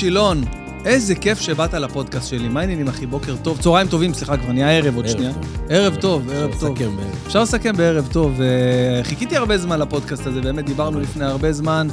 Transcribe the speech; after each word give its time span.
שילון, 0.00 0.44
איזה 0.84 1.14
כיף 1.14 1.40
שבאת 1.40 1.74
לפודקאסט 1.74 2.28
שלי. 2.28 2.48
מה 2.48 2.60
העניינים, 2.60 2.88
אחי? 2.88 3.06
בוקר 3.06 3.36
טוב. 3.42 3.60
צהריים 3.60 3.88
טובים, 3.88 4.14
סליחה, 4.14 4.36
כבר 4.36 4.52
נהיה 4.52 4.70
ערב 4.70 4.96
עוד 4.96 5.08
שנייה. 5.08 5.32
ערב 5.68 5.96
טוב, 5.96 6.30
ערב 6.30 6.50
טוב. 6.60 6.78
אפשר 7.26 7.42
לסכם 7.42 7.76
בערב 7.76 8.08
טוב. 8.12 8.40
אה, 8.40 9.04
חיכיתי 9.04 9.36
הרבה 9.36 9.58
זמן 9.58 9.78
לפודקאסט 9.78 10.26
הזה, 10.26 10.40
באמת, 10.40 10.64
דיברנו 10.64 11.00
לפני 11.00 11.24
הרבה 11.24 11.52
זמן. 11.52 11.88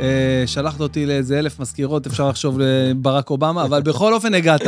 אה, 0.00 0.42
שלחת 0.46 0.80
אותי 0.80 1.06
לאיזה 1.06 1.38
אלף 1.38 1.60
מזכירות, 1.60 2.06
אפשר 2.06 2.28
לחשוב 2.28 2.58
לברק 2.60 3.30
אובמה, 3.30 3.64
אבל 3.64 3.82
בכל 3.88 4.14
אופן 4.14 4.34
הגעת. 4.34 4.66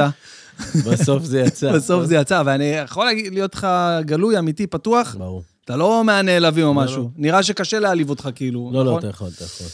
בסוף 0.87 1.25
זה 1.25 1.41
יצא. 1.41 1.73
בסוף 1.77 2.05
זה 2.05 2.17
יצא, 2.17 2.43
ואני 2.47 2.65
יכול 2.65 3.07
להיות 3.31 3.55
לך 3.55 3.67
גלוי, 4.01 4.39
אמיתי, 4.39 4.67
פתוח. 4.67 5.17
ברור. 5.19 5.43
אתה 5.65 5.77
לא 5.77 6.05
מהנעלבים 6.05 6.67
או 6.67 6.75
לא, 6.75 6.81
משהו. 6.81 7.03
לא. 7.03 7.09
נראה 7.17 7.43
שקשה 7.43 7.79
להעליב 7.79 8.11
אותך, 8.11 8.29
כאילו, 8.35 8.71
לא, 8.73 8.85
לא, 8.85 8.91
נכון? 8.91 8.99
אתה 8.99 9.09
יכול, 9.09 9.29
אתה 9.37 9.45
יכול. 9.45 9.67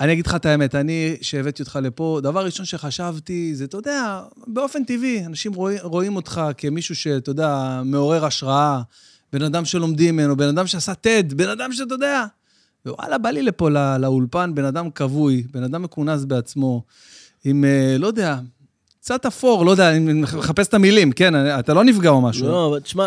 אני 0.00 0.12
אגיד 0.12 0.26
לך 0.26 0.34
את 0.34 0.46
האמת, 0.46 0.74
אני, 0.74 1.16
שהבאתי 1.20 1.62
אותך 1.62 1.78
לפה, 1.82 2.20
דבר 2.22 2.44
ראשון 2.44 2.66
שחשבתי, 2.66 3.54
זה, 3.54 3.64
אתה 3.64 3.76
יודע, 3.76 4.20
באופן 4.46 4.84
טבעי, 4.84 5.26
אנשים 5.26 5.54
רואים, 5.54 5.78
רואים 5.82 6.16
אותך 6.16 6.40
כמישהו 6.58 6.96
שאתה 6.96 7.30
יודע, 7.30 7.82
מעורר 7.84 8.24
השראה, 8.24 8.82
בן 9.32 9.42
אדם 9.42 9.64
שלומדים 9.64 10.16
ממנו, 10.16 10.36
בן 10.36 10.48
אדם 10.48 10.66
שעשה 10.66 10.92
TED, 10.92 11.34
בן 11.34 11.48
אדם 11.48 11.72
שאתה 11.72 11.94
יודע. 11.94 12.24
ווואלה, 12.86 13.18
בא 13.18 13.30
לי 13.30 13.42
לפה 13.42 13.70
לא, 13.70 13.96
לאולפן, 13.96 14.54
בן 14.54 14.64
אדם 14.64 14.90
כבוי, 14.90 15.42
בן 15.50 15.62
אדם 15.62 15.82
מכונס 15.82 16.24
בעצמו, 16.24 16.82
עם, 17.44 17.64
אה, 17.64 17.96
לא 17.98 18.06
יודע, 18.06 18.38
קצת 19.06 19.26
אפור, 19.26 19.64
לא 19.64 19.70
יודע, 19.70 19.90
אני 19.90 20.12
מחפש 20.12 20.68
את 20.68 20.74
המילים, 20.74 21.12
כן, 21.12 21.34
אתה 21.58 21.74
לא 21.74 21.84
נפגע 21.84 22.10
או 22.10 22.20
משהו. 22.20 22.46
לא, 22.48 22.66
אבל 22.66 22.80
תשמע, 22.80 23.06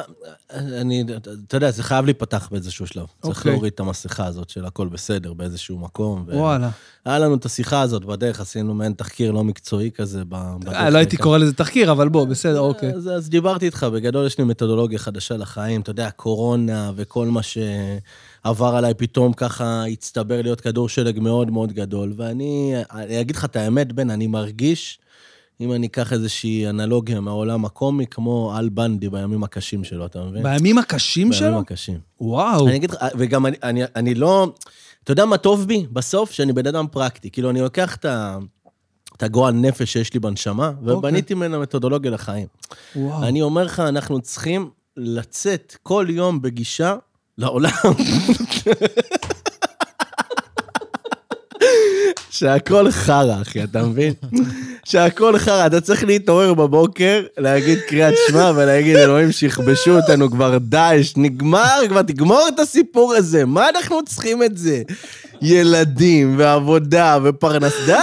אני, 0.54 1.04
אתה 1.48 1.58
יודע, 1.58 1.72
זה 1.72 1.84
חייב 1.84 2.06
להיפתח 2.06 2.48
באיזשהו 2.52 2.88
שלב. 2.88 3.06
צריך 3.22 3.38
אוקיי. 3.38 3.52
להוריד 3.52 3.74
את 3.74 3.80
המסכה 3.80 4.26
הזאת 4.26 4.50
של 4.50 4.66
הכל 4.66 4.88
בסדר 4.88 5.34
באיזשהו 5.34 5.80
מקום. 5.80 6.24
ו- 6.28 6.38
וואלה. 6.38 6.70
היה 7.06 7.20
לנו 7.20 7.36
את 7.36 7.46
השיחה 7.46 7.82
הזאת 7.82 8.06
בדרך, 8.06 8.40
עשינו 8.40 8.74
מעין 8.74 8.94
תחקיר 8.94 9.32
לא 9.32 9.44
מקצועי 9.44 9.92
כזה. 9.92 10.24
ב- 10.30 10.56
בדרך 10.60 10.74
אה, 10.74 10.90
לא 10.90 10.98
הייתי. 10.98 11.18
קורא 11.18 11.38
לזה 11.38 11.54
תחקיר, 11.54 11.92
אבל 11.92 12.10
בוא, 12.10 12.26
בסדר, 12.26 12.60
אוקיי. 12.60 12.94
אז, 12.94 13.08
אז 13.08 13.30
דיברתי 13.30 13.66
איתך, 13.66 13.84
בגדול 13.94 14.26
יש 14.26 14.38
לי 14.38 14.44
מתודולוגיה 14.44 15.00
חדשה 15.00 15.38
לחיים, 15.38 15.82
אתה 15.82 15.90
יודע, 15.90 16.10
קורונה 16.12 16.92
וכל 16.96 17.28
מה 17.28 17.42
שעבר 17.44 18.76
עליי 18.76 18.94
פתאום 18.94 19.34
ככה 19.34 19.86
הצטבר 19.86 20.42
להיות 20.42 20.62
כדור 20.62 20.90
שלג 20.90 21.20
מאוד 21.20 21.52
מאוד 21.52 21.72
גדול, 21.74 22.14
ואני 22.18 22.74
אני 22.92 23.22
אגיד 23.22 23.36
לך 23.36 23.46
את 23.46 23.56
האמת, 23.56 23.94
בן, 23.94 24.10
אני 24.10 24.28
מרגיש, 24.28 25.00
אם 25.62 25.74
אני 25.74 25.88
אקח 25.88 26.14
איזושהי 26.14 26.70
אנלוגיה 26.70 27.20
מהעולם 27.20 27.66
הקומי, 27.66 28.08
כמו 28.08 28.58
אל 28.58 28.70
בנדי 28.70 29.10
בימים 29.10 29.44
הקשים 29.44 29.84
שלו, 29.84 30.06
אתה 30.06 30.24
מבין? 30.24 30.44
בימים 30.44 30.78
הקשים 30.78 31.30
בימים 31.30 31.40
שלו? 31.40 31.60
הקשים. 31.60 32.00
וואו. 32.22 32.68
אני 32.68 32.76
אגיד 32.76 32.92
לך, 32.92 32.98
וגם 33.18 33.46
אני, 33.46 33.58
אני, 33.64 33.82
אני 33.96 34.16
לא... 34.16 34.54
אתה 35.04 35.12
יודע 35.12 35.26
מה 35.26 35.38
טוב 35.38 35.68
בי? 35.68 35.86
בסוף, 35.92 36.32
שאני 36.32 36.54
בן 36.54 36.68
אדם 36.68 36.86
פרקטי. 36.92 37.30
כאילו, 37.30 37.50
אני 37.50 37.62
לוקח 37.62 37.96
את 37.96 38.06
ה... 38.06 38.38
את 39.18 39.24
הגועל 39.24 39.54
נפש 39.54 39.94
שיש 39.94 40.14
לי 40.14 40.20
בנשמה, 40.20 40.72
ובניתי 40.84 41.34
ממנה 41.34 41.60
מתודולוגיה 41.60 42.12
לחיים. 42.12 42.48
וואו. 42.96 43.24
אני 43.24 43.42
אומר 43.42 43.64
לך, 43.64 43.80
אנחנו 43.80 44.22
צריכים 44.22 44.70
לצאת 44.98 45.76
כל 45.84 46.06
יום 46.10 46.42
בגישה 46.42 46.96
לעולם. 47.38 47.72
שהכל 52.30 52.92
חרא, 52.92 53.42
אחי, 53.42 53.64
אתה 53.64 53.84
מבין? 53.84 54.14
שהכל 54.86 55.38
חרא, 55.38 55.66
אתה 55.68 55.82
צריך 55.82 56.04
להתעורר 56.04 56.54
בבוקר, 56.54 57.22
להגיד 57.38 57.80
קריאת 57.88 58.14
שמע 58.28 58.52
ולהגיד, 58.56 58.96
אלוהים, 58.96 59.32
שיכבשו 59.32 59.92
אותנו 59.96 60.32
כבר 60.32 60.58
דאעש, 60.62 61.14
נגמר, 61.18 61.80
כבר 61.90 62.02
תגמור 62.02 62.48
את 62.56 62.60
הסיפור 62.60 63.14
הזה, 63.14 63.46
מה 63.46 63.70
אנחנו 63.70 64.00
צריכים 64.06 64.44
את 64.44 64.58
זה? 64.58 64.82
ילדים, 65.42 66.36
ועבודה, 66.38 67.18
ופרנס, 67.24 67.74
די, 67.86 67.94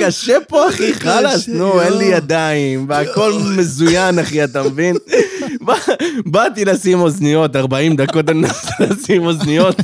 קשה 0.00 0.36
פה, 0.48 0.68
אחי, 0.68 0.94
חלאס, 0.94 1.48
נו, 1.48 1.80
אין 1.80 1.92
לי. 1.92 2.04
ידיים, 2.04 2.86
והכל 2.88 3.32
מזוין, 3.56 4.18
אחי, 4.18 4.44
אתה 4.44 4.62
מבין? 4.62 4.96
בא- 5.60 5.74
באתי 6.26 6.64
לשים 6.64 7.00
אוזניות, 7.00 7.56
40 7.56 7.96
דקות 7.96 8.28
אני 8.30 8.38
מנסה 8.40 8.70
לשים 8.80 9.26
אוזניות. 9.26 9.76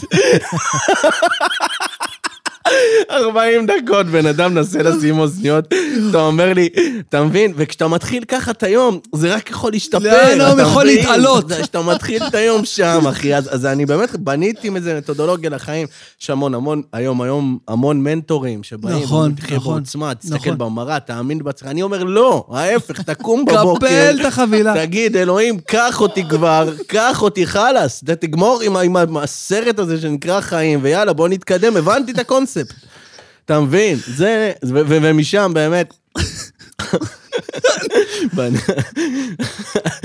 40 3.10 3.66
דקות, 3.66 4.06
בן 4.06 4.27
אדם 4.27 4.54
מנסה 4.54 4.82
לשים 4.82 5.19
אוזניות, 5.19 5.65
אתה 6.10 6.19
אומר 6.19 6.53
לי, 6.53 6.69
אתה 7.09 7.22
מבין? 7.25 7.53
וכשאתה 7.56 7.88
מתחיל 7.88 8.25
ככה 8.25 8.50
את 8.50 8.62
היום, 8.62 8.99
זה 9.15 9.34
רק 9.34 9.50
יכול 9.50 9.72
להשתפר. 9.72 9.99
לאן 9.99 10.41
הוא 10.41 10.60
יכול? 10.60 10.84
להתעלות? 10.84 11.53
כשאתה 11.53 11.82
מתחיל 11.82 12.22
את 12.27 12.34
היום 12.34 12.65
שם, 12.65 13.06
אחי, 13.09 13.34
אז, 13.34 13.54
אז 13.54 13.66
אני 13.66 13.87
באמת 13.87 14.16
בניתי 14.16 14.71
איזה 14.77 14.97
מתודולוגיה 14.99 15.50
לחיים. 15.50 15.87
יש 16.22 16.31
המון, 16.31 16.54
המון, 16.54 16.82
היום, 16.93 17.22
היום, 17.22 17.59
המון 17.69 18.03
מנטורים 18.03 18.62
שבאים, 18.62 19.03
נכון, 19.03 19.34
תחיה 19.34 19.56
נכון, 19.56 19.75
בעוצמה, 19.75 20.15
תסתכל 20.15 20.37
נכון. 20.37 20.59
במראה, 20.59 21.00
תאמין 21.00 21.44
בעצמך. 21.44 21.69
אני 21.69 21.83
אומר, 21.83 22.04
לא, 22.04 22.47
ההפך, 22.50 23.00
תקום 23.00 23.44
בבוקר. 23.44 23.87
קפל 23.87 24.16
את 24.21 24.27
החבילה. 24.27 24.75
תגיד, 24.75 25.16
אלוהים, 25.16 25.59
קח 25.59 26.00
אותי 26.00 26.25
כבר, 26.28 26.72
קח 26.87 27.22
אותי, 27.22 27.47
חלאס. 27.47 28.04
תגמור 28.21 28.60
עם, 28.62 28.77
עם 28.97 29.16
הסרט 29.16 29.78
הזה 29.78 30.00
שנקרא 30.00 30.41
חיים, 30.41 30.78
ויאללה, 30.83 31.12
בוא 31.12 31.28
נתקדם, 31.28 31.77
הבנתי 31.77 32.12
את 32.12 32.19
הקונספט. 32.19 32.55
אתה 33.44 33.60
מבין? 33.60 33.98
זה, 34.06 34.52
ומשם 34.62 35.50
באמת... 35.54 35.94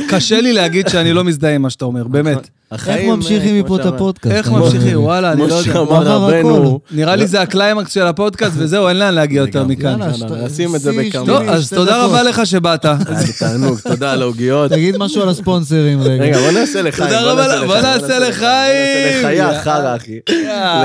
קשה 0.10 0.42
לי 0.42 0.54
להגיד 0.54 0.88
שאני 0.88 1.14
לא 1.14 1.24
מזדהה 1.24 1.56
עם 1.56 1.62
מה 1.62 1.70
שאתה 1.70 1.86
אומר, 1.86 2.08
באמת. 2.08 2.50
איך 2.72 2.82
החיים, 2.88 3.10
ממשיכים 3.14 3.56
אה, 3.56 3.62
מפה 3.62 3.68
כמו 3.68 3.90
את. 3.90 3.94
הפודקאסט? 3.94 4.36
איך 4.36 4.52
לא 4.52 4.60
ממשיכים? 4.60 5.00
וואלה, 5.00 5.32
אני 5.32 5.38
כמו 5.38 5.48
לא 5.48 5.54
יודע. 5.54 5.74
שאמר 5.74 5.80
הוא 5.80 5.98
אמר 5.98 6.08
רבנו... 6.08 6.80
נראה 6.92 7.16
לי 7.16 7.28
זה 7.28 7.42
הקליימקס 7.42 7.94
של 7.94 8.02
הפודקאסט, 8.02 8.56
וזהו, 8.58 8.88
אין 8.88 8.98
לאן 9.00 9.14
להגיע 9.14 9.40
יותר. 9.40 9.64
מכאן. 9.64 10.00
לא, 10.00 10.08
לא, 10.30 10.46
נשים 10.46 10.76
את 10.76 10.82
זה 10.82 10.92
בכמה. 10.92 11.26
טוב, 11.26 11.50
אז 11.50 11.70
תודה. 11.70 12.06
רבה 12.06 12.24
לך 12.24 12.46
שבאת. 12.46 12.86
תענוג, 13.40 13.80
תודה 13.80 14.12
על 14.12 14.22
העוגיות. 14.22 14.72
תגיד 14.72 14.98
משהו 14.98 15.22
על 15.22 15.30
הספונסרים 15.30 16.02
רגע. 16.02 16.24
רגע, 16.24 16.38
בוא 16.38 16.52
נעשה 16.52 16.82
לחיים. 16.82 17.10
תודה 17.10 17.22
רבה, 17.22 17.66
בוא 17.68 17.76
נעשה 17.76 18.20
לחיים. 18.20 19.20
לחיי 19.20 19.42
החרא, 19.42 19.96
אחי. 19.96 20.20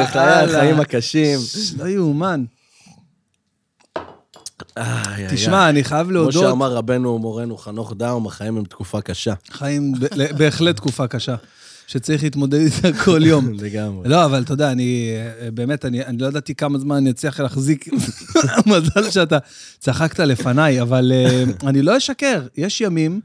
לחיי 0.02 0.44
החיים 0.44 0.80
הקשים. 0.80 1.38
לא 1.78 1.88
יאומן. 1.88 2.44
תשמע, 5.30 5.68
אני 5.68 5.84
חייב 5.84 6.06
כמו 6.06 6.12
להודות, 6.12 6.32
שאמר 6.32 6.72
רבנו 6.72 7.18
מורנו 7.18 7.56
חנוך 7.56 7.92
דאום, 7.96 8.26
החיים 8.26 8.56
הם 8.56 8.64
תקופה 8.64 9.00
קשה. 9.00 9.34
חיים 9.50 9.92
בהחלט 10.38 10.76
תקופה 10.76 11.06
קשה, 11.06 11.34
שצריך 11.86 12.22
להתמודד 12.22 12.60
איתה 12.60 12.92
כל 13.04 13.20
יום. 13.24 13.52
לגמרי. 13.64 14.08
לא, 14.08 14.24
אבל 14.24 14.42
אתה 14.42 14.52
יודע, 14.52 14.72
אני 14.72 15.10
אה, 15.40 15.50
באמת, 15.50 15.84
אני, 15.84 16.04
אני 16.04 16.18
לא 16.18 16.26
ידעתי 16.26 16.54
כמה 16.54 16.78
זמן 16.78 16.96
אני 16.96 17.10
אצליח 17.10 17.40
להחזיק. 17.40 17.88
מזל 18.66 19.10
שאתה 19.10 19.38
צחקת 19.78 20.20
לפניי, 20.20 20.80
אבל 20.80 21.12
אה, 21.14 21.44
אני 21.68 21.82
לא 21.82 21.96
אשקר. 21.96 22.42
יש 22.56 22.80
ימים 22.80 23.20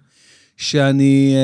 שאני... 0.58 1.36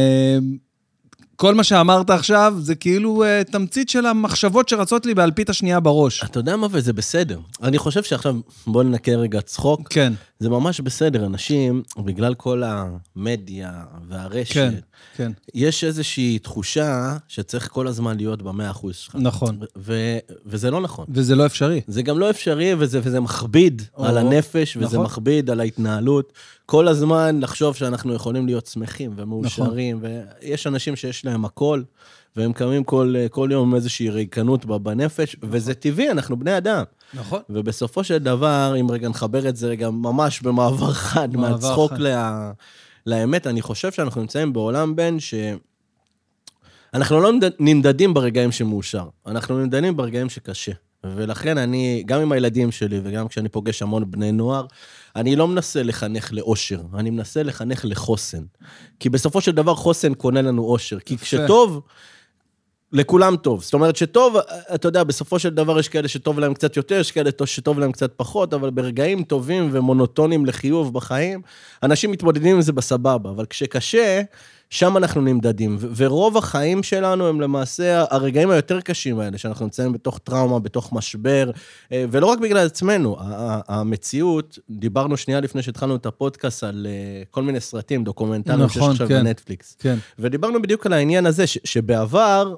כל 1.37 1.55
מה 1.55 1.63
שאמרת 1.63 2.09
עכשיו 2.09 2.53
זה 2.59 2.75
כאילו 2.75 3.23
אה, 3.23 3.43
תמצית 3.43 3.89
של 3.89 4.05
המחשבות 4.05 4.69
שרצות 4.69 5.05
לי 5.05 5.13
באלפית 5.13 5.49
השנייה 5.49 5.79
בראש. 5.79 6.23
אתה 6.23 6.39
יודע 6.39 6.55
מה, 6.55 6.67
וזה 6.71 6.93
בסדר. 6.93 7.39
אני 7.63 7.77
חושב 7.77 8.03
שעכשיו, 8.03 8.35
בוא 8.67 8.83
ננקה 8.83 9.11
רגע 9.11 9.41
צחוק. 9.41 9.87
כן, 9.89 10.13
זה 10.39 10.49
ממש 10.49 10.81
בסדר, 10.81 11.25
אנשים, 11.25 11.83
בגלל 11.97 12.33
כל 12.33 12.63
המדיה 12.65 13.71
והרשת, 14.09 14.53
כן, 14.53 14.73
כן, 15.15 15.31
יש 15.53 15.83
איזושהי 15.83 16.39
תחושה 16.39 17.17
שצריך 17.27 17.69
כל 17.71 17.87
הזמן 17.87 18.17
להיות 18.17 18.41
במאה 18.41 18.71
אחוז 18.71 18.95
שלך. 18.95 19.15
נכון. 19.19 19.59
ו- 19.77 20.17
וזה 20.45 20.71
לא 20.71 20.81
נכון. 20.81 21.05
וזה 21.09 21.35
לא 21.35 21.45
אפשרי. 21.45 21.81
זה 21.87 22.01
גם 22.01 22.19
לא 22.19 22.29
אפשרי, 22.29 22.73
וזה, 22.77 22.99
וזה 23.03 23.19
מכביד 23.19 23.81
או, 23.97 24.05
על 24.05 24.17
הנפש, 24.17 24.77
וזה 24.77 24.85
נכון. 24.85 25.05
מכביד 25.05 25.49
על 25.49 25.59
ההתנהלות. 25.59 26.33
כל 26.65 26.87
הזמן 26.87 27.39
לחשוב 27.39 27.75
שאנחנו 27.75 28.13
יכולים 28.13 28.45
להיות 28.45 28.65
שמחים 28.65 29.13
ומאושרים, 29.15 29.97
נכון. 29.97 30.09
ויש 30.41 30.67
אנשים 30.67 30.95
שיש 30.95 31.25
להם 31.25 31.45
הכל, 31.45 31.81
והם 32.35 32.53
קמים 32.53 32.83
כל, 32.83 33.15
כל 33.31 33.49
יום 33.51 33.69
עם 33.69 33.75
איזושהי 33.75 34.09
ריקנות 34.09 34.65
בנפש, 34.65 35.35
וזה 35.43 35.73
טבעי, 35.73 36.11
אנחנו 36.11 36.39
בני 36.39 36.57
אדם. 36.57 36.83
נכון. 37.13 37.39
ובסופו 37.49 38.03
של 38.03 38.17
דבר, 38.17 38.73
אם 38.79 38.91
רגע 38.91 39.09
נחבר 39.09 39.49
את 39.49 39.55
זה 39.55 39.67
רגע 39.67 39.89
ממש 39.89 40.41
במעבר 40.41 40.93
חד, 40.93 41.35
מעבר 41.35 41.51
מהצחוק 41.51 41.91
חד. 41.91 41.99
לה, 41.99 42.51
לאמת, 43.07 43.47
אני 43.47 43.61
חושב 43.61 43.91
שאנחנו 43.91 44.21
נמצאים 44.21 44.53
בעולם 44.53 44.95
בין 44.95 45.19
ש... 45.19 45.33
אנחנו 46.93 47.19
לא 47.21 47.31
נמד- 47.31 47.53
נמדדים 47.59 48.13
ברגעים 48.13 48.51
שמאושר, 48.51 49.07
אנחנו 49.27 49.59
נמדדים 49.59 49.97
ברגעים 49.97 50.29
שקשה. 50.29 50.71
ולכן 51.03 51.57
אני, 51.57 52.03
גם 52.05 52.21
עם 52.21 52.31
הילדים 52.31 52.71
שלי 52.71 52.99
וגם 53.03 53.27
כשאני 53.27 53.49
פוגש 53.49 53.81
המון 53.81 54.11
בני 54.11 54.31
נוער, 54.31 54.65
אני 55.15 55.35
לא 55.35 55.47
מנסה 55.47 55.83
לחנך 55.83 56.33
לאושר, 56.33 56.81
אני 56.93 57.09
מנסה 57.09 57.43
לחנך 57.43 57.85
לחוסן. 57.87 58.43
כי 58.99 59.09
בסופו 59.09 59.41
של 59.41 59.51
דבר 59.51 59.75
חוסן 59.75 60.13
קונה 60.13 60.41
לנו 60.41 60.63
אושר. 60.63 60.99
כי. 60.99 61.17
כשטוב, 61.17 61.81
לכולם 62.93 63.35
טוב. 63.35 63.63
זאת 63.63 63.73
אומרת 63.73 63.95
שטוב, 63.95 64.35
אתה 64.75 64.87
יודע, 64.87 65.03
בסופו 65.03 65.39
של 65.39 65.49
דבר 65.49 65.79
יש 65.79 65.89
כאלה 65.89 66.07
שטוב 66.07 66.39
להם 66.39 66.53
קצת 66.53 66.77
יותר, 66.77 66.95
יש 66.95 67.11
כאלה 67.11 67.29
שטוב 67.45 67.79
להם 67.79 67.91
קצת 67.91 68.13
פחות, 68.15 68.53
אבל 68.53 68.69
ברגעים 68.69 69.23
טובים 69.23 69.69
ומונוטונים 69.71 70.45
לחיוב 70.45 70.93
בחיים, 70.93 71.41
אנשים 71.83 72.11
מתמודדים 72.11 72.55
עם 72.55 72.61
זה 72.61 72.73
בסבבה. 72.73 73.29
אבל 73.29 73.45
כשקשה, 73.45 74.21
שם 74.69 74.97
אנחנו 74.97 75.21
נמדדים. 75.21 75.77
ו- 75.79 75.87
ורוב 75.95 76.37
החיים 76.37 76.83
שלנו 76.83 77.27
הם 77.27 77.41
למעשה 77.41 78.03
הרגעים 78.09 78.49
היותר 78.49 78.81
קשים 78.81 79.19
האלה, 79.19 79.37
שאנחנו 79.37 79.65
נמצאים 79.65 79.93
בתוך 79.93 80.19
טראומה, 80.23 80.59
בתוך 80.59 80.93
משבר, 80.93 81.51
אה, 81.91 82.05
ולא 82.11 82.25
רק 82.25 82.39
בגלל 82.39 82.65
עצמנו. 82.65 83.15
המציאות, 83.67 84.59
דיברנו 84.69 85.17
שנייה 85.17 85.39
לפני 85.39 85.61
שהתחלנו 85.61 85.95
את 85.95 86.05
הפודקאסט 86.05 86.63
על 86.63 86.87
אה, 86.89 87.23
כל 87.31 87.43
מיני 87.43 87.59
סרטים, 87.59 88.03
דוקומנטריים 88.03 88.69
שיש 88.69 88.77
נכון, 88.77 88.91
עכשיו 88.91 89.07
כן. 89.07 89.23
בנטפליקס. 89.23 89.75
כן. 89.79 89.97
ודיברנו 90.19 90.61
בדיוק 90.61 90.85
על 90.85 90.93
העניין 90.93 91.25
הזה, 91.25 91.47
ש- 91.47 91.57
שבעבר, 91.63 92.55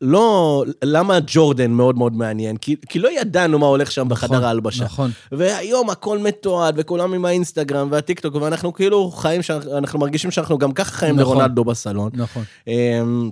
לא, 0.00 0.64
למה 0.84 1.18
ג'ורדן 1.26 1.70
מאוד 1.70 1.98
מאוד 1.98 2.16
מעניין? 2.16 2.56
כי, 2.56 2.76
כי 2.88 2.98
לא 2.98 3.20
ידענו 3.20 3.58
מה 3.58 3.66
הולך 3.66 3.92
שם 3.92 4.08
בחדר 4.08 4.32
נכון, 4.32 4.44
ההלבשה. 4.44 4.84
נכון. 4.84 5.10
והיום 5.32 5.90
הכל 5.90 6.18
מתועד, 6.18 6.74
וכולם 6.78 7.14
עם 7.14 7.24
האינסטגרם 7.24 7.88
והטיקטוק, 7.90 8.34
ואנחנו 8.34 8.72
כאילו 8.74 9.10
חיים, 9.10 9.42
שאנחנו 9.42 9.78
אנחנו 9.78 9.98
מרגישים 9.98 10.30
שאנחנו 10.30 10.58
גם 10.58 10.72
ככה 10.72 10.92
חיים 10.92 11.16
נכון. 11.16 11.36
לרונלדו 11.36 11.64
בסלון. 11.64 12.10
נכון. 12.14 12.42
אמ, 12.66 13.30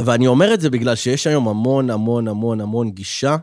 ואני 0.00 0.26
אומר 0.26 0.54
את 0.54 0.60
זה 0.60 0.70
בגלל 0.70 0.94
שיש 0.94 1.26
היום 1.26 1.48
המון 1.48 1.90
המון 1.90 2.28
המון 2.28 2.60
המון 2.60 2.90
גישה 2.90 3.36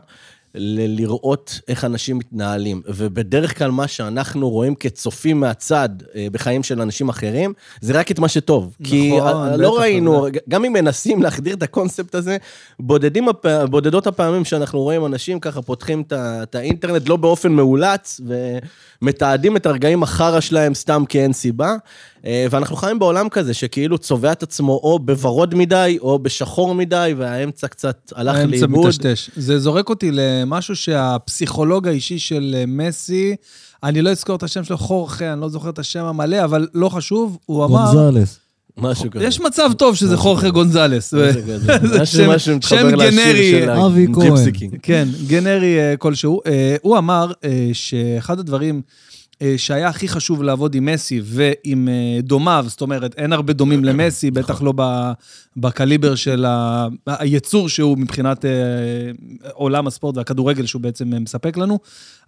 לראות 0.54 1.60
איך 1.68 1.84
אנשים 1.84 2.18
מתנהלים. 2.18 2.82
ובדרך 2.86 3.58
כלל 3.58 3.70
מה 3.70 3.88
שאנחנו 3.88 4.50
רואים 4.50 4.74
כצופים 4.74 5.40
מהצד 5.40 5.88
אה, 6.14 6.26
בחיים 6.32 6.62
של 6.62 6.80
אנשים 6.80 7.08
אחרים, 7.08 7.52
זה 7.80 7.98
רק 7.98 8.10
את 8.10 8.18
מה 8.18 8.28
שטוב. 8.28 8.76
כי 8.84 9.16
נכון, 9.16 9.48
אה, 9.48 9.56
לא 9.56 9.78
ראינו, 9.78 10.26
גם 10.48 10.64
אם 10.64 10.72
מנסים 10.72 11.22
להחדיר 11.22 11.54
את 11.54 11.62
הקונספט 11.62 12.14
הזה, 12.14 12.36
בודדים, 12.80 13.28
בודדות 13.70 14.06
הפעמים 14.06 14.44
שאנחנו 14.44 14.80
רואים 14.80 15.06
אנשים 15.06 15.40
ככה 15.40 15.62
פותחים 15.62 16.02
את 16.12 16.54
האינטרנט 16.54 17.08
לא 17.08 17.16
באופן 17.16 17.52
מאולץ, 17.52 18.20
ומתעדים 19.02 19.56
את 19.56 19.66
הרגעים 19.66 20.02
החרא 20.02 20.40
שלהם 20.40 20.74
סתם 20.74 21.04
כי 21.08 21.20
אין 21.20 21.32
סיבה. 21.32 21.76
אה, 22.26 22.46
ואנחנו 22.50 22.76
חיים 22.76 22.98
בעולם 22.98 23.28
כזה 23.28 23.54
שכאילו 23.54 23.98
צובע 23.98 24.32
את 24.32 24.42
עצמו 24.42 24.72
או 24.72 24.98
בוורוד 24.98 25.54
מדי, 25.54 25.98
או 26.00 26.18
בשחור 26.18 26.74
מדי, 26.74 27.14
והאמצע 27.16 27.68
קצת 27.68 28.12
הלך 28.16 28.36
האמצע 28.36 28.66
לאיבוד. 28.66 28.86
מטשטש. 28.86 29.30
זה 29.36 29.58
זורק 29.58 29.88
אותי 29.88 30.10
למשהו 30.12 30.76
שהפסיכולוג 30.76 31.88
האישי 31.88 32.18
של 32.18 32.54
אה, 32.58 32.64
מסי, 32.66 33.36
אני 33.82 34.02
לא 34.02 34.10
אזכור 34.10 34.36
את 34.36 34.42
השם 34.42 34.64
שלו, 34.64 34.78
חורכה, 34.78 35.32
אני 35.32 35.40
לא 35.40 35.48
זוכר 35.48 35.70
את 35.70 35.78
השם 35.78 36.04
המלא, 36.04 36.44
אבל 36.44 36.68
לא 36.74 36.88
חשוב, 36.88 37.38
הוא 37.46 37.64
אמר... 37.64 37.92
גונזלס. 37.92 38.38
משהו 38.76 39.10
כזה. 39.10 39.24
יש 39.24 39.40
מצב 39.40 39.70
טוב 39.78 39.96
שזה 39.96 40.16
חורכה 40.16 40.50
גונזלס. 40.50 41.14
משהו 42.28 42.56
מתחבר 42.56 42.94
לשיר 42.94 43.20
גנרי, 43.20 43.50
של 43.50 43.70
אבי 43.70 44.06
כהן. 44.12 44.44
כן, 44.82 45.08
גנרי 45.26 45.78
אה, 45.78 45.96
כלשהו. 45.96 46.40
אה, 46.46 46.76
הוא 46.82 46.98
אמר 46.98 47.32
אה, 47.44 47.70
שאחד 47.72 48.38
הדברים 48.38 48.74
אה, 48.74 49.09
שהיה 49.56 49.88
הכי 49.88 50.08
חשוב 50.08 50.42
לעבוד 50.42 50.74
עם 50.74 50.84
מסי 50.84 51.20
ועם 51.24 51.88
אה, 51.88 52.20
דומיו, 52.22 52.64
זאת 52.68 52.80
אומרת, 52.80 53.14
אין 53.16 53.32
הרבה 53.32 53.52
דומים 53.52 53.84
למסי, 53.84 54.30
בטח 54.30 54.62
לא 54.62 54.72
בקליבר 55.56 56.14
של 56.14 56.44
ה- 56.44 56.86
היצור 57.06 57.68
שהוא 57.68 57.98
מבחינת 57.98 58.44
אה, 58.44 58.50
עולם 59.52 59.86
הספורט 59.86 60.16
והכדורגל 60.16 60.66
שהוא 60.66 60.82
בעצם 60.82 61.14
אה, 61.14 61.18
מספק 61.18 61.56
לנו. 61.56 61.78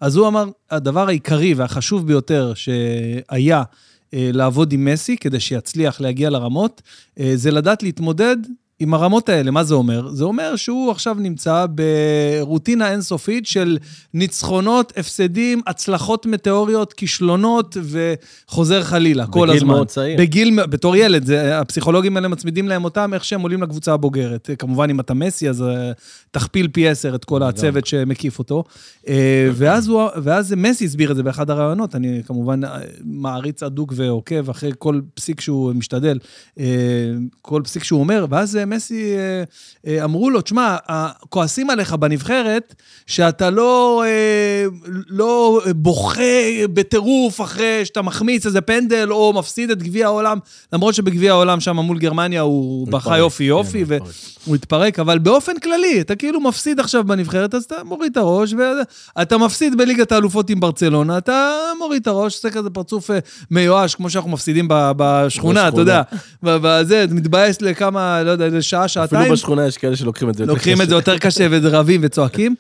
אז 0.01 0.17
הוא 0.17 0.29
אמר, 0.29 0.45
הדבר 0.71 1.09
העיקרי 1.09 1.55
והחשוב 1.55 2.07
ביותר 2.07 2.53
שהיה 2.55 3.63
אה, 4.15 4.31
לעבוד 4.33 4.73
עם 4.73 4.85
מסי 4.85 5.17
כדי 5.17 5.41
שיצליח 5.41 6.01
להגיע 6.01 6.31
לרמות, 6.31 6.83
אה, 7.21 7.33
זה 7.35 7.51
לדעת 7.51 7.83
להתמודד 7.83 8.37
עם 8.83 8.95
הרמות 8.95 9.29
האלה. 9.29 9.51
מה 9.51 9.65
זה 9.65 9.75
אומר? 9.75 10.09
זה 10.09 10.25
אומר 10.25 10.57
שהוא 10.57 10.91
עכשיו 10.91 11.17
נמצא 11.19 11.67
ברוטינה 12.41 12.91
אינסופית 12.91 13.47
של 13.47 13.79
ניצחונות, 14.15 14.93
הפסדים, 14.97 15.61
הצלחות 15.67 16.27
מטאוריות, 16.27 16.93
כישלונות 16.93 17.77
וחוזר 17.83 18.83
חלילה, 18.83 19.27
כל 19.27 19.47
בגיל 19.47 19.57
הזמן. 19.57 19.75
מאוד 19.75 19.87
צעיר. 19.87 20.19
בגיל, 20.19 20.65
בתור 20.67 20.97
ילד, 20.97 21.25
זה, 21.25 21.59
הפסיכולוגים 21.59 22.17
האלה 22.17 22.29
מצמידים 22.29 22.69
להם 22.69 22.85
אותם 22.85 23.15
איך 23.15 23.25
שהם 23.25 23.41
עולים 23.41 23.63
לקבוצה 23.63 23.93
הבוגרת. 23.93 24.51
כמובן, 24.59 24.91
אם 24.91 25.01
אתה 25.01 25.15
מסי, 25.15 25.49
אז 25.49 25.63
אה, 25.63 25.93
תכפיל 26.31 26.69
פי 26.69 26.89
עשר 26.89 27.15
את 27.15 27.25
כל 27.25 27.43
הצוות 27.43 27.87
שמקיף 27.87 28.39
אותו. 28.39 28.65
אה, 29.09 29.49
ואז, 29.53 29.89
הוא, 29.89 30.09
ואז 30.23 30.55
מסי 30.57 30.85
הסביר 30.85 31.11
את 31.11 31.17
זה 31.17 31.23
באחד 31.23 31.51
הראיונות, 31.51 31.95
אני 31.95 32.23
כמובן 32.27 32.65
אה, 32.65 32.79
מעריץ 33.05 33.63
אדוק 33.63 33.93
ועוקב 33.97 34.51
אחרי 34.51 34.71
כל 34.79 35.01
פסיק 35.15 35.41
שהוא 35.41 35.73
משתדל, 35.73 36.19
כל 37.43 37.61
פסיק 37.65 37.85
שהוא 37.85 38.01
אומר, 38.01 38.27
ואז 38.31 38.57
מסי, 38.73 39.15
אה, 39.17 39.45
אה, 39.87 40.05
אמרו 40.05 40.31
לו, 40.31 40.41
תשמע, 40.41 40.77
כועסים 41.29 41.71
עליך 41.71 41.93
בנבחרת, 41.93 42.75
שאתה 43.07 43.51
לא, 43.51 44.05
אה, 44.07 44.65
לא 45.09 45.63
בוכה 45.77 46.23
בטירוף 46.73 47.41
אחרי 47.41 47.85
שאתה 47.85 48.03
מחמיץ 48.03 48.47
איזה 48.47 48.61
פנדל 48.61 49.09
או 49.11 49.33
מפסיד 49.33 49.71
את 49.71 49.83
גביע 49.83 50.07
העולם, 50.07 50.39
למרות 50.73 50.95
שבגביע 50.95 51.33
העולם 51.33 51.61
שם 51.61 51.77
מול 51.77 51.99
גרמניה 51.99 52.41
הוא 52.41 52.89
בכה 52.89 53.19
יופי 53.19 53.45
כן, 53.45 53.49
יופי, 53.49 53.83
התפרק. 53.83 54.03
והוא 54.45 54.57
התפרק, 54.57 54.99
אבל 54.99 55.19
באופן 55.19 55.59
כללי, 55.59 56.01
אתה 56.01 56.17
כאילו 56.17 56.41
מפסיד 56.41 56.81
עכשיו 56.81 57.05
בנבחרת, 57.05 57.55
אז 57.55 57.65
אתה 57.65 57.75
מוריד 57.85 58.13
את 58.13 58.17
הראש, 58.17 58.55
ואתה 59.17 59.39
מפסיד 59.39 59.79
בליגת 59.79 60.13
האלופות 60.13 60.51
עם 60.51 60.61
ברצלונה, 60.61 61.19
אתה 61.19 61.53
מוריד 61.79 62.03
את 62.03 62.07
הראש, 62.07 62.35
עושה 62.35 62.51
כזה 62.51 62.71
פרצוף 62.71 63.11
מיואש, 63.51 63.95
כמו 63.95 64.11
שאנחנו 64.11 64.31
מפסידים 64.31 64.69
בשכונה, 64.71 65.69
אתה 65.69 65.81
יודע. 65.81 66.03
אתה 66.45 67.15
מתבאס 67.15 67.63
לכמה, 67.63 68.23
לא 68.23 68.31
יודע, 68.31 68.49
לשעה, 68.63 68.89
שעתיים. 68.89 69.23
אפילו 69.23 69.35
בשכונה 69.35 69.67
יש 69.67 69.79
כאלה 69.79 69.97
שלוקחים 69.97 70.31
את 70.31 70.35
זה 70.35 70.43
יותר 70.43 70.53
לוקחים 70.53 70.83
את 70.83 70.89
זה 70.89 70.95
יותר 70.95 71.19
קשה 71.19 71.47
ורבים 71.51 72.01
וצועקים. 72.05 72.55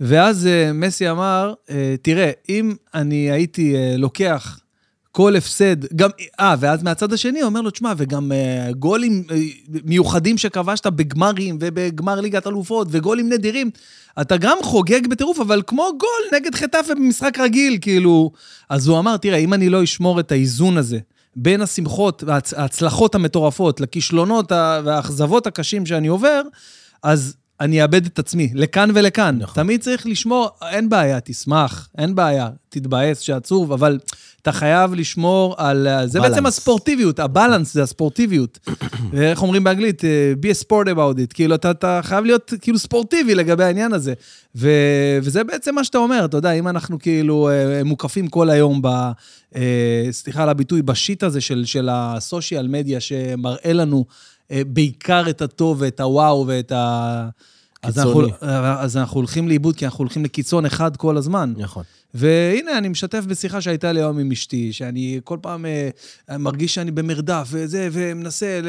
ואז 0.00 0.46
אה, 0.46 0.72
מסי 0.72 1.10
אמר, 1.10 1.52
אה, 1.70 1.94
תראה, 2.02 2.30
אם 2.48 2.74
אני 2.94 3.30
הייתי 3.30 3.76
אה, 3.76 3.94
לוקח 3.96 4.60
כל 5.12 5.36
הפסד, 5.36 5.94
גם, 5.96 6.10
אה, 6.40 6.54
ואז 6.60 6.82
מהצד 6.82 7.12
השני 7.12 7.40
הוא 7.40 7.46
אומר 7.46 7.60
לו, 7.60 7.70
תשמע, 7.70 7.92
וגם 7.96 8.32
אה, 8.32 8.72
גולים 8.72 9.22
אה, 9.30 9.36
מיוחדים 9.84 10.38
שכבשת 10.38 10.86
בגמרים 10.86 11.58
ובגמר 11.60 12.20
ליגת 12.20 12.46
אלופות 12.46 12.88
וגולים 12.90 13.28
נדירים, 13.32 13.70
אתה 14.20 14.36
גם 14.36 14.56
חוגג 14.62 15.06
בטירוף, 15.06 15.40
אבל 15.40 15.62
כמו 15.66 15.88
גול 15.98 16.38
נגד 16.38 16.54
חטאפה 16.54 16.94
במשחק 16.94 17.38
רגיל, 17.38 17.78
כאילו... 17.80 18.30
אז 18.68 18.86
הוא 18.86 18.98
אמר, 18.98 19.16
תראה, 19.16 19.38
אם 19.38 19.54
אני 19.54 19.68
לא 19.68 19.84
אשמור 19.84 20.20
את 20.20 20.32
האיזון 20.32 20.76
הזה 20.76 20.98
בין 21.36 21.60
השמחות, 21.62 22.22
וההצ- 22.26 22.54
ההצלחות 22.56 23.14
המטורפות, 23.14 23.80
לכישלונות 23.80 24.52
והאכזבות 24.52 25.46
הקשים 25.46 25.86
שאני 25.86 26.08
עובר, 26.08 26.42
אז 27.02 27.36
אני 27.60 27.82
אאבד 27.82 28.06
את 28.06 28.18
עצמי, 28.18 28.50
לכאן 28.54 28.90
ולכאן. 28.94 29.38
נכון. 29.40 29.54
תמיד 29.54 29.80
צריך 29.80 30.06
לשמור, 30.06 30.48
אין 30.70 30.88
בעיה, 30.88 31.20
תשמח, 31.20 31.88
אין 31.98 32.14
בעיה, 32.14 32.48
תתבאס 32.68 33.20
שעצוב, 33.20 33.72
אבל 33.72 33.98
אתה 34.42 34.52
חייב 34.52 34.94
לשמור 34.94 35.54
על... 35.58 35.88
זה 36.04 36.20
בעצם 36.20 36.34
בלנס. 36.34 36.58
הספורטיביות, 36.58 37.18
הבלנס 37.18 37.74
זה 37.74 37.82
הספורטיביות. 37.82 38.58
ואיך 39.12 39.42
אומרים 39.42 39.64
באנגלית? 39.64 40.04
אה, 40.04 40.32
be 40.42 40.56
a 40.56 40.64
sport 40.64 40.86
about 40.86 41.18
it. 41.18 41.34
כאילו, 41.34 41.54
אתה, 41.54 41.70
אתה 41.70 42.00
חייב 42.02 42.24
להיות 42.24 42.52
כאילו 42.60 42.78
ספורטיבי 42.78 43.34
לגבי 43.34 43.64
העניין 43.64 43.92
הזה. 43.92 44.14
ו, 44.56 44.70
וזה 45.22 45.44
בעצם 45.44 45.74
מה 45.74 45.84
שאתה 45.84 45.98
אומר, 45.98 46.24
אתה 46.24 46.36
יודע, 46.36 46.52
אם 46.52 46.68
אנחנו 46.68 46.98
כאילו 46.98 47.48
אה, 47.50 47.84
מוקפים 47.84 48.28
כל 48.28 48.50
היום 48.50 48.82
ב... 48.82 48.86
אה, 49.56 50.08
סליחה 50.10 50.42
על 50.42 50.48
הביטוי, 50.48 50.82
בשיט 50.82 51.22
הזה 51.22 51.40
של, 51.40 51.64
של 51.64 51.88
הסושיאל 51.92 52.68
מדיה, 52.68 53.00
שמראה 53.00 53.72
לנו 53.72 54.04
בעיקר 54.52 55.30
את 55.30 55.42
הטוב 55.42 55.80
ואת 55.80 56.00
הוואו 56.00 56.44
ואת 56.46 56.72
ה... 56.72 57.28
אז 57.82 57.98
אנחנו. 57.98 58.22
אז 58.78 58.96
אנחנו 58.96 59.16
הולכים 59.16 59.48
לאיבוד, 59.48 59.76
כי 59.76 59.84
אנחנו 59.84 59.98
הולכים 59.98 60.24
לקיצון 60.24 60.66
אחד 60.66 60.96
כל 60.96 61.16
הזמן. 61.16 61.54
נכון. 61.56 61.84
והנה, 62.14 62.78
אני 62.78 62.88
משתף 62.88 63.24
בשיחה 63.28 63.60
שהייתה 63.60 63.92
לי 63.92 64.00
היום 64.00 64.18
עם 64.18 64.32
אשתי, 64.32 64.72
שאני 64.72 65.20
כל 65.24 65.38
פעם 65.42 65.66
אה, 65.66 66.38
מרגיש 66.38 66.74
שאני 66.74 66.90
במרדף 66.90 67.48
וזה, 67.50 67.88
ומנסה 67.92 68.60
ל, 68.62 68.68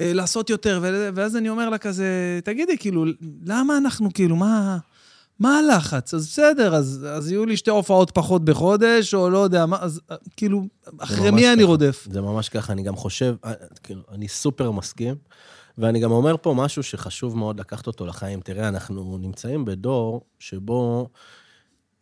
אה, 0.00 0.12
לעשות 0.12 0.50
יותר, 0.50 0.78
ו- 0.82 1.08
ואז 1.14 1.36
אני 1.36 1.48
אומר 1.48 1.68
לה 1.68 1.78
כזה, 1.78 2.40
תגידי, 2.44 2.78
כאילו, 2.78 3.04
למה 3.46 3.78
אנחנו, 3.78 4.12
כאילו, 4.14 4.36
מה... 4.36 4.78
מה 5.38 5.58
הלחץ? 5.58 6.14
אז 6.14 6.26
בסדר, 6.26 6.74
אז, 6.74 7.06
אז 7.10 7.30
יהיו 7.30 7.46
לי 7.46 7.56
שתי 7.56 7.70
הופעות 7.70 8.10
פחות 8.10 8.44
בחודש, 8.44 9.14
או 9.14 9.30
לא 9.30 9.38
יודע 9.38 9.66
מה, 9.66 9.76
אז 9.80 10.00
כאילו, 10.36 10.62
אחרי 10.98 11.30
מי 11.30 11.48
אני 11.52 11.56
ככה. 11.56 11.66
רודף? 11.66 12.08
זה 12.10 12.20
ממש 12.20 12.48
ככה, 12.48 12.72
אני 12.72 12.82
גם 12.82 12.96
חושב, 12.96 13.34
אה, 13.44 13.52
כאילו, 13.82 14.02
אני 14.12 14.28
סופר 14.28 14.70
מסכים, 14.70 15.14
ואני 15.78 16.00
גם 16.00 16.10
אומר 16.10 16.36
פה 16.42 16.54
משהו 16.56 16.82
שחשוב 16.82 17.36
מאוד 17.36 17.60
לקחת 17.60 17.86
אותו 17.86 18.06
לחיים. 18.06 18.40
תראה, 18.40 18.68
אנחנו 18.68 19.18
נמצאים 19.20 19.64
בדור 19.64 20.20
שבו 20.38 21.08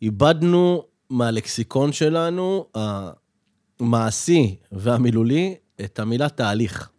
איבדנו 0.01 0.83
מהלקסיקון 1.09 1.91
שלנו, 1.91 2.65
המעשי 3.79 4.55
והמילולי, 4.71 5.55
את 5.81 5.99
המילה 5.99 6.29
תהליך. 6.29 6.89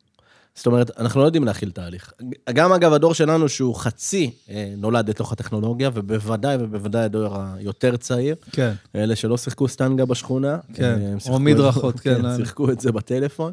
זאת 0.56 0.66
אומרת, 0.66 0.90
אנחנו 0.98 1.20
לא 1.20 1.24
יודעים 1.26 1.44
להכיל 1.44 1.70
תהליך. 1.70 2.12
גם 2.52 2.72
אגב, 2.72 2.92
הדור 2.92 3.14
שלנו 3.14 3.48
שהוא 3.48 3.74
חצי 3.74 4.30
אה, 4.50 4.74
נולד 4.76 5.10
לתוך 5.10 5.32
הטכנולוגיה, 5.32 5.90
ובוודאי 5.94 6.56
ובוודאי 6.60 7.02
הדור 7.04 7.36
היותר 7.56 7.96
צעיר, 7.96 8.34
כן. 8.52 8.72
אלה 8.94 9.16
שלא 9.16 9.36
שיחקו 9.38 9.68
סטנגה 9.68 10.04
בשכונה. 10.04 10.58
כן, 10.74 10.98
אה, 11.00 11.14
או 11.32 11.38
מדרכות, 11.38 12.00
כן, 12.00 12.24
אה. 12.26 12.36
שיחקו 12.36 12.70
את 12.70 12.80
זה 12.80 12.92
בטלפון. 12.92 13.52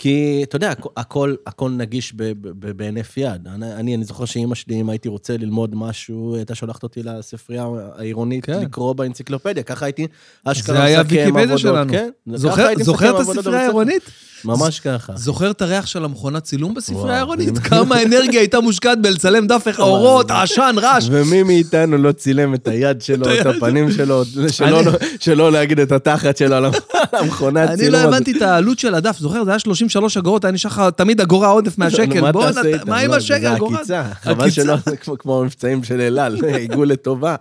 כי, 0.00 0.40
אתה 0.42 0.56
יודע, 0.56 0.72
הכ- 0.72 0.90
הכל, 0.96 1.34
הכל 1.46 1.70
נגיש 1.70 2.14
בהינף 2.76 3.16
יד. 3.16 3.48
אני, 3.48 3.94
אני, 3.94 4.04
זוכר 4.04 4.24
שאימא 4.24 4.54
שלי, 4.54 4.80
אם 4.80 4.90
הייתי 4.90 5.08
רוצה 5.08 5.36
ללמוד 5.36 5.74
משהו, 5.74 6.36
הייתה 6.36 6.54
שולחת 6.54 6.82
אותי 6.82 7.02
לספרייה 7.02 7.66
העירונית 7.96 8.44
כן. 8.44 8.60
לקרוא 8.62 8.92
באנציקלופדיה. 8.92 9.62
ככה 9.62 9.84
הייתי 9.86 10.06
אשכרה 10.44 10.76
זה 10.76 10.82
היה 10.82 11.02
מסכם 11.02 11.14
ויקיפדיה 11.16 11.42
עבודות, 11.42 11.58
שלנו. 11.58 11.92
כן. 11.92 12.10
זוכר, 12.34 12.66
זוכר 12.82 13.04
מסכם 13.06 13.14
את 13.16 13.20
עבודות 13.20 13.38
הספרייה. 13.38 13.60
העירונית? 13.60 14.02
ממש 14.44 14.80
ככה. 14.80 15.12
זוכר 15.16 15.50
את 15.50 15.62
הריח 15.62 15.86
של 15.86 16.04
המכונת 16.04 16.42
צילום 16.42 16.74
בספרייה 16.74 17.00
וואו. 17.02 17.12
העירונית? 17.12 17.58
כמה 17.58 18.02
אנרגיה 18.02 18.40
הייתה 18.40 18.60
מושקעת 18.60 19.02
בלצלם 19.02 19.46
דף 19.46 19.62
איך 19.68 19.80
האורות, 19.80 20.30
עשן, 20.30 20.74
רעש. 20.78 21.08
ומי 21.10 21.42
מאיתנו 21.42 21.98
לא 21.98 22.12
צילם 22.12 22.54
את 22.54 22.68
היד 22.68 23.02
שלו, 23.02 23.26
את 23.40 23.46
הפנים 23.46 23.90
שלו, 23.92 24.22
שלא- 25.20 25.52
להגיד 25.52 25.80
את 25.80 25.92
התחת 25.92 26.36
שלו 26.36 26.54
על 26.56 26.64
המכונת 27.12 27.68
אני 27.68 27.76
צילום. 27.76 27.92
לא 27.92 27.98
הזאת. 27.98 28.12
הבנתי 28.14 28.32
את 28.36 28.42
העלות 28.42 28.78
של 28.78 28.94
הדף, 28.94 29.18
זוכר? 29.18 29.44
זה 29.44 29.50
היה 29.50 29.58
33 29.58 30.16
אגורות, 30.16 30.44
היה 30.44 30.52
נשאר 30.52 30.70
לך 30.70 30.82
תמיד 30.96 31.20
אגורה 31.20 31.48
עודף 31.48 31.78
מהשקל. 31.78 32.20
מה 32.20 32.32
בוא? 32.32 32.44
מה 32.86 32.98
עם 32.98 33.10
לא, 33.10 33.16
השקל, 33.16 33.40
זה 33.40 33.56
אגורה? 33.56 33.76
עקיצה, 33.78 34.02
חבל 34.22 34.50
שלא, 34.50 34.74
זה 34.86 34.96
כמו- 34.96 35.40
המבצעים 35.40 35.84
של 35.84 36.00
אל 36.00 36.18
על, 36.18 36.36
עיגול 36.44 36.88
לטובה. 36.88 37.36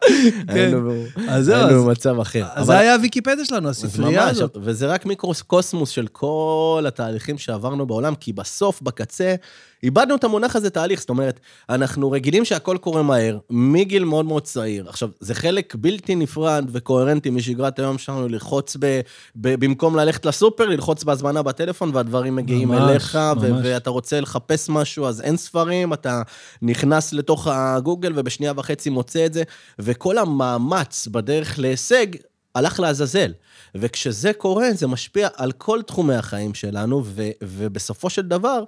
היינו 0.48 0.92
כן. 1.28 1.52
היינו 1.52 1.86
במצב 1.86 2.20
אחר. 2.20 2.46
זה 2.64 2.78
היה 2.78 2.94
הוויקיפדיה 2.96 3.46
שלנו, 3.46 3.70
הספרייה 3.70 4.28
הזאת. 4.30 4.58
וזה 4.64 4.88
רק 4.88 5.06
מיקרוקוסמוס 5.06 5.90
של 5.90 6.08
כל 6.12 6.84
התהליכים 6.88 7.38
שעברנו 7.38 7.86
בעולם, 7.86 8.16
כי 8.16 8.34
בסוף, 8.34 8.82
בקצה, 8.82 9.36
איבדנו 9.84 10.16
את 10.16 10.24
המונח 10.24 10.56
הזה 10.56 10.70
תהליך. 10.70 11.00
זאת 11.00 11.10
אומרת, 11.10 11.40
אנחנו 11.70 12.12
רגילים 12.12 12.46
שהכל 12.46 12.78
קורה 12.82 13.04
מהר, 13.04 13.38
מגיל 13.50 14.04
מאוד 14.04 14.26
מאוד 14.26 14.44
צעיר. 14.44 14.90
עכשיו, 14.90 15.10
זה 15.20 15.36
חלק 15.36 15.76
בלתי 15.76 16.16
נפרד 16.16 16.70
וקוהרנטי 16.72 17.30
משגרת 17.30 17.80
היום 17.80 17.98
שלנו 17.98 18.28
ללחוץ 18.28 18.78
ב... 18.80 19.02
ב... 19.36 19.66
במקום 19.66 19.96
ללכת 19.96 20.26
לסופר, 20.26 20.66
ללחוץ 20.66 21.04
בהזמנה 21.04 21.44
בטלפון, 21.44 21.92
והדברים 21.94 22.36
מגיעים 22.36 22.68
ממש, 22.68 22.90
אליך, 22.90 23.18
ו... 23.42 23.50
ממש. 23.50 23.62
ואתה 23.64 23.90
רוצה 23.90 24.22
לחפש 24.22 24.70
משהו, 24.70 25.06
אז 25.06 25.22
אין 25.22 25.38
ספרים, 25.38 25.94
אתה 25.94 26.22
נכנס 26.62 27.14
לתוך 27.14 27.48
הגוגל 27.48 28.14
ובשנייה 28.16 28.54
וחצי 28.56 28.90
מוצא 28.90 29.26
את 29.26 29.34
זה, 29.34 29.44
וכל 29.80 30.18
המאמץ 30.18 31.08
בדרך 31.12 31.60
להישג 31.60 32.08
הלך 32.56 32.80
לעזאזל. 32.80 33.32
וכשזה 33.76 34.34
קורה, 34.34 34.74
זה 34.74 34.88
משפיע 34.88 35.28
על 35.36 35.52
כל 35.52 35.82
תחומי 35.82 36.16
החיים 36.16 36.54
שלנו, 36.54 37.02
ו- 37.06 37.30
ובסופו 37.44 38.10
של 38.10 38.22
דבר, 38.22 38.64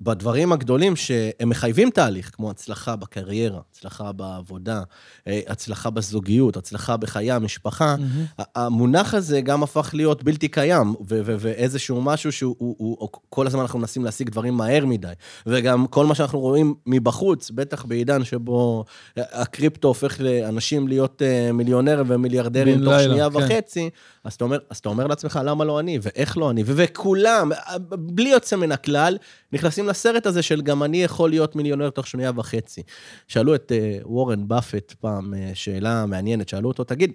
בדברים 0.00 0.52
הגדולים 0.52 0.96
שהם 0.96 1.48
מחייבים 1.48 1.90
תהליך, 1.90 2.30
כמו 2.32 2.50
הצלחה 2.50 2.96
בקריירה, 2.96 3.60
הצלחה 3.70 4.12
בעבודה, 4.12 4.82
אה, 5.26 5.40
הצלחה 5.48 5.90
בזוגיות, 5.90 6.56
הצלחה 6.56 6.96
בחיי 6.96 7.32
המשפחה, 7.32 7.96
ה- 8.38 8.64
המונח 8.64 9.14
הזה 9.14 9.40
גם 9.40 9.62
הפך 9.62 9.90
להיות 9.92 10.22
בלתי 10.24 10.48
קיים, 10.48 10.88
ו- 10.88 11.20
ו- 11.24 11.36
ואיזשהו 11.38 12.02
משהו 12.02 12.32
שהוא, 12.32 12.56
הוא, 12.58 12.76
הוא, 12.78 13.08
כל 13.30 13.46
הזמן 13.46 13.60
אנחנו 13.60 13.78
מנסים 13.78 14.04
להשיג 14.04 14.30
דברים 14.30 14.54
מהר 14.54 14.86
מדי. 14.86 15.12
וגם 15.46 15.86
כל 15.86 16.06
מה 16.06 16.14
שאנחנו 16.14 16.38
רואים 16.40 16.74
מבחוץ, 16.86 17.50
בטח 17.50 17.84
בעידן 17.84 18.24
שבו 18.24 18.84
הקריפטו 19.16 19.88
הופך 19.88 20.20
לאנשים 20.20 20.88
להיות 20.88 21.22
אה, 21.22 21.52
מיליונרים 21.52 22.04
ומיליארדרים 22.08 22.78
תוך 22.78 22.88
לילה, 22.88 23.02
שנייה 23.02 23.30
כן. 23.30 23.36
וחצי, 23.36 23.90
אז 24.24 24.34
אתה 24.34 24.44
אומר, 24.44 24.58
אז 24.70 24.78
אתה 24.78 24.88
אומר 24.88 25.06
לעצמך, 25.06 25.40
למה 25.44 25.64
לא 25.64 25.80
אני, 25.80 25.98
ואיך 26.02 26.36
לא 26.36 26.50
אני, 26.50 26.62
וכולם, 26.66 27.50
בלי 27.98 28.30
יוצא 28.30 28.56
מן 28.56 28.72
הכלל, 28.72 29.18
נכנסים 29.52 29.86
לסרט 29.86 30.26
הזה 30.26 30.42
של 30.42 30.62
גם 30.62 30.82
אני 30.82 31.02
יכול 31.02 31.30
להיות 31.30 31.56
מיליונר 31.56 31.90
תוך 31.90 32.06
שנייה 32.06 32.30
וחצי. 32.36 32.82
שאלו 33.28 33.54
את 33.54 33.72
אה, 33.72 33.98
וורן 34.02 34.48
באפט 34.48 34.92
פעם 34.92 35.34
אה, 35.34 35.50
שאלה 35.54 36.06
מעניינת, 36.06 36.48
שאלו 36.48 36.68
אותו, 36.68 36.84
תגיד, 36.84 37.12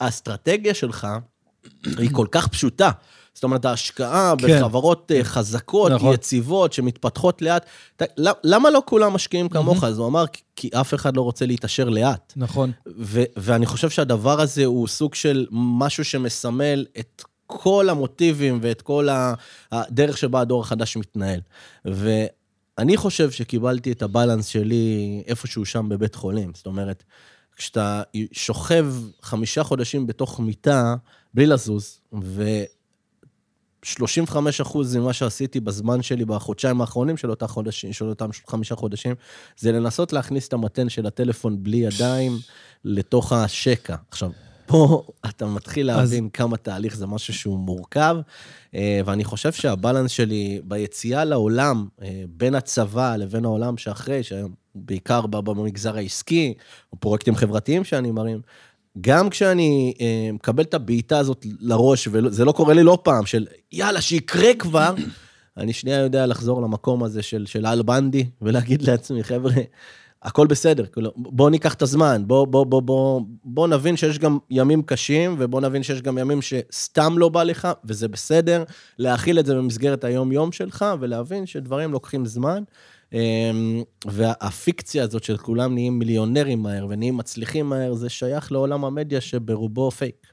האסטרטגיה 0.00 0.74
שלך 0.74 1.08
היא 1.84 2.10
כל 2.12 2.26
כך 2.30 2.48
פשוטה. 2.48 2.90
זאת 3.34 3.44
אומרת, 3.44 3.64
ההשקעה 3.64 4.34
כן. 4.38 4.60
בחברות 4.60 5.12
אה, 5.14 5.24
חזקות, 5.24 5.92
נכון. 5.92 6.14
יציבות, 6.14 6.72
שמתפתחות 6.72 7.42
לאט, 7.42 7.66
ת- 7.96 8.02
למ- 8.16 8.32
למה 8.44 8.70
לא 8.70 8.82
כולם 8.86 9.12
משקיעים 9.12 9.48
כמוך? 9.48 9.84
אז 9.84 9.98
הוא 9.98 10.06
אמר, 10.06 10.24
"כי- 10.56 10.70
אף 10.80 10.94
אחד 10.94 11.16
לא 11.16 11.22
רוצה 11.22 11.46
להתעשר 11.46 11.88
לאט. 11.88 12.32
נכון. 12.36 12.72
ו- 12.98 13.22
ואני 13.36 13.66
חושב 13.66 13.90
שהדבר 13.90 14.40
הזה 14.40 14.64
הוא 14.64 14.88
סוג 14.88 15.14
של 15.14 15.46
משהו 15.50 16.04
שמסמל 16.04 16.86
את 16.98 17.22
כל 17.46 17.88
המוטיבים 17.90 18.58
ואת 18.62 18.82
כל 18.82 19.08
הדרך 19.72 20.18
שבה 20.18 20.40
הדור 20.40 20.60
החדש 20.62 20.96
מתנהל. 20.96 21.40
ואני 21.84 22.96
חושב 22.96 23.30
שקיבלתי 23.30 23.92
את 23.92 24.02
הבלנס 24.02 24.46
שלי 24.46 25.22
איפשהו 25.26 25.64
שם 25.66 25.88
בבית 25.88 26.14
חולים. 26.14 26.52
זאת 26.54 26.66
אומרת, 26.66 27.02
כשאתה 27.56 28.02
שוכב 28.32 28.86
חמישה 29.22 29.62
חודשים 29.62 30.06
בתוך 30.06 30.40
מיטה, 30.40 30.94
בלי 31.34 31.46
לזוז, 31.46 32.00
ו... 32.22 32.44
35 33.82 34.60
אחוז 34.60 34.96
ממה 34.96 35.12
שעשיתי 35.12 35.60
בזמן 35.60 36.02
שלי 36.02 36.24
בחודשיים 36.24 36.80
האחרונים 36.80 37.16
של, 37.16 37.30
אותה 37.30 37.46
חודשים, 37.46 37.92
של 37.92 38.04
אותם 38.08 38.28
חמישה 38.46 38.74
חודשים, 38.74 39.14
זה 39.58 39.72
לנסות 39.72 40.12
להכניס 40.12 40.48
את 40.48 40.52
המתן 40.52 40.88
של 40.88 41.06
הטלפון 41.06 41.62
בלי 41.62 41.76
ידיים 41.76 42.32
לתוך 42.84 43.32
השקע. 43.32 43.96
עכשיו, 44.10 44.30
פה 44.66 45.02
אתה 45.28 45.46
מתחיל 45.46 45.90
אז- 45.90 45.96
להבין 45.96 46.28
כמה 46.28 46.56
תהליך 46.56 46.96
זה 46.96 47.06
משהו 47.06 47.34
שהוא 47.34 47.58
מורכב, 47.58 48.16
אה, 48.74 49.00
ואני 49.04 49.24
חושב 49.24 49.52
שהבלנס 49.52 50.10
שלי 50.10 50.60
ביציאה 50.64 51.24
לעולם, 51.24 51.86
אה, 52.02 52.22
בין 52.28 52.54
הצבא 52.54 53.16
לבין 53.16 53.44
העולם 53.44 53.76
שאחרי, 53.76 54.20
שבעיקר 54.22 55.26
ב- 55.26 55.36
במגזר 55.50 55.96
העסקי, 55.96 56.54
או 56.92 56.96
פרויקטים 57.00 57.36
חברתיים 57.36 57.84
שאני 57.84 58.10
מרים, 58.10 58.40
גם 59.00 59.30
כשאני 59.30 59.94
אה, 60.00 60.30
מקבל 60.32 60.62
את 60.62 60.74
הבעיטה 60.74 61.18
הזאת 61.18 61.46
לראש, 61.60 62.08
וזה 62.12 62.44
לא 62.44 62.52
קורה 62.52 62.74
לי 62.74 62.82
לא 62.82 62.98
פעם, 63.02 63.26
של 63.26 63.46
יאללה, 63.72 64.00
שיקרה 64.00 64.54
כבר, 64.54 64.94
אני 65.56 65.72
שנייה 65.72 65.98
יודע 65.98 66.26
לחזור 66.26 66.62
למקום 66.62 67.04
הזה 67.04 67.22
של, 67.22 67.46
של 67.46 67.66
אל 67.66 67.82
בנדי, 67.82 68.26
ולהגיד 68.42 68.82
לעצמי, 68.82 69.24
חבר'ה, 69.24 69.52
הכל 70.22 70.46
בסדר, 70.46 70.86
כאילו, 70.86 71.10
בואו 71.16 71.48
ניקח 71.48 71.74
את 71.74 71.82
הזמן, 71.82 72.22
בואו 72.26 72.46
בוא, 72.46 72.66
בוא, 72.66 72.82
בוא, 72.82 73.20
בוא 73.44 73.68
נבין 73.68 73.96
שיש 73.96 74.18
גם 74.18 74.38
ימים 74.50 74.82
קשים, 74.82 75.36
ובואו 75.38 75.62
נבין 75.62 75.82
שיש 75.82 76.02
גם 76.02 76.18
ימים 76.18 76.42
שסתם 76.42 77.18
לא 77.18 77.28
בא 77.28 77.42
לך, 77.42 77.68
וזה 77.84 78.08
בסדר, 78.08 78.64
להכיל 78.98 79.38
את 79.38 79.46
זה 79.46 79.54
במסגרת 79.54 80.04
היום-יום 80.04 80.52
שלך, 80.52 80.84
ולהבין 81.00 81.46
שדברים 81.46 81.92
לוקחים 81.92 82.26
זמן. 82.26 82.62
אמ, 83.12 83.82
והפיקציה 84.06 85.04
הזאת 85.04 85.24
של 85.24 85.36
כולם 85.36 85.74
נהיים 85.74 85.98
מיליונרים 85.98 86.62
מהר 86.62 86.86
ונהיים 86.88 87.16
מצליחים 87.16 87.68
מהר, 87.68 87.94
זה 87.94 88.08
שייך 88.08 88.52
לעולם 88.52 88.84
המדיה 88.84 89.20
שברובו 89.20 89.90
פייק. 89.90 90.26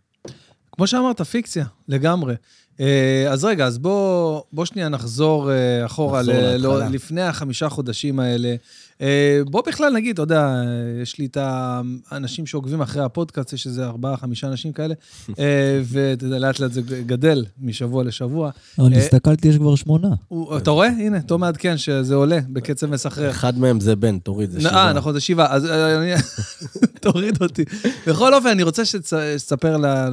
כמו 0.72 0.88
שאמרת, 0.88 1.22
פיקציה, 1.22 1.66
לגמרי. 1.88 2.36
אה, 2.80 3.26
אז 3.30 3.46
רגע, 3.46 3.66
אז 3.66 3.78
בוא, 3.78 4.42
בוא 4.52 4.66
שנייה 4.66 4.90
נחזור 4.90 5.52
אה, 5.52 5.86
אחורה, 5.86 6.20
נחזור 6.20 6.36
ל-. 6.36 6.58
לא- 6.58 6.86
לפני 6.86 7.22
החמישה 7.22 7.70
חודשים 7.70 8.20
האלה. 8.20 8.56
אה, 9.02 9.08
בוא 9.46 9.62
בכלל 9.68 9.94
נגיד, 9.94 10.14
אתה 10.14 10.22
יודע, 10.22 10.42
אה, 10.46 10.64
יש 11.02 11.18
לי 11.18 11.26
את 11.26 11.38
האנשים 11.42 12.46
שעוקבים 12.46 12.82
אחרי 12.82 13.04
הפודקאסט, 13.04 13.54
יש 13.54 13.68
איזה 13.68 13.86
ארבעה, 13.86 14.18
חמישה 14.18 14.48
אנשים 14.48 14.72
כאלה, 14.72 14.94
אה, 15.40 15.44
ואתה 15.92 16.26
יודע, 16.26 16.40
לאט 16.40 16.60
לאט 16.60 16.72
זה 16.72 16.82
גדל 16.82 17.46
משבוע 17.62 18.04
לשבוע. 18.04 18.52
אבל 18.80 18.94
אה, 18.94 18.98
הסתכלתי, 18.98 19.48
יש 19.48 19.56
כבר 19.58 19.76
שמונה. 19.76 20.10
אתה 20.58 20.72
רואה? 20.72 20.88
הנה, 20.88 21.22
תום 21.22 21.42
מעדכן 21.42 21.78
שזה 21.78 22.16
עולה 22.16 22.40
בקצב 22.50 22.88
מסחרר. 22.88 23.30
אחד 23.32 23.58
מהם 23.60 23.80
זה 23.80 23.96
בן, 23.96 24.20
תוריד, 24.20 24.52
זה 24.52 24.58
אה, 24.58 24.62
שבעה. 24.64 24.94
נכון, 24.94 25.14
זה 25.14 25.20
שבעה. 25.20 25.54
אז 25.54 25.66
אה, 25.66 25.98
אני... 25.98 26.12
תוריד 27.02 27.38
אותי. 27.42 27.64
בכל 28.08 28.34
אופן, 28.34 28.48
אני 28.50 28.64
רוצה 28.64 28.86
שתס- 28.86 29.14
שתספר 29.38 29.78
ל- 29.78 30.10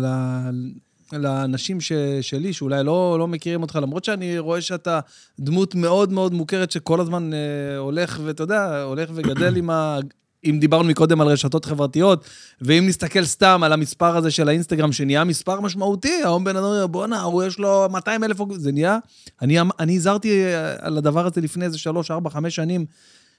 לאנשים 1.13 1.81
ש- 1.81 1.93
שלי, 2.21 2.53
שאולי 2.53 2.85
לא, 2.85 3.17
לא 3.19 3.29
מכירים 3.29 3.63
אותך, 3.63 3.79
למרות 3.83 4.05
שאני 4.05 4.39
רואה 4.39 4.61
שאתה 4.61 5.01
דמות 5.41 5.75
מאוד 5.75 6.13
מאוד 6.13 6.35
מוכרת, 6.35 6.71
שכל 6.71 7.01
הזמן 7.01 7.31
אה, 7.35 7.79
הולך, 7.79 8.21
ואתה 8.25 8.43
יודע, 8.43 8.83
הולך 8.83 9.11
וגדל 9.15 9.57
עם 9.57 9.71
ה... 9.71 9.99
אם 10.45 10.59
דיברנו 10.61 10.89
מקודם 10.89 11.21
על 11.21 11.27
רשתות 11.27 11.65
חברתיות, 11.65 12.25
ואם 12.61 12.87
נסתכל 12.89 13.25
סתם 13.25 13.63
על 13.65 13.73
המספר 13.73 14.17
הזה 14.17 14.31
של 14.31 14.49
האינסטגרם, 14.49 14.93
שנהיה 14.93 15.25
מספר 15.25 15.61
משמעותי, 15.61 16.21
היום 16.25 16.45
בן 16.45 16.57
אדם 16.57 16.65
אומר, 16.65 16.87
בואנה, 16.87 17.23
הוא 17.23 17.45
יש 17.45 17.59
לו 17.59 17.87
200 17.91 18.25
אלף 18.25 18.37
זה 18.57 18.73
נהיה... 18.73 18.99
אני, 19.43 19.59
אני 19.81 19.97
הזהרתי 19.97 20.45
אה, 20.45 20.75
על 20.79 20.99
הדבר 20.99 21.27
הזה 21.27 21.41
לפני 21.41 21.65
איזה 21.65 21.79
3, 21.79 22.11
4, 22.11 22.31
5 22.31 22.55
שנים. 22.55 22.87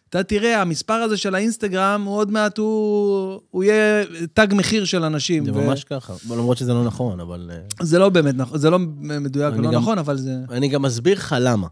אתה 0.10 0.24
תראה, 0.24 0.62
המספר 0.62 0.94
הזה 0.94 1.18
של 1.18 1.36
האינסטגרם, 1.36 2.04
הוא 2.06 2.16
עוד 2.18 2.32
מעט 2.32 2.58
הוא, 2.58 3.40
הוא 3.52 3.64
יהיה 3.64 4.04
תג 4.34 4.48
מחיר 4.52 4.86
של 4.86 5.04
אנשים. 5.04 5.46
זה 5.46 5.52
ו- 5.54 5.56
ממש 5.68 5.84
ככה, 5.84 6.14
למרות 6.30 6.58
שזה 6.58 6.74
לא 6.74 6.84
נכון, 6.84 7.20
אבל... 7.20 7.52
אה, 7.54 7.86
זה 7.86 8.00
לא 8.00 8.10
באמת 8.10 8.36
נכון, 8.36 8.58
זה 8.58 8.70
לא 8.70 8.80
מדויק 9.00 9.54
ולא 9.58 9.72
גם- 9.72 9.82
נכון, 9.82 9.98
אבל 9.98 10.18
זה... 10.18 10.36
אני 10.50 10.68
גם 10.68 10.86
אסביר 10.86 11.18
לך 11.18 11.36
למה. 11.40 11.68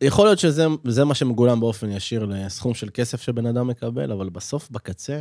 יכול 0.00 0.26
להיות 0.26 0.38
שזה 0.38 0.66
זה 0.84 1.04
מה 1.04 1.14
שמגולם 1.14 1.60
באופן 1.60 1.90
ישיר 1.90 2.24
לסכום 2.24 2.74
של 2.74 2.88
כסף 2.94 3.22
שבן 3.22 3.46
אדם 3.46 3.66
מקבל, 3.68 4.12
אבל 4.12 4.28
בסוף, 4.28 4.70
בקצה, 4.70 5.20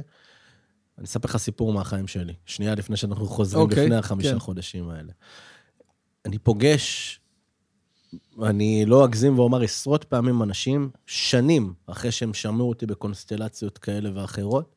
אני 0.97 1.05
אספר 1.05 1.27
לך 1.29 1.37
סיפור 1.37 1.73
מהחיים 1.73 2.07
שלי, 2.07 2.33
שנייה 2.45 2.75
לפני 2.75 2.97
שאנחנו 2.97 3.25
חוזרים 3.27 3.63
אוקיי, 3.63 3.83
לפני 3.83 3.95
החמישה 3.95 4.31
כן. 4.31 4.39
חודשים 4.39 4.89
האלה. 4.89 5.11
אני 6.25 6.37
פוגש, 6.37 7.18
אני 8.43 8.85
לא 8.85 9.05
אגזים 9.05 9.39
ואומר 9.39 9.61
עשרות 9.61 10.03
פעמים 10.03 10.43
אנשים, 10.43 10.89
שנים 11.05 11.73
אחרי 11.87 12.11
שהם 12.11 12.33
שמעו 12.33 12.69
אותי 12.69 12.85
בקונסטלציות 12.85 13.77
כאלה 13.77 14.09
ואחרות, 14.15 14.75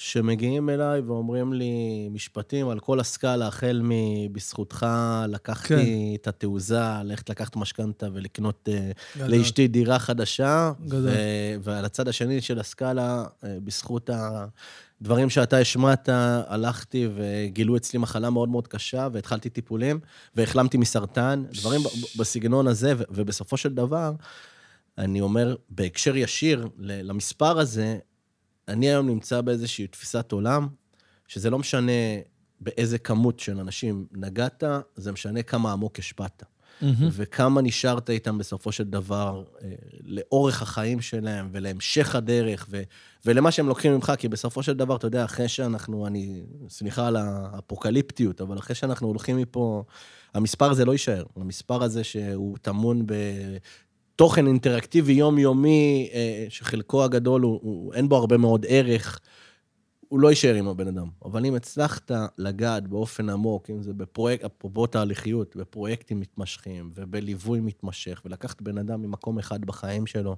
שמגיעים 0.00 0.70
אליי 0.70 1.00
ואומרים 1.00 1.52
לי 1.52 2.08
משפטים 2.10 2.68
על 2.68 2.80
כל 2.80 3.00
הסקאלה, 3.00 3.46
החל 3.46 3.80
מבזכותך 3.84 4.86
לקחתי 5.28 5.68
כן. 5.68 6.20
את 6.20 6.28
התעוזה, 6.28 6.80
ללכת 7.04 7.30
לקחת 7.30 7.56
משכנתה 7.56 8.08
ולקנות 8.12 8.68
אה, 8.72 8.90
גדול. 9.16 9.38
לאשתי 9.38 9.68
דירה 9.68 9.98
חדשה, 9.98 10.72
גדול. 10.86 11.08
ו- 11.08 11.54
ועל 11.62 11.84
הצד 11.84 12.08
השני 12.08 12.40
של 12.40 12.60
הסקאלה, 12.60 13.24
אה, 13.44 13.56
בזכות 13.64 14.10
הדברים 15.00 15.30
שאתה 15.30 15.58
השמעת, 15.58 16.08
הלכתי 16.46 17.08
וגילו 17.14 17.76
אצלי 17.76 17.98
מחלה 17.98 18.30
מאוד 18.30 18.48
מאוד 18.48 18.68
קשה, 18.68 19.08
והתחלתי 19.12 19.50
טיפולים, 19.50 20.00
והחלמתי 20.36 20.76
מסרטן, 20.76 21.44
דברים 21.52 21.80
ב- 21.82 22.18
בסגנון 22.18 22.66
הזה, 22.66 22.92
ו- 22.96 23.02
ובסופו 23.10 23.56
של 23.56 23.74
דבר, 23.74 24.12
אני 24.98 25.20
אומר, 25.20 25.56
בהקשר 25.70 26.16
ישיר 26.16 26.68
למספר 26.78 27.58
הזה, 27.58 27.98
אני 28.70 28.88
היום 28.88 29.06
נמצא 29.06 29.40
באיזושהי 29.40 29.86
תפיסת 29.86 30.32
עולם, 30.32 30.68
שזה 31.28 31.50
לא 31.50 31.58
משנה 31.58 31.92
באיזה 32.60 32.98
כמות 32.98 33.40
של 33.40 33.58
אנשים 33.60 34.06
נגעת, 34.12 34.64
זה 34.96 35.12
משנה 35.12 35.42
כמה 35.42 35.72
עמוק 35.72 35.98
השפעת. 35.98 36.42
מהמם. 36.82 37.08
וכמה 37.12 37.62
נשארת 37.62 38.10
איתם 38.10 38.38
בסופו 38.38 38.72
של 38.72 38.84
דבר 38.84 39.44
אה, 39.62 39.68
לאורך 40.04 40.62
החיים 40.62 41.00
שלהם 41.00 41.48
ולהמשך 41.52 42.14
הדרך 42.14 42.66
ו, 42.70 42.82
ולמה 43.26 43.50
שהם 43.50 43.68
לוקחים 43.68 43.94
ממך, 43.94 44.12
כי 44.18 44.28
בסופו 44.28 44.62
של 44.62 44.72
דבר, 44.72 44.96
אתה 44.96 45.06
יודע, 45.06 45.24
אחרי 45.24 45.48
שאנחנו, 45.48 46.06
אני, 46.06 46.42
סליחה 46.68 47.06
על 47.06 47.16
האפוקליפטיות, 47.16 48.40
אבל 48.40 48.58
אחרי 48.58 48.76
שאנחנו 48.76 49.08
הולכים 49.08 49.36
מפה, 49.36 49.84
המספר 50.34 50.70
הזה 50.70 50.84
לא 50.84 50.92
יישאר. 50.92 51.24
המספר 51.36 51.82
הזה 51.82 52.04
שהוא 52.04 52.56
טמון 52.62 53.06
בתוכן 54.20 54.46
אינטראקטיבי 54.46 55.12
יומיומי, 55.12 56.10
אה, 56.12 56.46
שחלקו 56.48 57.04
הגדול, 57.04 57.42
הוא, 57.42 57.60
הוא, 57.62 57.94
אין 57.94 58.08
בו 58.08 58.16
הרבה 58.16 58.36
מאוד 58.36 58.66
ערך. 58.68 59.20
הוא 60.08 60.20
לא 60.20 60.28
יישאר 60.28 60.54
עם 60.54 60.68
הבן 60.68 60.88
אדם. 60.88 61.06
אבל 61.24 61.46
אם 61.46 61.54
הצלחת 61.54 62.10
לגעת 62.38 62.88
באופן 62.88 63.30
עמוק, 63.30 63.70
אם 63.70 63.82
זה 63.82 63.92
בפרויקט, 63.92 64.44
אפרופו 64.44 64.86
תהליכיות, 64.86 65.56
בפרויקטים 65.56 66.20
מתמשכים 66.20 66.90
ובליווי 66.94 67.60
מתמשך, 67.60 68.22
ולקחת 68.24 68.62
בן 68.62 68.78
אדם 68.78 69.02
ממקום 69.02 69.38
אחד 69.38 69.64
בחיים 69.64 70.06
שלו, 70.06 70.36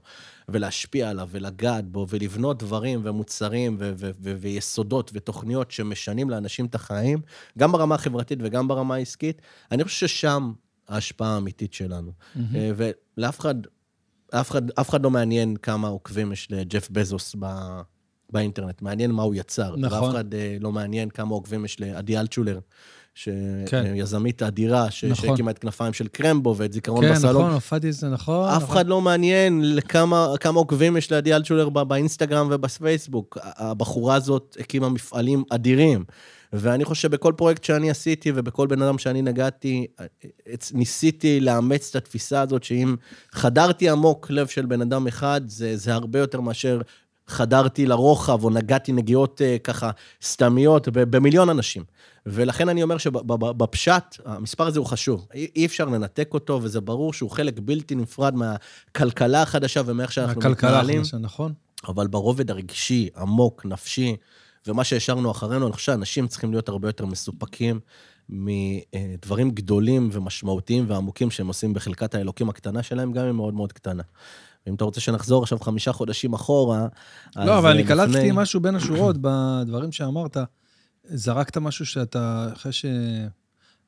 ולהשפיע 0.48 1.10
עליו, 1.10 1.28
ולגעת 1.30 1.84
בו, 1.88 2.06
ולבנות 2.08 2.58
דברים 2.58 3.00
ומוצרים 3.04 3.76
ו- 3.78 3.92
ו- 3.96 4.10
ו- 4.20 4.36
ויסודות 4.40 5.10
ותוכניות 5.14 5.70
שמשנים 5.70 6.30
לאנשים 6.30 6.66
את 6.66 6.74
החיים, 6.74 7.18
גם 7.58 7.72
ברמה 7.72 7.94
החברתית 7.94 8.38
וגם 8.42 8.68
ברמה 8.68 8.94
העסקית, 8.94 9.42
אני 9.72 9.84
חושב 9.84 10.06
ששם 10.06 10.52
ההשפעה 10.88 11.34
האמיתית 11.34 11.74
שלנו. 11.74 12.12
אה, 12.54 12.70
ולאף 12.76 13.40
אחד, 13.40 13.54
אף 14.30 14.50
אחד, 14.50 14.70
אף 14.70 14.90
אחד 14.90 15.02
לא 15.02 15.10
מעניין 15.10 15.56
כמה 15.56 15.88
עוקבים 15.88 16.32
יש 16.32 16.48
לג'ף 16.50 16.88
בזוס 16.90 17.36
ב... 17.38 17.46
באינטרנט, 18.32 18.82
מעניין 18.82 19.10
מה 19.10 19.22
הוא 19.22 19.34
יצר. 19.34 19.76
נכון. 19.76 20.02
ואף 20.04 20.14
אחד 20.14 20.34
אה, 20.34 20.56
לא 20.60 20.72
מעניין 20.72 21.10
כמה 21.10 21.34
עוקבים 21.34 21.64
יש 21.64 21.80
לעדי 21.80 22.18
אלטשולר, 22.18 22.58
כן. 23.66 23.92
שיזמית 23.96 24.42
אדירה, 24.42 24.90
ש- 24.90 25.04
נכון. 25.04 25.28
שהקימה 25.28 25.50
את 25.50 25.58
כנפיים 25.58 25.92
של 25.92 26.08
קרמבו 26.08 26.54
ואת 26.56 26.72
זיכרון 26.72 27.04
כן, 27.04 27.12
בסלון. 27.14 27.42
נכון, 27.42 27.52
הופעתי 27.54 27.88
את 27.88 27.94
זה, 27.94 28.08
נכון. 28.08 28.48
אף 28.48 28.62
נכון. 28.62 28.76
אחד 28.76 28.86
לא 28.86 29.00
מעניין 29.00 29.74
לכמה 29.76 30.28
כמה 30.40 30.58
עוקבים 30.58 30.96
יש 30.96 31.12
לעדי 31.12 31.34
אלטשולר 31.34 31.68
ב- 31.68 31.82
באינסטגרם 31.82 32.48
ובפייסבוק. 32.50 33.38
הבחורה 33.42 34.14
הזאת 34.14 34.56
הקימה 34.60 34.88
מפעלים 34.88 35.44
אדירים. 35.50 36.04
ואני 36.52 36.84
חושב 36.84 37.02
שבכל 37.02 37.32
פרויקט 37.36 37.64
שאני 37.64 37.90
עשיתי 37.90 38.32
ובכל 38.34 38.66
בן 38.66 38.82
אדם 38.82 38.98
שאני 38.98 39.22
נגעתי, 39.22 39.86
ניסיתי 40.72 41.40
לאמץ 41.40 41.88
את 41.90 41.96
התפיסה 41.96 42.40
הזאת 42.40 42.62
שאם 42.62 42.96
חדרתי 43.32 43.88
עמוק 43.88 44.30
לב 44.30 44.46
של 44.46 44.66
בן 44.66 44.80
אדם 44.80 45.06
אחד, 45.06 45.40
זה, 45.46 45.76
זה 45.76 45.94
הרבה 45.94 46.18
יותר 46.18 46.40
מאשר 46.40 46.80
חדרתי 47.26 47.86
לרוחב 47.86 48.44
או 48.44 48.50
נגעתי 48.50 48.92
נגיעות 48.92 49.42
אה, 49.42 49.56
ככה 49.64 49.90
סתמיות 50.22 50.88
במיליון 50.88 51.48
אנשים. 51.48 51.84
ולכן 52.26 52.68
אני 52.68 52.82
אומר 52.82 52.98
שבפשט, 52.98 54.04
המספר 54.24 54.66
הזה 54.66 54.78
הוא 54.78 54.86
חשוב. 54.86 55.26
אי 55.34 55.66
אפשר 55.66 55.84
לנתק 55.84 56.30
אותו, 56.34 56.60
וזה 56.62 56.80
ברור 56.80 57.12
שהוא 57.12 57.30
חלק 57.30 57.54
בלתי 57.62 57.94
נפרד 57.94 58.34
מהכלכלה 58.34 59.42
החדשה 59.42 59.82
ומאיך 59.86 60.12
שאנחנו 60.12 60.50
מתנהלים. 60.50 61.00
החדשה, 61.00 61.18
נכון? 61.18 61.52
אבל 61.88 62.06
ברובד 62.06 62.50
הרגשי, 62.50 63.08
עמוק, 63.16 63.66
נפשי, 63.66 64.16
ומה 64.66 64.84
שהשארנו 64.84 65.30
אחרינו, 65.30 65.66
אני 65.66 65.72
חושב 65.72 65.86
שאנשים 65.92 66.26
צריכים 66.28 66.50
להיות 66.52 66.68
הרבה 66.68 66.88
יותר 66.88 67.06
מסופקים 67.06 67.80
מדברים 68.28 69.50
גדולים 69.50 70.08
ומשמעותיים 70.12 70.84
ועמוקים 70.88 71.30
שהם 71.30 71.46
עושים 71.48 71.74
בחלקת 71.74 72.14
האלוקים 72.14 72.48
הקטנה 72.48 72.82
שלהם, 72.82 73.12
גם 73.12 73.26
אם 73.26 73.36
מאוד 73.36 73.54
מאוד 73.54 73.72
קטנה. 73.72 74.02
ואם 74.66 74.74
אתה 74.74 74.84
רוצה 74.84 75.00
שנחזור 75.00 75.42
עכשיו 75.42 75.58
חמישה 75.60 75.92
חודשים 75.92 76.32
אחורה, 76.34 76.86
אז 77.36 77.46
לא, 77.48 77.58
אבל 77.58 77.70
אני 77.70 77.82
אה, 77.82 77.86
קלטתי 77.88 78.10
לפני- 78.12 78.30
משהו 78.34 78.60
בין 78.60 78.74
השורות 78.74 79.16
בדברים 79.20 79.92
שאמרת. 79.92 80.36
זרקת 81.04 81.56
משהו 81.58 81.86
שאתה, 81.86 82.48
אחרי 82.52 82.72
ש... 82.72 82.84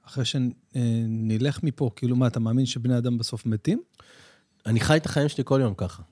אחרי 0.06 0.24
שנלך 0.24 1.62
מפה, 1.62 1.90
כאילו 1.96 2.16
מה, 2.16 2.26
אתה 2.26 2.40
מאמין 2.40 2.66
שבני 2.66 2.98
אדם 2.98 3.18
בסוף 3.18 3.46
מתים? 3.46 3.82
אני 4.66 4.80
חי 4.80 4.96
את 4.96 5.06
החיים 5.06 5.28
שלי 5.28 5.44
כל 5.46 5.60
יום 5.62 5.74
ככה. 5.76 6.02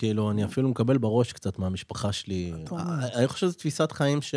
כאילו, 0.00 0.30
אני 0.30 0.44
אפילו 0.44 0.68
מקבל 0.68 0.98
בראש 0.98 1.32
קצת 1.32 1.58
מהמשפחה 1.58 2.12
שלי. 2.12 2.52
אומר? 2.70 2.82
אני 3.14 3.28
חושב 3.28 3.46
שזו 3.46 3.58
תפיסת 3.58 3.92
חיים 3.92 4.22
ש... 4.22 4.34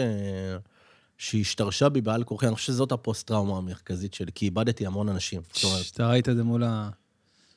שהשתרשה 1.17 1.89
בי 1.89 2.01
בעל 2.01 2.23
כורחי, 2.23 2.47
אני 2.47 2.55
חושב 2.55 2.67
שזאת 2.67 2.91
הפוסט-טראומה 2.91 3.57
המרכזית 3.57 4.13
שלי, 4.13 4.31
כי 4.35 4.45
איבדתי 4.45 4.85
המון 4.85 5.09
אנשים. 5.09 5.41
זאת 5.53 5.63
אומרת, 5.63 5.85
אתה 5.93 6.09
ראית 6.09 6.29
את 6.29 6.35
זה 6.35 6.43
מול 6.43 6.63
ה... 6.63 6.89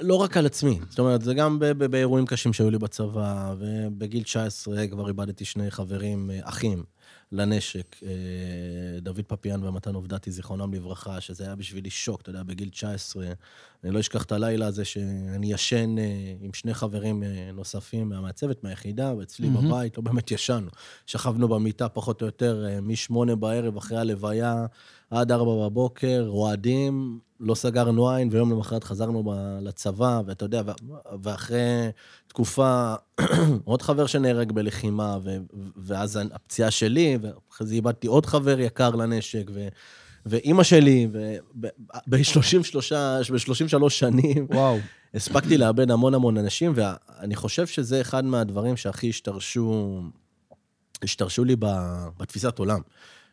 לא 0.01 0.15
רק 0.15 0.37
על 0.37 0.47
עצמי, 0.47 0.79
זאת 0.89 0.99
אומרת, 0.99 1.23
זה 1.23 1.35
גם 1.35 1.59
באירועים 1.79 2.27
קשים 2.27 2.53
שהיו 2.53 2.71
לי 2.71 2.79
בצבא, 2.79 3.55
ובגיל 3.59 4.23
19 4.23 4.87
כבר 4.87 5.09
איבדתי 5.09 5.45
שני 5.45 5.71
חברים, 5.71 6.31
אה, 6.31 6.41
אחים, 6.43 6.85
לנשק, 7.33 7.97
אה, 8.03 8.09
דוד 9.01 9.21
פפיאן 9.27 9.65
ומתן 9.65 9.95
עובדתי, 9.95 10.31
זיכרונם 10.31 10.75
לברכה, 10.75 11.21
שזה 11.21 11.45
היה 11.45 11.55
בשבילי 11.55 11.91
שוק, 11.91 12.21
אתה 12.21 12.31
יודע, 12.31 12.43
בגיל 12.43 12.69
19. 12.69 13.27
אני 13.85 13.95
לא 13.95 14.01
אשכח 14.01 14.25
את 14.25 14.33
הלילה 14.33 14.67
הזה 14.67 14.85
שאני 14.85 15.53
ישן 15.53 15.99
אה, 15.99 16.05
עם 16.41 16.55
שני 16.55 16.75
חברים 16.75 17.23
אה, 17.23 17.51
נוספים 17.55 18.09
מהצוות, 18.09 18.65
מהיחידה, 18.65 19.15
ואצלי 19.19 19.49
מהמם. 19.49 19.69
בבית, 19.69 19.97
לא 19.97 20.03
באמת 20.03 20.31
ישנו. 20.31 20.71
שכבנו 21.07 21.49
במיטה 21.49 21.89
פחות 21.89 22.23
או 22.23 22.27
יותר 22.27 22.67
משמונה 22.83 23.37
בערב 23.37 23.77
אחרי 23.77 23.99
הלוויה 23.99 24.67
עד 25.11 25.33
ארבע 25.33 25.67
בבוקר, 25.67 26.25
רועדים, 26.29 27.19
לא 27.41 27.55
סגרנו 27.55 28.11
עין, 28.11 28.29
ויום 28.33 28.51
למחרת 28.51 28.85
חזרנו 28.85 29.23
ב- 29.23 29.59
לצבא, 29.61 30.21
ואתה 30.27 30.45
יודע, 30.45 30.63
ו- 30.67 30.95
ואחרי 31.23 31.89
תקופה, 32.29 32.95
עוד 33.65 33.83
חבר 33.83 34.07
שנהרג 34.07 34.53
בלחימה, 34.53 35.19
ו- 35.23 35.37
ואז 35.77 36.21
הפציעה 36.33 36.71
שלי, 36.71 37.19
ואחרי 37.23 37.67
זה 37.67 37.75
איבדתי 37.75 38.07
עוד 38.07 38.27
חבר 38.27 38.61
יקר 38.61 38.91
לנשק, 38.91 39.51
ו... 39.55 39.69
ואימא 40.27 40.63
שלי, 40.63 41.09
ב-33 42.07 42.95
ב-33 43.33 43.89
שנים, 43.89 44.47
וואו. 44.51 44.79
הספקתי 45.15 45.59
לאבד 45.59 45.91
המון 45.91 46.15
המון 46.15 46.37
אנשים, 46.37 46.73
ואני 46.75 47.35
חושב 47.37 47.67
שזה 47.67 48.01
אחד 48.01 48.25
מהדברים 48.25 48.77
שהכי 48.77 49.09
השתרשו, 49.09 50.01
השתרשו 51.03 51.45
לי 51.45 51.57
ב- 51.59 52.07
בתפיסת 52.19 52.59
עולם. 52.59 52.81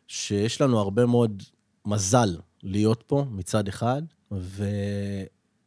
שיש 0.08 0.62
לנו 0.62 0.80
הרבה 0.80 1.06
מאוד 1.06 1.44
מזל 1.86 2.38
להיות 2.64 3.04
פה 3.08 3.26
מצד 3.32 3.68
אחד, 3.68 4.02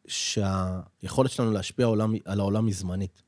ושהיכולת 0.09 1.31
שלנו 1.31 1.53
להשפיע 1.53 1.87
העולם, 1.87 2.15
על 2.25 2.41
העולם 2.41 2.67
היא 2.67 2.75
זמנית. 2.75 3.23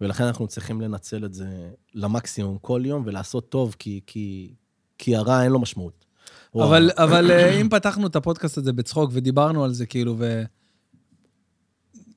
ולכן 0.00 0.24
אנחנו 0.24 0.46
צריכים 0.48 0.80
לנצל 0.80 1.24
את 1.24 1.34
זה 1.34 1.70
למקסימום 1.94 2.58
כל 2.58 2.82
יום 2.84 3.02
ולעשות 3.06 3.48
טוב, 3.48 3.76
כי, 3.78 4.00
כי, 4.06 4.54
כי 4.98 5.16
הרע 5.16 5.42
אין 5.42 5.52
לו 5.52 5.58
משמעות. 5.58 6.04
אבל. 6.54 6.90
אבל 7.04 7.30
אה, 7.30 7.60
אם 7.60 7.68
פתחנו 7.68 8.06
את 8.06 8.16
הפודקאסט 8.16 8.58
הזה 8.58 8.72
בצחוק 8.72 9.10
ודיברנו 9.12 9.64
על 9.64 9.72
זה, 9.72 9.86
כאילו, 9.86 10.14
ו... 10.18 10.42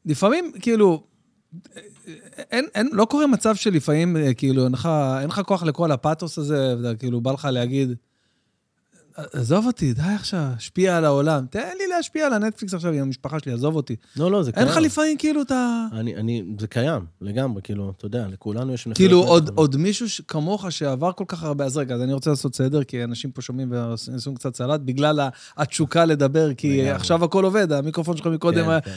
לפעמים, 0.06 0.52
כאילו, 0.62 1.04
אין, 2.38 2.66
אין, 2.76 2.90
לא 2.92 3.06
קורה 3.06 3.28
מצב 3.28 3.56
שלפעמים, 3.56 4.18
אה, 4.18 4.34
כאילו, 4.34 4.64
אין 4.64 4.72
לך, 4.72 4.90
אין 5.22 5.30
לך 5.30 5.42
כוח 5.46 5.64
לכל 5.64 5.92
הפאתוס 5.92 6.38
הזה, 6.38 6.76
כאילו, 7.00 7.22
בא 7.22 7.32
לך 7.32 7.48
להגיד, 7.52 7.96
עזוב 9.34 9.66
אותי, 9.66 9.94
די 9.94 10.02
עכשיו, 10.16 10.40
השפיע 10.58 10.98
על 10.98 11.06
העולם. 11.06 11.46
תן 11.50 11.70
לי 11.78 11.88
להשפיע 11.88 12.26
על 12.26 12.34
הנטפליקס 12.34 12.74
עכשיו 12.74 12.94
עם 12.94 13.02
המשפחה 13.02 13.40
שלי, 13.40 13.52
עזוב 13.54 13.76
אותי. 13.76 13.96
לא, 14.18 14.32
לא, 14.32 14.44
זה 14.44 14.52
אין 14.56 14.66
קיים. 14.66 14.68
לך 14.68 14.92
לפעמים, 14.92 15.18
כאילו, 15.18 15.42
אתה... 15.42 15.86
אני, 15.94 16.16
אני, 16.16 16.44
זה 16.60 16.68
קיים, 16.68 17.06
לגמרי, 17.22 17.62
כאילו, 17.62 17.94
אתה 17.98 18.06
יודע, 18.06 18.26
לכולנו 18.32 18.74
יש... 18.74 18.88
כאילו, 18.96 19.24
עוד. 19.24 19.52
עוד 19.56 19.78
מישהו 19.78 20.10
ש- 20.10 20.22
כמוך 20.28 20.72
שעבר 20.72 21.12
כל 21.12 21.24
כך 21.28 21.44
הרבה, 21.44 21.66
אז 21.66 21.78
רגע, 21.78 21.96
אז 21.96 22.02
אני 22.02 22.14
רוצה 22.14 22.30
לעשות 22.30 22.56
סדר, 22.56 22.84
כי 22.84 23.04
אנשים 23.04 23.32
פה 23.32 23.42
שומעים 23.42 23.72
ועושים 23.72 24.36
קצת 24.36 24.56
סלט, 24.56 24.80
בגלל 24.80 25.20
ה- 25.20 25.30
התשוקה 25.58 26.06
לדבר, 26.06 26.54
כי 26.54 26.78
לגמרי. 26.78 26.92
עכשיו 26.92 27.24
הכל 27.26 27.44
עובד, 27.44 27.72
המיקרופון 27.72 28.18
שלך 28.18 28.28
מקודם 28.28 28.64
כן, 28.64 28.70
היה... 28.70 28.82
כן, 28.82 28.92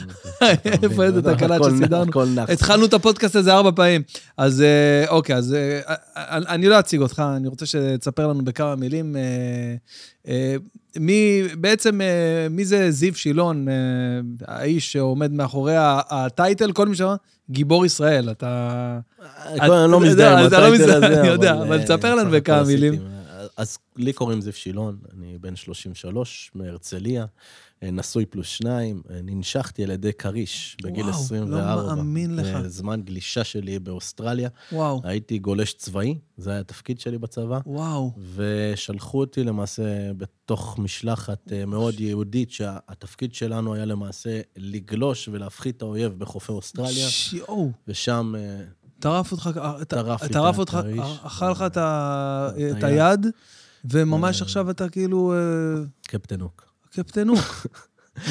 כן, 0.63 0.73
אתה 0.73 0.83
איפה 0.87 0.87
מבין, 0.87 1.01
איזה 1.01 1.21
תקלה 1.35 1.55
הכל 1.55 1.69
נח, 1.71 1.75
שסידרנו? 1.77 2.11
התחלנו 2.47 2.85
את 2.85 2.93
הפודקאסט 2.93 3.35
הזה 3.35 3.53
ארבע 3.53 3.71
פעמים. 3.75 4.01
אז 4.37 4.61
אה, 4.61 5.05
אוקיי, 5.09 5.35
אז 5.35 5.53
אה, 5.53 5.79
אה, 6.17 6.37
אני 6.37 6.67
לא 6.69 6.79
אציג 6.79 7.01
אותך, 7.01 7.23
אני 7.35 7.47
רוצה 7.47 7.65
שתספר 7.65 8.27
לנו 8.27 8.43
בכמה 8.45 8.75
מילים. 8.75 9.15
אה, 10.27 10.55
מי, 10.99 11.41
בעצם, 11.59 12.01
אה, 12.01 12.47
מי 12.49 12.65
זה 12.65 12.91
זיו 12.91 13.15
שילון, 13.15 13.67
אה, 13.69 13.73
האיש 14.47 14.93
שעומד 14.93 15.31
מאחורי 15.31 15.75
הטייטל, 16.09 16.71
כל 16.71 16.87
מי 16.87 16.95
שאמר, 16.95 17.15
גיבור 17.49 17.85
ישראל, 17.85 18.31
אתה... 18.31 18.99
אני 19.45 19.91
לא 19.91 19.99
מזדהה 19.99 20.33
עם 20.33 20.39
לא 20.39 20.57
הטייטל 20.57 20.91
הזה, 20.91 21.19
אני 21.19 21.27
יודע, 21.27 21.53
אבל 21.53 21.83
תספר 21.83 22.15
לנו 22.15 22.31
בכמה. 22.31 22.63
מילים. 22.63 22.93
אז 23.57 23.77
לי 23.97 24.13
קוראים 24.13 24.41
זיו 24.41 24.53
שילון, 24.53 24.97
אני 25.17 25.37
בן 25.41 25.55
33, 25.55 26.51
מהרצליה, 26.55 27.25
נשוי 27.81 28.25
פלוס 28.25 28.47
שניים, 28.47 29.01
אה, 29.09 29.19
ננשכתי 29.23 29.83
על 29.83 29.91
ידי 29.91 30.13
כריש 30.13 30.77
בגיל 30.83 31.03
וואו, 31.03 31.15
לא 31.15 31.19
24. 31.19 31.95
מאמין 31.95 32.35
לך. 32.35 32.45
אה, 32.45 32.69
זמן 32.69 33.01
גלישה 33.01 33.43
שלי 33.43 33.79
באוסטרליה. 33.79 34.49
וואו, 34.71 35.01
הייתי 35.03 35.39
גולש 35.39 35.73
צבאי, 35.73 36.17
זה 36.37 36.51
היה 36.51 36.59
התפקיד 36.59 36.99
שלי 36.99 37.17
בצבא. 37.17 37.59
וואו. 37.65 38.11
ושלחו 38.35 39.19
אותי 39.19 39.43
למעשה 39.43 40.13
בתוך 40.13 40.79
משלחת 40.79 41.51
אה, 41.51 41.65
מאוד 41.65 41.99
יהודית, 41.99 42.51
שהתפקיד 42.51 43.33
שלנו 43.33 43.73
היה 43.73 43.85
למעשה 43.85 44.41
לגלוש 44.57 45.27
ולהפחית 45.27 45.77
את 45.77 45.81
האויב 45.81 46.19
בחופי 46.19 46.51
אוסטרליה, 46.51 47.09
שיואו, 47.09 47.71
ושם 47.87 48.33
אה, 48.37 48.63
טרף 48.99 49.31
אותך, 49.31 49.49
טרף 50.31 50.57
אותך. 50.59 50.79
אכל 51.23 51.51
לך 51.51 51.65
את 51.71 52.83
היד. 52.83 53.25
וממש 53.85 54.41
אה. 54.41 54.45
עכשיו 54.45 54.69
אתה 54.69 54.89
כאילו 54.89 55.33
אה, 55.33 55.83
קפטן 56.07 56.41
הוק. 56.41 56.66
קפטן 56.97 57.27
הוק. 57.27 57.67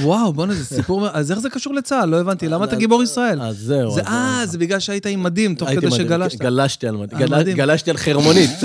וואו, 0.01 0.33
בוא'נה, 0.33 0.55
זה 0.55 0.65
סיפור... 0.65 1.09
אז 1.13 1.31
איך 1.31 1.39
זה 1.39 1.51
קשור 1.51 1.75
לצה"ל? 1.75 2.09
לא 2.09 2.21
הבנתי. 2.21 2.49
למה 2.49 2.65
אתה 2.65 2.77
גיבור 2.77 3.03
ישראל? 3.03 3.43
אז 3.43 3.59
זהו. 3.59 3.91
זה, 3.91 4.01
אה, 4.01 4.43
זה 4.45 4.59
בגלל 4.59 4.81
שהיית 4.81 5.07
עם 5.07 5.23
מדים 5.23 5.55
תוך 5.55 5.69
כדי 5.71 5.91
שגלשת. 5.91 6.39
גלשתי 6.39 6.89
על 6.89 6.97
מדים. 6.97 7.57
גלשתי 7.57 7.91
על 7.91 7.97
חרמונית. 7.97 8.51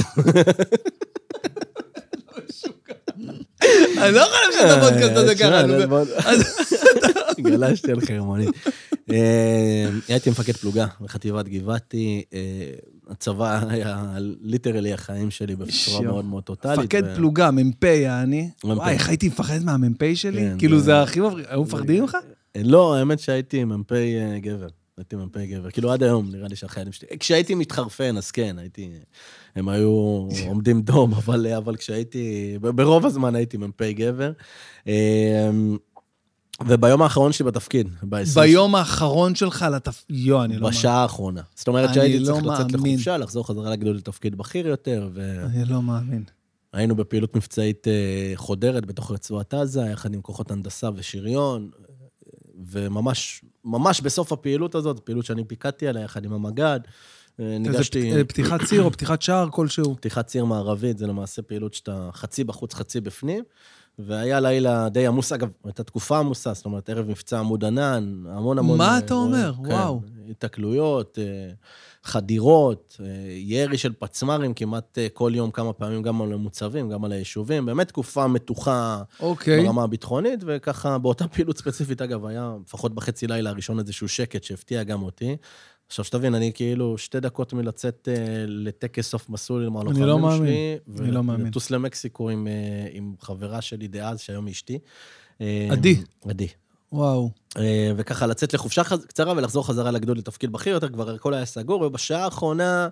אני 3.98 4.16
לא 4.16 4.24
חושב 4.26 4.60
שאתה 4.60 4.82
פודקאסט 4.82 5.16
הזה 5.16 5.36
תשמע, 5.36 5.64
ככה. 6.18 6.32
אני 7.39 7.52
גלשתי 7.52 7.91
על 7.91 8.02
חרמונית. 8.02 8.50
אה, 9.12 9.89
הייתי 10.08 10.30
מפקד 10.30 10.54
פלוגה 10.54 10.88
בחטיבת 11.02 11.48
גבעתי. 11.48 12.24
אה, 12.34 12.39
הצבא 13.10 13.60
היה 13.70 14.13
ליטרלי 14.41 14.94
החיים 14.94 15.32
שלי 15.32 15.56
בצורה. 15.56 16.02
מאוד 16.02 16.26
מאוד 16.26 16.44
טוטאלית. 16.44 16.80
מפקד 16.80 17.15
פלוגה, 17.15 17.52
מ"פ 17.52 17.84
יעני. 17.84 18.50
מ"פ. 18.63 18.65
וואי, 18.65 18.94
איך 18.94 19.10
הייתי 19.10 19.28
מפחד 19.28 19.63
מהמ"פ 19.63 20.04
שלי? 20.15 20.41
כן, 20.41 20.56
כאילו, 20.60 20.80
זה- 20.80 21.02
הכי 21.02 21.20
מבריק. 21.20 21.46
היו 21.50 21.62
מפחדים 21.63 22.02
ממך? 22.02 22.17
אה, 22.56 22.62
לא, 22.65 22.96
האמת 22.96 23.20
שהייתי 23.20 23.63
מ"פ 23.63 23.91
אה, 23.91 24.38
גבר. 24.41 24.67
הייתי 24.98 25.15
מ"פ 25.15 25.38
גבר. 25.38 25.72
כאילו, 25.72 25.91
עד 25.91 26.04
היום 26.04 26.30
נראה 26.32 26.48
לי 26.48 26.56
שהחיילים 26.56 26.94
שלי... 26.94 27.08
כשהייתי 27.20 27.56
מתחרפן, 27.56 28.17
אז 28.17 28.32
כן, 28.32 28.56
הייתי... 28.60 28.89
הם 29.56 29.70
היו 29.70 29.89
עומדים 30.48 30.82
דום, 30.82 31.13
אבל, 31.13 31.48
אבל 31.58 31.76
כשהייתי... 31.76 32.58
ברוב 32.62 33.06
הזמן 33.06 33.36
הייתי 33.36 33.58
מ"פ 33.58 33.82
גבר. 33.82 34.32
וביום 36.67 37.02
האחרון 37.02 37.32
שלי 37.32 37.45
בתפקיד, 37.45 37.88
ב-20 38.04 38.36
ביום 38.36 38.76
האחרון 38.76 39.36
שלך 39.36 39.65
לתפ... 39.74 40.04
יו, 40.10 40.43
אני 40.43 40.54
לא... 40.54 40.62
מאמין. 40.62 40.80
בשעה 40.80 41.02
האחרונה. 41.02 41.41
זאת 41.56 41.67
אומרת 41.67 41.93
שהייתי 41.93 42.19
לא 42.19 42.26
צריך 42.26 42.45
לצאת 42.45 42.71
מאמין. 42.71 42.93
לחופשה, 42.93 43.17
לחזור 43.17 43.47
חזרה 43.47 43.69
לגדול 43.69 43.95
לתפקיד 43.95 44.38
בכיר 44.38 44.67
יותר, 44.67 45.10
אני 45.45 45.65
לא 45.65 45.82
מאמין. 45.82 46.24
והיינו 46.74 46.95
בפעילות 46.95 47.36
מבצעית 47.36 47.88
אה, 47.88 48.32
חודרת 48.36 48.86
בתוך 48.86 49.12
רצועת 49.12 49.54
עזה, 49.54 49.82
יחד 49.82 50.13
עם 50.13 50.21
כוחות 50.21 50.52
הנדסה 50.52 50.89
ושריון, 50.95 51.69
וממש, 52.71 53.41
ממש 53.65 54.02
בסוף 54.02 54.32
הפעילות 54.32 54.76
הזאת, 54.76 55.00
פעילות 55.00 55.26
שאני 55.26 55.43
פיקדתי 55.43 55.88
עליה 55.88 56.04
יחד 56.04 56.26
עם 56.26 56.34
המג"ד, 56.34 56.80
אה, 57.39 57.58
ניגשתי... 57.60 58.12
פ- 58.12 58.15
אה, 58.15 58.24
פתיחת 58.24 58.62
ציר 58.63 58.84
או 58.84 58.91
פתיחת 58.91 59.21
שער 59.21 59.47
כלשהו. 59.52 59.95
פתיחת 59.95 60.28
ציר 60.28 60.45
מערבית 60.45 60.97
זה 60.97 61.08
למעשה 61.08 61.41
פעילות 61.41 61.74
שאתה 61.74 62.10
חצי 62.13 62.43
בחוץ, 62.43 62.74
חצי 62.74 63.02
בפנים. 63.02 63.43
והיה 64.06 64.40
לילה 64.40 64.90
די 64.90 65.08
עמוס, 65.08 65.32
אגב, 65.32 65.50
הייתה 65.64 65.84
תקופה 65.84 66.20
עמוסה, 66.20 66.54
זאת 66.54 66.66
אומרת, 66.66 66.90
ערב 66.90 67.10
מבצע 67.10 67.40
עמוד 67.40 67.66
ענן, 67.66 68.24
המון 68.30 68.58
המון... 68.58 68.78
מה 68.78 68.94
אה, 68.94 68.98
אתה 68.98 69.14
אומר? 69.14 69.54
כן, 69.66 69.72
וואו. 69.72 70.02
התקלויות, 70.30 71.20
אה, 71.22 71.54
חדירות, 72.04 72.98
אה, 73.04 73.06
ירי 73.38 73.78
של 73.78 73.94
פצמ"רים 74.00 74.54
כמעט 74.54 74.98
אה, 74.98 75.08
כל 75.14 75.32
יום, 75.36 75.52
כמה 75.52 75.74
פעמים, 75.74 76.02
גם 76.02 76.22
על 76.22 76.34
המוצבים, 76.34 76.90
גם 76.90 77.06
על 77.06 77.12
היישובים. 77.12 77.66
באמת 77.66 77.88
תקופה 77.88 78.28
מתוחה 78.28 79.04
אוקיי. 79.20 79.64
ברמה 79.64 79.84
הביטחונית, 79.84 80.40
וככה, 80.46 80.98
באותה 80.98 81.28
פעילות 81.28 81.58
ספציפית, 81.58 82.02
אגב, 82.02 82.26
היה 82.26 82.54
לפחות 82.66 82.96
בחצי 82.96 83.28
לילה 83.28 83.50
הראשון 83.50 83.80
איזשהו 83.80 84.08
שקט 84.08 84.44
שהפתיע 84.44 84.84
גם 84.84 85.04
אותי. 85.04 85.38
עכשיו, 85.92 86.06
שתבין, 86.06 86.36
אני 86.36 86.52
כאילו 86.54 86.98
שתי 86.98 87.20
דקות 87.20 87.54
מלצאת 87.54 88.08
אה, 88.12 88.16
לטקס 88.48 89.10
סוף 89.10 89.30
מסלול 89.30 89.66
עם 89.66 89.78
הלוחמים 89.78 90.04
לא 90.04 90.20
מאמין. 90.20 90.38
שלי. 90.38 90.78
אני 91.00 91.12
לא 91.12 91.24
מאמין. 91.24 91.46
ולטוס 91.46 91.72
למקסיקו 91.72 92.30
עם, 92.30 92.48
אה, 92.48 92.88
עם 92.92 93.14
חברה 93.22 93.62
שלי 93.62 93.88
דאז, 93.88 94.20
שהיום 94.20 94.46
היא 94.46 94.54
אשתי. 94.54 94.80
אה, 95.42 95.68
עדי. 95.72 95.96
עדי. 96.26 96.48
וואו. 96.94 97.30
אה, 97.58 97.92
וככה 97.98 98.28
לצאת 98.28 98.54
לחופשה 98.54 98.84
חז- 98.84 99.06
קצרה 99.06 99.34
ולחזור 99.38 99.68
חזרה 99.68 99.92
לגדול 99.92 100.18
לתפקיד 100.18 100.52
בכיר 100.52 100.74
יותר, 100.74 100.90
כבר 100.90 101.10
הכל 101.10 101.34
היה 101.34 101.46
סגור, 101.46 101.82
ובשעה 101.82 102.24
האחרונה 102.24 102.88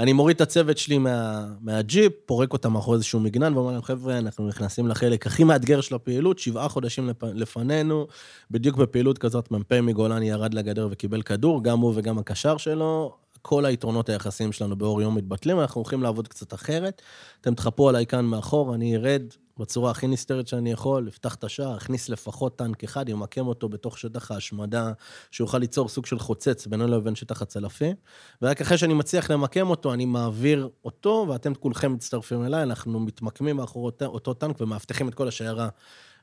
אני 0.00 0.12
מוריד 0.12 0.34
את 0.34 0.40
הצוות 0.40 0.78
שלי 0.78 0.98
מה, 0.98 1.46
מהג'יפ, 1.60 2.12
פורק 2.26 2.52
אותם 2.52 2.72
מאחורי 2.72 2.94
איזשהו 2.94 3.20
מגנן, 3.20 3.56
ואומר 3.56 3.72
להם, 3.72 3.82
חבר'ה, 3.82 4.18
אנחנו 4.18 4.48
נכנסים 4.48 4.88
לחלק 4.88 5.26
הכי 5.26 5.44
מאתגר 5.44 5.80
של 5.80 5.94
הפעילות, 5.94 6.38
שבעה 6.38 6.68
חודשים 6.68 7.08
לפ... 7.08 7.24
לפנינו, 7.24 8.06
בדיוק 8.50 8.76
בפעילות 8.76 9.18
כזאת, 9.18 9.50
מ"פ 9.50 9.72
מגולני 9.72 10.28
ירד 10.28 10.54
לגדר 10.54 10.88
וקיבל 10.90 11.22
כדור, 11.22 11.64
גם 11.64 11.78
הוא 11.78 11.92
וגם 11.96 12.18
הקשר 12.18 12.56
שלו. 12.56 13.12
כל 13.42 13.64
היתרונות 13.64 14.08
היחסיים 14.08 14.52
שלנו 14.52 14.76
באור 14.76 15.02
יום 15.02 15.14
מתבטלים, 15.14 15.60
אנחנו 15.60 15.78
הולכים 15.78 16.02
לעבוד 16.02 16.28
קצת 16.28 16.54
אחרת. 16.54 17.02
אתם 17.40 17.54
תחפו 17.54 17.88
עליי 17.88 18.06
כאן 18.06 18.24
מאחור, 18.24 18.74
אני 18.74 18.96
ארד 18.96 19.22
בצורה 19.58 19.90
הכי 19.90 20.06
נסתרת 20.06 20.48
שאני 20.48 20.72
יכול, 20.72 21.08
אפתח 21.08 21.34
את 21.34 21.44
השער, 21.44 21.76
אכניס 21.76 22.08
לפחות 22.08 22.58
טנק 22.58 22.84
אחד, 22.84 23.08
ימקם 23.08 23.46
אותו 23.46 23.68
בתוך 23.68 23.98
שטח 23.98 24.30
ההשמדה, 24.30 24.92
שיוכל 25.30 25.58
ליצור 25.58 25.88
סוג 25.88 26.06
של 26.06 26.18
חוצץ 26.18 26.66
בינו 26.66 26.86
לבין 26.86 27.14
שטח 27.14 27.42
הצלפים. 27.42 27.96
ורק 28.42 28.60
אחרי 28.60 28.78
שאני 28.78 28.94
מצליח 28.94 29.30
למקם 29.30 29.70
אותו, 29.70 29.94
אני 29.94 30.04
מעביר 30.04 30.68
אותו, 30.84 31.26
ואתם 31.28 31.54
כולכם 31.54 31.92
מצטרפים 31.92 32.44
אליי, 32.44 32.62
אנחנו 32.62 33.00
מתמקמים 33.00 33.56
מאחורי 33.56 33.92
אותו, 34.02 34.34
טנק 34.34 34.60
ומאבטחים 34.60 35.08
את 35.08 35.14
כל 35.14 35.28
השיירה 35.28 35.68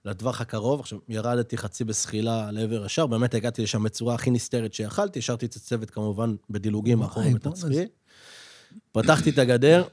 לטווח 0.06 0.42
הקרוב. 0.42 0.80
עכשיו, 0.80 1.00
ירדתי 1.10 1.58
חצי 1.58 1.84
בזחילה 1.84 2.52
לעבר 2.52 2.86
השער, 2.86 3.08
באמת 3.08 3.34
הגעתי 3.34 3.64
לשם 3.64 3.84
בצורה 3.84 4.16
הכי 4.16 4.32
נסתרת 4.32 4.74
שיכלתי, 4.74 5.20
השארתי 5.20 5.46
את 5.46 5.54
הצוות 5.54 5.90
כמובן 5.90 6.36
בדילוגים 6.50 7.00
מאחורי 7.00 7.26
וואי, 7.26 7.34
בתצפית. 7.34 7.90
פתחתי 8.92 9.30
את 9.30 9.38
הגדר, 9.38 9.84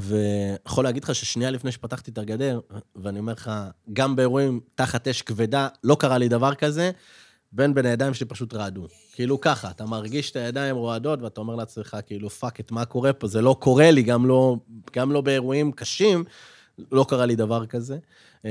ויכול 0.00 0.84
להגיד 0.84 1.04
לך 1.04 1.14
ששנייה 1.14 1.50
לפני 1.50 1.72
שפתחתי 1.72 2.10
את 2.10 2.18
הגדר, 2.18 2.60
ואני 2.96 3.18
אומר 3.18 3.32
לך, 3.32 3.50
גם 3.92 4.16
באירועים 4.16 4.60
תחת 4.74 5.08
אש 5.08 5.22
כבדה, 5.22 5.68
לא 5.84 5.96
קרה 6.00 6.18
לי 6.18 6.28
דבר 6.28 6.54
כזה, 6.54 6.90
בן 7.52 7.74
בן 7.74 7.86
הידיים 7.86 8.14
שלי 8.14 8.26
פשוט 8.26 8.54
רעדו. 8.54 8.86
כאילו 9.12 9.40
ככה, 9.40 9.70
אתה 9.70 9.86
מרגיש 9.86 10.30
את 10.30 10.36
הידיים 10.36 10.76
רועדות, 10.76 11.22
ואתה 11.22 11.40
אומר 11.40 11.54
לעצמך, 11.54 11.96
כאילו, 12.06 12.30
fuck 12.30 12.60
it, 12.60 12.72
מה 12.72 12.84
קורה 12.84 13.12
פה? 13.12 13.26
זה 13.26 13.42
לא 13.42 13.56
קורה 13.60 13.90
לי, 13.90 14.02
גם 14.02 14.26
לא, 14.26 14.56
גם 14.96 15.12
לא 15.12 15.20
באירועים 15.20 15.72
קשים, 15.72 16.24
לא 16.92 17.06
קרה 17.08 17.26
לי 17.26 17.36
דבר 17.36 17.66
כזה. 17.66 17.98
אה, 18.46 18.50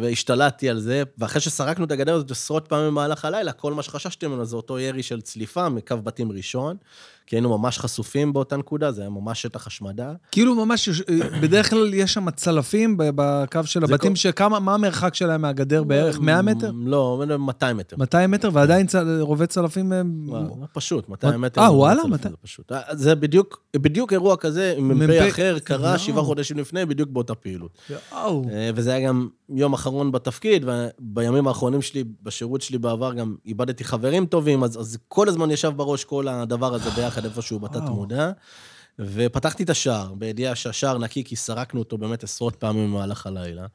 והשתלטתי 0.00 0.70
על 0.70 0.80
זה, 0.80 1.02
ואחרי 1.18 1.40
שסרקנו 1.40 1.84
את 1.84 1.90
הגדר 1.90 2.14
הזאת 2.14 2.30
עשרות 2.30 2.68
פעמים 2.68 2.86
במהלך 2.90 3.24
הלילה, 3.24 3.52
כל 3.52 3.74
מה 3.74 3.82
שחששתי 3.82 4.26
ממנו 4.26 4.44
זה 4.44 4.56
אותו 4.56 4.78
ירי 4.78 5.02
של 5.02 5.20
צליפה 5.20 5.68
מקו 5.68 5.96
בתים 6.04 6.32
ראשון, 6.32 6.76
כי 7.26 7.36
היינו 7.36 7.58
ממש 7.58 7.78
חשופים 7.78 8.32
באותה 8.32 8.56
נקודה, 8.56 8.92
זה 8.92 9.00
היה 9.00 9.10
ממש 9.10 9.42
שטח 9.42 9.66
השמדה. 9.66 10.12
כאילו 10.32 10.54
ממש, 10.66 10.88
יש- 10.88 11.02
בדרך 11.42 11.70
כלל 11.70 11.94
יש 11.94 12.14
שם 12.14 12.30
צלפים 12.30 12.94
בקו 12.98 13.60
של 13.64 13.84
הבתים, 13.84 14.10
כל- 14.10 14.16
שכמה, 14.16 14.58
מה 14.60 14.74
המרחק 14.74 15.14
שלהם 15.14 15.42
מהגדר 15.42 15.84
בערך? 15.84 16.18
100 16.20 16.42
מטר? 16.42 16.70
לא, 16.86 17.22
200 17.38 17.76
מטר. 17.76 17.96
200 17.96 18.30
מטר, 18.30 18.50
ועדיין 18.52 18.86
צל- 18.86 19.20
רובי 19.20 19.46
צלפים... 19.46 19.92
אה, 19.92 20.02
לא, 20.28 20.42
פשוט, 20.72 21.08
200 21.08 21.40
מטר. 21.40 21.60
אה, 21.60 21.66
זה 21.66 21.72
וואלה? 21.72 21.96
צלפים, 21.96 22.10
200. 22.10 22.30
זה 22.30 22.36
פשוט. 22.42 22.72
אה, 22.72 22.80
זה 22.92 23.14
בדיוק, 23.14 23.62
בדיוק 23.76 24.12
אירוע 24.12 24.36
כזה, 24.36 24.74
מ"פ 24.78 24.94
מ"פ 25.08 25.28
אחר, 25.28 25.58
קרה 25.64 25.88
יואו. 25.88 25.98
שבעה 25.98 26.24
חודשים 26.24 26.58
לפני, 26.58 26.86
בדיוק 26.86 27.08
באותה 27.10 27.34
פעילות. 27.34 27.70
אה, 28.22 28.70
וזה 28.74 28.92
היה 28.94 29.08
גם 29.08 29.28
יום 29.48 29.72
אחרון 29.72 30.12
בתפקיד, 30.12 30.64
ובימים 30.64 31.48
האחרונים 31.48 31.82
שלי, 31.82 32.04
בשירות 32.22 32.62
שלי 32.62 32.78
בעבר, 32.78 33.14
גם 33.14 33.36
איבדתי 33.46 33.84
חברים 33.84 34.26
טובים, 34.26 34.64
אז, 34.64 34.80
אז 34.80 34.98
כל 35.08 35.28
הזמן 35.28 35.50
ישב 35.50 35.72
בראש 35.76 36.04
כל 36.04 36.28
הדבר 36.28 36.74
הזה 36.74 36.90
ביחד 36.90 37.24
איפשהו 37.24 37.60
בתת 37.60 37.76
וואו. 37.76 37.94
מודע. 37.94 38.30
ופתחתי 38.98 39.62
את 39.62 39.70
השער, 39.70 40.14
בידיעה 40.14 40.54
שהשער 40.54 40.98
נקי, 40.98 41.24
כי 41.24 41.36
סרקנו 41.36 41.80
אותו 41.80 41.98
באמת 41.98 42.24
עשרות 42.24 42.56
פעמים 42.56 42.90
במהלך 42.92 43.26
הלילה. 43.26 43.66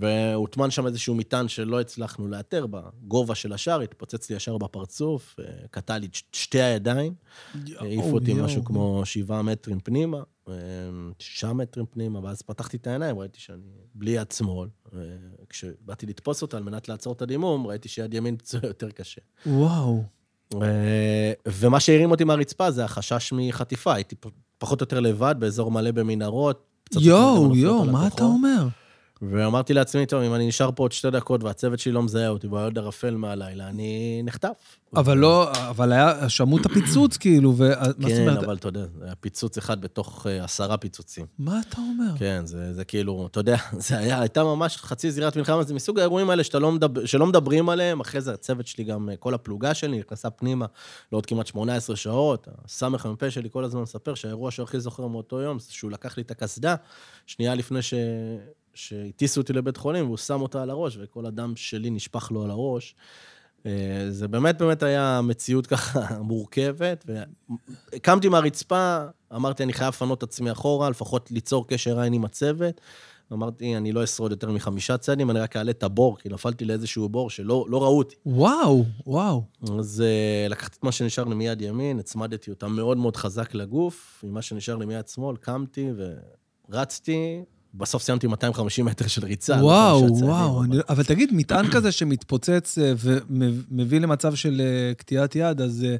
והוטמן 0.00 0.70
שם 0.70 0.86
איזשהו 0.86 1.14
מטען 1.14 1.48
שלא 1.48 1.80
הצלחנו 1.80 2.28
לאתר 2.28 2.66
בגובה 2.70 3.34
של 3.34 3.52
השער, 3.52 3.80
התפוצץ 3.80 4.30
לי 4.30 4.36
ישר 4.36 4.58
בפרצוף, 4.58 5.36
אה, 5.40 5.44
קטע 5.70 5.98
לי 5.98 6.08
שתי 6.32 6.62
הידיים, 6.62 7.14
העיף 7.76 8.04
אותי 8.04 8.30
יואו. 8.30 8.44
משהו 8.44 8.64
כמו 8.64 9.02
שבעה 9.04 9.42
מטרים 9.42 9.80
פנימה, 9.80 10.22
אה, 10.48 10.54
שישה 11.18 11.52
מטרים 11.52 11.86
פנימה, 11.86 12.20
ואז 12.22 12.42
פתחתי 12.42 12.76
את 12.76 12.86
העיניים, 12.86 13.18
ראיתי 13.18 13.40
שאני 13.40 13.62
בלי 13.94 14.10
יד 14.10 14.32
שמאל. 14.32 14.68
אה, 14.94 15.00
כשבאתי 15.48 16.06
לתפוס 16.06 16.42
אותה 16.42 16.56
על 16.56 16.62
מנת 16.62 16.88
לעצור 16.88 17.12
את 17.12 17.22
הדימום, 17.22 17.66
ראיתי 17.66 17.88
שיד 17.88 18.14
ימין 18.14 18.36
פצועה 18.40 18.66
יותר 18.66 18.90
קשה. 18.90 19.20
וואו. 19.46 20.04
אה, 20.54 21.32
ומה 21.46 21.80
שהרים 21.80 22.10
אותי 22.10 22.24
מהרצפה 22.24 22.70
זה 22.70 22.84
החשש 22.84 23.32
מחטיפה. 23.32 23.94
הייתי 23.94 24.16
פחות 24.58 24.80
או 24.80 24.84
יותר 24.84 25.00
לבד 25.00 25.34
באזור 25.38 25.70
מלא 25.70 25.90
במנהרות. 25.90 26.66
יואו, 27.00 27.56
יואו, 27.56 27.84
מה. 27.84 28.06
אתה 28.06 28.24
אומר? 28.24 28.68
ואמרתי 29.22 29.74
לעצמי, 29.74 30.06
טוב, 30.06 30.22
אם 30.22 30.34
אני 30.34 30.48
נשאר 30.48 30.70
פה 30.74 30.82
עוד 30.82 30.92
שתי 30.92 31.10
דקות 31.10 31.44
והצוות 31.44 31.78
שלי 31.78 31.92
לא 31.92 32.02
מזהה 32.02 32.28
אותי 32.28 32.46
והוא 32.46 32.60
עוד 32.60 32.78
ערפל 32.78 33.16
מהלילה, 33.16 33.68
אני 33.68 34.22
נחטף. 34.24 34.78
אבל 34.96 35.18
לא, 35.18 35.52
אבל 35.52 35.92
היה, 35.92 36.28
שמעו 36.28 36.58
את 36.58 36.66
הפיצוץ, 36.66 37.16
כאילו, 37.16 37.54
ו... 37.56 37.70
כן? 38.06 38.28
אבל 38.28 38.56
אתה 38.56 38.68
יודע, 38.68 38.86
זה 38.98 39.04
היה 39.04 39.14
פיצוץ 39.14 39.58
אחד 39.58 39.80
בתוך 39.80 40.26
אה, 40.26 40.44
עשרה 40.44 40.76
פיצוצים. 40.76 41.26
מה 41.38 41.60
אתה 41.68 41.76
אומר? 41.78 42.18
כן, 42.18 42.46
זה, 42.46 42.74
זה 42.74 42.84
כאילו, 42.84 43.26
אתה 43.30 43.40
יודע, 43.40 43.56
זה 43.88 43.98
היה, 43.98 44.20
הייתה 44.20 44.44
ממש 44.44 44.76
חצי 44.76 45.10
זירת 45.10 45.36
מלחמה, 45.36 45.62
זה 45.62 45.74
מסוג 45.74 45.98
האירועים 45.98 46.30
האלה 46.30 46.44
שאתה 46.44 46.58
לא 46.58 46.72
מדבר, 46.72 47.06
שלא 47.06 47.26
מדברים 47.26 47.68
עליהם, 47.68 48.00
אחרי 48.00 48.20
זה 48.20 48.32
הצוות 48.32 48.66
שלי, 48.66 48.84
גם 48.84 49.10
אה, 49.10 49.16
כל 49.16 49.34
הפלוגה 49.34 49.74
שלי 49.74 49.98
נכנסה 49.98 50.30
פנימה 50.30 50.66
לעוד 51.12 51.26
כמעט 51.26 51.46
18 51.46 51.96
שעות, 51.96 52.48
הסמ"ך 52.64 53.06
המ"פ 53.06 53.30
שלי 53.30 53.48
כל 53.52 53.64
הזמן 53.64 53.80
מספר 53.80 54.14
שהאירוע 54.14 54.50
שהוא 54.50 54.64
הכי 54.64 54.80
זוכר 54.80 55.06
מאותו 55.06 55.40
יום, 55.40 55.58
שהוא 55.68 55.90
לקח 55.90 56.16
לי 56.16 56.22
את 56.22 56.30
הקסדה, 56.30 56.74
שנייה 57.26 57.54
לפני 57.54 57.82
ש... 57.82 57.94
שהטיסו 58.76 59.40
אותי 59.40 59.52
לבית 59.52 59.76
חולים, 59.76 60.04
והוא 60.04 60.16
שם 60.16 60.42
אותה 60.42 60.62
על 60.62 60.70
הראש, 60.70 60.98
וכל 61.00 61.26
הדם 61.26 61.52
שלי 61.56 61.90
נשפך 61.90 62.32
לו 62.32 62.44
על 62.44 62.50
הראש. 62.50 62.94
אה, 63.66 64.06
זה 64.10 64.28
באמת 64.28 64.58
באמת 64.58 64.82
היה 64.82 65.20
מציאות 65.22 65.66
ככה 65.66 66.18
מורכבת, 66.30 67.04
וקמתי 67.94 68.28
מהרצפה, 68.28 69.04
אמרתי, 69.34 69.62
אני 69.62 69.72
חייב 69.72 69.88
לפנות 69.88 70.18
את 70.18 70.22
עצמי 70.22 70.52
אחורה, 70.52 70.90
לפחות 70.90 71.30
ליצור 71.30 71.68
קשר 71.68 72.00
עין 72.00 72.12
עם 72.12 72.24
הצוות. 72.24 72.80
אמרתי, 73.32 73.76
אני 73.76 73.92
לא 73.92 74.04
אשרוד 74.04 74.30
יותר 74.30 74.50
מחמישה 74.50 74.96
צעדים, 74.98 75.30
אני 75.30 75.40
רק 75.40 75.56
אעלה 75.56 75.70
את 75.70 75.82
הבור, 75.82 76.18
כי 76.18 76.28
נפלתי 76.28 76.64
לאיזשהו 76.64 77.08
בור 77.08 77.30
שלא 77.30 77.66
לא 77.68 77.82
ראו 77.82 77.98
אותי. 77.98 78.16
וואו, 78.26 78.84
וואו. 79.06 79.42
אז 79.78 80.04
uh, 80.06 80.50
לקחתי 80.50 80.76
את 80.78 80.84
מה 80.84 80.92
שנשאר 80.92 81.24
לי 81.24 81.34
מיד 81.34 81.62
ימין, 81.62 81.98
הצמדתי 81.98 82.50
אותה 82.50 82.68
מאוד 82.68 82.96
מאוד 82.96 83.16
חזק 83.16 83.54
לגוף, 83.54 84.24
עם 84.26 84.34
מה 84.34 84.42
שנשאר 84.42 84.76
לי 84.76 84.86
מיד 84.86 85.08
שמאל, 85.08 85.36
קמתי 85.36 85.90
ורצתי. 86.68 87.42
בסוף 87.78 88.02
סיימתי 88.02 88.26
250 88.26 88.84
מטר 88.84 89.06
של 89.06 89.24
ריצה. 89.24 89.56
לא 89.56 89.62
וואו, 89.62 90.06
וואו. 90.22 90.64
אני- 90.64 90.76
אבל 90.88 91.04
תגיד, 91.04 91.30
מטען 91.32 91.70
כזה 91.70 91.92
שמתפוצץ 91.92 92.78
אה, 92.78 92.92
ומביא 93.30 94.00
למצב 94.00 94.34
של 94.34 94.60
אה, 94.60 94.94
קטיעת 94.94 95.36
יד, 95.36 95.60
אז... 95.60 95.84
אה, 95.88 95.96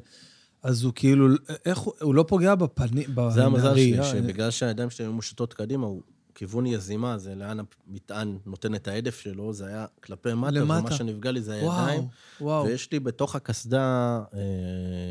אז 0.63 0.83
הוא 0.83 0.91
כאילו, 0.95 1.27
איך 1.65 1.77
הוא, 1.77 1.93
הוא 2.01 2.15
לא 2.15 2.25
פוגע 2.27 2.55
בפנים, 2.55 3.05
זה 3.29 3.45
המזל 3.45 3.73
שלי? 3.75 3.97
שבגלל 4.03 4.51
שהידיים 4.51 4.89
שלי 4.89 5.05
היו 5.05 5.13
מושטות 5.13 5.53
קדימה, 5.53 5.87
הוא 5.87 6.01
כיוון 6.35 6.65
יזימה, 6.65 7.17
זה 7.17 7.35
לאן 7.35 7.57
המטען 7.89 8.37
נותן 8.45 8.75
את 8.75 8.87
ההדף 8.87 9.19
שלו, 9.19 9.53
זה 9.53 9.67
היה 9.67 9.85
כלפי 10.03 10.33
מטה, 10.33 10.51
למטה. 10.51 10.79
ומה 10.79 10.91
שנפגע 10.91 11.31
לי 11.31 11.41
זה 11.41 11.53
הידיים. 11.53 11.69
וואו, 11.99 12.07
וואו. 12.41 12.65
ויש 12.65 12.91
לי 12.91 12.99
בתוך 12.99 13.35
הקסדה 13.35 14.19
אה, 14.33 14.39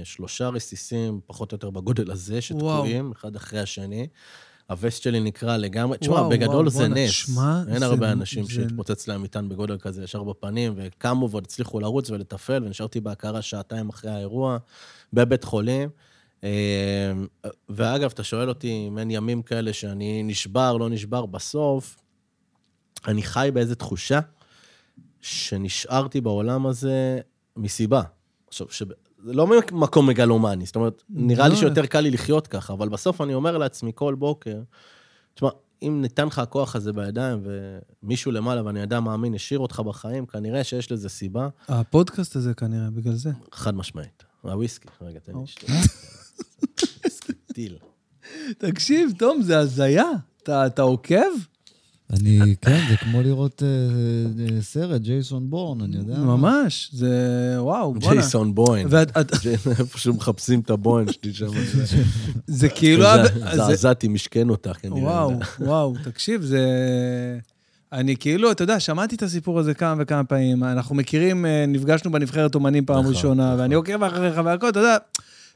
שלושה 0.04 0.48
רסיסים, 0.48 1.20
פחות 1.26 1.52
או 1.52 1.54
יותר 1.54 1.70
בגודל 1.70 2.10
הזה, 2.10 2.40
שתקועים, 2.40 3.12
אחד 3.12 3.36
אחרי 3.36 3.60
השני. 3.60 4.06
הווסט 4.70 5.02
שלי 5.02 5.20
נקרע 5.20 5.56
לגמרי. 5.56 5.98
תשמע, 5.98 6.28
בגדול 6.28 6.54
וואו, 6.54 6.70
זה 6.70 6.88
נס. 6.88 7.10
תשמע, 7.10 7.62
אין 7.68 7.78
זה- 7.78 7.86
הרבה 7.86 8.12
אנשים 8.12 8.44
זה- 8.44 8.52
שהתפוצץ 8.52 9.08
להם 9.08 9.22
מטען 9.22 9.48
בגודל 9.48 9.78
כזה 9.78 10.04
ישר 10.04 10.22
בפנים, 10.22 10.72
וקמו 10.76 11.30
ועוד 11.30 11.44
הצליחו 11.44 11.80
לרוץ 11.80 12.10
ולתפעל, 12.10 12.64
ונשארתי 12.64 13.00
בהכרה 13.00 13.42
שעתיים 13.42 13.88
אחרי 13.88 14.10
האירוע, 14.10 14.58
בבית 15.12 15.44
חולים. 15.44 15.88
אה, 16.44 17.12
ואגב, 17.68 18.10
אתה 18.14 18.24
שואל 18.24 18.48
אותי 18.48 18.86
אם 18.88 18.98
אין 18.98 19.10
ימים 19.10 19.42
כאלה 19.42 19.72
שאני 19.72 20.22
נשבר, 20.22 20.76
לא 20.76 20.88
נשבר, 20.90 21.26
בסוף, 21.26 21.96
אני 23.08 23.22
חי 23.22 23.50
באיזו 23.54 23.74
תחושה 23.74 24.20
שנשארתי 25.20 26.20
בעולם 26.20 26.66
הזה 26.66 27.18
מסיבה. 27.56 28.02
עכשיו. 28.48 28.66
זה 29.26 29.32
לא 29.32 29.46
ממקום 29.46 30.06
מגלומני, 30.06 30.66
זאת 30.66 30.76
אומרת, 30.76 31.02
נראה 31.10 31.48
לי 31.48 31.54
לא. 31.54 31.60
שיותר 31.60 31.86
קל 31.86 32.00
לי 32.00 32.10
לחיות 32.10 32.46
ככה, 32.46 32.72
אבל 32.72 32.88
בסוף 32.88 33.20
אני 33.20 33.34
אומר 33.34 33.58
לעצמי 33.58 33.92
כל 33.94 34.14
בוקר, 34.14 34.60
תשמע, 35.34 35.48
אם 35.82 35.98
ניתן 36.02 36.26
לך 36.26 36.38
הכוח 36.38 36.76
הזה 36.76 36.92
בידיים, 36.92 37.42
ומישהו 38.02 38.32
למעלה, 38.32 38.64
ואני 38.64 38.82
אדם 38.82 39.04
מאמין, 39.04 39.34
השאיר 39.34 39.58
אותך 39.60 39.80
בחיים, 39.80 40.26
כנראה 40.26 40.64
שיש 40.64 40.92
לזה 40.92 41.08
סיבה, 41.08 41.48
הפודקאסט 41.68 42.36
הזה 42.36 42.54
כנראה, 42.54 42.90
בגלל 42.90 43.14
זה. 43.14 43.30
חד 43.52 43.74
משמעית. 43.74 44.24
הוויסקי, 44.42 44.88
רגע, 45.00 45.18
תן 45.18 45.32
לי 45.32 45.38
אוקיי. 45.38 45.68
לשתות. 45.68 45.70
וויסקי 47.02 47.32
טיל. 47.54 47.78
תקשיב, 48.58 49.12
תום, 49.18 49.42
זה 49.42 49.58
הזיה. 49.58 50.10
אתה 50.42 50.82
עוקב? 50.82 51.16
אני, 52.12 52.54
כן, 52.60 52.80
זה 52.90 52.96
כמו 52.96 53.22
לראות 53.22 53.62
אה, 53.62 53.68
אה, 54.56 54.62
סרט, 54.62 55.00
ג'ייסון 55.00 55.50
בורן, 55.50 55.80
אני 55.80 55.96
יודע. 55.96 56.18
ממש, 56.18 56.90
זה... 56.92 57.16
וואו, 57.58 57.94
בואנה. 57.94 58.14
ג'ייסון 58.14 58.54
בוין. 58.54 58.88
איפה 59.78 59.98
שמחפשים 59.98 60.60
את 60.60 60.70
הבוין 60.70 61.12
שלי 61.12 61.34
שם. 61.34 61.46
זה- 62.46 62.68
כאילו... 62.68 63.04
זעזעתי, 63.54 64.08
משכן 64.08 64.50
אותך, 64.50 64.76
כנראה. 64.82 64.98
וואו, 65.02 65.32
וואו, 65.60 65.94
תקשיב, 66.04 66.42
זה... 66.42 66.60
אני 67.92 68.16
כאילו, 68.16 68.50
אתה 68.50 68.62
יודע, 68.62 68.80
שמעתי 68.80 69.14
את 69.14 69.22
הסיפור 69.22 69.58
הזה 69.58 69.74
כמה 69.74 69.94
וכמה 69.98 70.24
פעמים. 70.24 70.64
אנחנו 70.64 70.94
מכירים, 70.94 71.46
אה, 71.46 71.64
נפגשנו 71.68 72.12
בנבחרת 72.12 72.54
אומנים 72.54 72.84
פעם 72.84 72.98
נכון, 73.00 73.12
ראשונה, 73.14 73.46
נכון. 73.46 73.60
ואני 73.60 73.74
עוקב 73.74 74.02
אחריך 74.02 74.40
והכל, 74.44 74.68
אתה 74.68 74.78
יודע. 74.80 74.96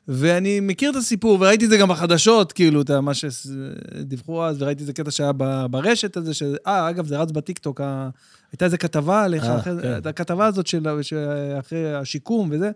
ואני 0.08 0.60
מכיר 0.60 0.90
את 0.90 0.96
הסיפור, 0.96 1.38
וראיתי 1.40 1.64
את 1.64 1.70
זה 1.70 1.76
גם 1.76 1.88
בחדשות, 1.88 2.52
כאילו, 2.52 2.82
אתה, 2.82 3.00
מה 3.00 3.12
שדיווחו 3.14 4.44
אז, 4.44 4.62
וראיתי 4.62 4.80
איזה 4.80 4.92
קטע 4.92 5.10
שהיה 5.10 5.32
ברשת 5.70 6.16
הזה, 6.16 6.34
ש... 6.34 6.42
אה, 6.66 6.90
אגב, 6.90 7.06
זה 7.06 7.18
רץ 7.18 7.30
בטיקטוק, 7.30 7.80
ה... 7.80 8.08
הייתה 8.52 8.64
איזה 8.64 8.78
כתבה 8.78 9.24
עליך, 9.24 9.44
אה, 9.44 9.58
אחרי... 9.58 9.82
כן. 9.82 9.98
את 9.98 10.06
הכתבה 10.06 10.46
הזאת 10.46 10.66
של... 10.66 11.02
שאחרי 11.02 11.94
השיקום 11.94 12.48
וזה. 12.52 12.70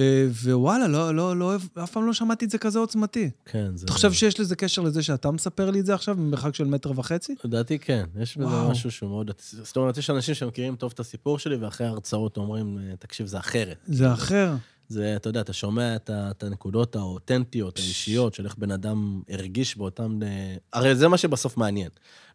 אה, 0.00 0.26
ווואלה, 0.42 0.88
לא, 0.88 1.14
לא, 1.14 1.36
לא, 1.36 1.56
אף 1.82 1.90
פעם 1.90 2.06
לא 2.06 2.12
שמעתי 2.12 2.44
את 2.44 2.50
זה 2.50 2.58
כזה 2.58 2.78
עוצמתי. 2.78 3.30
כן, 3.44 3.70
זה... 3.74 3.84
אתה 3.84 3.92
חושב 3.92 4.12
שיש 4.12 4.40
לזה 4.40 4.56
קשר 4.56 4.82
לזה 4.82 5.02
שאתה 5.02 5.30
מספר 5.30 5.70
לי 5.70 5.80
את 5.80 5.86
זה 5.86 5.94
עכשיו, 5.94 6.16
במרחק 6.16 6.54
של 6.54 6.64
מטר 6.64 6.92
וחצי? 6.96 7.34
לדעתי 7.44 7.78
כן, 7.78 8.04
יש 8.20 8.36
בזה 8.36 8.46
וואו. 8.46 8.70
משהו 8.70 8.90
שהוא 8.90 9.10
מאוד... 9.10 9.30
זאת 9.38 9.76
אומרת, 9.76 9.98
יש 9.98 10.10
אנשים 10.10 10.34
שמכירים 10.34 10.76
טוב 10.76 10.92
את 10.94 11.00
הסיפור 11.00 11.38
שלי, 11.38 11.56
ואחרי 11.56 11.86
ההרצאות 11.86 12.36
אומרים, 12.36 12.78
תקשיב, 12.98 13.26
זה 13.26 13.38
אחרת. 13.38 13.76
זה 13.86 14.12
אחר. 14.12 14.54
זה, 14.88 15.16
אתה 15.16 15.28
יודע, 15.28 15.40
אתה 15.40 15.52
שומע 15.52 15.96
את, 15.96 16.10
את 16.12 16.42
הנקודות 16.42 16.96
האותנטיות, 16.96 17.78
האישיות, 17.78 18.34
של 18.34 18.44
איך 18.44 18.58
בן 18.58 18.70
אדם 18.70 19.22
הרגיש 19.28 19.76
באותם... 19.76 20.22
אה, 20.22 20.56
הרי 20.72 20.96
זה 20.96 21.08
מה 21.08 21.16
שבסוף 21.16 21.56
מעניין. 21.56 21.88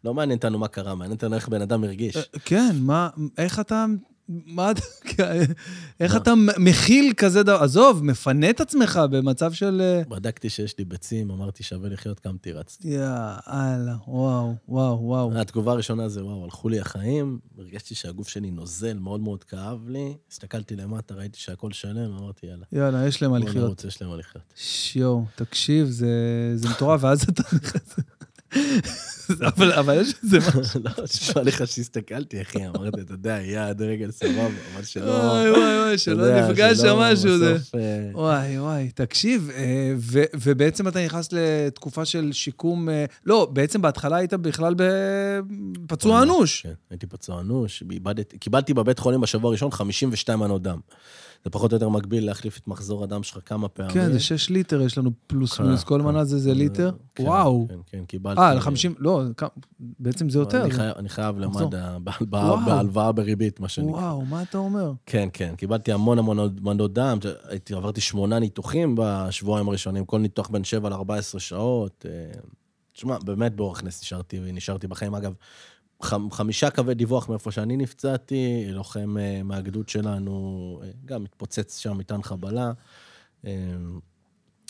לא 0.04 0.14
מעניין 0.14 0.36
אותנו 0.36 0.58
מה 0.58 0.68
קרה, 0.68 0.94
מעניין 0.94 1.14
אותנו 1.14 1.34
איך 1.34 1.48
בן 1.48 1.62
אדם 1.62 1.84
הרגיש. 1.84 2.16
אה, 2.16 2.22
כן, 2.44 2.76
מה, 2.80 3.08
איך 3.38 3.60
אתה, 3.60 3.86
מה 4.28 4.70
אתה, 4.70 4.82
איך 6.00 6.16
אתה 6.16 6.32
מכיל 6.58 7.12
כזה 7.16 7.42
דבר, 7.42 7.62
עזוב, 7.62 8.04
מפנה 8.04 8.50
את 8.50 8.60
עצמך 8.60 9.00
במצב 9.10 9.52
של... 9.52 9.80
אה, 9.80 10.02
בדקתי 10.08 10.48
שיש 10.50 10.78
לי 10.78 10.84
ביצים, 10.84 11.30
אמרתי, 11.30 11.62
שווה 11.62 11.88
לחיות, 11.88 12.20
קמתי, 12.20 12.52
רצתי. 12.52 12.88
יאללה, 12.88 13.96
וואו, 14.08 14.54
וואו, 14.68 15.00
וואו. 15.00 15.38
התגובה 15.38 15.72
הראשונה 15.72 16.08
זה, 16.08 16.24
וואו, 16.24 16.44
הלכו 16.44 16.68
לי 16.68 16.80
החיים, 16.80 17.38
הרגשתי 17.58 17.94
שהגוף 17.94 18.28
שלי 18.28 18.50
נוזל, 18.50 18.98
מאוד 18.98 19.20
מאוד 19.20 19.44
כאב 19.44 19.88
לי. 19.88 20.16
הסתכלתי 20.30 20.76
למטה, 20.76 21.14
ראיתי 21.14 21.38
שהכל 21.38 21.72
שלם, 21.72 22.12
אמרתי, 22.18 22.46
יאללה. 22.46 22.64
יאללה, 22.72 23.06
יש 23.06 23.22
להם 23.22 23.30
מה 23.30 23.40
בוא 23.40 23.48
לחיות. 23.48 23.84
יש 23.84 24.02
להם 24.02 24.10
מה 24.10 24.16
לחיות. 24.16 24.52
שיו, 24.56 25.22
תקשיב, 25.34 25.86
זה, 25.86 26.08
זה 26.54 26.68
מטורף, 26.68 27.04
ואז 27.04 27.22
אתה 27.22 27.42
נכנס... 27.56 27.96
אבל, 29.56 29.72
אבל 29.72 30.00
יש 30.00 30.14
איזה 30.22 30.38
משהו... 30.38 30.80
לא, 30.84 30.90
נשמע 31.04 31.42
לך 31.42 31.66
שהסתכלתי, 31.66 32.42
אחי, 32.42 32.66
אמרתי, 32.66 33.00
אתה 33.00 33.12
יודע, 33.12 33.38
יד, 33.42 33.82
רגל, 33.82 34.10
סבבה, 34.10 34.46
אבל 34.74 34.84
שלא... 34.84 35.10
וואי, 35.10 35.50
וואי, 35.50 35.78
וואי, 35.78 35.98
שלא 35.98 36.40
נפגש 36.40 36.78
שם 36.78 36.96
משהו, 36.96 37.30
אה, 37.74 38.10
וואי, 38.12 38.58
וואי, 38.58 38.90
תקשיב, 38.94 39.50
אה, 39.54 39.94
ובעצם 40.34 40.88
אתה 40.88 41.04
נכנס 41.04 41.28
לתקופה 41.32 42.04
של 42.04 42.30
שיקום, 42.32 42.88
אה, 42.88 43.04
לא, 43.26 43.48
בעצם 43.52 43.82
בהתחלה 43.82 44.16
היית 44.16 44.34
בכלל 44.34 44.74
בפצוע 44.76 46.22
אנוש. 46.22 46.62
כן, 46.62 46.72
הייתי 46.90 47.06
פצוע 47.06 47.40
אנוש, 47.40 47.82
קיבלתי 48.40 48.74
בבית 48.74 48.98
חולים 48.98 49.20
בשבוע 49.20 49.48
הראשון 49.48 49.70
52 49.70 50.38
מנות 50.38 50.62
דם. 50.62 50.78
זה 51.44 51.50
פחות 51.50 51.72
או 51.72 51.76
יותר 51.76 51.88
מקביל 51.88 52.26
להחליף 52.26 52.58
את 52.58 52.68
מחזור 52.68 53.04
הדם 53.04 53.22
שלך 53.22 53.38
כמה 53.46 53.68
פעמים. 53.68 53.92
כן, 53.92 54.12
זה 54.12 54.20
6 54.20 54.50
ליטר, 54.50 54.82
יש 54.82 54.98
לנו 54.98 55.10
פלוס 55.26 55.52
כן, 55.56 55.64
מינוס, 55.64 55.84
כל 55.84 55.98
כן. 56.00 56.04
מנה 56.06 56.24
זה 56.24 56.38
זה 56.38 56.54
ליטר. 56.54 56.90
כן, 57.14 57.24
וואו. 57.24 57.66
כן, 57.68 57.78
כן, 57.86 58.04
קיבלתי... 58.04 58.40
אה, 58.40 58.54
ל-50, 58.54 58.70
לא, 58.98 59.22
בעצם 59.98 60.28
זה 60.30 60.38
יותר. 60.38 60.64
אני 60.98 61.08
חייב- 61.08 61.38
מחזור. 61.38 61.70
למד"א, 61.74 61.98
בהלוואה- 62.66 63.12
בריבית, 63.12 63.60
מה 63.60 63.68
שנקרא. 63.68 63.90
וואו, 64.00 64.24
מה 64.24 64.42
אתה 64.42 64.58
אומר? 64.58 64.92
כן, 65.06 65.28
כן, 65.32 65.54
קיבלתי 65.56 65.92
המון 65.92 66.18
המון 66.18 66.38
מנות 66.60 66.92
דם, 66.92 67.18
עברתי 67.76 68.00
שמונה 68.00 68.38
ניתוחים 68.38 68.94
בשבועיים 68.98 69.68
הראשונים, 69.68 70.04
כל 70.04 70.18
ניתוח 70.18 70.48
בין 70.48 70.64
7 70.64 70.88
ל-14 70.88 71.38
שעות. 71.38 72.06
אה, 72.08 72.40
תשמע, 72.92 73.16
באמת 73.24 73.56
באורך 73.56 73.84
נס 73.84 74.02
נשארתי, 74.02 74.40
נשארתי 74.52 74.86
בחיים. 74.86 75.14
אגב, 75.14 75.32
חמישה 76.30 76.70
קווי 76.70 76.94
דיווח 76.94 77.28
מאיפה 77.28 77.50
שאני 77.50 77.76
נפצעתי, 77.76 78.66
לוחם 78.68 79.16
אה, 79.18 79.42
מהגדוד 79.42 79.88
שלנו, 79.88 80.80
אה, 80.82 80.88
גם 81.04 81.24
התפוצץ 81.24 81.78
שם 81.78 81.98
מטען 81.98 82.22
חבלה. 82.22 82.72
אה, 83.46 83.52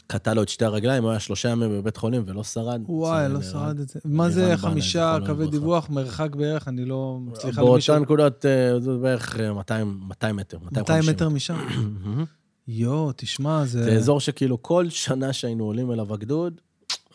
קטע 0.06 0.34
לו 0.34 0.42
את 0.42 0.48
שתי 0.48 0.64
הרגליים, 0.64 1.02
הוא 1.02 1.10
היה 1.10 1.20
שלושה 1.20 1.48
ימים 1.48 1.70
בבית 1.70 1.96
חולים 1.96 2.22
ולא 2.26 2.44
שרד. 2.44 2.82
וואי, 2.88 3.28
לא. 3.28 3.42
שרד 3.42 3.78
את 3.78 3.88
זה. 3.88 4.00
מה 4.04 4.30
זה 4.30 4.56
חמישה 4.56 5.16
קווי. 5.26 5.46
דיווח, 5.46 5.90
מרחק 5.90 6.36
בערך, 6.36 6.68
אני 6.68 6.84
לא... 6.84 7.18
סליחה 7.34 7.62
למי 7.62 7.80
ש... 7.80 7.90
באותה 7.90 8.02
נקודות, 8.02 8.44
זה 8.80 8.96
בערך 9.02 9.40
אה, 9.40 9.52
200 9.52 10.00
200 10.08 10.36
מטר, 10.36 10.58
200 10.58 10.74
250 10.74 11.14
מטר 11.14 11.28
משם. 11.28 11.58
יואו, 12.68 13.12
תשמע, 13.16 13.64
זה... 13.64 13.84
זה 13.84 13.92
אזור 13.92 14.20
שכאילו 14.20 14.62
כל 14.62 14.90
שנה 14.90 15.32
שהיינו 15.32 15.64
עולים 15.64 15.92
אליו 15.92 16.14
הגדוד, 16.14 16.60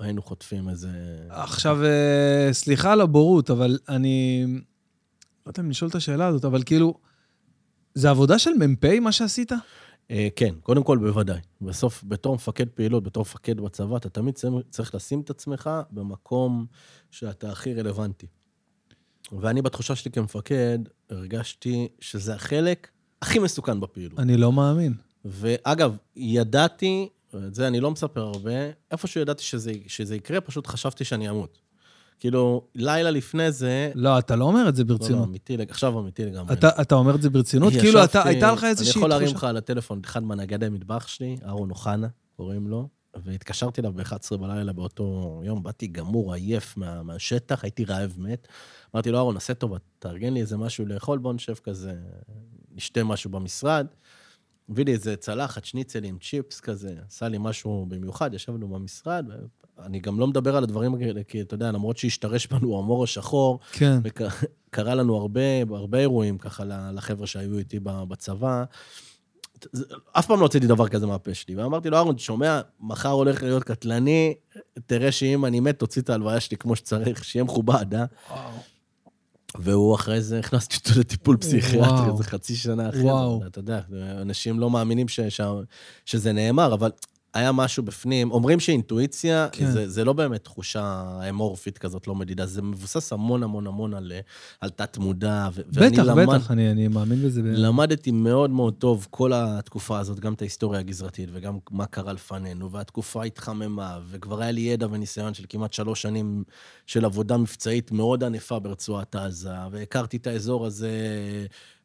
היינו 0.02 0.22
חוטפים 0.22 0.70
איזה... 0.70 0.90
עכשיו, 1.30 1.84
אה, 1.86 2.50
סליחה 2.52 2.94
על 2.94 3.02
הבורות, 3.02 3.50
אבל 3.50 3.78
אני... 3.90 4.46
לא 5.46 5.52
יודע 5.52 5.62
אם 5.64 5.70
לשאול 5.70 5.90
את 5.90 5.96
השאלה 5.96 6.28
הזאת, 6.28 6.46
אבל 6.46 6.64
כאילו, 6.64 6.94
זה 7.96 8.10
עבודה 8.10 8.40
של 8.40 8.50
מ"פ, 8.52 8.86
מה 9.02 9.12
שעשית? 9.12 9.52
אה, 10.12 10.28
כן, 10.36 10.56
קודם 10.64 10.84
כל 10.84 10.98
בוודאי. 10.98 11.40
בסוף, 11.62 12.04
בתור 12.08 12.36
מפקד 12.36 12.68
פעילות, 12.70 13.04
בתור 13.04 13.22
מפקד 13.22 13.60
בצבא, 13.62 13.98
אתה 13.98 14.10
תמיד 14.10 14.36
צריך- 14.36 14.66
צריך 14.70 14.96
לשים 14.96 15.22
את 15.22 15.30
עצמך 15.30 15.70
במקום 15.92 16.66
שאתה 17.12 17.52
הכי 17.52 17.74
רלוונטי. 17.74 18.28
ואני, 19.32 19.62
בתחושה 19.62 19.96
שלי 19.96 20.12
כמפקד, 20.12 20.80
הרגשתי 21.10 21.88
שזה 22.00 22.36
החלק 22.36 22.88
הכי 23.22 23.40
מסוכן 23.40 23.80
בפעילות. 23.80 24.20
אני 24.20 24.38
לא 24.38 24.52
מאמין. 24.52 24.94
ואגב, 25.26 25.98
ידעתי, 26.16 27.10
את 27.36 27.56
זה 27.56 27.68
אני 27.68 27.80
לא 27.80 27.92
מספר 27.92 28.22
הרבה, 28.22 28.52
איפשהו 28.92 29.22
ידעתי 29.22 29.44
שזה, 29.44 29.72
שזה 29.88 30.16
יקרה, 30.16 30.42
פשוט 30.42 30.68
חשבתי 30.68 31.04
שאני 31.04 31.30
אמות. 31.30 31.60
כאילו, 32.20 32.68
לילה 32.76 33.12
לפני 33.12 33.52
זה... 33.52 33.92
לא, 33.96 34.20
אתה 34.20 34.36
לא 34.36 34.46
אומר 34.46 34.70
את 34.70 34.76
זה 34.76 34.84
לא, 34.84 34.90
לא, 34.90 34.98
ברצינות. 34.98 35.28
אמיתי, 35.28 35.58
עכשיו 35.70 36.00
אמיתי 36.00 36.26
לגמרי. 36.26 36.54
אתה, 36.54 36.82
אתה 36.82 36.96
אומר 36.96 37.16
את 37.16 37.22
זה 37.22 37.30
ברצינות? 37.30 37.74
כאילו, 37.74 38.00
ישבתי- 38.00 38.20
אתה, 38.20 38.28
הייתה 38.28 38.52
לך 38.52 38.64
איזושהי 38.64 38.92
אני 38.92 38.98
יכול 39.00 39.10
להרים 39.10 39.28
תחושה... 39.28 39.38
לך 39.38 39.50
על 39.50 39.58
הטלפון 39.58 40.02
אחד 40.06 40.24
מהנגדי 40.24 40.70
מטבח 40.70 41.08
שלי, 41.08 41.38
אהרון 41.46 41.70
אוחנה, 41.70 42.08
קוראים 42.38 42.68
לו, 42.68 42.88
והתקשרתי 43.26 43.82
אליו 43.82 43.94
ב-11 43.94 44.38
בלילה 44.38 44.74
באותו 44.74 45.42
יום, 45.46 45.64
באתי 45.64 45.88
גמור, 45.88 46.34
עייף 46.34 46.78
מה, 46.78 47.04
מהשטח, 47.04 47.64
הייתי 47.64 47.86
רעב 47.86 48.14
מת. 48.18 48.48
אמרתי 48.96 49.12
לו, 49.12 49.18
אהרון, 49.18 49.38
עשה 49.38 49.54
טובה, 49.54 49.78
תארגן 50.00 50.34
לי 50.34 50.42
איזה 50.42 50.58
משהו 50.58 50.86
לאכול, 50.86 51.20
בוא 51.20 51.34
נשב 51.34 51.56
כזה, 51.64 51.94
נשתה 52.76 53.04
משהו 53.04 53.30
במשרד. 53.32 53.88
הביא 54.70 54.86
לי 54.86 54.92
איזה 54.94 55.16
צלחת, 55.16 55.66
שניצל 55.66 56.04
עם 56.04 56.18
צ'יפס 56.18 56.60
כזה, 56.60 56.96
עשה 57.08 57.28
לי 57.28 57.38
משהו 57.40 57.86
במיוחד, 57.90 58.34
ישבנו 58.34 58.68
במשרד. 58.68 59.26
אני 59.80 60.00
גם 60.00 60.20
לא 60.20 60.28
מדבר 60.28 60.56
על 60.56 60.64
הדברים 60.64 60.96
האלה, 60.96 61.24
כי 61.24 61.42
אתה 61.42 61.54
יודע, 61.54 61.72
למרות 61.72 61.98
שהשתרש 61.98 62.48
בנו 62.48 62.80
המור 62.80 63.04
השחור, 63.04 63.60
כן. 63.72 64.00
וקרה 64.04 64.96
לנו 64.96 65.16
הרבה, 65.16 65.42
הרבה 65.70 66.00
אירועים 66.00 66.38
ככה 66.38 66.64
לחבר'ה 66.94 67.28
שהיו 67.28 67.58
איתי 67.58 67.80
בצבא. 67.84 68.64
אף 70.12 70.26
פעם 70.26 70.40
לא 70.40 70.44
הוצאתי 70.44 70.68
דבר 70.68 70.88
כזה 70.88 71.08
מהפה 71.08 71.34
שלי. 71.34 71.56
ואמרתי 71.56 71.90
לו, 71.90 71.98
אהרון, 71.98 72.18
שומע, 72.18 72.62
מחר 72.80 73.10
הולך 73.10 73.44
להיות 73.44 73.64
קטלני, 73.64 74.34
תראה 74.86 75.12
שאם 75.12 75.46
אני 75.46 75.60
מת, 75.60 75.80
תוציא 75.80 76.02
את 76.02 76.10
ההלוויה 76.10 76.40
שלי 76.40 76.58
כמו 76.58 76.76
שצריך, 76.76 77.26
שיהיה 77.26 77.44
מכובד, 77.44 77.94
אה? 77.94 78.06
והוא 79.58 79.96
אחרי 79.96 80.22
זה, 80.22 80.40
הכנסתי 80.40 80.76
אותו 80.78 81.00
לטיפול 81.00 81.38
פסיכיאטרי. 81.38 82.12
איזה 82.12 82.24
חצי 82.24 82.56
שנה 82.56 82.90
אחרי 82.90 83.02
וואו. 83.02 83.40
זה. 83.42 83.48
אתה 83.48 83.60
יודע, 83.60 83.82
אנשים 84.22 84.60
לא 84.60 84.70
מאמינים 84.70 85.08
ש, 85.08 85.20
ש, 85.20 85.42
שזה 86.06 86.32
נאמר, 86.32 86.74
אבל 86.74 86.92
היה 87.34 87.52
משהו 87.52 87.84
בפנים. 87.84 88.32
אומרים 88.32 88.60
שאינטואיציה, 88.60 89.48
כן. 89.52 89.72
זה, 89.72 89.90
זה 89.90 90.04
לא 90.06 90.14
באמת 90.14 90.44
תחושה 90.44 91.04
אמורפית 91.30 91.78
כזאת, 91.78 92.08
לא 92.08 92.16
מדידה, 92.16 92.46
זה 92.46 92.62
מבוסס 92.62 93.14
המון 93.14 93.44
המון 93.44 93.68
המון 93.68 93.94
על, 93.94 94.12
על 94.62 94.70
תת-מודע. 94.70 95.50
בטח, 95.68 96.04
למד- 96.04 96.30
בטח, 96.30 96.52
אני, 96.52 96.72
אני 96.72 96.88
מאמין 96.88 97.22
בזה. 97.24 97.42
למדתי 97.44 98.12
מאוד 98.12 98.50
מאוד 98.50 98.74
טוב 98.74 99.08
כל 99.10 99.32
התקופה 99.36 100.00
הזאת, 100.00 100.20
גם 100.20 100.34
את 100.34 100.42
ההיסטוריה 100.42 100.80
הגזרתית 100.80 101.30
וגם 101.34 101.58
מה 101.72 101.86
קרה 101.86 102.14
לפנינו, 102.14 102.72
והתקופה 102.72 103.24
התחממה, 103.24 104.00
וכבר 104.10 104.42
היה 104.42 104.52
לי 104.52 104.62
ידע 104.62 104.88
וניסיון 104.92 105.34
של 105.34 105.44
כמעט 105.50 105.74
שלוש 105.74 106.02
שנים 106.02 106.44
של 106.86 107.06
עבודה 107.06 107.38
מבצעית 107.38 107.92
מאוד 107.92 108.24
ענפה 108.24 108.60
ברצועת 108.60 109.16
עזה, 109.16 109.50
והכרתי 109.72 110.18
את 110.18 110.28
האזור 110.28 110.66
הזה 110.66 110.92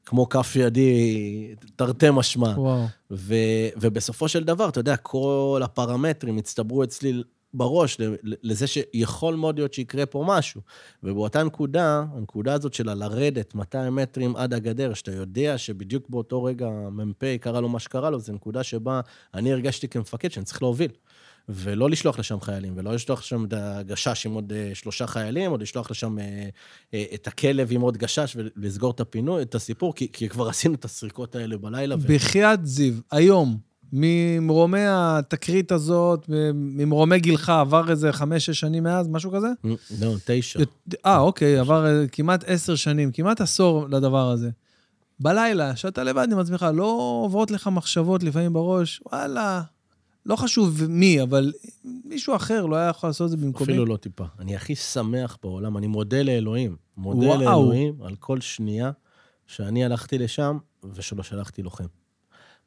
כמו 0.06 0.28
כף 0.28 0.56
ידי, 0.56 1.54
תרתי 1.76 2.06
משמע. 2.12 2.48
וואו. 2.48 2.84
ו, 3.10 3.34
ובסופו 3.76 4.28
של 4.28 4.44
דבר, 4.44 4.68
אתה 4.68 4.80
יודע, 4.80 4.96
כל 4.96 5.60
הפרמטרים 5.64 6.38
הצטברו 6.38 6.84
אצלי 6.84 7.22
בראש 7.54 7.98
לזה 8.22 8.66
שיכול 8.66 9.34
מאוד 9.34 9.58
להיות 9.58 9.74
שיקרה 9.74 10.06
פה 10.06 10.24
משהו. 10.26 10.60
ובאותה 11.02 11.42
נקודה, 11.42 12.04
הנקודה 12.16 12.52
הזאת 12.52 12.74
של 12.74 12.92
לרדת 12.92 13.54
200 13.54 13.94
מטרים 13.94 14.36
עד 14.36 14.54
הגדר, 14.54 14.94
שאתה 14.94 15.12
יודע 15.12 15.58
שבדיוק 15.58 16.08
באותו 16.08 16.44
רגע 16.44 16.68
מ"פ 16.68 17.24
קרה 17.40 17.60
לו 17.60 17.68
מה 17.68 17.78
שקרה 17.78 18.10
לו, 18.10 18.18
זו 18.18 18.32
נקודה 18.32 18.62
שבה 18.62 19.00
אני 19.34 19.52
הרגשתי 19.52 19.88
כמפקד 19.88 20.30
שאני 20.30 20.44
צריך 20.44 20.62
להוביל. 20.62 20.90
ולא 21.48 21.90
לשלוח 21.90 22.18
לשם 22.18 22.40
חיילים, 22.40 22.72
ולא 22.76 22.94
לשלוח 22.94 23.20
לשם 23.20 23.44
את 23.44 23.52
הגשש 23.56 24.26
עם 24.26 24.32
עוד 24.32 24.52
אה, 24.52 24.70
שלושה 24.74 25.06
חיילים, 25.06 25.52
או 25.52 25.56
לשלוח 25.56 25.90
לשם 25.90 26.18
אה, 26.18 26.48
אה, 26.94 27.04
את 27.14 27.26
הכלב 27.26 27.68
עם 27.70 27.80
עוד 27.80 27.96
גשש 27.96 28.36
ולסגור 28.36 28.90
את 28.90 29.00
הפינוי, 29.00 29.42
את 29.42 29.54
הסיפור, 29.54 29.94
כי, 29.94 30.08
כי 30.12 30.28
כבר 30.28 30.48
עשינו 30.48 30.74
את 30.74 30.84
הסריקות 30.84 31.36
האלה 31.36 31.56
בלילה. 31.56 31.94
ו- 31.94 31.98
בחייאת 32.08 32.66
זיו, 32.66 32.94
היום, 33.10 33.58
ממרומי 33.92 34.84
התקרית 34.88 35.72
הזאת, 35.72 36.24
ממרומי 36.54 37.18
גילך, 37.18 37.50
עבר 37.50 37.90
איזה 37.90 38.12
חמש-שש 38.12 38.60
שנים 38.60 38.82
מאז, 38.82 39.08
משהו 39.08 39.30
כזה? 39.32 39.48
לא, 40.00 40.14
תשע. 40.24 40.60
אה, 41.06 41.18
אוקיי, 41.18 41.58
עבר 41.58 42.06
כמעט 42.12 42.44
עשר 42.46 42.74
שנים, 42.74 43.12
כמעט 43.12 43.40
עשור 43.40 43.86
לדבר 43.88 44.30
הזה. 44.30 44.50
בלילה, 45.20 45.76
שאתה 45.76 46.04
לבד 46.04 46.28
עם 46.32 46.38
עצמך, 46.38 46.66
לא 46.74 47.20
עוברות 47.24 47.50
לך 47.50 47.68
מחשבות 47.72 48.22
לפעמים 48.22 48.52
בראש, 48.52 49.00
וואלה, 49.06 49.62
לא 50.26 50.36
חשוב 50.36 50.82
מי, 50.88 51.22
אבל 51.22 51.52
מישהו 51.84 52.36
אחר 52.36 52.66
לא 52.66 52.76
היה 52.76 52.88
יכול 52.88 53.08
לעשות 53.08 53.24
את 53.24 53.30
זה 53.30 53.36
במקומי. 53.36 53.72
אפילו 53.72 53.86
לא 53.86 53.96
טיפה. 53.96 54.24
אני 54.38 54.56
הכי 54.56 54.74
שמח 54.74 55.38
בעולם, 55.42 55.76
אני 55.76 55.86
מודה 55.86 56.22
לאלוהים. 56.22 56.76
מודה 56.96 57.26
וואו. 57.26 57.40
לאלוהים 57.40 58.02
על 58.02 58.16
כל 58.16 58.40
שנייה 58.40 58.90
שאני 59.46 59.84
הלכתי 59.84 60.18
לשם 60.18 60.58
ושלא 60.94 61.22
שלחתי 61.22 61.62
לוחם. 61.62 61.86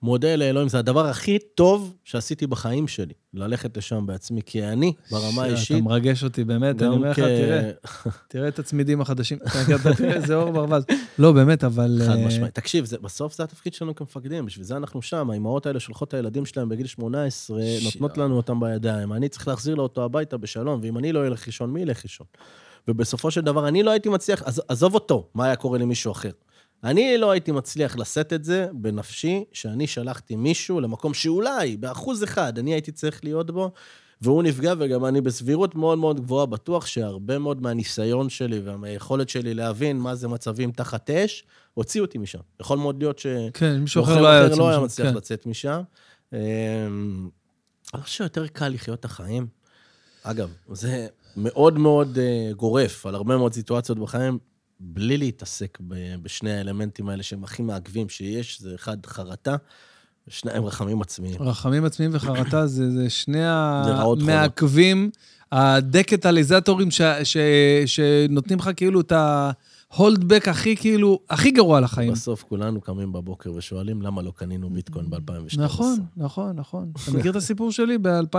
מודה 0.01 0.35
לאלוהים, 0.35 0.69
זה 0.69 0.79
הדבר 0.79 1.05
הכי 1.05 1.39
טוב 1.55 1.95
שעשיתי 2.03 2.47
בחיים 2.47 2.87
שלי, 2.87 3.13
ללכת 3.33 3.77
לשם 3.77 4.05
בעצמי, 4.05 4.41
כי 4.45 4.63
אני, 4.63 4.93
ברמה 5.11 5.43
האישית, 5.43 5.77
אתה 5.77 5.85
מרגש 5.85 6.23
אותי, 6.23 6.43
באמת, 6.43 6.81
אני 6.81 6.89
אומר 6.89 7.11
לך. 7.11 7.19
תראה, 7.19 7.71
תראה 8.29 8.47
את 8.47 8.59
הצמידים 8.59 9.01
החדשים. 9.01 9.37
אתה- 9.37 9.93
תראה 9.97 10.13
איזה 10.13 10.35
אור 10.35 10.51
ברווז. 10.51 10.83
לא, 11.19 11.31
באמת, 11.31 11.63
אבל... 11.63 12.01
חד 12.07 12.15
אה, 12.15 12.27
משמעית. 12.27 12.55
תקשיב, 12.55 12.85
בסוף 13.01 13.37
זה 13.37 13.43
התפקיד 13.43 13.73
שלנו 13.73 13.95
כמפקדים, 13.95 14.45
בשביל 14.45 14.65
זה 14.65 14.77
אנחנו 14.77 15.01
שם. 15.01 15.29
האימהות 15.29 15.65
האלה 15.65 15.79
שולחות 15.79 16.07
את 16.07 16.13
הילדים 16.13 16.45
שלהם 16.45 16.69
בגיל 16.69 16.87
18, 16.87 17.59
נותנות 17.83 18.17
לנו 18.17 18.37
אותם 18.37 18.59
בידיים. 18.59 19.13
אני 19.13 19.29
צריך 19.29 19.47
להחזיר 19.47 19.75
לו 19.75 19.83
אותו 19.83 20.03
הביתה 20.03 20.37
בשלום, 20.37 20.79
ואם 20.83 20.97
אני 20.97 21.11
לא 21.11 21.27
אלך 21.27 21.45
לישון, 21.47 21.69
מי 21.73 21.81
ילך 21.81 22.03
לישון? 22.03 22.27
ובסופו 22.87 23.31
של 23.31 23.41
דבר, 23.41 23.67
אני 23.67 23.83
לא 23.83 23.91
הייתי 23.91 24.09
מצליח, 24.09 24.43
עז, 24.43 24.61
עזוב 24.67 24.93
אותו, 24.93 25.27
מה 25.35 25.45
היה 25.45 25.55
קורה 25.55 25.77
למישהו 25.77 26.11
אחר. 26.11 26.29
אני 26.83 27.17
לא 27.17 27.31
הייתי 27.31 27.51
מצליח 27.51 27.97
לשאת 27.97 28.33
את 28.33 28.43
זה 28.43 28.67
בנפשי, 28.73 29.43
שאני 29.51 29.87
שלחתי 29.87 30.35
מישהו 30.35 30.81
למקום 30.81 31.13
שאולי, 31.13 31.77
באחוז 31.77 32.23
אחד, 32.23 32.59
אני 32.59 32.73
הייתי 32.73 32.91
צריך 32.91 33.23
להיות 33.23 33.51
בו, 33.51 33.71
והוא 34.21 34.43
נפגע, 34.43 34.73
וגם 34.79 35.05
אני 35.05 35.21
בסבירות 35.21 35.75
מאוד 35.75 35.97
מאוד 35.97 36.19
גבוהה 36.19 36.45
בטוח 36.45 36.85
שהרבה 36.85 37.37
מאוד 37.39 37.61
מהניסיון 37.61 38.29
שלי 38.29 38.59
והיכולת 38.59 39.29
שלי 39.29 39.53
להבין 39.53 39.97
מה 39.97 40.15
זה 40.15 40.27
מצבים 40.27 40.71
תחת 40.71 41.09
אש, 41.09 41.43
הוציאו 41.73 42.05
אותי 42.05 42.17
משם. 42.17 42.39
יכול 42.59 42.77
מאוד 42.77 43.03
להיות 43.03 43.19
ש... 43.19 43.27
כן, 43.53 43.77
מישהו 43.77 44.03
אחר 44.03 44.21
לא 44.21 44.27
היה 44.27 44.47
לא 44.47 44.69
היה. 44.69 44.79
מצליח 44.79 45.07
כן. 45.07 45.15
לצאת 45.15 45.45
משם. 45.45 45.81
אמ, 46.33 46.39
אני 47.93 48.01
חושב 48.01 48.15
שיותר 48.15 48.47
קל 48.47 48.67
לחיות 48.67 48.99
את 48.99 49.05
החיים. 49.05 49.47
אגב, 50.23 50.53
זה 50.71 51.07
מאוד 51.37 51.77
מאוד 51.77 52.17
אה, 52.17 52.51
גורף 52.53 53.05
על 53.05 53.15
הרבה 53.15 53.37
מאוד 53.37 53.53
סיטואציות 53.53 53.99
בחיים, 53.99 54.37
בלי 54.79 55.17
להתעסק 55.17 55.77
בשני 56.21 56.51
האלמנטים 56.57 57.09
האלה 57.09 57.23
שהם 57.23 57.43
הכי 57.43 57.63
מעכבים 57.63 58.09
שיש, 58.09 58.61
זה 58.61 58.75
אחד, 58.75 59.05
חרטה, 59.05 59.55
ושניים 60.27 60.65
רחמים 60.65 61.01
עצמיים. 61.01 61.35
רחמים 61.39 61.85
עצמיים 61.85 62.11
וחרטה 62.13 62.67
זה, 62.67 62.91
זה 62.91 63.09
שני. 63.09 63.43
המעכבים, 63.43 65.09
הדקטליזטורים 65.51 66.91
ש, 66.91 67.01
ש, 67.23 67.37
שנותנים 67.85 68.59
לך 68.59 68.69
כאילו 68.75 69.01
את 69.01 69.11
ההולדבק 69.93 70.47
הכי 70.47 70.75
כאילו, 70.75 71.19
הכי 71.29 71.51
גרוע 71.51 71.79
לחיים. 71.79 72.11
בסוף 72.11 72.43
כולנו 72.49 72.81
קמים 72.81 73.11
בבוקר 73.13 73.51
ושואלים 73.53 74.01
למה 74.01 74.21
לא 74.21 74.31
קנינו 74.35 74.69
ביטקוין 74.69 75.09
ב-2012. 75.09 75.57
נכון, 75.61 75.99
נכון, 76.17 76.55
נכון. 76.55 76.91
אתה 77.03 77.17
מכיר 77.17 77.31
את 77.31 77.35
הסיפור 77.35 77.71
שלי 77.71 77.97
ב-2016 77.97 78.33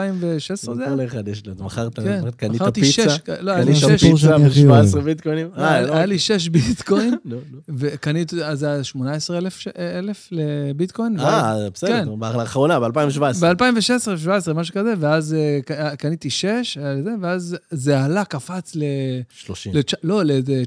זה 0.75 0.85
היה? 0.87 0.97
כל 0.97 1.05
אחד 1.05 1.29
יש 1.29 1.47
לו, 1.47 1.65
מכרת, 1.65 1.95
כן, 1.99 2.31
קנית 2.37 2.63
פיצה? 2.75 3.03
לא, 3.41 3.53
קנית 3.65 3.77
שש- 3.77 3.85
פיצה 3.85 4.17
שאני 4.17 4.45
הכי 4.47 4.67
אוהב. 4.67 4.85
ב-17 4.87 5.01
ביטקוינים? 5.01 5.49
אה, 5.59 5.81
לא. 5.81 5.95
היה 5.95 6.07
לי 6.07 6.19
שש 6.19 6.49
ביטקוין, 6.55 7.15
לא, 7.25 7.37
לא. 7.53 7.59
וקניתי, 7.69 8.45
אז 8.45 8.59
זה 8.59 8.67
היה 8.73 8.85
18,000 8.85 9.59
ש- 9.59 9.69
אלף 9.69 10.29
לביטקוין. 10.31 11.21
אה, 11.21 11.71
בסדר, 11.75 12.05
כן. 12.05 12.09
לאחרונה, 12.39 12.81
ב-2017. 12.81 13.41
ב-2016-2017, 13.41 14.53
משהו 14.55 14.75
כזה, 14.75 14.95
ואז 14.99 15.35
אה, 15.35 15.59
ק- 15.67 15.95
קניתי 15.99 16.31
שש, 16.31 16.79
היה 16.81 16.95
לי 16.95 17.03
זה, 17.03 17.11
ואז 17.21 17.57
זה 17.71 18.05
עלה, 18.05 18.25
קפץ 18.25 18.77
ל... 18.77 18.83
30. 19.31 19.75
לצ'... 19.75 19.95
לא, 20.03 20.23
לאיזה 20.25 20.63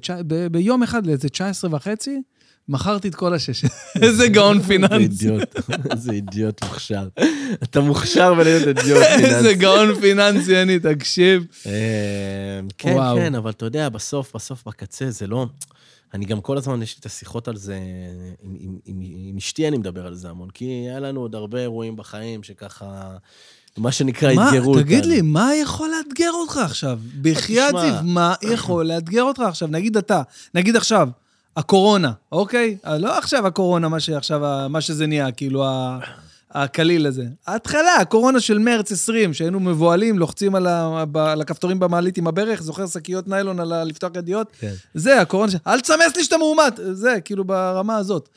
ביום 0.72 0.84
אחד 0.84 1.08
לאיזה 1.08 1.30
19 1.30 1.76
וחצי, 1.76 2.22
מכרתי 2.68 3.08
את 3.08 3.16
כל 3.16 3.34
השש. 3.34 3.66
איזה 4.02 4.28
גאון 4.28 4.58
איזה 4.58 4.68
פיננסי. 4.68 4.96
אידיוט, 4.96 5.56
איזה 5.92 6.12
אידיוט 6.12 6.64
מוכשר. 6.64 7.08
אתה 7.63 7.82
מוכשר 7.82 8.34
ולהיות 8.38 8.67
אידיוט 8.67 9.04
איזה 9.04 9.28
פיננסי. 9.28 9.56
גאון 9.63 9.96
פיננסי 9.96 10.62
אני, 10.62 10.80
תקשיב. 10.80 11.46
אה, 11.65 12.60
כן. 12.78 12.96
כן, 13.15 13.36
אבל 13.36 13.50
אתה 13.50 13.65
יודע, 13.65 13.90
בסוף, 13.90 14.36
בסוף, 14.36 14.63
בקצה, 14.67 15.12
זה 15.12 15.28
לא... 15.28 15.46
אני 16.13 16.26
גם 16.26 16.42
כל 16.42 16.58
הזמן, 16.58 16.82
יש 16.82 16.96
לי 16.96 17.00
את 17.00 17.06
השיחות 17.06 17.48
על 17.48 17.56
זה, 17.56 17.80
עם, 18.42 18.56
עם, 18.60 18.78
עם, 18.86 19.02
עם 19.02 19.38
אשתי 19.38 19.67
אני 19.67 19.78
מדבר 19.78 20.08
על 20.08 20.15
זה 20.15 20.30
המון, 20.30 20.50
כי 20.50 20.65
היה 20.65 21.00
לנו 21.00 21.22
עוד 21.22 21.36
הרבה 21.36 21.60
אירועים 21.60 21.96
בחיים 21.96 22.44
שככה 22.44 23.17
מה 23.78 23.92
שנקרא, 23.92 24.34
מה, 24.34 24.50
אתגרו 24.50 24.69
אותנו. 24.72 24.84
תגיד 24.84 25.06
לי, 25.06 25.22
מה 25.22 25.56
יכול 25.56 25.90
לאתגר 25.98 26.32
אותך 26.32 26.58
עכשיו? 26.58 27.00
בחייאת. 27.22 27.76
זיו, 27.82 27.94
מה 28.04 28.34
יכול 28.42 28.86
לאתגר 28.88 29.24
אותך 29.24 29.40
עכשיו? 29.42 29.67
נגיד 29.72 29.98
אתה, 29.98 30.22
נגיד 30.56 30.76
עכשיו, 30.76 31.10
הקורונה, 31.58 32.12
אוקיי? 32.32 32.78
אה, 32.86 32.98
לא 32.98 33.17
עכשיו 33.17 33.48
הקורונה, 33.48 33.90
מה 33.90 34.00
שעכשיו, 34.00 34.42
מה 34.69 34.82
שזה 34.82 35.08
נהיה, 35.08 35.32
כאילו, 35.32 35.65
ה- 35.65 36.00
הקליל 36.52 37.08
הזה. 37.08 37.26
ההתחלה, 37.48 37.96
הקורונה 38.02 38.40
של 38.40 38.60
מרץ 38.60 38.92
20, 38.92 39.34
שהיינו 39.34 39.60
מבוהלים, 39.60 40.19
לוחצים 40.19 40.56
על, 40.56 40.67
ה, 40.67 41.06
ב, 41.12 41.17
על 41.17 41.42
הכפתורים 41.42 41.80
במעלית 41.80 42.17
עם 42.17 42.28
הברך, 42.28 42.62
זוכר 42.63 42.88
שקיות 42.88 43.28
ניילון 43.28 43.60
על 43.60 43.74
ה, 43.74 43.84
לפתוח 43.84 44.12
ידיות? 44.15 44.48
כן. 44.60 44.74
זה, 44.94 45.22
הקורונה, 45.22 45.52
ש- 45.52 45.56
אל 45.67 45.80
תסמס 45.80 46.15
לי 46.17 46.24
שאתה 46.24 46.38
מאומת, 46.38 46.80
זה, 46.92 47.17
כאילו, 47.26 47.44
ברמה 47.44 47.98
הזאת. 47.98 48.30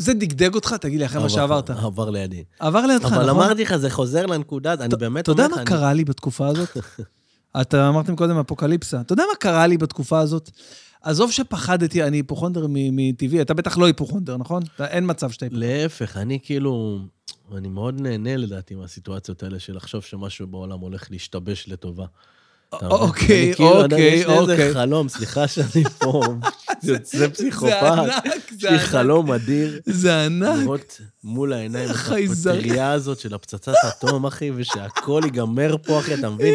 זה 0.00 0.14
דגדג 0.14 0.54
אותך? 0.54 0.74
תגיד 0.80 0.98
לי, 1.00 1.06
אחרי 1.06 1.18
מה 1.18 1.24
עבר- 1.24 1.34
שעברת. 1.34 1.70
עבר 1.70 2.10
לידי. 2.10 2.44
עבר 2.58 2.86
לידך, 2.86 3.04
נכון? 3.04 3.18
אבל 3.18 3.30
אמרתי 3.30 3.62
לך, 3.62 3.76
זה 3.76 3.90
חוזר 3.90 4.26
לנקודה, 4.26 4.72
אני 4.72 4.88
באמת 4.96 5.24
אתה 5.24 5.30
יודע 5.32 5.42
אומר 5.44 5.52
לך, 5.54 5.56
מה 5.56 5.62
אני- 5.62 5.70
קרה 5.70 5.92
לי 5.92 6.04
בתקופה 6.04 6.46
הזאת? 6.46 6.76
אתה 7.60 7.88
אמרתם 7.88 8.16
קודם 8.16 8.38
אפוקליפסה. 8.38 9.00
אתה 9.00 9.12
יודע 9.12 9.22
מה 9.32 9.36
קרה 9.40 9.66
לי 9.66 9.78
בתקופה 9.78 10.18
הזאת? 10.20 10.50
עזוב 11.02 11.30
שפחדתי, 11.32 12.02
אני 12.02 12.16
היפוכונדר 12.16 12.66
מטבעי, 12.70 13.40
אתה 13.42 13.54
בטח 13.54 13.78
לא 13.78 13.86
היפוכונדר, 13.86 14.36
נכון? 14.36 14.62
אתה- 14.76 14.86
אין 14.86 15.04
מצב 15.10 15.30
שאתה 15.30 15.44
היפוכונדר. 15.44 15.68
להפך, 15.82 16.16
אני 16.16 16.38
כאילו, 16.42 16.98
אני 17.56 17.68
מאוד 17.68 18.00
נהנה 18.00 18.36
לדעתי 18.36 18.74
מהסיטואציות 18.74 19.42
האלה 19.42 19.58
של 19.58 19.76
לחשוב 19.76 20.02
שמשהו 20.02 20.46
בעולם 20.46 20.80
הולך 20.80 21.10
להשתבש 21.10 21.68
לטובה. 21.68 22.06
אוקיי, 22.72 23.54
יודע, 23.58 23.94
אוקיי, 23.94 24.14
יש 24.14 24.26
לי 24.26 24.32
איזה 24.38 24.52
אוקיי. 24.52 24.74
חלום, 24.74 25.08
סליחה 25.08 25.48
שאני 25.48 25.84
פה 25.98 26.22
יוצא 26.82 27.18
זה 27.18 27.30
פסיכופת. 27.30 27.72
ענק, 27.82 28.24
יש 28.26 28.32
זה 28.60 28.68
לי 28.70 28.74
ענק. 28.76 28.84
חלום 28.86 29.32
אדיר. 29.32 29.80
זה 29.86 30.24
ענק. 30.24 30.58
לראות 30.62 31.00
מול 31.24 31.52
העיניים 31.52 31.88
את. 31.90 32.54
הפטריה 32.54 32.92
הזאת 32.92 33.18
של 33.20 33.34
הפצצת 33.34 33.72
אטום, 33.88 34.26
אחי, 34.26 34.50
ושהכול 34.56 35.24
ייגמר 35.24 35.76
פה, 35.86 35.98
אחי, 35.98 36.14
אתה 36.14 36.30
מבין? 36.30 36.54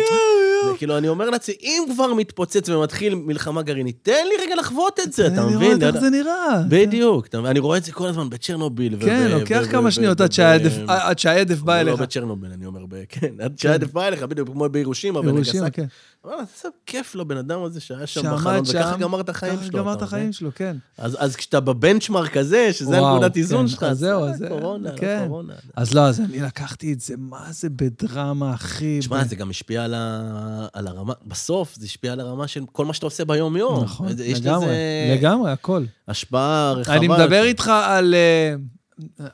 זה 0.72 0.78
כאילו, 0.78 0.98
אני 0.98 1.08
אומר 1.08 1.30
לעצמי, 1.30 1.56
אם 1.62 1.84
כבר 1.94 2.14
מתפוצץ 2.14 2.70
ומתחיל 2.70 3.16
מלחמה 3.16 3.62
גרעינית, 3.62 3.96
תן 4.02 4.12
לי 4.30 4.46
רגע 4.46 4.56
לחוות 4.56 5.00
את 5.04 5.14
זה, 5.14 5.28
אתה 5.28 5.44
אני 5.44 5.56
מבין? 5.56 5.78
רואה 5.78 5.88
איך 5.88 5.98
זה 6.00 6.10
נראה. 6.10 6.62
בדיוק? 6.70 7.28
אני 7.46 7.60
רואה 7.60 7.78
את 7.78 7.84
זה 7.84 7.92
כל 7.92 8.08
הזמן 8.08 8.30
בצ'רנוביל. 8.30 8.98
כן, 9.06 9.28
לוקח 9.32 9.64
כמה 9.72 9.92
שניות 9.92 10.22
עד 10.22 10.32
שההדף- 10.32 10.80
שההדף 11.18 11.60
בא 11.62 11.82
לא 11.82 11.90
אליך. 11.90 12.02
בצ'רנוביל, 12.02 12.52
אני 12.52 12.66
אומר, 12.66 12.80
כן, 13.10 13.34
עד 13.40 13.60
שההדף 13.60 13.92
בא 13.92 14.08
אליך, 14.08 14.24
בדיוק 14.24 14.50
כמו 14.50 14.70
בהירושימה, 14.70 15.20
ירושימה, 15.20 15.34
בנגסקי. 15.64 15.82
כן. 15.82 15.86
וואלה, 16.26 16.40
איזה 16.42 16.70
כיף 16.86 17.16
לבן 17.16 17.38
אדם 17.38 17.64
הזה 17.64 17.80
שהיה 17.80 18.08
שם 18.08 18.34
בחלון, 18.34 18.64
וככה 18.70 18.98
גמר 18.98 19.22
את 19.22 19.30
החיים 19.30 19.60
שלו. 19.64 19.80
גמר 19.80 19.94
את 19.94 20.02
החיים? 20.02 20.34
שלו, 20.34 20.50
כן. 20.56 20.78
אז 20.98 21.18
אז 21.20 21.36
כשאתה 21.36 21.60
בבנצ'מרק 21.60 22.38
הזה, 22.38 22.74
שזה 22.74 22.90
וואו, 23.02 23.08
הנקודת 23.14 23.38
איזון 23.38 23.62
כן. 23.62 23.68
שלך, 23.68 23.84
אז 23.84 23.98
זהו, 24.00 24.26
זה 24.38 24.46
אז 24.48 24.52
קורונה, 24.52 24.90
כן. 24.98 25.20
לא 25.22 25.28
קורונה. 25.28 25.54
אז 25.76 25.94
לא, 25.94 26.02
אז 26.02 26.20
אני 26.22 26.40
לקחתי 26.40 26.94
את 26.94 27.02
זה, 27.02 27.14
מה 27.18 27.48
זה 27.52 27.70
בדרמה, 27.70 28.54
אחי. 28.54 29.00
תשמע, 29.00 29.24
זה 29.24 29.36
גם 29.36 29.50
השפיע 29.50 29.84
על, 29.84 29.94
ה... 29.94 30.68
על 30.74 30.88
הרמה, 30.88 31.14
בסוף 31.26 31.76
זה 31.76 31.86
השפיע 31.86 32.14
על 32.14 32.20
הרמה 32.20 32.48
של 32.48 32.64
כל 32.72 32.86
מה 32.86 32.94
שאתה 32.94 33.06
עושה 33.06 33.26
ביום-יום. 33.26 33.84
נכון, 33.84 34.08
לגמרי, 34.36 34.76
לגמרי, 35.18 35.52
הכל. 35.52 35.84
השפעה 36.08 36.72
רחבה. 36.74 36.96
אני 36.98 37.08
מדבר. 37.08 37.44
איתך 37.44 37.72
על... 37.84 38.16
אה, 38.16 38.56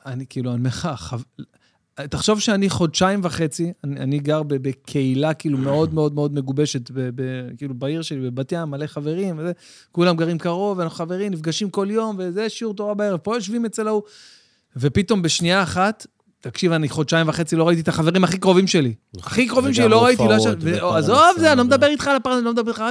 אני 0.06 0.24
כאילו, 0.28 0.54
אני 0.54 0.70
חו- 0.70 1.16
תחשוב 1.94 2.40
שאני 2.40 2.70
חודשיים 2.70 3.20
וחצי, 3.22 3.72
אני, 3.84 4.00
אני 4.00 4.18
גר 4.18 4.42
ב- 4.42 4.54
בקהילה 4.54 5.34
כאילו 5.34 5.58
מאוד 5.58 5.94
מאוד 5.94 6.14
מאוד 6.14 6.34
מגובשת, 6.34 6.90
ב, 6.90 7.10
ב, 7.14 7.22
כאילו 7.56 7.74
בעיר 7.74 8.02
שלי, 8.02 8.30
בבת 8.30 8.52
ים, 8.52 8.70
מלא 8.70 8.86
חברים, 8.86 9.38
וזה, 9.38 9.52
כולם 9.92 10.16
גרים 10.16 10.38
קרוב, 10.38 10.78
ואנחנו 10.78 10.96
חברים, 10.96 11.32
נפגשים 11.32 11.70
כל 11.70 11.86
יום, 11.90 12.16
וזה 12.18 12.48
שיעור 12.48 12.74
תורה 12.74 12.94
בערב, 12.94 13.18
פה 13.18 13.36
יושבים 13.36 13.64
אצל 13.64 13.88
ההוא. 13.88 14.02
ופתאום 14.76 15.22
בשנייה 15.22 15.62
אחת, 15.62 16.06
תקשיב, 16.40 16.72
אני 16.72 16.88
חודשיים 16.88 17.28
וחצי 17.28 17.56
לא 17.56 17.68
ראיתי 17.68 17.80
את 17.80 17.88
החברים 17.88 18.24
הכי 18.24 18.38
קרובים 18.38 18.66
שלי. 18.66 18.94
הכי 19.22 19.48
קרובים 19.48 19.74
שלי, 19.74 19.88
לא 19.88 20.04
ראיתי, 20.04 20.22
לא 20.22 20.28
ופרנסה 20.28 20.96
עזוב 20.96 21.38
זה, 21.38 21.52
אני 21.52 21.58
לא 21.58 21.64
מדבר 21.64 21.86
איתך 21.86 22.08
על 22.08 22.16
הפרנסה, 22.16 22.38
אני 22.38 22.44
לא 22.44 22.52
מדבר 22.52 22.70
איתך 22.70 22.84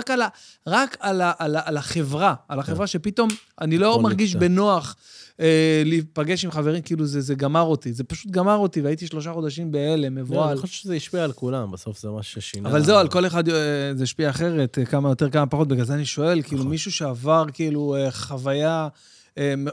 רק 0.68 0.98
על 1.00 1.78
החברה, 1.78 2.34
על 2.50 2.60
החברה 2.60 2.88
שפתאום 2.88 3.30
אני 3.62 3.78
לא 3.78 4.00
מרגיש. 4.00 4.36
בנוח 4.36 4.96
אה, 5.40 5.82
להיפגש 5.86 6.46
עם 6.46 6.52
חברים, 6.52 6.82
כאילו 6.82 7.06
זה 7.06 7.22
זה 7.22 7.36
גמר 7.36 7.62
אותי, 7.62 7.94
זה 7.94 8.04
פשוט 8.04 8.32
גמר 8.32 8.56
אותי, 8.56 8.82
והייתי 8.82 9.08
שלושה 9.08 9.34
חודשים 9.34 9.72
בהלם, 9.72 10.18
לא, 10.18 10.24
מבוהל. 10.24 10.50
אני 10.50 10.62
חושב 10.62 10.74
שזה 10.74 10.96
השפיע 10.96 11.24
על 11.24 11.32
כולם, 11.32 11.72
בסוף 11.72 12.00
זה 12.02 12.10
מה 12.10 12.24
ששינה. 12.24 12.70
אבל 12.70 12.84
זהו, 12.84 12.98
על 12.98 13.08
כל 13.08 13.26
אחד 13.26 13.50
אה, 13.50 13.56
זה 13.96 14.04
השפיע 14.04 14.30
אחרת, 14.30 14.78
אה, 14.78 14.86
כמה 14.86 15.10
יותר, 15.10 15.30
כמה 15.30 15.46
פחות, 15.46 15.68
בגלל 15.68 15.86
זה 15.86 15.94
אני 15.94 16.06
שואל, 16.06 16.42
כאילו 16.42 16.66
מישהו 16.66 16.92
שעבר 16.92 17.46
כאילו 17.54 17.96
אה, 17.96 18.12
חוויה 18.12 18.88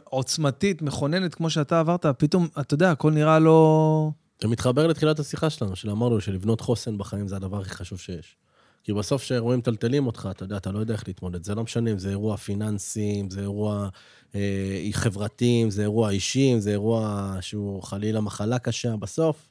עוצמתית, 0.05 0.83
מכוננת, 0.83 1.35
כמו 1.35 1.51
שאתה 1.51 1.81
עברת, 1.81 2.07
פתאום, 2.07 2.49
אתה 2.61 2.75
יודע, 2.75 2.91
הכל 2.91 3.13
נראה 3.13 3.39
לו... 3.39 4.13
זה 4.43 4.49
מתחבר 4.49 4.87
לתחילת 4.87 5.19
השיחה 5.19 5.51
שלנו, 5.51 5.77
שאמרנו 5.77 6.21
שלבנות 6.21 6.61
חוסן 6.61 6.99
בחיים 6.99 7.29
זה 7.29 7.37
הדבר 7.37 7.61
הכי 7.61 7.71
חשוב 7.71 7.99
שיש. 7.99 8.37
כי 8.85 8.93
בסוף 8.93 9.23
כשאירועים 9.23 9.59
מטלטלים 9.59 10.07
אותך, 10.07 10.29
אתה 10.31 10.45
יודע, 10.45 10.57
אתה 10.57 10.73
לא 10.73 10.79
יודע 10.79 10.95
איך 10.95 11.05
להתמודד. 11.09 11.45
זה 11.45 11.55
לא 11.55 11.63
משנה 11.63 11.93
אם 11.93 11.99
זה 11.99 12.11
אירוע 12.11 12.37
פיננסי, 12.37 13.21
אם 13.21 13.31
זה 13.31 13.41
אירוע 13.41 13.89
אה, 14.35 14.89
חברתי, 14.93 15.61
אם 15.65 15.71
זה 15.71 15.83
אירוע 15.83 16.11
אישי, 16.11 16.55
אם 16.55 16.61
זה 16.61 16.71
אירוע 16.71 17.35
שהוא 17.41 17.83
חלילה 17.83 18.21
מחלה 18.21 18.59
קשה. 18.59 18.97
בסוף, 18.97 19.49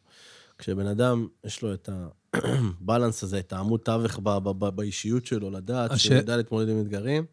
כשבן 0.57 0.87
אדם, 0.87 1.27
יש 1.45 1.61
לו 1.61 1.73
את 1.73 1.89
הבלנס 2.33 3.23
הזה, 3.23 3.39
את 3.39 3.53
העמוד 3.53 3.79
תווך 3.79 4.19
ב- 4.23 4.37
ב- 4.37 4.65
ב- 4.65 4.75
באישיות 4.75 5.25
שלו, 5.25 5.51
לדעת 5.51 5.91
הש- 5.91 6.03
שהוא 6.03 6.15
יודע 6.17 6.37
להתמודד 6.37 6.69
עם 6.69 6.81
אתגרים, 6.81 7.25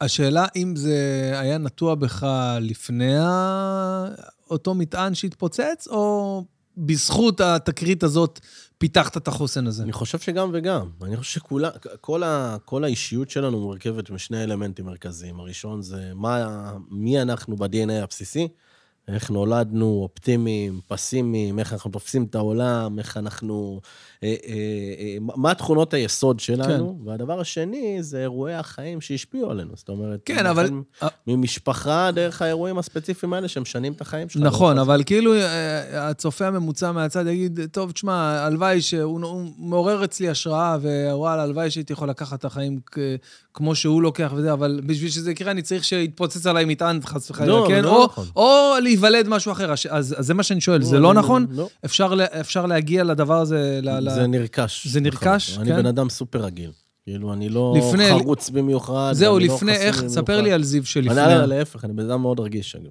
השאלה 0.00 0.46
אם 0.56 0.76
זה 0.76 1.32
היה 1.34 1.58
נטוע 1.58 1.94
בך 1.94 2.26
לפני 2.60 3.14
אותו 4.50 4.74
מטען 4.74 5.14
שהתפוצץ, 5.14 5.88
או 5.90 6.44
בזכות 6.76 7.40
התקרית 7.40 8.02
הזאת 8.02 8.40
פיתחת 8.78 9.16
את 9.16 9.28
החוסן 9.28 9.66
הזה? 9.66 9.82
אני 9.82 9.92
חושב 9.92 10.18
שגם 10.18 10.50
וגם. 10.52 10.90
אני 11.02 11.16
חושב 11.16 11.32
שכולה, 11.32 11.70
כל, 12.00 12.22
ה, 12.22 12.56
כל 12.64 12.84
האישיות 12.84 13.30
שלנו 13.30 13.60
מורכבת 13.60 14.10
משני 14.10 14.44
אלמנטים 14.44 14.86
מרכזיים. 14.86 15.40
הראשון 15.40 15.82
זה 15.82 16.12
מה, 16.14 16.72
מי 16.90 17.22
אנחנו 17.22 17.56
ב-DNA 17.56 17.92
הבסיסי, 18.02 18.48
איך 19.08 19.30
נולדנו 19.30 20.00
אופטימיים, 20.02 20.80
פסימיים, 20.86 21.58
איך 21.58 21.72
אנחנו 21.72 21.90
תופסים 21.90 22.24
את 22.24 22.34
העולם, 22.34 22.98
איך 22.98 23.16
אנחנו... 23.16 23.80
אה, 24.24 24.34
אה, 24.46 24.54
אה, 24.98 25.16
מה 25.20 25.54
תכונות 25.54 25.94
היסוד 25.94 26.40
שלנו, 26.40 26.98
כן. 27.04 27.08
והדבר 27.08 27.40
השני 27.40 27.96
זה 28.02 28.20
אירועי 28.22 28.54
החיים 28.54 29.00
שהשפיעו 29.00 29.50
עלינו. 29.50 29.70
זאת 29.74 29.88
אומרת, 29.88 30.20
כן, 30.24 30.46
אבל- 30.46 30.70
ממשפחה 31.26 32.10
דרך 32.14 32.42
האירועים 32.42 32.78
הספציפיים 32.78 33.32
האלה 33.32 33.48
שמשנים 33.48 33.92
את 33.92 34.00
החיים 34.00 34.28
שלך. 34.28 34.42
נכון, 34.42 34.78
אבל 34.78 35.02
כאילו 35.06 35.34
הצופה 35.92 36.46
הממוצע 36.46 36.92
מהצד 36.92 37.26
יגיד, 37.26 37.60
טוב, 37.72 37.90
תשמע, 37.90 38.14
הלוואי 38.46 38.80
שהוא 38.80 39.20
הוא 39.26 39.50
מעורר 39.58 40.04
אצלי 40.04 40.28
השראה, 40.28 40.76
ווואלה, 41.12 41.42
הלוואי 41.42 41.70
שהייתי 41.70 41.92
יכול 41.92 42.08
לקחת 42.10 42.38
את 42.38 42.44
החיים 42.44 42.80
כמו 43.54 43.74
שהוא 43.74 44.02
לוקח 44.02 44.32
וזה, 44.36 44.52
אבל 44.52 44.80
בשביל 44.86 45.10
שזה 45.10 45.30
יקרה, 45.30 45.50
אני 45.50 45.62
צריך 45.62 45.84
שיתפוצץ 45.84 46.46
עליי 46.46 46.64
מטען, 46.64 47.00
חס 47.04 47.30
וחלילה, 47.30 47.52
לא, 47.52 47.64
כן? 47.68 47.82
לא 47.84 47.96
או- 47.96 48.04
נכון. 48.04 48.26
או 48.36 48.72
להיוולד 48.82 49.28
משהו 49.28 49.52
אחר. 49.52 49.72
אז, 49.72 49.86
אז 50.18 50.26
זה 50.26 50.34
מה 50.34 50.42
שאני 50.42 50.60
שואל, 50.60 50.82
זה 50.82 50.98
לא 50.98 51.10
אני- 51.10 51.18
נכון? 51.18 51.46
לא. 51.50 51.68
אפשר, 51.84 52.12
אפשר 52.40 52.66
להגיע 52.66 53.04
לדבר 53.04 53.40
הזה, 53.40 53.80
ל- 54.08 54.14
זה 54.14 54.26
נרכש. 54.26 54.86
זה 54.86 55.00
נרכש, 55.00 55.50
נכון. 55.52 55.62
אני 55.62 55.70
כן. 55.70 55.76
בן 55.76 55.86
אדם 55.86 56.08
סופר 56.08 56.44
רגיל. 56.44 56.70
כאילו, 57.04 57.32
אני 57.32 57.48
לא 57.48 57.74
לפני- 57.78 58.08
חרוץ 58.10 58.50
במיוחד. 58.50 59.10
זהו, 59.12 59.38
לא 59.38 59.44
לפני, 59.44 59.56
חסין 59.74 59.86
איך. 59.88 60.04
ספר 60.08 60.40
לי 60.40 60.52
על 60.52 60.62
זיו 60.62 60.86
שלפני. 60.86 61.24
אני, 61.24 61.46
להפך, 61.46 61.84
אני 61.84 61.92
בן 61.92 62.10
אדם 62.10 62.22
מאוד 62.22 62.40
רגיש, 62.40 62.76
אגב. 62.76 62.90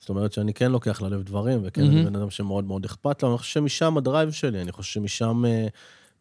זאת 0.00 0.08
אומרת 0.08 0.32
שאני 0.32 0.54
כן 0.54 0.72
לוקח 0.72 1.02
ללב 1.02 1.22
דברים, 1.22 1.60
וכן 1.64 1.80
אני 1.80 1.90
מהמם. 1.94 2.04
בן 2.06 2.16
אדם 2.16 2.30
שמאוד 2.30 2.64
מאוד 2.64 2.84
אכפת 2.84 3.22
לו, 3.22 3.30
אני 3.30 3.38
חושב 3.38 3.52
שמשם 3.60 3.96
הדרייב 3.96 4.30
שלי, 4.30 4.60
אני 4.62 4.72
חושב 4.72 4.92
שמשם 5.00 5.44
אה, 5.46 5.66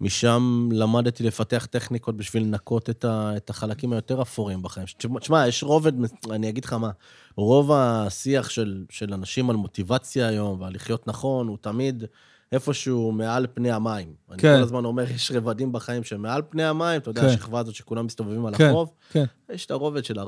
משם 0.01 0.69
למדתי 0.71 1.23
לפתח 1.23 1.67
טכניקות 1.69 2.17
בשביל 2.17 2.43
לנקות 2.43 2.89
את, 2.89 3.05
ה, 3.05 3.33
את 3.37 3.49
החלקים 3.49 3.93
היותר 3.93 4.21
אפורים 4.21 4.61
בחיים. 4.61 4.85
תשמע, 5.19 5.47
יש 5.47 5.63
רובד, 5.63 5.91
אני 6.31 6.49
אגיד 6.49 6.65
לך 6.65 6.73
מה, 6.73 6.89
רוב 7.35 7.71
השיח 7.71 8.49
של, 8.49 8.83
של 8.89 9.13
אנשים 9.13 9.49
על 9.49 9.55
מוטיבציה 9.55 10.27
היום 10.27 10.61
ועל 10.61 10.73
לחיות 10.75 11.07
נכון, 11.07 11.47
הוא 11.47 11.57
תמיד 11.61 12.03
איפשהו 12.51 13.11
מעל 13.11 13.47
פני 13.53 13.71
המים. 13.71 14.13
אני 14.29 14.37
כן. 14.37 14.55
כל 14.57 14.63
הזמן 14.63 14.85
אומר, 14.85 15.03
יש 15.11 15.31
רבדים 15.31 15.71
בחיים 15.71 16.03
שהם 16.03 16.21
מעל 16.21 16.41
פני 16.49 16.63
המים, 16.63 17.01
אתה 17.01 17.09
יודע, 17.09 17.21
כן. 17.21 17.27
השכבה 17.27 17.59
הזאת 17.59 17.75
שכולם 17.75 18.05
מסתובבים 18.05 18.45
על 18.45 18.55
כן, 18.55 18.69
החוב. 18.69 18.91
כן, 19.11 19.25
יש 19.53 19.65
את 19.65 19.71
הרובד 19.71 20.05
של 20.05 20.19
400-500 20.19 20.23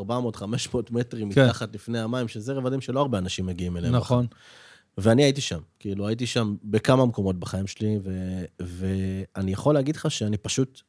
מטרים 0.91 1.31
כן. 1.31 1.45
מתחת 1.45 1.75
לפני 1.75 1.99
המים, 1.99 2.27
שזה 2.27 2.53
רבדים 2.53 2.81
שלא 2.81 2.99
הרבה 2.99 3.17
אנשים 3.17 3.45
מגיעים 3.45 3.77
אליהם. 3.77 3.95
נכון. 3.95 4.25
ואני 4.97 5.23
הייתי 5.23 5.41
שם, 5.41 5.59
כאילו, 5.79 6.07
הייתי 6.07 6.25
שם 6.25 6.55
בכמה 6.63 7.05
מקומות 7.05 7.39
בחיים 7.39 7.67
שלי, 7.67 7.99
ו- 8.03 8.45
ואני 8.61 9.51
יכול 9.51 9.73
להגיד 9.73 9.95
לך 9.95 10.11
שאני 10.11 10.37
פשוט, 10.37 10.81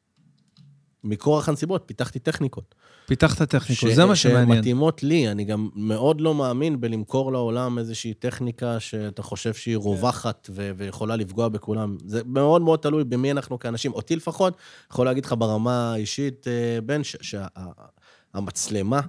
מכורח 1.05 1.49
הנסיבות, 1.49 1.83
פיתחתי 1.87 2.19
טכניקות. 2.19 2.75
פיתחת 3.07 3.43
טכניקות, 3.43 3.91
ש- 3.91 3.95
זה 3.95 4.05
מה 4.05 4.17
שמעניין. 4.17 4.57
שמתאימות 4.59 5.03
לי, 5.03 5.29
אני 5.31 5.45
גם 5.45 5.69
מאוד 5.75 6.21
לא 6.21 6.35
מאמין 6.35 6.81
בלמכור 6.81 7.33
לעולם 7.33 7.79
איזושהי 7.79 8.15
טכניקה 8.15 8.81
שאתה 8.81 9.23
חושב 9.23 9.55
שהיא 9.55 9.77
רווחת 9.77 10.51
ו- 10.53 10.71
ויכולה 10.77 11.17
לפגוע 11.17 11.49
בכולם. 11.49 11.97
זה 12.07 12.21
מאוד 12.27 12.63
מאוד 12.63 12.79
תלוי 12.79 13.05
במי 13.05 13.31
אנחנו 13.31 13.59
כאנשים. 13.59 13.93
אותי 13.93 14.17
לפחות, 14.17 14.57
יכול 14.93 15.07
להגיד 15.07 15.25
לך 15.25 15.35
ברמה 15.39 15.93
האישית, 15.93 16.47
אה, 16.49 16.81
בן, 16.81 17.01
שהמצלמה, 18.35 19.01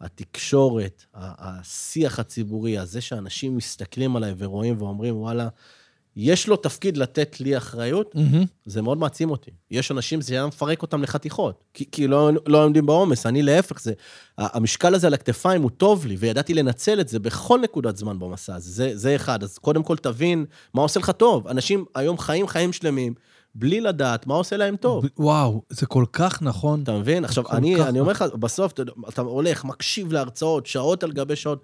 התקשורת, 0.00 1.04
ה- 1.14 1.58
השיח 1.60 2.18
הציבורי, 2.18 2.78
הזה 2.78 3.00
שאנשים 3.00 3.56
מסתכלים 3.56 4.16
עליי 4.16 4.34
ורואים 4.38 4.74
ואומרים, 4.78 5.16
וואלה, 5.16 5.48
יש 6.22 6.48
לו 6.48 6.56
תפקיד 6.56 6.96
לתת 6.96 7.40
לי 7.40 7.56
אחריות, 7.56 8.14
מהמם. 8.14 8.44
זה 8.64 8.82
מאוד 8.82 8.98
מעצים 8.98 9.30
אותי. 9.30 9.50
יש 9.70 9.90
אנשים, 9.90 10.20
זה 10.20 10.34
היה 10.34 10.46
מפרק 10.46 10.82
אותם 10.82 11.02
לחתיכות, 11.02 11.64
כי, 11.74 11.84
כי 11.92 12.06
לא, 12.06 12.30
לא 12.46 12.64
עומדים 12.64 12.86
בעומס, 12.86 13.26
אני 13.26 13.42
להפך, 13.42 13.80
זה, 13.80 13.92
המשקל 14.38 14.94
הזה 14.94 15.06
על 15.06 15.14
הכתפיים 15.14 15.62
הוא 15.62 15.70
טוב 15.70 16.06
לי, 16.06 16.16
וידעתי 16.16 16.54
לנצל 16.54 17.00
את 17.00 17.08
זה 17.08 17.18
בכל 17.18 17.60
נקודת 17.60 17.96
זמן 17.96 18.18
במסע 18.18 18.54
הזה, 18.54 18.70
זה, 18.70 18.96
זה 18.96 19.16
אחד. 19.16 19.42
אז 19.42 19.58
קודם 19.58 19.82
כל 19.82 19.96
תבין 19.96 20.44
מה 20.74 20.82
עושה 20.82 21.00
לך 21.00 21.10
טוב. 21.10 21.48
אנשים 21.48 21.84
היום 21.94 22.18
חיים 22.18 22.48
חיים 22.48 22.72
שלמים, 22.72 23.14
בלי 23.54 23.80
לדעת 23.80 24.26
מה 24.26 24.34
עושה 24.34 24.56
להם 24.56 24.76
טוב. 24.76 25.04
וואו, 25.18 25.62
זה 25.70 25.86
כל 25.86 26.04
כך 26.12 26.42
נכון. 26.42 26.82
אתה 26.82 26.92
מבין? 26.92 27.24
עכשיו, 27.24 27.44
אני, 27.50 27.82
אני 27.82 28.00
אומר 28.00 28.12
לך, 28.12 28.22
בסוף 28.22 28.72
אתה, 28.72 28.82
אתה 29.08 29.22
הולך, 29.22 29.64
מקשיב 29.64 30.12
להרצאות, 30.12 30.66
שעות 30.66 31.02
על 31.02 31.12
גבי 31.12 31.36
שעות. 31.36 31.62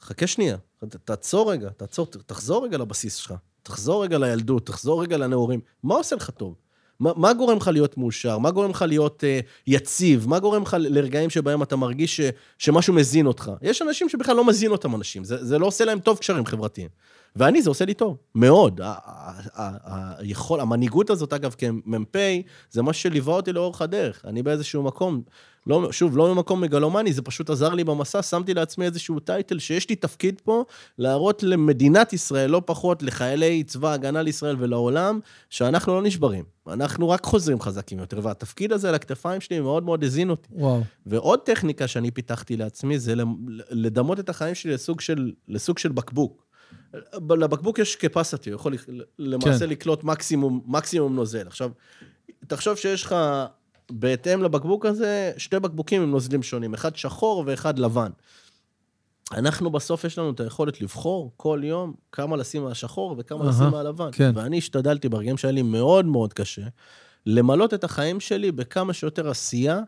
חכה 0.00 0.26
שנייה, 0.26 0.56
תעצור 1.04 1.52
רגע, 1.52 1.68
תעצור, 1.68 2.06
תחזור 2.06 2.64
רגע 2.64 2.78
לבסיס 2.78 3.16
שלך. 3.16 3.34
תחזור 3.68 4.04
רגע 4.04 4.18
לילדות, 4.18 4.66
תחזור 4.66 5.02
רגע 5.02 5.16
לנעורים. 5.16 5.60
מה 5.82 5.94
עושה 5.94 6.16
לך 6.16 6.30
טוב? 6.30 6.54
מה, 7.00 7.12
מה 7.16 7.32
גורם 7.32 7.56
לך 7.56 7.68
להיות 7.68 7.98
מאושר? 7.98 8.38
מה 8.38 8.50
גורם 8.50 8.70
לך 8.70 8.84
להיות 8.88 9.24
uh, 9.24 9.46
יציב? 9.66 10.28
מה 10.28 10.38
גורם 10.38 10.62
לך 10.62 10.76
לרגעים 10.80 11.30
שבהם 11.30 11.62
אתה 11.62 11.76
מרגיש 11.76 12.16
ש, 12.16 12.20
שמשהו 12.58 12.94
מזין 12.94 13.26
אותך? 13.26 13.50
יש 13.62 13.82
אנשים 13.82 14.08
שבכלל 14.08 14.36
לא 14.36 14.44
מזין 14.44 14.70
אותם 14.70 14.94
אנשים, 14.94 15.24
זה, 15.24 15.44
זה 15.44 15.58
לא 15.58 15.66
עושה 15.66 15.84
להם 15.84 16.00
טוב 16.00 16.18
קשרים 16.18 16.46
חברתיים. 16.46 16.88
ואני, 17.38 17.62
זה 17.62 17.70
עושה 17.70 17.84
לי 17.84 17.94
טוב, 17.94 18.16
מאוד. 18.34 18.80
היכול, 20.18 20.60
המנהיגות 20.60 21.10
הזאת, 21.10 21.32
אגב, 21.32 21.54
כמ"פ, 21.58 22.16
זה 22.70 22.82
מה 22.82 22.92
שליווה 22.92 23.34
אותי 23.34 23.52
לאורך 23.52 23.82
הדרך. 23.82 24.24
אני 24.24 24.42
באיזשהו 24.42 24.82
מקום, 24.82 25.22
לא, 25.66 25.92
שוב, 25.92 26.16
לא 26.16 26.34
ממקום 26.34 26.60
מגלומני, 26.60 27.12
זה 27.12 27.22
פשוט 27.22 27.50
עזר 27.50 27.74
לי 27.74 27.84
במסע, 27.84 28.22
שמתי 28.22 28.54
לעצמי 28.54 28.84
איזשהו 28.84 29.20
טייטל 29.20 29.58
שיש 29.58 29.88
לי 29.88 29.96
תפקיד 29.96 30.40
פה, 30.44 30.64
להראות 30.98 31.42
למדינת 31.42 32.12
ישראל, 32.12 32.50
לא 32.50 32.62
פחות, 32.64 33.02
לחיילי 33.02 33.64
צבא 33.64 33.90
ההגנה 33.90 34.22
לישראל 34.22 34.56
ולעולם, 34.58 35.20
שאנחנו 35.50 35.94
לא 35.94 36.02
נשברים. 36.02 36.44
אנחנו 36.66 37.08
רק 37.08 37.24
חוזרים 37.24 37.60
חזקים 37.60 37.98
יותר, 37.98 38.20
והתפקיד 38.22 38.72
הזה 38.72 38.88
על 38.88 38.94
הכתפיים 38.94 39.40
שלי 39.40 39.60
מאוד 39.60 39.84
מאוד 39.84 40.04
הזין 40.04 40.30
אותי. 40.30 40.48
וואו. 40.52 40.82
ועוד 41.06 41.38
טכניקה 41.38 41.86
שאני 41.86 42.10
פיתחתי 42.10 42.56
לעצמי, 42.56 42.98
זה 42.98 43.14
לדמות 43.70 44.20
את 44.20 44.28
החיים 44.28 44.54
שלי 44.54 44.72
לסוג 44.72 45.00
של, 45.00 45.32
לסוג 45.48 45.78
של 45.78 45.92
בקבוק. 45.92 46.47
לבקבוק 47.30 47.78
יש 47.78 47.96
capacity, 47.96 48.46
הוא 48.46 48.54
יכול 48.54 48.74
למעשה 49.18 49.58
כן. 49.58 49.70
לקלוט 49.70 50.04
מקסימום, 50.04 50.60
מקסימום 50.66 51.16
נוזל. 51.16 51.46
עכשיו, 51.46 51.70
תחשוב 52.46 52.76
שיש 52.76 53.02
לך, 53.02 53.16
בהתאם 53.90 54.42
לבקבוק 54.42 54.86
הזה, 54.86 55.32
שתי 55.36 55.58
בקבוקים 55.58 56.02
עם 56.02 56.10
נוזלים 56.10 56.42
שונים, 56.42 56.74
אחד 56.74 56.96
שחור 56.96 57.44
ואחד 57.46 57.78
לבן. 57.78 58.10
אנחנו 59.32 59.70
בסוף 59.70 60.04
יש 60.04 60.18
לנו 60.18 60.30
את 60.30 60.40
היכולת 60.40 60.80
לבחור 60.80 61.32
כל 61.36 61.60
יום 61.64 61.94
כמה 62.12 62.36
לשים 62.36 62.64
מהשחור 62.64 63.14
וכמה 63.18 63.40
אהה, 63.40 63.50
לשים 63.50 63.68
מהלבן. 63.70 64.08
כן. 64.12 64.30
ואני 64.34 64.58
השתדלתי 64.58 65.08
ברגעים 65.08 65.36
שהיה 65.36 65.52
לי 65.52 65.62
מאוד 65.62 66.04
מאוד 66.04 66.32
קשה, 66.32 66.62
למלות 67.26 67.74
את 67.74 67.84
החיים 67.84 68.20
שלי 68.20 68.52
בכמה 68.52 68.92
שיותר 68.92 69.30
עשייה 69.30 69.80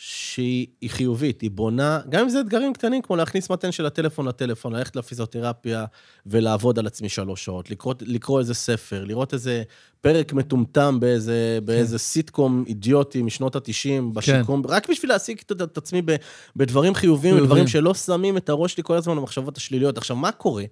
שהיא 0.00 0.66
היא 0.80 0.90
חיובית, 0.90 1.40
היא 1.40 1.50
בונה, 1.50 2.00
גם 2.08 2.22
אם 2.22 2.28
זה 2.28 2.40
אתגרים 2.40 2.72
קטנים, 2.72 3.02
כמו 3.02 3.16
להכניס 3.16 3.50
מתן 3.50 3.72
של 3.72 3.86
הטלפון 3.86 4.28
לטלפון, 4.28 4.72
ללכת 4.72 4.96
לפיזיותרפיה 4.96 5.84
ולעבוד 6.26 6.78
על 6.78 6.86
עצמי 6.86 7.08
שלוש 7.08 7.44
שעות, 7.44 7.70
לקרוא, 7.70 7.94
לקרוא 8.00 8.38
איזה 8.40 8.54
ספר, 8.54 9.04
לראות 9.04 9.34
איזה 9.34 9.62
פרק 10.00 10.32
מטומטם 10.32 11.00
באיזה, 11.00 11.58
באיזה 11.64 11.98
סיטקום 11.98 12.64
אידיוטי 12.66 13.22
משנות 13.22 13.56
ה-90 13.56 14.14
בשיקום, 14.14 14.62
רק 14.68 14.90
בשביל 14.90 15.10
להעסיק 15.10 15.42
את, 15.42 15.52
את 15.62 15.78
עצמי 15.78 16.02
ב, 16.04 16.16
בדברים 16.56 16.94
חיוביים, 16.94 17.34
חיוביים. 17.34 17.44
בדברים 17.44 17.66
שלא 17.66 17.94
שמים 17.94 18.36
את 18.36 18.48
הראש 18.48 18.72
שלי 18.72 18.82
כל 18.82 18.96
הזמן 18.96 19.16
למחשבות 19.16 19.56
השליליות. 19.56 19.98
עכשיו, 19.98 20.16
מה 20.16 20.32
קורה? 20.32 20.64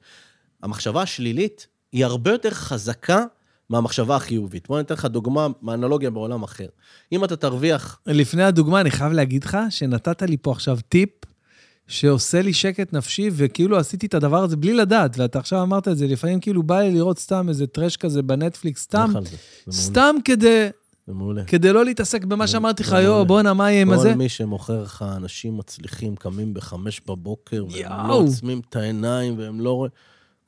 המחשבה 0.62 1.02
השלילית 1.02 1.66
היא 1.92 2.04
הרבה 2.04 2.30
יותר 2.30 2.50
חזקה 2.50 3.24
מהמחשבה 3.70 4.16
החיובית. 4.16 4.68
בוא 4.68 4.76
אני 4.76 4.84
אתן 4.84 4.94
לך 4.94 5.04
דוגמה 5.04 5.46
מאנלוגיה 5.62 6.10
בעולם 6.10 6.42
אחר. 6.42 6.66
אם 7.12 7.24
אתה 7.24 7.36
תרוויח 7.36 7.98
לפני 8.06 8.42
הדוגמה, 8.42 8.80
אני 8.80 8.90
חייב 8.90 9.12
להגיד 9.12 9.44
לך 9.44 9.58
שנתת 9.70 10.22
לי 10.22 10.36
פה 10.36 10.52
עכשיו 10.52 10.78
טיפ 10.88 11.10
שעושה 11.88 12.42
לי 12.42 12.52
שקט 12.52 12.92
נפשי, 12.92 13.30
וכאילו 13.32 13.76
עשיתי 13.76 14.06
את 14.06 14.14
הדבר 14.14 14.42
הזה 14.42 14.56
בלי 14.56 14.74
לדעת, 14.74 15.18
ואתה 15.18 15.38
עכשיו 15.38 15.62
אמרת 15.62 15.88
את 15.88 15.96
זה, 15.96 16.06
לפעמים 16.06 16.40
כאילו 16.40 16.62
בא 16.62 16.80
לי 16.80 16.90
לראות 16.92 17.18
סתם 17.18 17.48
איזה 17.48 17.66
טרש 17.66 17.96
כזה 17.96 18.22
בנטפליקס, 18.22 18.82
סתם, 18.82 19.10
מעולה, 19.12 19.28
סתם 19.70 20.16
כדי, 20.24 20.68
זה 21.06 21.14
מעולה. 21.14 21.44
כדי 21.44 21.72
לא 21.72 21.84
להתעסק 21.84 22.24
במה 22.24 22.46
שאמרתי 22.46 22.82
לך. 22.82 22.96
יואו, 23.02 23.26
בואנה, 23.26 23.54
מה 23.54 23.72
יהיה 23.72 23.82
עם 23.82 23.92
הזה? 23.92 24.10
כל 24.10 24.18
מי 24.18 24.28
שמוכר 24.28 24.82
לך, 24.82 25.04
אנשים 25.16 25.56
מצליחים, 25.56 26.16
קמים 26.16 26.54
בחמש 26.54 27.00
בבוקר, 27.06 27.64
והם 27.70 28.08
לא. 28.08 28.14
עוצמים 28.14 28.60
את 28.68 28.76
העיניים, 28.76 29.38
והם 29.38 29.60
לא 29.60 29.72
רואים... 29.72 29.90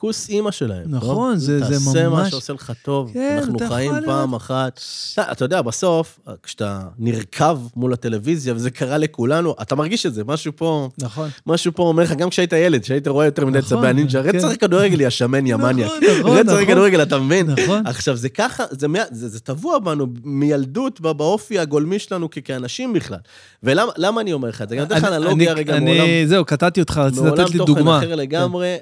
כוס 0.01 0.29
אימא 0.29 0.51
שלהם. 0.51 0.83
נכון, 0.87 1.33
לא? 1.33 1.37
זה- 1.39 1.59
זה 1.65 1.75
תעשה 1.75 2.09
מה 2.09 2.17
ממש- 2.19 2.31
שעושה 2.31 2.53
לך 2.53 2.73
טוב. 2.85 3.11
כן, 3.15 3.39
אנחנו 3.43 3.59
חיים. 3.69 3.93
פעם 4.07 4.35
אחת. 4.35 4.81
אתה 5.15 5.33
אתה 5.33 5.45
יודע, 5.45 5.63
בסוף, 5.63 6.19
כשאתה 6.43 6.81
נרקב 6.99 7.59
מול 7.77 7.93
הטלוויזיה, 7.93 8.55
וזה 8.55 8.71
קרה 8.71 8.99
לכולנו, 8.99 9.55
אתה 9.63 9.75
מרגיש 9.77 10.07
את 10.07 10.15
זה, 10.15 10.25
משהו 10.25 10.53
פה... 10.57 10.89
נכון. 10.99 11.29
משהו 11.47 11.73
פה 11.75 11.83
אומר 11.83 12.03
לך, 12.03 12.13
גם 12.13 12.31
כשהיית 12.31 12.53
ילד, 12.53 12.83
כשהיית 12.83 13.09
רואה 13.09 13.25
יותר 13.27 13.47
מדי 13.47 13.59
נכון, 13.59 13.79
צבי 13.79 13.89
הנינג'ה, 13.89 14.23
כן. 14.23 14.37
רצח 14.37 14.49
כדורגל, 14.61 15.01
יא 15.01 15.11
שמן, 15.11 15.47
יא 15.47 15.55
נכון, 15.57 15.73
מניאק. 15.73 15.91
נכון, 16.21 16.37
רצח 16.37 16.53
נכון. 16.53 16.65
כדורגל, 16.67 17.03
אתה 17.03 17.19
מבין? 17.19 17.47
נכון. 17.51 17.87
עכשיו, 17.87 18.17
זה 18.17 18.29
ככה, 18.29 18.65
זה 18.71 18.87
זה 19.11 19.29
זה 19.29 19.41
טבוע 19.41 19.79
בנו 19.79 20.07
מילדות, 20.25 21.01
באופי 21.01 21.59
הגולמי 21.59 21.99
שלנו 21.99 22.29
כאנשים 22.45 22.93
בכלל. 22.93 23.19
ולמה 23.63 23.93
למה 23.97 24.21
אני 24.21 24.33
אומר 24.33 24.49
לך 24.49 24.63
את 24.63 24.69
זה? 24.69 24.75
אני 24.75 24.83
נותן 24.83 24.97
לך 24.97 25.05
אנלוגיה 25.05 25.53
רגע 25.53 25.77
אני- 25.77 25.85
מעולם 25.99 26.09
זהו, 26.27 26.45
קטעתי 26.45 26.81
אותך, 26.81 26.99
רציתי 26.99 27.21
מעולם 27.25 27.41
לתת 27.45 27.51
לי 27.53 27.59
תוכן 27.59 27.73
דוגמה. 27.75 27.99
אחר 27.99 28.15
לגמרי. 28.15 28.77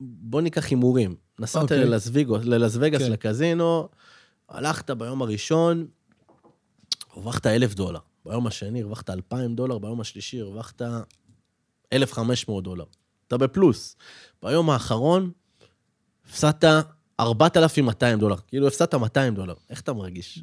בוא 0.00 0.40
ניקח 0.40 0.66
הימורים. 0.70 1.14
נסעת 1.38 1.62
אוקיי. 1.62 1.84
ללס 2.44 2.76
וגאס, 2.80 3.02
כן. 3.02 3.12
לקזינו, 3.12 3.88
הלכת 4.48 4.90
ביום 4.90 5.22
הראשון, 5.22 5.86
הרווחת 7.12 7.46
אלף 7.46 7.74
דולר. 7.74 8.00
ביום 8.26 8.46
השני 8.46 8.82
הרווחת 8.82 9.10
אלפיים 9.10 9.54
דולר, 9.56 9.78
ביום 9.78 10.00
השלישי 10.00 10.40
הרווחת 10.40 10.82
אלף 11.92 12.12
חמש 12.12 12.48
מאות 12.48 12.64
דולר. 12.64 12.84
אתה 13.26 13.36
בפלוס. 13.36 13.96
ביום 14.42 14.70
האחרון 14.70 15.30
הפסדת 16.28 16.64
4,200 17.20 18.18
דולר. 18.18 18.36
כאילו 18.46 18.66
הפסדת 18.68 18.94
200 18.94 19.34
דולר. 19.34 19.54
איך 19.70 19.80
אתה 19.80 19.92
מרגיש? 19.92 20.42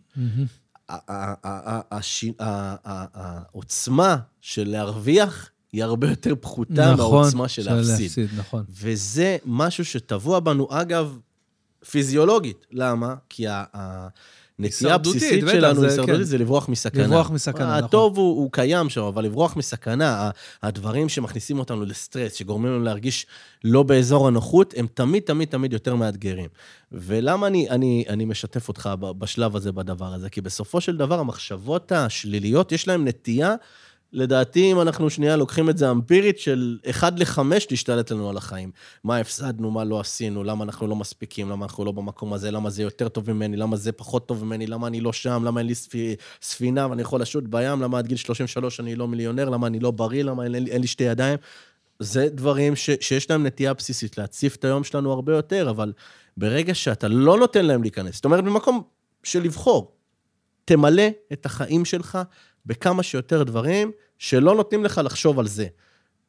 העוצמה 3.20 4.18
של 4.42 4.70
להרוויח 4.70 5.50
היא 5.74 5.84
הרבה 5.84 6.10
יותר 6.10 6.34
פחותה 6.42 6.96
מהעוצמה 6.96 7.48
של 7.48 7.74
להפסיד. 7.74 8.30
נכון. 8.38 8.64
וזה 8.70 9.38
משהו 9.46 9.86
שטבוע 9.86 10.40
בנו, 10.40 10.68
אגב, 10.72 11.18
פיזיולוגית. 11.90 12.66
למה? 12.72 13.16
כי 13.30 13.48
ה- 13.48 13.64
הנטייה 14.60 14.96
הבסיסית 14.96 15.44
שלנו, 15.52 15.84
הישרדותית, 15.84 16.16
כן. 16.16 16.24
זה 16.24 16.38
לברוח 16.38 16.70
מסכנה. 16.70 17.04
לברוח 17.04 17.30
מסכנה, 17.30 17.66
נכון. 17.78 17.84
הטוב 17.84 18.18
הוא, 18.18 18.38
הוא 18.38 18.52
קיים 18.52 18.90
שם, 18.90 19.02
אבל 19.02 19.24
לברוח 19.26 19.56
מסכנה, 19.56 20.30
הדברים 20.64 21.10
שמכניסים 21.10 21.60
אותנו 21.60 21.86
לסטרס, 21.86 22.34
שגורמים 22.34 22.72
לנו 22.72 22.84
להרגיש 22.84 23.26
לא 23.64 23.84
באזור 23.84 24.28
הנוחות, 24.28 24.74
הם 24.78 24.88
תמיד, 24.94 25.24
תמיד, 25.24 25.48
תמיד 25.48 25.74
יותר 25.74 25.96
מאתגרים. 25.96 26.50
ולמה 26.92 27.48
אני, 27.48 27.70
אני, 27.70 28.06
אני 28.10 28.26
משתף 28.26 28.68
אותך 28.68 28.90
בשלב 29.00 29.56
הזה, 29.56 29.72
בדבר 29.72 30.14
הזה? 30.14 30.30
כי 30.30 30.42
בסופו 30.42 30.82
של 30.82 30.98
דבר, 30.98 31.20
המחשבות 31.20 31.92
השליליות, 31.92 32.72
יש 32.72 32.88
להן 32.88 33.08
נטייה, 33.08 33.56
לדעתי, 34.14 34.72
אם 34.72 34.82
אנחנו 34.82 35.10
שנייה 35.10 35.36
לוקחים 35.36 35.70
את 35.70 35.78
זה 35.78 35.92
אמפירית, 35.92 36.40
של 36.40 36.78
1 36.90 37.20
ל-5 37.20 37.40
להשתלט 37.72 38.12
לנו 38.12 38.30
על 38.30 38.38
החיים. 38.38 38.72
מה 39.04 39.18
הפסדנו, 39.18 39.72
מה 39.72 39.84
לא 39.84 40.00
עשינו, 40.00 40.44
למה 40.44 40.64
אנחנו 40.64 40.88
לא 40.88 40.96
מספיקים, 40.96 41.50
למה 41.50 41.66
אנחנו 41.66 41.86
לא 41.86 41.92
במקום 41.92 42.34
הזה, 42.34 42.52
למה 42.52 42.70
זה 42.70 42.84
יותר 42.84 43.10
טוב 43.10 43.32
ממני, 43.34 43.58
למה 43.58 43.76
זה 43.78 43.92
פחות 43.92 44.28
טוב 44.28 44.46
ממני, 44.46 44.68
למה 44.68 44.88
אני 44.88 45.02
לא 45.02 45.14
שם, 45.14 45.44
למה 45.46 45.60
אין 45.60 45.68
לי 45.68 45.76
ספי, 45.76 46.16
ספינה 46.42 46.88
ואני 46.90 47.02
יכול 47.02 47.22
לשוט 47.22 47.44
בים, 47.50 47.82
למה 47.82 47.98
עד 47.98 48.08
גיל 48.08 48.18
33 48.18 48.80
אני 48.80 48.96
לא 48.96 49.08
מיליונר, 49.08 49.50
למה 49.50 49.68
אני 49.68 49.80
לא 49.80 49.92
בריא, 49.92 50.24
למה 50.24 50.44
אין, 50.44 50.52
לי- 50.52 50.72
אין 50.72 50.82
לי 50.82 50.88
שתי 50.88 51.04
ידיים. 51.04 51.38
זה 52.00 52.30
דברים 52.30 52.76
ש, 52.76 52.90
שיש 53.02 53.30
להם 53.30 53.46
נטייה 53.46 53.74
בסיסית 53.74 54.18
להציף 54.18 54.56
את 54.56 54.66
היום 54.66 54.84
שלנו 54.84 55.12
הרבה 55.12 55.36
יותר, 55.36 55.70
אבל 55.70 55.94
ברגע 56.38 56.76
שאתה 56.76 57.08
לא 57.08 57.38
נותן 57.38 57.66
להם 57.66 57.82
להיכנס, 57.82 58.16
זאת 58.16 58.26
אומרת, 58.26 58.44
במקום 58.44 58.82
של 59.24 59.44
לבחור, 59.44 59.92
תמלא 60.66 61.04
את 61.34 61.46
החיים 61.46 61.86
שלך 61.86 62.20
בכמה 62.66 63.04
שיותר 63.04 63.44
דברים 63.44 63.92
שלא 64.18 64.56
נותנים 64.56 64.84
לך 64.84 65.02
לחשוב 65.04 65.40
על 65.40 65.48
זה. 65.48 65.68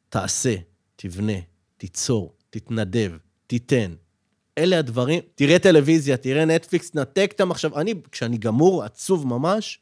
תעשה, 0.09 0.55
תבנה, 0.95 1.33
תיצור, 1.77 2.33
תתנדב, 2.49 3.11
תיתן. 3.47 3.93
אלה 4.57 4.79
הדברים, 4.79 5.19
תראה 5.35 5.59
טלוויזיה, 5.59 6.17
תראה 6.17 6.45
נטפליקס, 6.45 6.95
נתק 6.95 7.31
את 7.35 7.41
המחשב. 7.41 7.73
אני, 7.75 7.93
כשאני 8.11 8.37
גמור, 8.37 8.83
עצוב 8.83 9.27
ממש, 9.27 9.79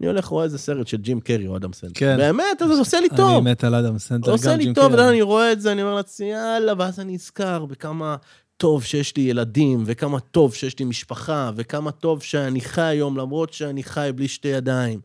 אני 0.00 0.08
הולך 0.08 0.26
רואה 0.26 0.44
איזה 0.44 0.58
סרט 0.58 0.86
של 0.86 0.96
ג'ים 0.96 1.20
קרי 1.20 1.46
או 1.46 1.56
אדם 1.56 1.72
סנדלר. 1.72 1.94
כן. 1.94 2.16
באמת, 2.16 2.58
זה 2.58 2.78
עושה 2.78 3.00
לי 3.00 3.08
טוב. 3.16 3.46
אני 3.46 3.50
מת 3.50 3.64
על 3.64 3.74
אדם 3.74 3.98
סנדלר, 3.98 4.32
עושה 4.32 4.52
גם 4.52 4.58
לי 4.58 4.64
ג'ים 4.64 4.74
טוב, 4.74 4.84
קרי. 4.84 4.94
אתה 4.94 5.02
יודע, 5.02 5.10
אני 5.10 5.22
רואה 5.22 5.52
את 5.52 5.60
זה, 5.60 5.72
אני 5.72 5.82
אומר 5.82 5.94
לעצמי, 5.94 6.26
יאללה, 6.26 6.72
ואז 6.78 7.00
אני 7.00 7.14
נזכר 7.14 7.64
בכמה 7.64 8.16
טוב 8.56 8.84
שיש 8.84 9.16
לי 9.16 9.22
ילדים, 9.22 9.82
וכמה 9.86 10.20
טוב 10.20 10.54
שיש 10.54 10.78
לי 10.78 10.84
משפחה, 10.84 11.50
וכמה 11.56 11.92
טוב 11.92 12.22
שאני 12.22 12.60
חי 12.60 12.82
היום, 12.82 13.16
למרות 13.16 13.52
שאני 13.52 13.82
חי 13.82 14.10
בלי 14.14 14.28
שתי 14.28 14.48
ידיים. 14.48 15.00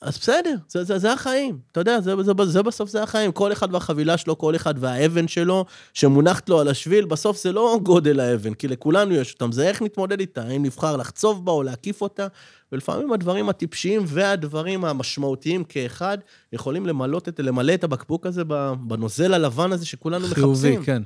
אז 0.00 0.18
בסדר, 0.18 0.54
זה, 0.68 0.84
זה, 0.84 0.98
זה 0.98 1.12
החיים. 1.12 1.58
אתה 1.72 1.80
יודע, 1.80 2.00
זה, 2.00 2.22
זה, 2.22 2.32
זה 2.44 2.62
בסוף 2.62 2.90
זה 2.90 3.02
החיים. 3.02 3.32
כל 3.32 3.52
אחד 3.52 3.74
והחבילה 3.74 4.16
שלו, 4.16 4.38
כל 4.38 4.56
אחד 4.56 4.74
והאבן 4.78 5.28
שלו, 5.28 5.64
שמונחת 5.94 6.48
לו 6.48 6.60
על 6.60 6.68
השביל, 6.68 7.04
בסוף 7.04 7.42
זה 7.42 7.52
לא 7.52 7.80
גודל 7.82 8.20
האבן, 8.20 8.54
כי 8.54 8.68
לכולנו 8.68 9.14
יש 9.14 9.32
אותם, 9.32 9.52
זה 9.52 9.68
איך 9.68 9.82
נתמודד 9.82 10.20
איתה, 10.20 10.42
האם 10.42 10.62
נבחר 10.62 10.96
לחצוב 10.96 11.44
בה 11.44 11.52
או 11.52 11.62
להקיף 11.62 12.02
אותה, 12.02 12.26
ולפעמים 12.72 13.12
הדברים 13.12 13.48
הטיפשיים 13.48 14.02
והדברים 14.06 14.84
המשמעותיים 14.84 15.64
כאחד, 15.64 16.18
יכולים 16.52 16.86
למלא 16.86 17.18
את, 17.18 17.40
למלא 17.40 17.74
את 17.74 17.84
הבקבוק 17.84 18.26
הזה 18.26 18.44
בנוזל 18.80 19.34
הלבן 19.34 19.72
הזה 19.72 19.86
שכולנו 19.86 20.26
חיובי, 20.26 20.76
מחפשים. 20.76 20.84
כן. 20.84 21.02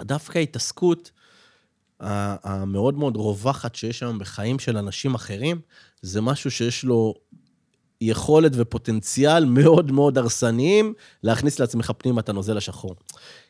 ודווקא 0.00 0.38
ההתעסקות 0.38 1.10
המאוד 2.00 2.98
מאוד 2.98 3.16
רווחת 3.16 3.74
שיש 3.74 4.02
היום 4.02 4.18
בחיים 4.18 4.58
של 4.58 4.76
אנשים 4.76 5.14
אחרים, 5.14 5.60
זה 6.02 6.20
משהו 6.20 6.50
שיש 6.50 6.84
לו 6.84 7.14
יכולת 8.00 8.52
ופוטנציאל 8.54 9.44
מאוד 9.44 9.92
מאוד 9.92 10.18
הרסניים 10.18 10.94
להכניס 11.22 11.58
לעצמך 11.58 11.92
פנימה 11.98 12.20
את 12.20 12.28
הנוזל 12.28 12.56
השחור. 12.56 12.94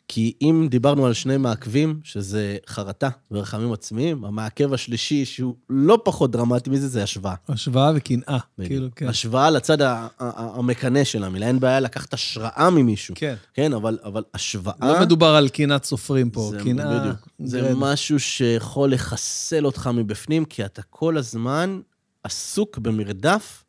כי 0.09 0.33
אם 0.43 0.67
דיברנו 0.71 1.07
על 1.07 1.13
שני 1.13 1.37
מעכבים, 1.37 2.01
שזה 2.05 2.57
חרטה 2.67 3.09
ורחמים 3.31 3.73
עצמיים, 3.73 4.25
המעכב 4.25 4.73
השלישי, 4.73 5.25
שהוא 5.25 5.55
לא 5.71 5.99
פחות 6.05 6.31
דרמטי 6.31 6.71
מזה, 6.71 6.89
זה 6.89 7.03
השוואה. 7.03 7.35
השוואה 7.49 7.93
וקנאה, 7.95 8.39
כאילו, 8.65 8.89
כן. 8.97 9.09
השוואה 9.09 9.51
לצד 9.51 9.79
המקנא 10.19 11.05
של 11.05 11.25
המילה, 11.25 11.47
אין 11.47 11.61
בעיה 11.61 11.81
לקחת 11.81 12.15
השראה 12.15 12.71
ממישהו. 12.71 13.15
כן. 13.19 13.35
כן, 13.55 13.73
אבל, 13.73 13.99
אבל 14.05 14.23
השוואה... 14.35 14.75
לא 14.81 15.01
מדובר 15.01 15.27
על 15.27 15.49
קנאת 15.49 15.85
סופרים 15.85 16.31
פה, 16.31 16.53
קנאה... 16.65 17.01
בדיוק. 17.01 17.29
זה 17.39 17.73
משהו 17.75 18.21
שיכול 18.21 18.93
לחסל 18.93 19.67
אותך 19.67 19.91
מבפנים, 19.95 20.45
כי 20.45 20.65
אתה 20.65 20.83
כל 20.83 21.19
הזמן 21.19 21.81
עסוק 22.25 22.79
במרדף 22.79 23.65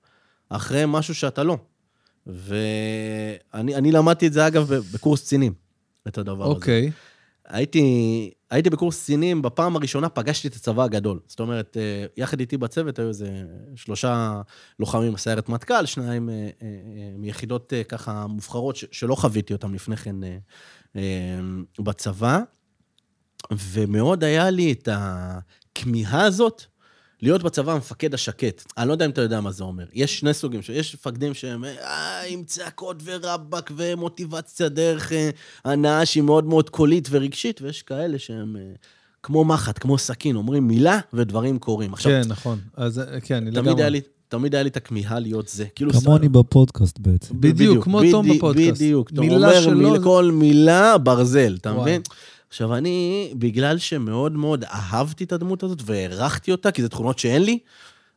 אחרי 0.49 0.83
משהו 0.87 1.15
שאתה 1.15 1.43
לא. 1.43 1.57
ואני 2.27 3.91
למדתי 3.91 4.27
את 4.27 4.33
זה, 4.33 4.47
אגב, 4.47 4.73
בקורס 4.93 5.21
קצינים, 5.21 5.53
את 6.07 6.17
הדבר 6.17 6.43
הזה. 6.43 6.53
אוקיי. 6.53 6.91
הייתי, 7.47 8.31
הייתי 8.51 8.69
בקורס 8.69 9.03
קצינים, 9.03 9.41
בפעם 9.41 9.75
הראשונה 9.75 10.09
פגשתי 10.09 10.47
את 10.47 10.55
הצבא 10.55 10.83
הגדול. 10.83 11.19
זאת 11.27 11.39
אומרת, 11.39 11.77
אה, 11.77 12.05
יחד 12.17 12.39
איתי 12.39 12.57
בצוות 12.57 12.99
היו 12.99 13.07
איזה 13.07 13.43
שלושה 13.75 14.41
לוחמים 14.79 15.13
בסיירת 15.13 15.49
מטכ"ל, 15.49 15.85
שניים 15.85 16.29
אה, 16.29 16.35
אה, 16.35 16.67
מיחידות 17.17 17.73
ככה 17.89 18.27
מובחרות 18.27 18.75
שלא 18.91 19.15
חוויתי 19.15 19.53
אותם 19.53 19.73
לפני 19.73 19.97
כן 19.97 20.15
בצבא, 21.79 22.39
ומאוד 23.51 24.23
היה 24.23 24.49
לי 24.49 24.71
את 24.71 24.89
הכמיהה 24.91 26.21
הזאת 26.21 26.63
להיות 27.21 27.43
בצבא 27.43 27.71
המפקד 27.71 28.13
השקט. 28.13 28.63
אני 28.77 28.87
לא 28.87 28.93
יודע 28.93 29.05
אם 29.05 29.09
אתה 29.09 29.21
יודע 29.21 29.41
מה 29.41 29.51
זה 29.51 29.63
אומר. 29.63 29.85
יש 29.93 30.19
שני 30.19 30.33
סוגים, 30.33 30.61
יש 30.73 30.95
מפקדים 30.95 31.33
שהם 31.33 31.63
אה, 31.65 32.21
עם 32.27 32.43
צעקות 32.43 32.97
ורבאק 33.03 33.71
ומוטיבציה 33.75 34.69
דרך 34.69 35.11
אה, 35.11 35.29
הנאה 35.65 36.05
שהיא 36.05 36.23
מאוד 36.23 36.45
מאוד 36.45 36.69
קולית 36.69 37.07
ורגשית, 37.11 37.61
ויש 37.61 37.81
כאלה 37.81 38.19
שהם 38.19 38.55
אה, 38.59 38.61
כמו 39.23 39.45
מחט, 39.45 39.79
כמו 39.79 39.97
סכין, 39.97 40.35
אומרים 40.35 40.67
מילה 40.67 40.99
ודברים 41.13 41.59
קורים. 41.59 41.93
עכשיו, 41.93 42.11
כן, 42.11 42.29
נכון. 42.29 42.59
אז 42.75 42.99
אה, 42.99 43.19
כן, 43.21 43.35
אני 43.35 43.51
לגמרי. 43.51 43.81
היה 43.81 43.89
לי... 43.89 44.01
תמיד 44.29 44.55
היה 44.55 44.63
לי 44.63 44.69
את 44.69 44.77
הכמיהה 44.77 45.19
להיות 45.19 45.47
זה. 45.47 45.65
כאילו 45.75 45.93
כמוני 45.93 46.29
בפודקאסט 46.29 46.99
בעצם. 46.99 47.41
בדיוק, 47.41 47.83
כמו 47.83 48.01
תום 48.11 48.29
בפודקאסט. 48.35 48.81
בדיוק, 48.81 49.09
תום 49.11 49.29
אומר 49.29 49.69
מיל, 49.75 50.03
כל 50.03 50.29
מילה 50.33 50.97
ברזל, 50.97 51.57
אתה 51.61 51.73
מבין? 51.73 52.01
עכשיו, 52.49 52.75
אני, 52.75 53.31
בגלל 53.35 53.77
שמאוד 53.77 54.31
מאוד 54.31 54.63
אהבתי 54.63 55.23
את 55.23 55.31
הדמות 55.31 55.63
הזאת 55.63 55.81
והערכתי 55.85 56.51
אותה, 56.51 56.71
כי 56.71 56.81
זה 56.81 56.89
תכונות 56.89 57.19
שאין 57.19 57.43
לי, 57.43 57.59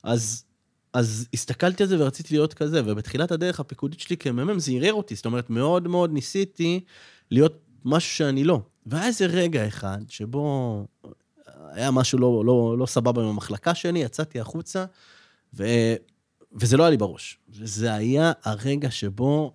אז, 0.03 0.45
אז 0.93 1.29
הסתכלתי 1.35 1.83
על 1.83 1.89
זה 1.89 2.05
ורציתי 2.05 2.35
להיות 2.35 2.55
כזה, 2.55 2.83
ובתחילת 2.85 3.33
הדרך 3.33 3.61
הפיקודית 3.61 4.01
שלי 4.01 4.17
כמ"מ 4.17 4.59
זה 4.59 4.73
ערער 4.73 4.93
אותי, 4.93 5.15
זאת 5.15 5.27
אומרת, 5.27 5.51
מאוד 5.51 5.89
מאוד 5.89 6.13
ניסיתי 6.13 6.81
להיות 7.31 7.59
משהו 7.85 8.17
שאני 8.17 8.45
לא. 8.45 8.61
והיה 8.87 9.07
איזה 9.07 9.27
רגע 9.27 9.69
אחד 9.69 9.99
שבו 10.09 10.87
היה 11.73 11.91
משהו 11.91 12.19
לא, 12.19 12.43
לא, 12.47 12.77
לא 12.79 12.87
סבבה 12.87 13.23
עם 13.23 13.29
המחלקה 13.29 13.75
שלי, 13.75 13.99
יצאתי 13.99 14.41
החוצה, 14.41 14.85
ו, 15.55 15.65
וזה 16.53 16.77
לא 16.77 16.83
היה 16.83 16.91
לי 16.91 16.97
בראש. 16.97 17.39
וזה 17.49 17.95
היה 17.95 18.33
הרגע 18.45 18.91
שבו 18.91 19.53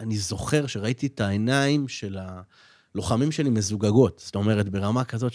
אני 0.00 0.16
זוכר 0.18 0.66
שראיתי 0.66 1.06
את 1.06 1.20
העיניים 1.20 1.88
של 1.88 2.18
ה... 2.18 2.40
לוחמים 2.94 3.32
שלי 3.32 3.50
מזוגגות. 3.50 4.22
זאת 4.24 4.34
אומרת, 4.34 4.68
ברמה 4.68 5.04
כזאת 5.04 5.32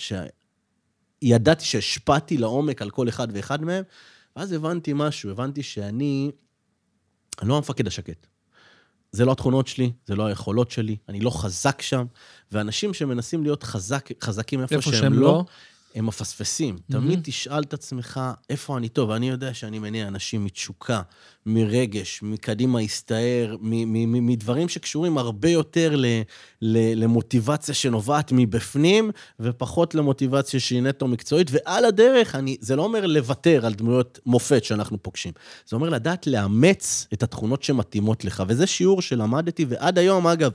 שידעתי 1.24 1.66
שהשפעתי 1.66 2.38
לעומק 2.38 2.82
על 2.82 2.90
כל 2.90 3.10
אחד 3.10 3.28
ואחד 3.32 3.64
מהם, 3.64 3.84
ואז 4.36 4.52
הבנתי 4.52 4.92
משהו, 4.96 5.32
הבנתי 5.32 5.64
שאני, 5.64 6.32
אני 7.42 7.50
לא 7.50 7.58
המפקד 7.58 7.88
השקט. 7.88 8.28
זה 9.12 9.26
לא 9.26 9.32
התכונות 9.32 9.68
שלי, 9.68 9.92
זה 10.06 10.16
לא 10.16 10.26
היכולות 10.26 10.72
שלי, 10.72 10.98
אני 11.10 11.20
לא 11.20 11.30
חזק 11.30 11.82
שם, 11.82 12.06
ואנשים 12.52 12.94
שמנסים 12.94 13.44
להיות 13.44 13.64
חזק, 13.64 14.10
חזקים 14.24 14.62
איפה, 14.62 14.76
איפה 14.76 14.92
שהם, 14.92 15.02
שהם 15.02 15.14
לא, 15.14 15.22
לא, 15.22 15.46
הם 15.96 16.06
מפספסים. 16.06 16.76
Mm-hmm. 16.76 16.92
תמיד 16.92 17.20
תשאל 17.24 17.64
את 17.64 17.74
עצמך, 17.74 18.20
איפה 18.50 18.78
אני 18.78 18.90
טוב? 18.90 19.12
אני 19.12 19.30
יודע 19.30 19.54
שאני 19.54 19.80
מניע 19.80 20.08
אנשים 20.08 20.46
מתשוקה, 20.46 21.02
מרגש, 21.46 22.20
מקדימה 22.24 22.80
הסתער, 22.80 23.56
מדברים 23.62 24.70
שקשורים 24.70 25.18
הרבה 25.18 25.50
יותר 25.50 25.96
ל, 25.96 26.06
ל, 26.62 27.04
למוטיבציה 27.04 27.74
שנובעת 27.74 28.32
מבפנים, 28.32 29.12
ופחות 29.40 29.96
למוטיבציה 29.96 30.60
שהיא 30.60 30.82
נטו 30.82 31.08
מקצועית. 31.08 31.48
ועל 31.52 31.86
הדרך, 31.86 32.36
אני, 32.36 32.58
זה 32.60 32.76
לא 32.76 32.84
אומר 32.84 33.06
לוותר 33.06 33.66
על 33.66 33.74
דמויות 33.74 34.20
מופת 34.26 34.64
שאנחנו 34.64 35.04
פוגשים. 35.04 35.32
זה 35.68 35.76
אומר 35.76 35.90
לדעת 35.90 36.28
לאמץ 36.28 37.08
את 37.14 37.24
התכונות 37.24 37.64
שמתאימות 37.64 38.26
לך. 38.26 38.44
וזה 38.48 38.68
שיעור 38.68 39.02
שלמדתי, 39.02 39.66
ועד 39.70 39.98
היום, 39.98 40.28
אגב, 40.28 40.52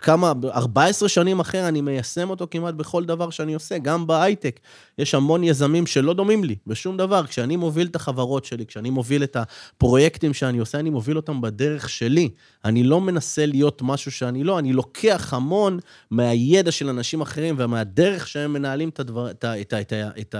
כמה, 0.00 0.32
14 0.44 1.08
שנים 1.08 1.40
אחר 1.40 1.68
אני 1.68 1.80
מיישם 1.80 2.30
אותו 2.30 2.46
כמעט 2.50 2.74
בכל 2.74 3.04
דבר 3.04 3.30
שאני 3.30 3.54
עושה, 3.54 3.78
גם 3.78 4.06
בהייטק. 4.06 4.60
יש 4.98 5.14
המון 5.14 5.44
יזמים 5.44 5.86
שלא 5.86 6.14
דומים 6.14 6.44
לי 6.44 6.56
בשום 6.66 6.96
דבר. 6.96 7.26
כשאני 7.26 7.56
מוביל 7.56 7.86
את 7.86 7.96
החברות 7.96 8.44
שלי, 8.44 8.66
כשאני 8.66 8.90
מוביל 8.90 9.22
את 9.22 9.36
הפרויקטים 9.36 10.34
שאני 10.34 10.58
עושה, 10.58 10.78
אני 10.78 10.90
מוביל 10.90 11.16
אותם 11.16 11.40
בדרך 11.40 11.88
שלי. 11.88 12.28
אני 12.64 12.82
לא 12.82 13.00
מנסה 13.00 13.46
להיות 13.46 13.82
משהו 13.82 14.10
שאני 14.10 14.44
לא, 14.44 14.58
אני 14.58 14.72
לוקח 14.72 15.34
המון 15.34 15.78
מהידע 16.10 16.72
של 16.72 16.88
אנשים 16.88 17.20
אחרים 17.20 17.54
ומהדרך 17.58 18.28
שהם 18.28 18.52
מנהלים 18.52 18.88
את, 18.88 19.00
הדבר, 19.00 19.30
את, 19.30 19.44
את, 19.44 19.74
את, 19.74 19.92
את 20.20 20.34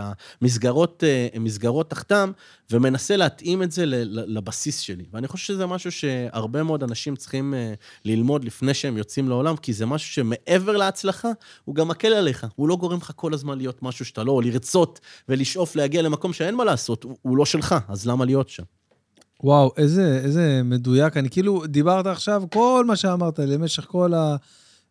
המסגרות 0.51 1.05
אה, 1.05 1.85
תחתם, 1.89 2.33
ומנסה 2.71 3.17
להתאים 3.17 3.63
את 3.63 3.73
זה 3.73 3.85
לבסיס 4.11 4.81
שלי. 4.81 5.05
ואני 5.13 5.29
חושב 5.29 5.45
שזה 5.45 5.67
משהו 5.67 5.93
שהרבה 5.93 6.63
מאוד 6.63 6.83
אנשים 6.83 7.17
צריכים 7.17 7.55
אה, 7.55 7.75
ללמוד 8.05 8.45
לפני 8.45 8.75
שהם 8.75 8.97
יוצאים 8.97 9.18
לעולם, 9.27 9.57
כי 9.57 9.73
זה 9.73 9.87
משהו 9.87 10.13
שמעבר 10.13 10.77
להצלחה, 10.77 11.29
הוא 11.65 11.75
גם 11.75 11.89
מקל 11.89 12.13
עליך. 12.13 12.47
הוא 12.57 12.69
לא 12.69 12.77
גורם 12.77 12.99
לך 12.99 13.13
כל 13.17 13.35
הזמן 13.35 13.59
להיות 13.59 13.83
משהו 13.83 14.05
שאתה 14.05 14.25
לא, 14.25 14.33
או 14.33 14.41
לרצות 14.41 15.01
ולשאוף 15.29 15.77
להגיע 15.77 16.03
למקום 16.03 16.33
שאין 16.33 16.55
מה 16.55 16.65
לעשות, 16.65 17.05
הוא, 17.05 17.17
הוא 17.23 17.37
לא 17.37 17.45
שלך, 17.45 17.75
אז 17.89 18.07
למה 18.07 18.25
להיות 18.25 18.49
שם? 18.49 18.63
וואו, 19.43 19.73
איזה, 19.77 20.21
איזה 20.25 20.61
מדויק. 20.65 21.17
אני 21.17 21.31
כאילו, 21.31 21.67
דיברת 21.67 22.07
עכשיו, 22.07 22.43
כל 22.53 22.85
מה 22.87 22.97
שאמרת 22.97 23.39
למשך 23.39 23.85
כל 23.85 24.15
ה... 24.15 24.37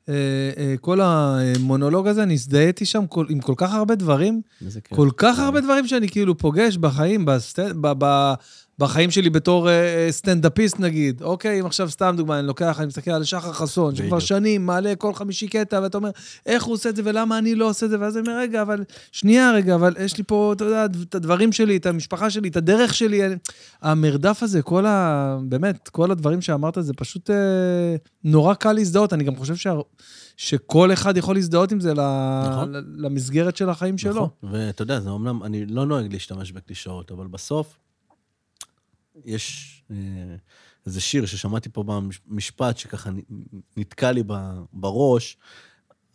אה, 0.09 0.13
אה, 0.57 0.75
כל 0.81 0.99
המונולוג 1.01 2.07
הזה, 2.07 2.23
אני 2.23 2.33
הזדהיתי 2.33 2.85
שם 2.85 3.07
כל, 3.07 3.25
עם 3.29 3.39
כל 3.39 3.53
כך 3.57 3.73
הרבה 3.73 3.95
דברים, 3.95 4.41
כל 4.89 5.09
כך 5.17 5.39
הרבה 5.39 5.61
דברים 5.61 5.87
שאני 5.87 6.09
כאילו 6.09 6.37
פוגש 6.37 6.77
בחיים, 6.77 7.25
בסט, 7.25 7.59
ב, 7.59 7.87
ב, 7.97 8.33
בחיים 8.79 9.11
שלי 9.11 9.29
בתור 9.29 9.67
uh, 9.67 9.71
סטנדאפיסט 10.11 10.79
נגיד, 10.79 11.21
אוקיי, 11.21 11.61
אם 11.61 11.65
עכשיו 11.65 11.89
סתם 11.89 12.13
דוגמה, 12.17 12.39
אני 12.39 12.47
לוקח, 12.47 12.79
אני 12.79 12.87
מסתכל 12.87 13.11
על 13.11 13.23
שחר 13.23 13.53
חסון, 13.53 13.95
שכבר 13.95 14.19
שנים 14.19 14.65
מעלה 14.65 14.95
כל 14.95 15.13
חמישי 15.13 15.47
קטע, 15.47 15.79
ואתה 15.83 15.97
אומר, 15.97 16.09
איך 16.45 16.63
הוא 16.63 16.73
עושה 16.73 16.89
את 16.89 16.95
זה 16.95 17.01
ולמה 17.05 17.37
אני 17.37 17.55
לא 17.55 17.69
עושה 17.69 17.85
את 17.85 17.91
זה, 17.91 17.99
ואז 17.99 18.17
אני 18.17 18.27
אומר, 18.27 18.39
רגע, 18.39 18.61
אבל, 18.61 18.83
שנייה 19.11 19.51
רגע, 19.51 19.75
אבל 19.75 19.95
יש 19.99 20.17
לי 20.17 20.23
פה, 20.23 20.53
אתה 20.55 20.65
יודע, 20.65 20.85
את 20.85 21.15
הדברים 21.15 21.51
שלי, 21.51 21.77
את 21.77 21.85
המשפחה 21.85 22.29
שלי, 22.29 22.49
את 22.49 22.57
הדרך 22.57 22.93
שלי, 22.93 23.21
המרדף 23.81 24.43
הזה, 24.43 24.61
כל 24.61 24.85
ה... 24.85 25.37
באמת, 25.43 25.89
כל 25.89 26.11
הדברים 26.11 26.41
שאמרת, 26.41 26.77
זה 26.79 26.93
פשוט 26.93 27.29
uh, 27.29 27.33
נורא 28.23 28.53
קל 28.53 28.73
להזדהות, 28.73 29.13
אני 29.13 29.23
גם 29.23 29.35
חושב 29.35 29.55
שה... 29.55 29.73
שכל 30.37 30.93
אחד 30.93 31.17
יכול 31.17 31.35
להזדהות 31.35 31.71
עם 31.71 31.79
זה 31.79 31.93
נכון. 31.93 32.73
למסגרת 32.97 33.57
של 33.57 33.69
החיים 33.69 33.97
שלו. 33.97 34.11
נכון, 34.11 34.29
ואתה 34.43 34.81
יודע, 34.81 34.99
זה 34.99 35.09
אומנם, 35.09 35.43
אני 35.43 35.65
לא 35.65 35.85
נוהג 35.85 36.13
להשתמש 36.13 36.51
בקלישאות, 36.51 37.11
אבל 37.11 37.27
בסוף, 37.27 37.77
יש 39.25 39.83
אה, 39.91 39.95
איזה 40.85 41.01
שיר 41.01 41.25
ששמעתי 41.25 41.69
פה 41.69 41.83
במשפט, 42.27 42.77
שככה 42.77 43.09
נתקע 43.77 44.11
לי 44.11 44.23
בראש. 44.73 45.37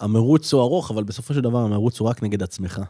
המרוץ 0.00 0.52
הוא 0.52 0.62
ארוך, 0.62 0.90
אבל 0.90 1.04
בסופו 1.04 1.34
של 1.34 1.40
דבר 1.40 1.58
המרוץ 1.58 2.00
הוא 2.00 2.08
רק 2.08 2.22
נגד 2.22 2.42
עצמך. 2.42 2.80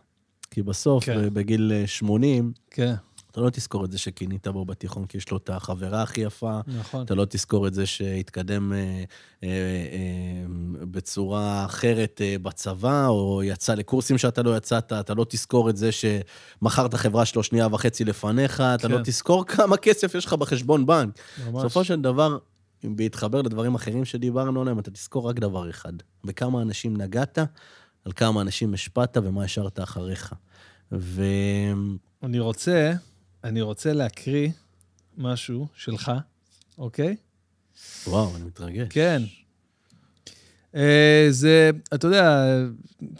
כי 0.50 0.62
בסוף, 0.62 1.04
כן. 1.04 1.34
בגיל 1.34 1.72
80, 1.86 2.52
כן. 2.70 2.94
אתה 3.33 3.41
לא 3.41 3.51
תזכור 3.51 3.85
את 3.85 3.93
זה 3.93 3.99
שכינית 3.99 4.49
בו 4.49 4.64
בתיכון 4.64 5.07
כי 5.07 5.16
יש 5.16 5.30
לו 5.30 5.37
את 5.37 5.51
החברה 5.51 6.03
הכי 6.03 6.20
יפה. 6.20 6.61
נכון. 6.66 7.05
אתה 7.05 7.14
לא 7.14 7.24
תזכור 7.24 7.66
את 7.66 7.74
זה 7.74 7.87
שהתקדם 7.87 8.72
אה, 8.72 8.78
אה, 9.43 9.49
אה, 9.49 10.45
בצורה 10.91 11.64
אחרת 11.64 12.20
אה, 12.24 12.37
בצבא, 12.43 13.07
או 13.07 13.43
יצא 13.45 13.74
לקורסים 13.74 14.18
שאתה 14.18 14.43
לא 14.43 14.57
יצאת, 14.57 14.93
אתה 14.93 15.14
לא 15.14 15.26
תזכור 15.28 15.70
את 15.70 15.76
זה 15.76 15.91
שמכרת 15.93 16.95
חברה 16.95 17.24
שלו 17.24 17.43
שנייה 17.43 17.68
וחצי 17.72 18.05
לפניך, 18.05 18.61
אתה 18.61 18.89
כן. 18.89 18.95
לא 18.95 18.99
תזכור 19.05 19.47
כמה 19.47 19.76
כסף 19.76 20.14
יש 20.14 20.26
לך 20.26 20.33
בחשבון 20.33 20.87
בנק. 20.87 21.18
ממש. 21.47 21.64
בסופו 21.64 21.85
של 21.85 22.01
דבר, 22.01 22.39
אם 22.85 22.97
בהתחבר 22.97 23.43
לדברים 23.43 23.74
אחרים 23.74 24.05
שדיברנו 24.05 24.61
עליהם, 24.61 24.78
אתה 24.78 24.91
תזכור 24.91 25.28
רק 25.28 25.39
דבר 25.39 25.70
אחד, 25.70 25.93
בכמה 26.24 26.62
אנשים 26.62 26.97
נגעת, 26.97 27.39
על 28.05 28.12
כמה 28.12 28.41
אנשים 28.41 28.74
השפעת 28.74 29.16
ומה 29.22 29.45
השארת 29.45 29.80
אחריך. 29.80 30.33
ו... 30.93 31.24
אני 32.22 32.39
רוצה, 32.39 32.93
אני 33.45 33.61
רוצה 33.61 33.93
להקריא 33.93 34.49
משהו 35.16 35.66
שלך, 35.76 36.12
אוקיי? 36.78 37.16
וואו, 38.07 38.36
אני 38.36 38.45
מתרגש. 38.45 38.86
כן. 38.90 39.22
אה, 40.76 40.82
זה, 41.30 41.70
אתה 41.94 42.06
יודע, 42.06 42.44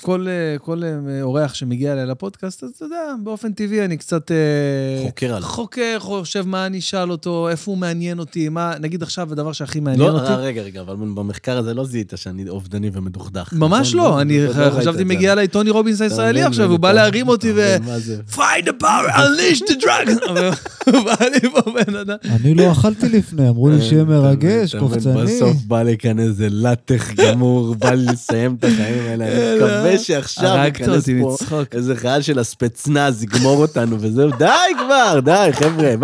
כל, 0.03 0.27
אה, 0.29 0.59
כל 0.59 0.83
אה, 0.85 1.23
אורח 1.23 1.55
שמגיע 1.55 1.93
אליי 1.93 2.07
לפודקאסט, 2.07 2.65
אז 2.65 2.71
אתה 2.77 2.85
יודע, 2.85 2.97
באופן 3.23 3.53
טבעי 3.53 3.85
אני 3.85 3.97
קצת... 3.97 4.31
חוקר 5.05 5.27
עליו. 5.35 5.49
חוקר, 5.49 5.97
חושב 6.01 6.47
מה 6.47 6.67
אני 6.67 6.79
אשאל 6.79 7.11
אותו, 7.11 7.49
איפה 7.49 7.71
הוא 7.71 7.79
מעניין 7.79 8.19
אותי, 8.19 8.49
מה, 8.49 8.73
נגיד 8.81 9.03
עכשיו 9.03 9.33
הדבר 9.33 9.53
שהכי 9.53 9.81
מעניין 9.81 10.11
לא, 10.13 10.21
אותי. 10.21 10.33
רגע, 10.37 10.63
רגע, 10.63 10.81
אבל 10.81 10.95
במחקר 10.97 11.59
הזה 11.59 11.75
לא 11.75 11.85
זיהית 11.85 12.13
שאני 12.17 12.49
אובדני 12.49 12.91
ומדוכדך. 12.93 13.53
ממש 13.53 13.95
נכון? 13.95 14.01
לא, 14.07 14.21
אני 14.21 14.47
לא 14.47 14.51
ראית 14.51 14.73
חשבתי. 14.73 15.05
מגיע 15.05 15.33
אליי 15.33 15.49
טוני 15.49 15.71
רובינס 15.71 16.01
הישראלי? 16.01 16.43
עכשיו, 16.43 16.71
הוא 16.71 16.79
בא 16.79 16.89
אתה- 16.89 16.95
להרים 16.97 17.29
אותי 17.29 17.53
ו... 17.57 17.77
find 18.31 18.65
the 18.67 18.83
power, 18.83 19.13
unleash 19.17 19.63
the 19.69 19.83
drug. 19.85 20.31
הוא 20.91 21.01
בא 21.05 21.15
לי 21.33 21.51
פה 21.51 21.71
בן 21.71 21.97
אדם. 21.97 22.17
אני 22.25 22.55
לא 22.55 22.73
אכלתי 22.73 23.09
לפני, 23.09 23.49
אמרו 23.49 23.69
לי 23.71 23.83
שיהיה 23.83 24.05
מרגש, 24.05 24.75
קופצני. 24.75 25.23
בסוף 25.23 25.57
בא 25.67 25.83
לי 25.83 25.99
כאן 25.99 26.19
איזה 26.19 26.49
לטח 26.51 27.11
גמור, 27.43 27.75
בא 27.75 27.91
לי 27.91 28.05
לסיים 28.13 28.57
את 28.59 28.65
החיים 28.65 29.03
האלה. 29.09 29.25
אני 29.27 29.55
מקווה 29.57 29.99
שעכשיו 29.99 30.59
ייכנס 30.65 30.89
אותי 30.89 31.21
פה. 31.23 31.37
איזה 31.73 31.97
חייל 31.97 32.23
של 32.23 32.39
הספצנז, 32.39 33.23
יגמור 33.23 33.63
אותנו 33.63 33.97
וזהו. 34.01 34.31
די 34.39 34.47
כבר, 34.79 35.21
די, 35.25 35.49
חבר'ה. 35.53 35.95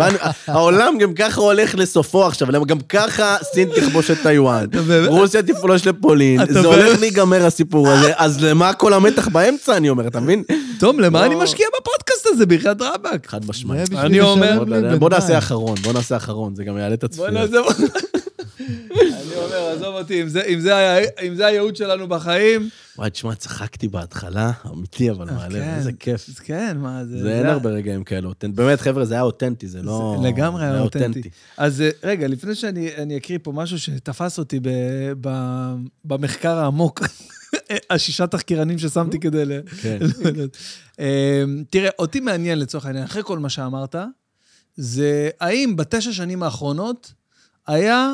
העולם 0.47 0.97
גם 0.97 1.13
ככה 1.13 1.41
הולך 1.41 1.75
לסופו 1.75 2.25
עכשיו, 2.25 2.65
גם 2.65 2.79
ככה 2.89 3.35
סין 3.53 3.69
תכבוש 3.75 4.11
את 4.11 4.17
טיוואן. 4.23 4.65
רוסיה 5.07 5.43
תפלוש 5.43 5.87
לפולין, 5.87 6.41
זה 6.53 6.59
הולך 6.67 6.99
להיגמר 6.99 7.45
הסיפור 7.45 7.87
הזה, 7.89 8.11
אז 8.15 8.43
למה 8.43 8.73
כל 8.73 8.93
המתח 8.93 9.27
באמצע, 9.27 9.77
אני 9.77 9.89
אומר, 9.89 10.07
אתה 10.07 10.19
מבין? 10.19 10.43
תום, 10.79 10.99
למה 10.99 11.19
לא. 11.19 11.25
אני 11.25 11.35
משקיע 11.35 11.67
בפודקאסט 11.79 12.27
הזה, 12.27 12.45
בחייאת 12.45 12.81
רבאק? 12.81 13.27
חד 13.27 13.45
משמעית. 13.49 13.93
אני 13.93 14.21
אומר- 14.21 14.63
בוא 14.99 15.09
נעשה 15.09 15.37
אחרון, 15.37 15.75
בוא 15.83 15.93
נעשה 15.93 16.17
אחרון, 16.17 16.55
זה 16.55 16.63
גם 16.63 16.77
יעלה 16.77 16.93
את 16.93 17.03
בוא 17.15 17.27
הצפייה. 17.27 17.45
עזוב 19.71 19.95
אותי, 19.95 20.21
אם 20.21 20.27
זה- 20.27 20.43
אם 20.43 20.59
זה 20.59 20.75
היה- 20.75 21.07
אם 21.23 21.35
זה 21.35 21.45
הייעוד 21.45 21.75
שלנו 21.75 22.07
בחיים... 22.07 22.69
וואי, 22.97 23.09
תשמע, 23.09 23.35
צחקתי 23.35 23.87
בהתחלה, 23.87 24.51
אמיתי, 24.73 25.11
אבל 25.11 25.25
מהלב, 25.31 25.51
כן. 25.63 25.73
איזה 25.77 25.91
כיף. 25.99 26.39
כן, 26.43 26.77
מה 26.77 27.05
זה... 27.05 27.19
זה 27.21 27.37
אין 27.39 27.45
הרבה 27.45 27.69
רגעים 27.69 28.03
כאלה. 28.03 28.29
באמת, 28.43 28.81
חבר'ה, 28.81 29.05
זה 29.05 29.13
היה 29.13 29.23
אותנטי, 29.23 29.67
זה 29.67 29.81
לא... 29.81 30.17
לגמרי 30.23 30.63
היה 30.65 30.81
אותנטי. 30.81 31.29
אז 31.57 31.81
אה, 31.81 31.89
רגע, 32.03 32.27
לפני 32.27 32.55
שאני 32.55 32.89
אני 32.97 33.17
אקריא 33.17 33.39
פה 33.43 33.51
משהו 33.51 33.79
שתפס 33.79 34.39
אותי 34.39 34.59
ב, 34.59 34.69
ב, 35.21 35.29
במחקר 36.05 36.57
העמוק, 36.57 37.01
השישה 37.89 38.27
תחקירנים 38.27 38.77
ששמתי 38.79 39.19
כדי 39.19 39.45
ל... 39.45 39.51
כן. 39.81 39.97
אה, 40.99 41.43
תראה, 41.69 41.89
אותי 41.99 42.19
מעניין 42.19 42.59
לצורך 42.59 42.85
העניין, 42.85 43.05
אחרי 43.05 43.21
כל 43.25 43.39
מה 43.39 43.49
שאמרת, 43.49 43.95
זה 44.75 45.29
האם 45.39 45.75
בתשע 45.75 46.11
שנים 46.11 46.43
האחרונות 46.43 47.13
היה 47.67 48.13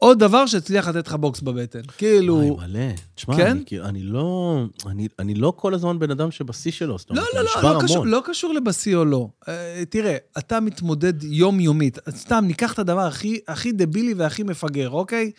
עוד 0.00 0.18
דבר 0.18 0.46
שהצליח 0.46 0.88
לתת 0.88 1.06
לך 1.08 1.14
בוקס 1.14 1.40
בבטן. 1.40 1.80
כאילו... 1.98 2.34
וואי, 2.36 2.68
מלא. 2.68 2.80
תשמע, 3.14 3.36
כן? 3.36 3.50
אני 3.50 3.62
כאילו- 3.66 3.84
אני 3.84 4.02
לא... 4.02 4.56
אני- 4.86 5.08
אני 5.18 5.34
לא 5.34 5.52
כל 5.56 5.74
הזמן 5.74 5.98
בן 5.98 6.10
אדם 6.10 6.30
שבשיא 6.30 6.72
שלו, 6.72 6.98
זאת 6.98 7.10
לא, 7.10 7.14
אומרת, 7.16 7.34
לא, 7.34 7.40
לא, 7.42 7.46
נשבר, 7.56 7.72
לא 7.78 7.82
קשור. 7.82 8.06
לא 8.06 8.22
קשור 8.24 8.54
לבשיא 8.54 8.96
או 8.96 9.04
לא. 9.04 9.28
אה, 9.48 9.82
תראה, 9.90 10.16
אתה 10.38 10.60
מתמודד 10.60 11.22
יומיומית. 11.24 11.98
סתם, 12.10 12.44
ניקח 12.46 12.72
את 12.72 12.78
הדבר 12.78 13.00
הכי, 13.06 13.38
הכי 13.48 13.72
דבילי 13.72 14.14
והכי 14.14 14.42
מפגר, 14.42 14.90
אוקיי? 14.90 15.30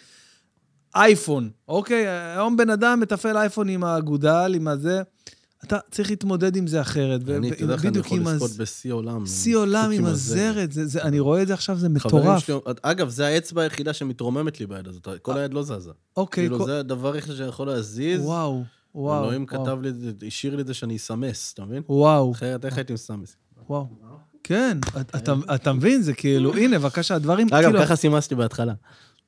אייפון, 0.95 1.49
אוקיי? 1.67 2.07
היום 2.07 2.57
בן 2.57 2.69
אדם 2.69 2.99
מתפעל 2.99 3.37
אייפון 3.37 3.69
עם 3.69 3.83
האגודל, 3.83 4.51
עם 4.55 4.67
הזה. 4.67 5.01
אתה 5.63 5.77
צריך 5.91 6.09
להתמודד 6.09 6.55
עם 6.55 6.67
זה 6.67 6.81
אחרת. 6.81 7.29
אני, 7.29 7.51
אתה 7.51 7.63
יודע 7.63 7.73
איך 7.73 7.85
אני 7.85 7.97
יכול 7.97 8.19
לזכות 8.19 8.51
בשיא 8.51 8.93
עולם. 8.93 9.25
שיא 9.25 9.55
עולם 9.57 9.91
עם 9.91 10.05
הזרת. 10.05 10.49
הזרת, 10.49 10.71
זה, 10.71 10.85
זה, 10.87 11.01
אני 11.03 11.19
רואה 11.19 11.41
את 11.41 11.47
זה 11.47 11.53
עכשיו, 11.53 11.77
זה 11.77 11.89
מטורף. 11.89 12.39
שלי, 12.45 12.55
אגב, 12.81 13.09
זה 13.09 13.27
האצבע 13.27 13.61
היחידה 13.61 13.93
שמתרוממת 13.93 14.59
לי 14.59 14.65
ביד 14.67 14.87
הזאת, 14.87 15.07
כל 15.21 15.37
היד 15.37 15.53
לא 15.53 15.63
זזה. 15.63 15.91
אוקיי, 16.17 16.43
כאילו, 16.43 16.57
כל- 16.59 16.65
זה 16.65 16.79
הדבר 16.79 17.13
היחיד 17.13 17.35
שיכול 17.35 17.67
להזיז. 17.67 18.21
וואו, 18.21 18.63
וואו. 18.95 19.23
אלוהים. 19.23 19.45
כתב 19.45 19.77
לי, 19.81 19.91
השאיר 20.27 20.55
לי 20.55 20.61
את 20.61 20.67
זה 20.67 20.73
שאני 20.73 20.95
אסמס, 20.95 21.53
אתה 21.53 21.65
מבין? 21.65 21.83
וואו, 21.89 22.31
אחרת 22.31 22.65
איך 22.65 22.77
הייתי 22.77 22.93
מסמס? 22.93 23.35
וואו. 23.69 23.87
כן, 24.43 24.77
אתה- 25.55 25.73
מבין, 25.73 26.01
זה 26.01 26.13
כאילו, 26.13 26.55
הנה, 26.55 26.79
בבקשה, 26.79 27.15
הדברים, 27.15 27.47
אגב, 27.51 27.63
כאילו, 27.63 27.79
ככה 27.85 27.95
סימסתי 27.95 28.35
בהתחלה. 28.35 28.73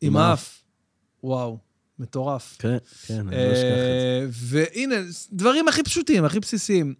עם 0.02 0.18
האף. 0.18 0.62
וואו, 1.24 1.58
מטורף. 2.02 2.56
כן, 2.60 2.78
כן, 3.08 3.28
אני 3.28 3.36
לא 3.36 3.54
אשכח 3.54 3.64
את 3.64 3.78
זה. 3.78 4.20
אה, 4.22 4.26
והנה, 4.32 4.95
דברים 5.32 5.68
הכי 5.68 5.84
פשוטים, 5.84 6.26
הכי 6.26 6.39
בסיסיים. 6.39 6.93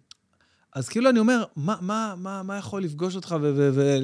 אז 0.74 0.88
כאילו 0.88 1.10
אני 1.10 1.18
אומר, 1.18 1.44
מה, 1.56 1.76
מה, 1.80 2.14
מה, 2.16 2.42
מה 2.42 2.56
יכול 2.56 2.82
לפגוש 2.82 3.16
אותך 3.16 3.36
ו... 3.40 3.52
ו, 3.56 3.70
ו 3.74 3.98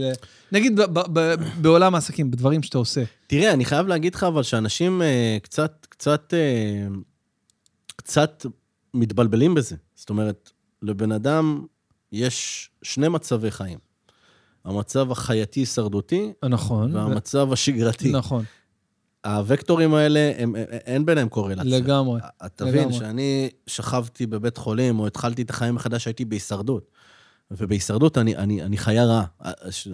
נגיד 0.53 0.81
ב, 0.81 0.83
ב, 0.83 1.01
ב, 1.13 1.35
בעולם 1.61 1.95
העסקים, 1.95 2.31
בדברים 2.31 2.63
שאתה 2.63 2.79
עושה. 2.79 3.05
תראה, 3.27 3.53
אני 3.53 3.65
חייב 3.65 3.87
להגיד 3.87 4.15
לך, 4.15 4.25
אבל 4.25 4.43
שאנשים 4.43 5.03
אה, 5.03 5.39
קצת, 5.43 5.87
קצת, 5.89 6.35
אה, 6.35 6.89
קצת 7.97 8.47
מתבלבלים 8.95 9.55
בזה. 9.55 9.77
זאת 9.95 10.11
אומרת, 10.11 10.51
לבן 10.83 11.13
אדם 11.13 11.67
יש 12.13 12.71
שני 12.83 13.09
מצבי 13.09 13.51
חיים. 13.51 13.79
המצב 14.65 15.11
החייתי-הישרדותי 15.11 16.33
נכון. 16.49 16.97
והמצב 16.97 17.53
השגרתי. 17.53 18.13
נכון, 18.13 18.45
הוקטורים 19.27 19.95
האלה, 19.95 20.33
הם, 20.39 20.55
הם- 20.57 20.65
אין 20.87 21.07
ביניהם 21.07 21.29
קורלציה. 21.29 21.65
לגמרי. 21.65 22.21
אתה 22.47 22.65
מבין. 22.65 22.93
שאני 22.93 23.51
שכבתי 23.67 24.27
בבית 24.27 24.57
חולים, 24.57 25.01
או 25.01 25.07
התחלתי 25.07 25.43
את 25.43 25.51
החיים 25.51 25.75
מחדש, 25.75 26.07
הייתי 26.07 26.25
בהישרדות. 26.25 26.91
ובהישרדות 27.51 28.19
אני, 28.19 28.37
אני, 28.37 28.63
אני 28.63 28.77
חיה 28.77 29.05
רעה. 29.05 29.25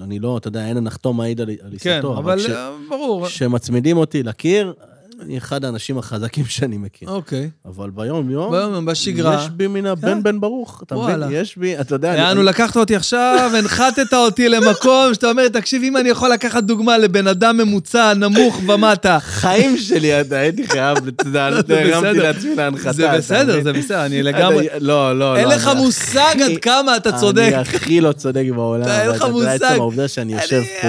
אני 0.02 0.18
לא, 0.18 0.38
אתה 0.38 0.48
יודע, 0.48 0.66
אין 0.66 0.76
הנחתום 0.76 1.16
מעיד 1.16 1.40
על, 1.40 1.50
כן, 1.78 1.90
עיסתו. 1.90 2.18
אבל 2.18 2.38
כש- 2.38 2.46
אה, 2.50 2.70
ברור. 2.88 3.26
כשמצמידים 3.26 3.96
אותי 3.96 4.22
לקיר, 4.22 4.74
אני 5.20 5.38
אחד 5.38 5.64
האנשים 5.64 5.98
החזקים 5.98 6.44
שאני 6.46 6.78
מכיר. 6.78 7.08
אוקיי. 7.08 7.50
אבל 7.66 7.90
ביום-יום, 7.90 8.50
ביום, 8.50 8.86
בשגרה. 8.86 9.34
יש 9.44 9.50
בי 9.50 9.66
מן 9.66 9.86
הבן 9.86 10.22
בן 10.22 10.40
ברוך, 10.40 10.82
אתה 10.86 10.94
מבין? 10.96 11.22
יש 11.30 11.56
בי, 11.58 11.80
אתה 11.80 11.94
יודע... 11.94 12.08
יענו, 12.08 12.42
לקחת 12.42 12.76
אותי 12.76 12.96
עכשיו, 12.96 13.50
הנחתת 13.58 14.14
אותי 14.14 14.48
למקום 14.48 15.14
שאתה 15.14 15.30
אומר, 15.30 15.48
תקשיב, 15.48 15.82
אם 15.82 15.96
אני 15.96 16.08
יכול 16.08 16.30
לקחת 16.32 16.64
דוגמה 16.64 16.98
לבן 16.98 17.26
אדם 17.26 17.56
ממוצע, 17.56 18.14
נמוך 18.14 18.60
ומטה. 18.68 19.18
חיים 19.20 19.78
שלי, 19.78 20.20
אתה 20.20 20.36
הייתי 20.36 20.66
חייב, 20.66 20.98
אתה 21.08 21.28
יודע, 21.28 21.50
לא 21.50 21.56
הרמתי. 21.70 22.18
לעצמי 22.18 22.54
להנחתה. 22.54 22.92
זה 22.92 23.08
בסדר? 23.16 23.62
זה 23.62 23.72
בסדר, 23.72 24.06
אני 24.06 24.22
לגמרי... 24.22 24.66
אתה- 24.66 24.78
לא, 24.78 25.18
לא, 25.18 25.36
אין 25.36 25.48
לא, 25.48 25.54
לך 25.54 25.70
מושג 25.76 26.34
עד 26.44 26.58
כמה 26.62 26.96
אתה 26.96 27.12
צודק. 27.12 27.50
אני 27.54 27.54
הכי 27.54 28.00
לא 28.00 28.12
צודק 28.12 28.44
בעולם. 28.54 28.88
אין 28.88 29.10
לך 29.10 29.22
מושג. 29.30 29.48
עצם 29.48 29.64
העובדה 29.80 30.08
שאני 30.08 30.32
יושב 30.32 30.62
פה. 30.82 30.88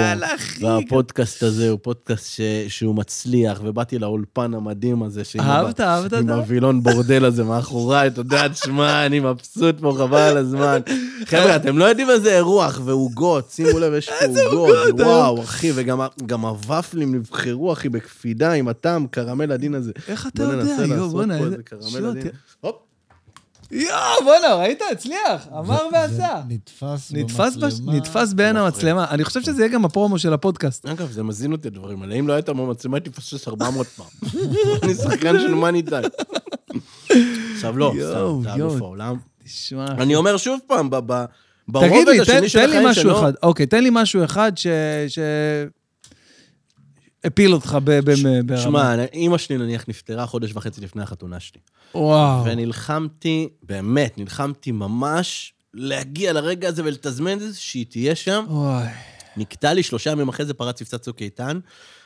והפודקאסט 0.60 1.42
הזה 1.42 1.70
הוא 1.70 1.78
פודקאסט 1.82 2.40
שהוא 2.68 2.94
מצליח, 2.94 3.60
ובאתי 3.64 3.98
לאולפן 4.16 4.54
המדהים 4.54 5.02
הזה, 5.02 5.24
שעם 5.24 5.40
אהבת, 5.40 5.80
אהבת, 5.80 6.12
עם? 6.12 6.30
הווילון 6.30 6.82
בורדל 6.82 7.24
הזה 7.24 7.44
מאחוריי, 7.44 8.06
אתה 8.06 8.20
יודע, 8.20 8.48
תשמע, 8.48 9.06
אני 9.06 9.20
מבסוט 9.20 9.80
פה, 9.80 9.94
חבל 9.98 10.18
על 10.18 10.36
הזמן. 10.36 10.80
חבר'ה, 11.24 11.56
אתם 11.56 11.78
לא 11.78 11.84
יודעים 11.84 12.10
איזה 12.10 12.36
אירוח 12.36 12.80
ועוגות, 12.84 13.50
שימו 13.50 13.78
לב, 13.78 13.92
יש 13.94 14.08
פה 14.10 14.14
עוגות, 14.26 14.76
עוגות, 14.86 15.00
אה? 15.00 15.06
וואו, 15.06 15.42
אחי, 15.42 15.72
וגם 15.74 16.00
ה- 16.00 16.06
גם 16.26 16.44
הוופלים 16.44 17.14
נבחרו, 17.14 17.72
אחי, 17.72 17.88
בקפידה 17.88 18.52
עם 18.52 18.68
הטעם, 18.68 19.06
קרמל 19.06 19.52
עדין 19.52 19.74
הזה. 19.74 19.92
איך 20.08 20.26
אתה 20.26 20.42
יודע? 20.42 20.74
יואו, 20.86 21.08
בוא'נה, 21.08 21.38
איזה- 21.38 21.56
קרמל 21.64 22.06
עדין. 22.06 22.22
תראה. 22.22 22.32
הופ. 22.60 22.76
יואו, 23.70 24.24
בואנה, 24.24 24.54
ראית? 24.54 24.82
הצליח, 24.92 25.48
אמר 25.58 25.82
ועשה. 25.92 26.40
נתפס. 26.48 27.12
במצלמה. 27.12 27.92
נתפס 27.92 28.32
בעין. 28.32 28.56
המצלמה. 28.56 29.06
אני 29.10 29.24
חושב 29.24 29.42
שזה 29.42 29.62
יהיה 29.62 29.72
גם 29.72 29.84
הפרומו 29.84 30.18
של 30.18 30.32
הפודקאסט. 30.32 30.86
אגב, 30.86 31.10
זה 31.10 31.22
מזין 31.22 31.52
אותי 31.52 31.68
הדברים 31.68 32.02
האלה. 32.02 32.14
אם 32.14 32.28
לא 32.28 32.32
היית 32.32 32.48
במצלמה, 32.48 32.96
הייתי 32.96 33.10
מפספס 33.10 33.48
400 33.48 33.86
פעם. 33.86 34.06
אני 34.82 34.94
שחקן 34.94 35.38
של 35.40 35.54
מאני 35.54 35.82
טיים. 35.82 36.04
עכשיו 37.54 37.78
לא, 37.78 37.92
סתם, 37.94 38.00
יואו. 38.00 38.42
אלוף 38.54 38.76
העולם. 38.82 39.16
תשמע. 39.44 39.86
אני 39.88 40.14
אומר 40.14 40.36
שוב 40.36 40.60
פעם, 40.66 40.90
ב- 40.90 40.96
ב- 40.96 41.24
תגיד 41.24 41.90
ברובד 41.90 42.08
לי, 42.08 42.16
תן, 42.24 42.32
השני 42.36 42.48
של 42.48 42.58
תן 42.58 42.64
לי 42.70 42.76
החיים 42.76 42.88
משהו 42.88 43.02
שלו... 43.02 43.18
אחד. 43.18 43.32
אוקיי, 43.42 43.66
תן 43.66 43.82
לי 43.82 43.90
משהו 43.92 44.24
אחד 44.24 44.52
ש... 44.56 44.66
הפיל 47.26 47.54
אותך 47.54 47.78
ב... 47.84 48.00
ברמה. 48.46 48.60
שמע, 48.60 49.04
אימא 49.12 49.38
שלי 49.38 49.58
נניח 49.58 49.84
נפטרה 49.88 50.26
חודש 50.26 50.52
וחצי 50.54 50.80
לפני 50.80 51.02
החתונה 51.02 51.40
שלי. 51.40 51.60
וואו. 51.94 52.44
ונלחמתי, 52.44 53.48
באמת, 53.62 54.18
נלחמתי 54.18 54.72
ממש 54.72 55.52
להגיע 55.74 56.32
לרגע 56.32 56.68
הזה 56.68 56.82
ולתזמן 56.84 57.32
את 57.32 57.40
זה, 57.40 57.60
שהיא 57.60 57.86
תהיה 57.88 58.14
שם. 58.14 58.44
וואי. 58.48 58.88
נקטע 59.36 59.72
לי 59.72 59.82
שלושה 59.82 60.10
ימים 60.10 60.28
אחרי 60.28 60.46
זה, 60.46 60.54
פרץ 60.54 60.80
מבצע 60.80 60.98
צוק 60.98 61.22
איתן. 61.22 61.58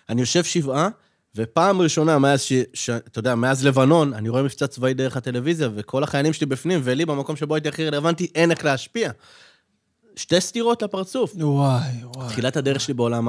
אני 0.08 0.20
יושב 0.20 0.44
שבעה, 0.44 0.88
ופעם 1.36 1.80
ראשונה 1.80 2.18
מאז 2.18 2.42
ש... 2.42 2.52
ש... 2.74 2.90
אתה 2.90 3.18
יודע, 3.18 3.34
מאז 3.34 3.66
לבנון, 3.66 4.14
אני 4.14 4.28
רואה 4.28 4.42
מבצע 4.42 4.66
צבאי 4.66 4.94
דרך 4.94 5.16
הטלוויזיה, 5.16 5.68
וכל 5.74 6.02
החיילים 6.02 6.32
שלי 6.32 6.46
בפנים, 6.46 6.80
ולי, 6.84 7.06
במקום 7.06 7.36
שבו 7.36 7.54
הייתי 7.54 7.68
הכי 7.68 7.86
רלוונטי, 7.86 8.26
אין 8.34 8.50
איך 8.50 8.64
להשפיע. 8.64 9.10
שתי 10.20 10.40
סטירות 10.40 10.82
לפרצוף. 10.82 11.32
וואי, 11.36 11.82
וואי. 12.14 12.28
תחילת 12.28 12.56
הדרך 12.56 12.80
שלי 12.80 12.94
בעולם, 12.94 13.28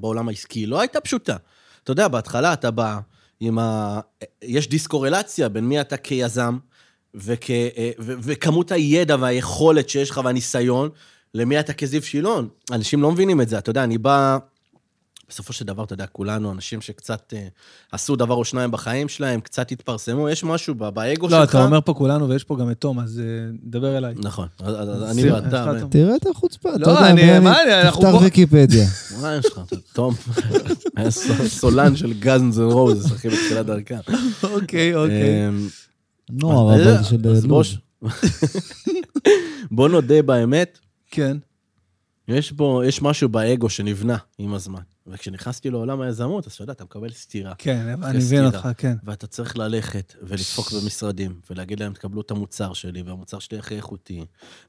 בעולם 0.00 0.28
העסקי 0.28 0.66
לא 0.66 0.80
הייתה 0.80 1.00
פשוטה. 1.00 1.36
אתה 1.84 1.92
יודע, 1.92 2.08
בהתחלה 2.08 2.52
אתה 2.52 2.70
בא 2.70 2.98
עם 3.40 3.58
ה... 3.58 4.00
יש 4.42 4.68
דיסקורלציה 4.68 5.48
בין 5.48 5.64
מי 5.64 5.80
אתה 5.80 5.96
כיזם, 5.96 6.58
וכ... 7.14 7.50
ו... 7.98 8.14
וכמות 8.22 8.72
הידע 8.72 9.16
והיכולת 9.20 9.88
שיש 9.88 10.10
לך 10.10 10.20
והניסיון, 10.24 10.88
למי 11.34 11.60
אתה 11.60 11.72
כזיו 11.72 12.02
שילון. 12.02 12.48
אנשים 12.72 13.02
לא 13.02 13.12
מבינים 13.12 13.40
את 13.40 13.48
זה. 13.48 13.58
אתה 13.58 13.70
יודע, 13.70 13.84
אני 13.84 13.98
בא... 13.98 14.38
בסופו 15.28 15.52
של 15.52 15.64
דבר, 15.64 15.84
אתה 15.84 15.94
יודע, 15.94 16.06
כולנו 16.06 16.52
אנשים 16.52 16.80
שקצת 16.80 17.32
אה, 17.36 17.46
עשו 17.92 18.16
דבר 18.16 18.34
או 18.34 18.44
שניים 18.44 18.70
בחיים 18.70 19.08
שלהם, 19.08 19.40
קצת 19.40 19.72
התפרסמו, 19.72 20.28
יש 20.28 20.44
משהו 20.44 20.74
ב- 20.74 20.88
באגו 20.88 21.28
שלך. 21.30 21.38
לא, 21.38 21.44
אתה 21.44 21.64
אומר 21.64 21.80
פה 21.80 21.94
כולנו, 21.94 22.28
ויש 22.28 22.44
פה 22.44 22.56
גם 22.56 22.70
את 22.70 22.80
תום, 22.80 23.00
אז 23.00 23.20
אה, 23.20 23.24
דבר 23.64 23.98
אליי. 23.98 24.14
נכון, 24.16 24.48
אז- 24.58 24.74
אז 24.90 25.10
אני 25.10 25.30
ואתה... 25.32 25.70
איך 25.74 25.82
אתה- 25.82 25.88
תראה 25.90 26.16
את 26.16 26.26
החוצפה, 26.26 26.68
אתה 26.70 26.78
לא, 26.78 26.86
יודע, 26.86 27.10
אני- 27.10 27.20
ואני- 27.22 27.44
מה 27.44 27.62
אני- 27.62 27.82
אנחנו 27.82 28.02
תפתח 28.02 28.12
פה- 28.18 28.22
ויקיפדיה. 28.24 28.86
מה 29.22 29.36
יש 29.36 29.46
לך? 29.46 29.60
תום, 29.92 30.14
היה 30.96 31.10
סולן 31.48 31.96
של 31.96 32.12
גאנז 32.12 32.58
ורוז, 32.58 33.06
אחי, 33.12 33.28
בתחילת 33.28 33.66
דרכה. 33.66 33.94
אוקיי, 34.42 34.94
אוקיי. 34.94 35.48
אמ, 35.48 35.68
נוער, 36.30 36.74
אז- 36.74 36.80
אבל 36.96 37.02
של 37.04 37.28
אז 37.30 37.46
בוא. 37.46 37.62
ש- 37.62 37.78
בוא 39.70 39.88
נודה 39.88 40.22
באמת, 40.22 40.78
כן. 41.10 41.36
יש 42.28 42.52
פה, 42.52 42.82
יש 42.86 43.02
משהו 43.02 43.28
באגו 43.28 43.68
שנבנה 43.68 44.16
עם 44.38 44.54
הזמן. 44.54 44.80
וכשנכנסתי 45.08 45.70
לעולם 45.70 46.00
היזמות, 46.00 46.46
אז 46.46 46.52
אתה 46.52 46.62
יודע, 46.62 46.72
אתה 46.72 46.84
מקבל 46.84 47.10
סטירה. 47.12 47.52
כן, 47.58 47.94
אני 48.02 48.18
מבין. 48.18 48.44
אותך, 48.46 48.68
כן. 48.76 48.94
ואתה 49.04 49.26
צריך 49.26 49.56
ללכת 49.58 50.14
ולדפוק 50.22 50.72
במשרדים, 50.72 51.34
ולהגיד 51.50 51.80
להם, 51.80 51.92
תקבלו 51.92 52.20
את 52.20 52.30
המוצר 52.30 52.72
שלי, 52.72 53.02
והמוצר 53.02 53.38
שלי 53.38 53.58
הכי 53.58 53.74
איכותי. 53.76 54.24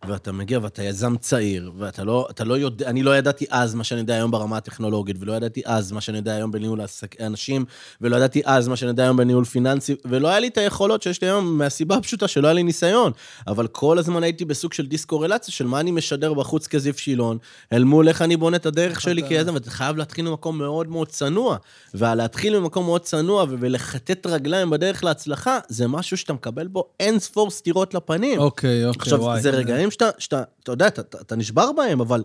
ואתה 0.08 0.32
מגיע 0.32 0.60
ואתה 0.62 0.84
יזם 0.84 1.18
צעיר, 1.18 1.72
ואתה 1.78 2.04
לא, 2.04 2.28
אתה 2.30 2.44
לא 2.44 2.58
יודע, 2.58 2.88
אני 2.90 3.04
לא 3.04 3.18
ידעתי 3.18 3.46
אז 3.50 3.74
מה 3.76 3.84
שאני 3.84 4.00
יודע 4.02 4.14
היום 4.16 4.32
ברמה 4.32 4.58
הטכנולוגית, 4.58 5.16
ולא 5.20 5.34
ידעתי 5.34 5.62
אז 5.66 5.92
מה 5.92 6.02
שאני 6.02 6.18
יודע 6.18 6.34
היום 6.36 6.52
בניהול 6.52 6.82
עסק- 6.82 7.22
אנשים, 7.22 7.66
ולא 8.02 8.16
ידעתי 8.16 8.42
אז 8.46 8.68
מה 8.68 8.76
שאני 8.76 8.90
יודע 8.90 9.04
היום 9.04 9.18
בניהול 9.18 9.46
פיננסי, 9.46 9.96
ולא 10.06 10.28
היה 10.28 10.40
לי 10.40 10.48
את 10.48 10.58
היכולות 10.58 11.02
שיש 11.04 11.22
לי 11.22 11.28
היום 11.28 11.58
מהסיבה 11.58 11.96
הפשוטה 11.96 12.28
שלא 12.28 12.48
היה 12.48 12.54
לי 12.54 12.64
ניסיון. 12.64 13.12
אבל 13.48 13.68
כל 13.68 13.98
הזמן 14.00 14.24
הייתי 14.24 14.46
בסוג 14.46 14.74
של 14.74 14.86
דיסקורלציה 14.86 15.54
של 15.54 15.68
מה 15.68 15.80
אני 15.80 15.92
משדר 15.92 16.34
בחוץ 16.34 16.68
כזיו 16.68 16.94
שילון, 16.98 17.38
אל 17.74 17.84
מול 17.84 18.08
איך 18.08 18.22
אני 18.22 18.38
בונה 18.38 18.58
את 18.58 18.66
הדרך 18.66 19.02
שלי 19.02 19.22
אתה- 19.22 19.30
כיזם, 19.30 19.54
ואתה 19.54 19.72
חייב 19.72 19.98
להתחיל 19.98 20.27
ממקום 20.30 20.58
מאוד 20.58 20.88
מאוד 20.88 21.08
צנוע. 21.08 21.58
ולהתחיל 21.94 22.60
ממקום 22.60 22.86
מאוד 22.86 23.02
צנוע 23.02 23.46
ולכתת 23.50 24.26
רגליים 24.26 24.70
בדרך 24.70 25.04
להצלחה, 25.04 25.60
זה 25.68 25.88
משהו 25.88 26.18
שאתה 26.18 26.34
מקבל 26.34 26.68
בו 26.68 26.84
אין 27.00 27.20
ספור 27.20 27.52
סטירות 27.52 27.94
לפנים. 27.94 28.40
אוקיי, 28.40 28.86
אוקיי, 28.86 29.02
עכשיו, 29.02 29.22
וואי. 29.22 29.42
זה 29.42 29.50
רגעים 29.50 29.92
שאתה, 29.92 30.10
שאתה, 30.18 30.44
אתה 30.64 30.72
יודע, 30.72 30.88
אתה, 30.88 31.02
אתה, 31.02 31.18
אתה 31.22 31.36
נשבר 31.36 31.72
בהם, 31.72 32.02
אבל, 32.02 32.24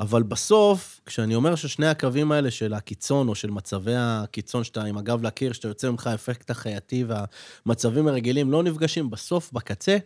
אבל 0.00 0.22
בסוף, 0.22 1.00
כשאני 1.06 1.34
אומר 1.34 1.54
ששני 1.54 1.86
הקווים 1.86 2.32
האלה 2.32 2.50
של 2.50 2.74
הקיצון, 2.74 3.28
או 3.28 3.34
של 3.34 3.50
מצבי 3.50 3.94
הקיצון 3.96 4.64
שאתה 4.64 4.84
עם 4.84 4.98
הגב 4.98 5.22
לקיר, 5.22 5.52
שאתה 5.52 5.68
יוצא 5.68 5.90
ממך 5.90 6.06
האפקט 6.06 6.50
החייתי 6.50 7.04
והמצבים 7.66 8.08
הרגילים 8.08 8.50
לא 8.50 8.62
נפגשים, 8.62 9.10
בסוף, 9.10 9.52
בקצה, 9.52 9.96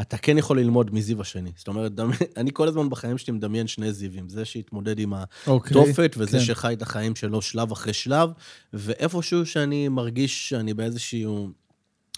אתה 0.00 0.18
כן 0.18 0.38
יכול 0.38 0.60
ללמוד 0.60 0.94
מזיו 0.94 1.20
השני. 1.20 1.52
זאת 1.56 1.68
אומרת, 1.68 1.94
דמי, 1.94 2.14
אני 2.36 2.50
כל 2.52 2.68
הזמן 2.68 2.90
בחיים 2.90 3.18
שלי 3.18 3.32
מדמיין 3.32 3.66
שני 3.66 3.92
זיווים. 3.92 4.28
זה 4.28 4.44
שהתמודד 4.44 4.98
עם 4.98 5.12
אוקיי, 5.46 5.82
התופת, 5.82 6.14
וזה 6.18 6.38
כן. 6.38 6.44
שחי 6.44 6.72
את 6.72 6.82
החיים 6.82 7.16
שלו 7.16 7.42
שלב 7.42 7.72
אחרי 7.72 7.92
שלב, 7.92 8.30
ואיפשהו 8.72 9.46
שאני 9.46 9.88
מרגיש 9.88 10.48
שאני 10.48 10.74
באיזשהו 10.74 11.50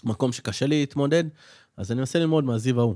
מקום 0.03 0.31
שקשה 0.31 0.65
לי 0.65 0.79
להתמודד, 0.79 1.23
אז 1.77 1.91
אני 1.91 1.99
מנסה 1.99 2.19
ללמוד 2.19 2.43
מהזיו 2.43 2.79
ההוא. 2.79 2.95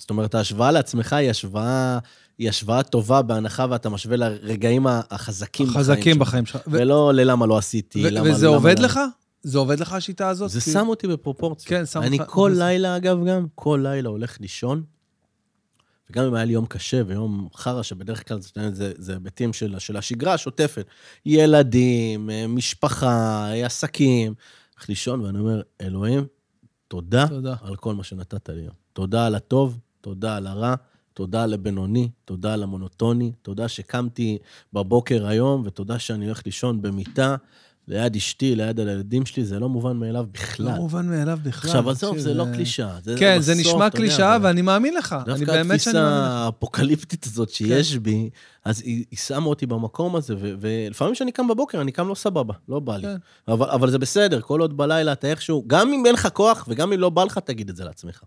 זאת 0.00 0.10
אומרת, 0.10 0.34
ההשוואה 0.34 0.70
לעצמך 0.70 1.12
היא 1.12 1.30
השוואה, 1.30 1.98
היא 2.40 2.48
השוואה 2.48 2.82
טובה 2.82 3.22
בהנחה 3.22 3.66
ואתה 3.70 3.88
משווה 3.88 4.16
לרגעים 4.16 4.86
החזקים 4.86 5.66
בחיים 5.66 5.78
חזקים 5.80 6.14
שלך. 6.14 6.20
בחיים 6.28 6.46
שלך. 6.46 6.60
ו- 6.66 6.70
ולא 6.72 7.14
ללמה 7.14 7.46
לא 7.46 7.58
עשיתי, 7.58 8.10
למה... 8.10 8.30
וזה 8.30 8.46
למה 8.46 8.54
עובד 8.56 8.78
לא. 8.78 8.84
לך? 8.84 9.00
זה 9.42 9.58
עובד 9.58 9.80
לך, 9.80 9.92
השיטה 9.92 10.28
הזאת? 10.28 10.50
זה 10.50 10.60
כי- 10.60 10.72
שם 10.72 10.88
אותי 10.88 11.06
בפרופורציה. 11.06 11.68
כן, 11.68 11.86
שם 11.86 12.02
אני 12.02 12.18
אותך- 12.18 12.30
כל 12.30 12.52
זה- 12.54 12.58
לילה, 12.58 12.96
אגב, 12.96 13.24
גם, 13.26 13.46
כל 13.54 13.80
לילה 13.82 14.08
הולך 14.08 14.40
לישון, 14.40 14.82
וגם 16.10 16.24
אם 16.24 16.34
היה 16.34 16.44
לי 16.44 16.52
יום 16.52 16.66
קשה 16.66 17.02
ויום 17.06 17.48
חרא, 17.54 17.82
שבדרך 17.82 18.28
כלל 18.28 18.40
זה, 18.40 18.50
זה, 18.72 18.92
זה 18.98 19.12
היבטים 19.12 19.52
של, 19.52 19.78
של 19.78 19.96
השגרה 19.96 20.34
השוטפת, 20.34 20.86
ילדים, 21.26 22.30
אה, 22.30 22.46
משפחה, 22.46 23.08
אה, 23.52 23.66
עסקים, 23.66 24.34
הולך 24.74 24.88
לישון, 24.88 25.20
ואני 25.20 25.38
אומר, 25.38 25.62
אלוהים, 25.80 26.26
תודה, 26.88 27.26
תודה. 27.28 27.54
על 27.62 27.76
כל 27.76 27.94
מה 27.94 28.04
שנתת 28.04 28.48
לי 28.48 28.60
היום. 28.60 28.74
תודה 28.92 29.26
על 29.26 29.34
הטוב, 29.34 29.78
תודה 30.00 30.36
על 30.36 30.46
הרע, 30.46 30.74
תודה 31.14 31.42
על 31.42 31.54
הבינוני, 31.54 32.08
תודה 32.24 32.52
על 32.52 32.62
המונוטוני, 32.62 33.32
תודה 33.42 33.68
שקמתי 33.68 34.38
בבוקר 34.72 35.26
היום, 35.26 35.62
ותודה 35.64 35.98
שאני 35.98 36.26
הולך 36.26 36.42
לישון 36.46 36.82
במיטה, 36.82 37.36
ליד 37.88 38.16
אשתי, 38.16 38.54
ליד 38.54 38.80
הילדים 38.80 39.26
שלי, 39.26 39.44
זה 39.44 39.58
לא 39.58 39.68
מובן 39.68 39.96
מאליו 39.96 40.26
בכלל. 40.32 40.66
לא 40.66 40.72
מובן 40.72 41.06
מאליו 41.06 41.38
בכלל. 41.42 41.70
עכשיו, 41.70 41.90
עזוב, 41.90 42.18
זה 42.18 42.34
לא 42.34 42.44
קלישאה. 42.54 42.98
כן, 43.18 43.40
זה 43.40 43.54
נשמע 43.54 43.90
קלישאה, 43.90 44.36
ואני 44.42 44.62
מאמין 44.62 44.94
לך. 44.94 45.12
אני 45.12 45.24
דווקא 45.24 45.44
באמת 45.44 45.46
שאני 45.46 45.54
מאמין 45.54 45.74
התפיסה 45.74 45.90
לך. 45.90 45.98
האפוקליפטית 45.98 47.24
הזאת 47.24 47.50
שיש 47.50 47.96
בי, 47.96 48.30
אז 48.64 48.82
היא 48.84 49.04
שמה 49.16 49.46
אותי 49.46 49.66
במקום 49.66 50.16
הזה, 50.16 50.34
ולפעמים 50.38 51.14
כשאני 51.14 51.32
קם 51.32 51.48
בבוקר, 51.48 51.80
אני 51.80 51.92
קם 51.92 52.08
לא 52.08 52.14
סבבה, 52.14 52.54
לא 52.68 52.80
בא 52.80 52.96
לי. 52.96 53.02
כן. 53.02 53.16
אבל 53.52 53.70
אבל 53.70 53.90
זה 53.90 53.98
בסדר, 53.98 54.40
כל 54.40 54.60
עוד 54.60 54.76
בלילה 54.76 55.12
אתה 55.12 55.26
איכשהו, 55.26 55.64
גם 55.66 55.92
אם 55.92 56.06
אין 56.06 56.14
לך 56.14 56.28
כוח 56.32 56.64
וגם 56.68 56.92
אם 56.92 57.00
לא 57.00 57.10
בא 57.10 57.24
לך, 57.24 57.38
תגיד 57.38 57.68
את 57.68 57.76
זה 57.76 57.84
לעצמך. 57.84 58.22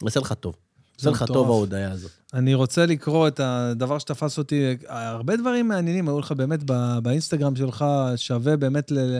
זה 0.00 0.04
עושה 0.04 0.20
לך 0.20 0.32
טוב. 0.32 0.54
עושה 0.96 1.10
לך. 1.10 1.24
טוב 1.26 1.50
ההודעה 1.50 1.92
הזאת. 1.92 2.10
אני 2.34 2.54
רוצה 2.54 2.86
לקרוא 2.86 3.28
את 3.28 3.40
הדבר 3.40 3.98
שתפס 3.98 4.38
אותי, 4.38 4.76
הרבה 4.88 5.36
דברים 5.36 5.68
מעניינים 5.68 6.08
היו 6.08 6.20
לך 6.20 6.32
באמת 6.32 6.60
באינסטגרם 7.02 7.56
שלך, 7.56 7.84
שווה 8.16 8.56
באמת 8.56 8.90
ל- 8.90 9.18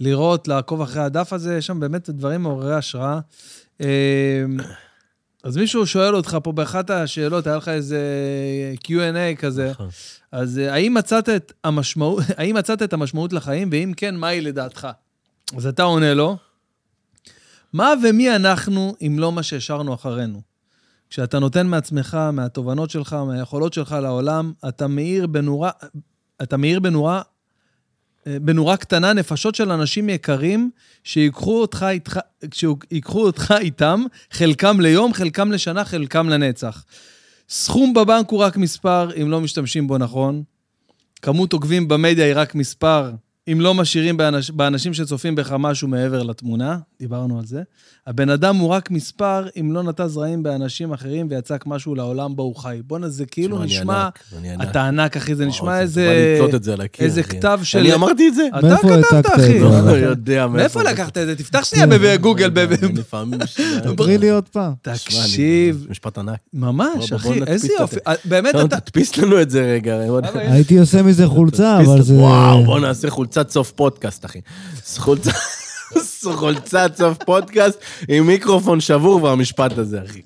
לראות, 0.00 0.48
לעקוב 0.48 0.80
אחרי 0.80 1.02
הדף 1.02 1.32
הזה, 1.32 1.56
יש 1.56 1.66
שם 1.66 1.80
באמת 1.80 2.10
דברים 2.10 2.42
מעוררי 2.42 2.74
השראה. 2.74 3.20
אה, 3.80 3.86
אז 5.44 5.56
מישהו 5.56 5.86
שואל 5.86 6.16
אותך 6.16 6.38
פה 6.42 6.52
באחת 6.52 6.90
השאלות, 6.90 7.46
היה 7.46 7.56
לך 7.56 7.68
איזה 7.68 8.00
Q&A 8.84 9.36
כזה, 9.38 9.70
נכון. 9.70 9.88
אז 10.32 10.58
אה, 10.58 10.72
האם 10.74 10.94
מצאת 10.94 11.28
את 11.28 11.52
המשמעות, 11.64 12.24
האם 12.38 12.56
מצאת 12.56 12.82
את 12.82 12.92
המשמעות 12.92 13.32
לחיים, 13.32 13.68
ואם 13.72 13.92
כן, 13.96 14.16
מהי 14.16 14.40
לדעתך? 14.40 14.88
אז 15.56 15.66
אתה 15.66 15.82
עונה 15.82 16.14
לו, 16.14 16.36
מה 17.72 17.92
ומי 18.02 18.36
אנחנו 18.36 18.94
אם 19.02 19.16
לא 19.18 19.32
מה 19.32 19.42
שהשארנו 19.42 19.94
אחרינו? 19.94 20.40
כשאתה 21.10 21.38
נותן 21.38 21.66
מעצמך, 21.66 22.18
מהתובנות 22.32 22.90
שלך, 22.90 23.12
מהיכולות 23.12 23.72
שלך 23.72 23.96
לעולם, 24.02 24.52
אתה 24.68 24.86
מאיר 24.86 25.26
בנורה, 25.26 25.70
אתה 26.42 26.56
מאיר 26.56 26.80
בנורה, 26.80 27.22
אה, 28.26 28.38
בנורה 28.38 28.76
קטנה 28.76 29.12
נפשות 29.12 29.54
של 29.54 29.72
אנשים 29.72 30.08
יקרים 30.08 30.70
שיקחו 31.04 31.60
אותך, 31.60 31.86
איתך, 31.88 32.18
שיקחו 32.52 33.26
אותך 33.26 33.54
איתם, 33.60 34.04
חלקם 34.30 34.80
ליום, 34.80 35.14
חלקם 35.14 35.52
לשנה, 35.52 35.84
חלקם 35.84 36.28
לנצח. 36.28 36.84
סכום 37.48 37.94
בבנק 37.94 38.30
הוא 38.30 38.40
רק 38.40 38.56
מספר, 38.56 39.08
אם 39.22 39.30
לא 39.30 39.40
משתמשים 39.40 39.86
בו 39.86 39.98
נכון. 39.98 40.42
כמות 41.22 41.52
עוקבים 41.52 41.88
במדיה 41.88 42.24
היא 42.26 42.34
רק 42.36 42.54
מספר, 42.54 43.10
אם 43.52 43.60
לא 43.60 43.74
משאירים 43.74 44.16
באנש, 44.16 44.50
באנשים 44.50 44.94
שצופים 44.94 45.34
בך 45.34 45.52
משהו 45.58 45.88
מעבר 45.88 46.22
לתמונה, 46.22 46.78
דיברנו 47.00 47.38
על 47.38 47.46
זה. 47.46 47.62
הבן 48.06 48.30
אדם 48.30 48.56
הוא 48.56 48.68
רק 48.68 48.90
מספר, 48.90 49.46
אם 49.60 49.72
לא 49.72 49.82
נטע 49.82 50.06
זרעים 50.08 50.42
באנשים 50.42 50.92
אחרים 50.92 51.26
ויצק 51.30 51.64
משהו 51.66 51.94
לעולם 51.94 52.36
בו 52.36 52.42
הוא 52.42 52.56
חי. 52.56 52.78
בואנה, 52.86 53.08
זה 53.08 53.26
כאילו 53.26 53.62
נשמע... 53.62 54.08
ענק. 54.44 54.68
אתה 54.70 54.88
ענק, 54.88 55.16
אחי, 55.16 55.34
זה 55.34 55.42
וואו, 55.42 55.54
נשמע 55.54 55.86
זה 55.86 56.10
איזה... 56.10 56.58
זה 56.62 56.74
הקיר, 56.74 57.04
איזה 57.04 57.20
אחי. 57.20 57.30
כתב 57.30 57.60
של... 57.62 57.78
אני 57.78 57.94
אמרתי 57.94 58.28
את 58.28 58.34
זה? 58.34 58.42
אתה 58.58 58.66
מאיפה 58.66 58.88
כתבת, 59.02 59.26
אחי. 59.26 59.40
זה? 59.40 59.58
לא 59.58 59.96
יודע 60.10 60.46
מאיפה 60.46 60.82
לקחת 60.82 61.18
את 61.18 61.26
זה? 61.26 61.36
תפתח 61.36 61.64
שנייה 61.64 61.86
בגוגל. 62.02 62.50
ב- 62.50 62.60
ב- 62.60 62.98
לפעמים... 62.98 63.40
תקריא 63.96 64.18
לי 64.18 64.30
עוד 64.30 64.48
פעם. 64.48 64.72
תקשיב, 64.82 65.86
משפט 65.90 66.18
ענק. 66.18 66.38
ממש, 66.54 67.12
אחי, 67.12 67.44
איזה 67.46 67.68
יופי. 67.80 67.96
אה, 68.06 68.14
באמת, 68.24 68.54
אתה... 68.54 68.80
תדפיס 68.80 69.16
לנו 69.16 69.42
את 69.42 69.50
זה 69.50 69.72
רגע. 69.72 69.98
הייתי 70.34 70.78
עושה 70.78 71.02
מזה 71.02 71.26
חולצה, 71.26 71.78
אבל 71.78 72.02
זה... 72.02 72.14
וואו, 72.14 72.64
בוא 72.64 72.80
נעשה 72.80 73.10
חולצת 73.36 73.50
סוף 73.50 73.70
פודקאסט, 73.70 74.24
אחי. 74.24 74.40
חולצת 76.34 76.92
סוף 76.98 77.18
פודקאסט 77.26 77.78
עם 78.08 78.26
מיקרופון 78.26 78.80
שבור 78.80 79.22
והמשפט 79.22 79.78
הזה, 79.78 80.00
אחי. 80.06 80.20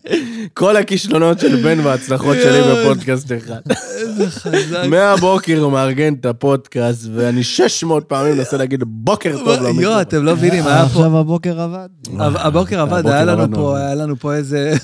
כל 0.54 0.76
הכישלונות 0.76 1.40
של 1.40 1.62
בן 1.62 1.80
וההצלחות 1.80 2.36
שלי. 2.42 2.60
בפודקאסט 2.62 3.32
אחד. 3.32 3.60
איזה 3.98 4.30
חזק. 4.30 4.84
מהבוקר 4.88 5.58
הוא 5.60 5.72
מארגן 5.72 6.14
את 6.14 6.26
הפודקאסט, 6.26 7.00
ואני 7.14 7.42
600 7.42 8.04
פעמים 8.04 8.36
מנסה 8.36 8.56
להגיד 8.56 8.82
בוקר 8.86 9.32
טוב 9.38 9.48
למיקרופון. 9.48 9.82
יואו, 9.82 10.00
אתם 10.00 10.24
לא 10.24 10.32
מבינים, 10.32 10.66
היה 10.66 10.76
פה... 10.76 10.82
עכשיו 10.82 11.18
הבוקר 11.18 11.60
עבד. 11.60 11.88
הב- 12.18 12.36
הבוקר 12.36 12.80
עבד, 12.80 13.06
היה 13.06 13.24
לנו. 13.24 13.56
פה, 13.56 13.78
היה 13.78 13.94
לנו 13.94 14.16
פה 14.16 14.34
איזה... 14.34 14.74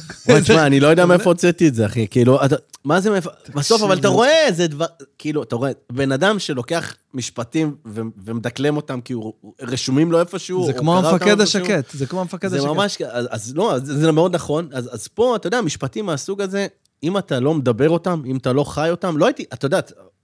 תשמע, 0.42 0.66
אני 0.66 0.80
לא 0.80 0.86
יודע 0.88 1.06
מאיפה 1.06 1.30
הוצאתי 1.30 1.68
את 1.68 1.74
זה, 1.74 1.86
אחי. 1.86 2.06
כאילו, 2.10 2.38
מה 2.84 3.00
זה 3.00 3.10
מאיפה... 3.10 3.30
בסוף, 3.54 3.82
אבל 3.82 3.98
אתה 3.98 4.08
רואה 4.08 4.46
איזה 4.46 4.66
דבר... 4.66 4.86
כאילו, 5.26 5.42
אתה 5.42 5.56
רואה, 5.56 5.70
בן 5.92 6.12
אדם 6.12 6.38
שלוקח 6.38 6.94
משפטים 7.14 7.76
ו- 7.86 8.00
ומדקלם 8.24 8.76
אותם, 8.76 9.00
כי 9.00 9.12
הוא 9.12 9.32
רשומים 9.60 10.12
לו 10.12 10.20
איפשהו, 10.20 10.66
זה 10.66 10.72
כמו 10.72 10.98
המפקד. 10.98 11.40
השקט, 11.40 11.90
זה 11.90 12.06
כמו 12.06 12.20
המפקד 12.20 12.48
זה 12.48 12.56
השקט. 12.56 12.70
ממש, 12.70 13.02
אז, 13.02 13.26
אז 13.30 13.56
לא, 13.56 13.78
זה, 13.78 13.98
זה 13.98 14.12
מאוד 14.12 14.34
נכון. 14.34 14.68
אז, 14.72 14.94
אז 14.94 15.08
פה, 15.08 15.36
אתה 15.36 15.46
יודע, 15.46 15.60
משפטים 15.60 16.06
מהסוג 16.06 16.40
הזה, 16.40 16.66
אם 17.02 17.18
אתה 17.18 17.40
לא 17.40 17.54
מדבר 17.54 17.90
אותם, 17.90 18.22
אם 18.26 18.36
אתה 18.36 18.52
לא 18.52 18.64
חי 18.64 18.90
אותם, 18.90 19.16
לא 19.18 19.26
הייתי, 19.26 19.44
אתה 19.52 19.66
יודע, 19.66 19.80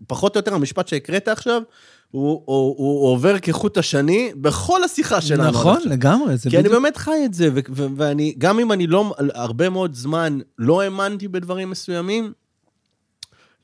פחות 0.07 0.37
או 0.37 0.39
יותר 0.39 0.55
המשפט 0.55 0.89
שהקראת 0.89 1.29
עכשיו, 1.29 1.63
הוא, 2.11 2.43
הוא, 2.45 2.75
הוא 2.79 3.09
עובר 3.09 3.39
כחוט 3.39 3.79
השני 3.79 4.33
בכל 4.37 4.85
השיחה 4.85 5.21
שלנו. 5.21 5.51
נכון. 5.51 5.79
לגמרי, 5.85 6.37
זה 6.37 6.51
כי 6.51 6.57
אני 6.57 6.63
בדיוק... 6.63 6.83
באמת 6.83 6.97
חי 6.97 7.25
את 7.25 7.35
זה, 7.35 7.49
ו- 7.55 7.61
ו- 7.71 7.87
ואני, 7.97 8.35
גם 8.39 8.59
אם 8.59 8.73
אני 8.73 8.87
לא, 8.87 9.15
הרבה 9.35 9.69
מאוד 9.69 9.95
זמן 9.95 10.39
לא 10.59 10.81
האמנתי 10.81 11.29
בדברים 11.29 11.71
מסוימים, 11.71 12.33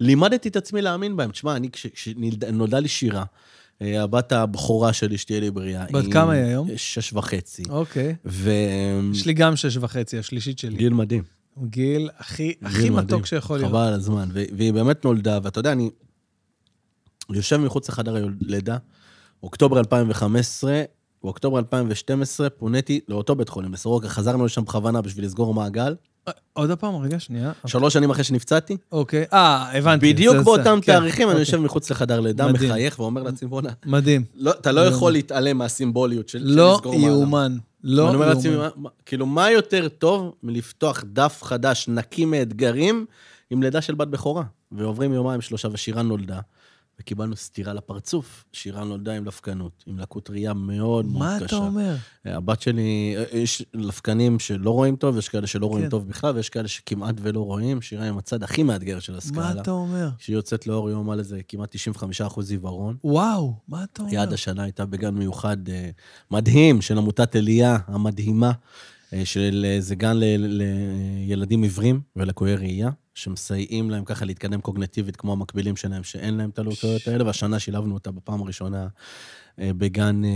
לימדתי 0.00 0.48
את 0.48 0.56
עצמי 0.56 0.82
להאמין 0.82 1.16
בהם. 1.16 1.30
תשמע, 1.30 1.56
אני, 1.56 1.70
כש- 1.70 1.86
כשנולדה 1.86 2.78
לי 2.78 2.88
שירה, 2.88 3.24
אה, 3.82 4.02
הבת 4.02 4.32
הבכורה 4.32 4.92
שלי, 4.92 5.18
שתהיה 5.18 5.40
לי 5.40 5.50
בריאה. 5.50 5.86
בת 5.92 6.12
כמה 6.12 6.32
היא 6.32 6.44
היום? 6.44 6.68
שש 6.76 7.12
וחצי. 7.12 7.62
אוקיי. 7.68 8.14
וגיל 8.24 9.10
יש 9.12 9.26
לי 9.26 9.32
גם 9.32 9.56
שש 9.56 9.76
וחצי, 9.76 10.18
השלישית 10.18 10.58
שלי. 10.58 10.88
מדהים. 10.88 11.22
הוא 11.54 11.66
גיל 11.68 12.10
הכי 12.18 12.54
הכי 12.62 12.82
גיל 12.82 12.90
מדהים. 12.90 13.06
מתוק 13.06 13.26
שיכול 13.26 13.58
להיות. 13.58 13.70
חבל 13.70 13.80
על 13.80 13.92
הזמן. 13.94 14.28
ו- 14.32 14.42
והיא 14.56 14.72
באמת 14.72 15.04
נולדה, 15.04 15.38
ואתה 15.42 15.58
יודע, 15.60 15.72
אני 15.72 15.90
יושב 17.32 17.56
מחוץ 17.56 17.88
לחדר 17.88 18.16
הלידה, 18.46 18.76
אוקטובר 19.42 19.78
2015, 19.78 20.82
באוקטובר 21.22 21.58
2012 21.58 22.50
פוניתי 22.50 23.00
לאותו 23.08 23.34
בית 23.34 23.48
חולים, 23.48 23.72
לסורוקה, 23.72 24.08
חזרנו 24.08 24.44
לשם 24.46 24.64
בכוונה 24.64 25.02
בשביל 25.02 25.24
לסגור 25.24 25.54
מעגל. 25.54 25.94
עוד 26.52 26.70
פעם, 26.72 26.96
רגע, 26.96 27.18
שנייה. 27.20 27.52
שלוש 27.66 27.92
שנים 27.94 28.10
אחרי 28.10 28.24
שנפצעתי, 28.24 28.76
אוקיי. 28.92 29.24
אה, 29.32 29.78
הבנתי. 29.78 30.12
בדיוק 30.12 30.36
באותם 30.36 30.78
כן, 30.82 30.92
תאריכים, 30.92 31.22
אני 31.22 31.32
אוקיי. 31.32 31.40
יושב 31.42 31.56
מחוץ 31.56 31.90
לחדר 31.90 32.20
לידה. 32.20 32.52
מחייך 32.52 32.98
ואומר 32.98 33.22
לעצמי, 33.22 33.48
בוא'נה, 33.48 33.70
מדהים. 33.86 34.24
לא- 34.34 34.50
אתה 34.60 34.72
לא 34.72 34.80
יכול 34.80 35.12
להתעלם 35.12 35.58
מהסימבוליות 35.58 36.28
של 36.28 36.38
לא 36.42 36.74
לסגור. 36.74 36.94
יאומן. 36.94 37.56
לא 37.84 38.02
ואני 38.02 38.14
אומר 38.14 38.28
לעצמי, 38.28 38.52
יאומן. 38.52 38.64
מה- 38.64 38.82
מה- 38.82 38.88
כאילו, 39.06 39.26
מה 39.26 39.50
יותר 39.50 39.88
טוב 39.88 40.32
מלפתוח 40.42 41.04
דף 41.12 41.40
חדש, 41.42 41.88
נקי 41.88 42.24
מאתגרים, 42.24 43.06
עם 43.50 43.62
לידה 43.62 43.80
של 43.80 43.94
בת 43.94 44.08
בכורה? 44.08 44.42
ועוברים 44.72 45.12
יומיים, 45.12 45.40
שלושה, 45.40 45.68
ושירה 45.72 46.02
נולדה, 46.02 46.38
וקיבלנו 47.00 47.36
סטירה 47.36 47.72
לפרצוף. 47.72 48.44
שירה 48.52 48.84
נולדה 48.84 49.12
עם 49.12 49.24
לפקנות, 49.24 49.84
עם 49.86 49.98
לקות 49.98 50.30
ראייה 50.30 50.54
מאוד 50.54 51.06
מאוד 51.06 51.18
מה 51.18 51.36
קשה. 51.36 51.46
אתה 51.46 51.56
אומר? 51.56 51.96
הבת 52.24 52.60
שלי, 52.60 53.16
יש 53.32 53.64
לפקנים 53.74 54.38
שלא 54.38 54.70
רואים 54.70 54.96
טוב, 54.96 55.18
יש 55.18 55.28
כאלה 55.28 55.46
שלא 55.46 55.66
רואים 55.66 55.84
כן. 55.84 55.90
טוב 55.90 56.08
בכלל, 56.08 56.36
ויש 56.36 56.48
כאלה 56.48 56.68
שכמעט 56.68 57.14
ולא 57.20 57.40
רואים. 57.40 57.82
שירה 57.82 58.08
עם 58.08 58.18
הצד 58.18 58.42
הכי 58.42 58.62
מאתגר 58.62 59.00
של 59.00 59.12
מה 59.12 59.18
הסקאלה. 59.18 59.62
אתה 59.62 59.70
אומר? 59.70 60.08
כשהיא 60.18 60.36
יוצאת 60.36 60.66
לאור 60.66 60.90
יום 60.90 61.10
על 61.10 61.18
איזה 61.18 61.40
כמעט 61.48 61.76
95% 62.36 62.40
עיוורון. 62.50 62.96
וואו, 63.04 63.54
מה 63.68 63.84
אתה 63.84 64.02
אומר? 64.02 64.20
עד 64.20 64.32
השנה 64.32 64.62
הייתה 64.62 64.86
בגן 64.86 65.14
מיוחד 65.14 65.68
אה, 65.68 65.90
מדהים 66.30 66.80
של 66.80 66.98
עמותת 66.98 67.36
אליה 67.36 67.78
המדהימה, 67.86 68.52
אה, 69.12 69.24
של 69.24 69.66
אה, 69.68 69.80
זה 69.80 69.94
גן 69.94 70.16
לילדים 70.16 71.62
עיוורים 71.62 72.00
ולקויי 72.16 72.54
ראייה, 72.54 72.90
שמסייעים 73.18 73.90
להם 73.90 74.04
ככה 74.04 74.24
להתקדם 74.24 74.60
קוגנטיבית 74.60 75.16
כמו 75.16 75.32
המקבילים 75.32 75.76
שלהם, 75.76 76.04
שאין 76.04 76.36
להם 76.36 76.50
את 76.50 76.58
הלקויות 76.58 77.08
האלה, 77.08 77.24
והשנה 77.26 77.58
שילבנו 77.58 77.94
אותה 77.94 78.10
בפעם 78.10 78.42
הראשונה 78.42 78.86
אה, 79.60 79.70
בגן, 79.78 80.22
אה, 80.24 80.30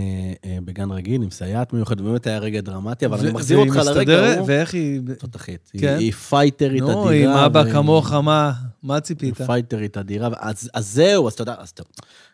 אה, 0.45 0.57
בגן 0.65 0.91
רגיל, 0.91 1.21
עם 1.23 1.31
סייעת 1.31 1.73
מיוחדת, 1.73 2.01
באמת 2.01 2.27
היה 2.27 2.39
רגע 2.39 2.61
דרמטי, 2.61 3.05
אבל 3.05 3.19
אני 3.19 3.29
ו- 3.29 3.33
מחזיר 3.33 3.59
והיא 3.59 3.71
אותך 3.71 3.81
לרגע? 3.85 4.19
ההוא. 4.33 4.47
ואיך 4.47 4.73
היא... 4.73 5.01
תותחית. 5.19 5.71
כן. 5.77 5.87
היא- 5.87 5.95
היא 5.97 6.11
פייטרית 6.11 6.81
אדירה. 6.83 6.95
נו, 6.95 7.09
עם 7.09 7.29
אבא 7.29 7.71
כמוך, 7.71 8.11
מה 8.11 8.53
מה 8.83 8.99
ציפית? 8.99 9.37
היא 9.39 9.47
פייטרית 9.47 9.97
אדירה, 9.97 10.29
אז, 10.39 10.69
אז 10.73 10.87
זהו, 10.87 11.27
אז 11.27 11.33
אתה 11.33 11.41
יודע, 11.41 11.55
אז 11.57 11.69
אתה... 11.69 11.83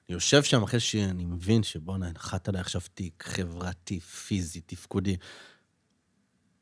אני 0.09 0.13
יושב 0.15 0.43
שם 0.43 0.63
אחרי 0.63 0.79
שאני 0.79 1.25
מבין 1.25 1.63
שבואנה, 1.63 2.11
נחת 2.15 2.49
עליי 2.49 2.61
עכשיו 2.61 2.81
תיק 2.93 3.23
חברתי, 3.27 3.99
פיזי, 3.99 4.61
תפקודי. 4.65 5.15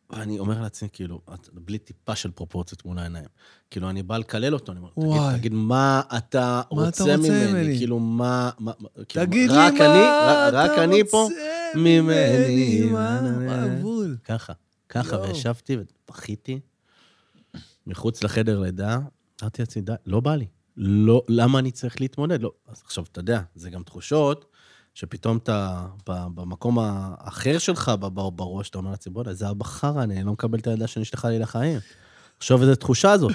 ואני 0.09 0.39
אומר 0.39 0.61
לעצמי, 0.61 0.89
כאילו, 0.93 1.21
את- 1.33 1.49
בלי 1.53 1.77
טיפה 1.77 2.15
של 2.15 2.31
פרופורציות 2.31 2.85
מול 2.85 2.99
העיניים. 2.99 3.25
כאילו, 3.71 3.89
אני 3.89 4.03
בא 4.03 4.17
לקלל 4.17 4.53
אותו, 4.53 4.71
אני 4.71 4.79
אומר, 4.79 4.89
תגיד, 4.91 5.07
וואי. 5.07 5.37
תגיד, 5.37 5.53
מה 5.53 6.01
אתה 6.17 6.39
מה 6.71 6.81
אתה 6.81 6.85
רוצה 7.03 7.03
רוצה 7.03 7.17
ממני? 7.17 7.51
ממני? 7.51 7.77
כאילו, 7.77 7.99
מה... 7.99 8.49
מה 8.59 8.71
מה- 8.79 8.89
כאילו, 9.09 9.25
תגיד 9.25 9.49
רק 9.51 9.73
לי 9.73 9.79
אני, 9.85 9.99
מה 9.99 10.45
רק- 10.47 10.53
רק 10.53 10.71
אתה 10.73 10.83
אני 10.83 11.03
פה 11.11 11.21
רוצה 11.23 11.35
ממני. 11.75 12.79
מה 12.91 13.21
מה 13.21 13.63
הגבול? 13.63 14.17
ככה, 14.23 14.53
ככה. 14.89 15.17
וישבתי 15.21 15.77
ובכיתי 16.09 16.59
מחוץ 17.87 18.23
לחדר 18.23 18.59
לידה, 18.59 18.99
אמרתי 19.41 19.61
לעצמי, 19.61 19.81
די, 19.81 19.93
לא 20.05 20.19
בא 20.19 20.35
לי. 20.35 20.45
לא, 20.77 21.23
למה 21.29 21.59
אני 21.59 21.71
צריך 21.71 22.01
להתמודד? 22.01 22.41
לא. 22.41 22.51
אז 22.67 22.81
עכשיו, 22.85 23.03
אתה 23.11 23.19
יודע, 23.19 23.41
זה 23.55 23.69
גם 23.69 23.83
תחושות 23.83 24.45
שפתאום 24.97 25.37
אתה 25.37 25.85
במקום 26.07 26.79
האחר 26.79 27.57
שלך, 27.57 27.91
בראש, 28.35 28.69
אתה 28.69 28.77
אומר 28.77 28.91
לעצמי, 28.91 29.13
בוא'נה, 29.13 29.33
זה 29.33 29.49
אבא 29.49 29.63
חרא, 29.63 30.03
אני 30.03 30.23
לא 30.23 30.31
מקבל 30.31 30.59
את 30.59 30.67
הילדה 30.67 30.87
שנשלחה 30.87 31.29
לי 31.29 31.39
לחיים. 31.39 31.79
עכשיו, 32.37 32.61
איזו 32.61 32.75
תחושה 32.75 33.11
הזאת. 33.11 33.31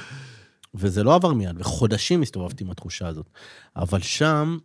וזה 0.74 1.02
לא 1.02 1.14
עבר 1.14 1.32
מיד, 1.32 1.56
וחודשים 1.58 2.22
הסתובבתי 2.22 2.64
עם 2.64 2.70
התחושה 2.70 3.08
הזאת. 3.08 3.26
אבל 3.76 4.00
שם 4.00 4.58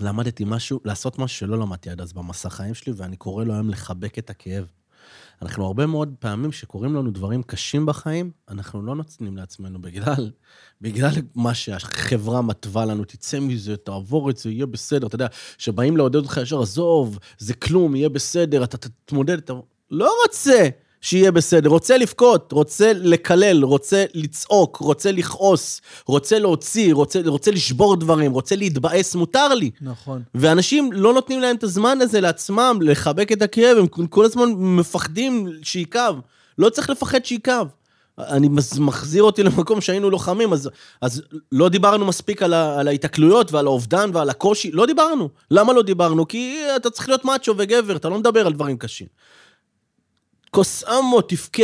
למדתי 0.00 0.44
משהו, 0.46 0.80
לעשות 0.84 1.18
משהו 1.18 1.38
שלא 1.38 1.58
למדתי 1.58 1.90
עד 1.90 2.00
אז 2.00 2.12
במסע 2.12 2.50
חיים 2.50 2.74
שלי, 2.74 2.92
ואני 2.96 3.16
קורא 3.16 3.44
לו 3.44 3.54
היום 3.54 3.70
לחבק 3.70 4.18
את 4.18 4.30
הכאב. 4.30 4.66
אנחנו 5.44 5.66
הרבה 5.66 5.86
מאוד 5.86 6.14
פעמים 6.18 6.52
שקורים 6.52 6.94
לנו 6.94 7.10
דברים 7.10 7.42
קשים 7.42 7.86
בחיים, 7.86 8.30
אנחנו 8.48 8.82
לא 8.82 8.94
נותנים 8.94 9.36
לעצמנו 9.36 9.82
בגלל, 9.82 10.30
בגלל 10.80 11.10
מה 11.34 11.54
שהחברה 11.54 12.42
מתווה 12.42 12.84
לנו, 12.84 13.04
תצא 13.04 13.40
מזה, 13.40 13.76
תעבור 13.76 14.30
את 14.30 14.36
זה, 14.36 14.50
יהיה 14.50 14.66
בסדר. 14.66 15.06
אתה 15.06 15.14
יודע, 15.14 15.26
שבאים 15.58 15.96
לעודד 15.96 16.16
אותך 16.16 16.40
ישר, 16.42 16.62
עזוב, 16.62 17.18
זה 17.38 17.54
כלום, 17.54 17.96
יהיה 17.96 18.08
בסדר, 18.08 18.64
אתה 18.64 18.76
תתמודד, 18.76 19.38
אתה... 19.38 19.52
לא 19.90 20.12
רוצה 20.26 20.68
שיהיה 21.04 21.32
בסדר, 21.32 21.70
רוצה 21.70 21.98
לבכות, 21.98 22.52
רוצה 22.52 22.92
לקלל, 22.94 23.64
רוצה 23.64 24.04
לצעוק, 24.14 24.76
רוצה 24.76 25.12
לכעוס, 25.12 25.80
רוצה 26.06 26.38
להוציא, 26.38 26.94
רוצה, 26.94 27.20
רוצה 27.26 27.50
לשבור 27.50 27.96
דברים, 27.96 28.32
רוצה 28.32 28.56
להתבאס, 28.56 29.14
מותר 29.14 29.54
לי. 29.54 29.70
נכון. 29.80 30.22
ואנשים 30.34 30.92
לא 30.92 31.14
נותנים 31.14 31.40
להם 31.40 31.56
את 31.56 31.62
הזמן 31.62 31.98
הזה 32.00 32.20
לעצמם, 32.20 32.78
לחבק 32.82 33.32
את 33.32 33.42
הכאב, 33.42 33.76
הם 33.78 34.06
כל 34.06 34.24
הזמן 34.24 34.48
מפחדים 34.56 35.48
שיכאב. 35.62 36.16
לא 36.58 36.68
צריך 36.68 36.90
לפחד 36.90 37.24
שיכאב. 37.24 37.68
אני 38.18 38.48
מחזיר 38.78 39.22
אותי 39.22 39.42
למקום 39.42 39.80
שהיינו 39.80 40.10
לוחמים, 40.10 40.52
אז, 40.52 40.70
אז 41.00 41.22
לא 41.52 41.68
דיברנו 41.68 42.06
מספיק 42.06 42.42
על, 42.42 42.54
ה, 42.54 42.80
על 42.80 42.88
ההתקלויות 42.88 43.52
ועל 43.52 43.66
האובדן 43.66 44.10
ועל 44.12 44.30
הקושי, 44.30 44.70
לא 44.72 44.86
דיברנו. 44.86 45.28
למה 45.50 45.72
לא 45.72 45.82
דיברנו? 45.82 46.28
כי 46.28 46.58
אתה 46.76 46.90
צריך 46.90 47.08
להיות 47.08 47.24
מאצ'ו 47.24 47.54
וגבר, 47.56 47.96
אתה 47.96 48.08
לא 48.08 48.18
מדבר 48.18 48.46
על 48.46 48.52
דברים 48.52 48.78
קשים. 48.78 49.06
קוסאמו, 50.54 51.20
תבכה, 51.20 51.62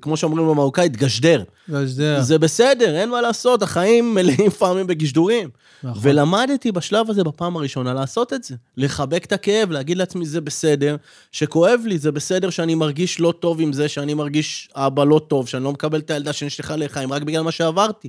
כמו 0.00 0.16
שאומרים 0.16 0.48
במרוקאית, 0.48 0.96
גשדר. 0.96 1.42
גשדר. 1.70 2.20
זה 2.20 2.38
בסדר, 2.38 2.96
אין 2.96 3.10
מה 3.10 3.20
לעשות, 3.20 3.62
החיים 3.62 4.14
מלאים 4.14 4.50
פעמים 4.50 4.86
בגשדורים. 4.86 5.48
נכון. 5.82 6.02
ולמדתי 6.04 6.72
בשלב 6.72 7.10
הזה 7.10 7.24
בפעם 7.24 7.56
הראשונה 7.56 7.94
לעשות 7.94 8.32
את 8.32 8.44
זה. 8.44 8.56
לחבק 8.76 9.24
את 9.24 9.32
הכאב, 9.32 9.70
להגיד 9.70 9.96
לעצמי, 9.96 10.26
זה 10.26 10.40
בסדר, 10.40 10.96
שכואב 11.32 11.80
לי, 11.84 11.98
זה 11.98 12.12
בסדר 12.12 12.50
שאני 12.50 12.74
מרגיש 12.74 13.20
לא 13.20 13.34
טוב 13.40 13.60
עם 13.60 13.72
זה, 13.72 13.88
שאני 13.88 14.14
מרגיש 14.14 14.68
אבא 14.74 15.04
לא 15.04 15.20
טוב, 15.28 15.48
שאני 15.48 15.64
לא 15.64 15.72
מקבל 15.72 15.98
את 15.98 16.10
הילדה 16.10 16.32
שנשלחה 16.32 16.76
לחיים, 16.76 17.12
רק 17.12 17.22
בגלל 17.22 17.42
מה 17.42 17.52
שעברתי. 17.52 18.08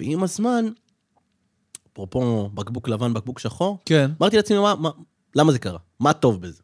ועם 0.00 0.22
הזמן, 0.22 0.66
אפרופו 1.92 2.50
בקבוק 2.54 2.88
לבן, 2.88 3.14
בקבוק 3.14 3.38
שחור, 3.38 3.78
כן. 3.86 4.10
אמרתי 4.20 4.36
לעצמי, 4.36 4.58
מה, 4.58 4.74
מה, 4.74 4.90
למה 5.34 5.52
זה 5.52 5.58
קרה? 5.58 5.78
מה 6.00 6.12
טוב 6.12 6.40
בזה? 6.42 6.62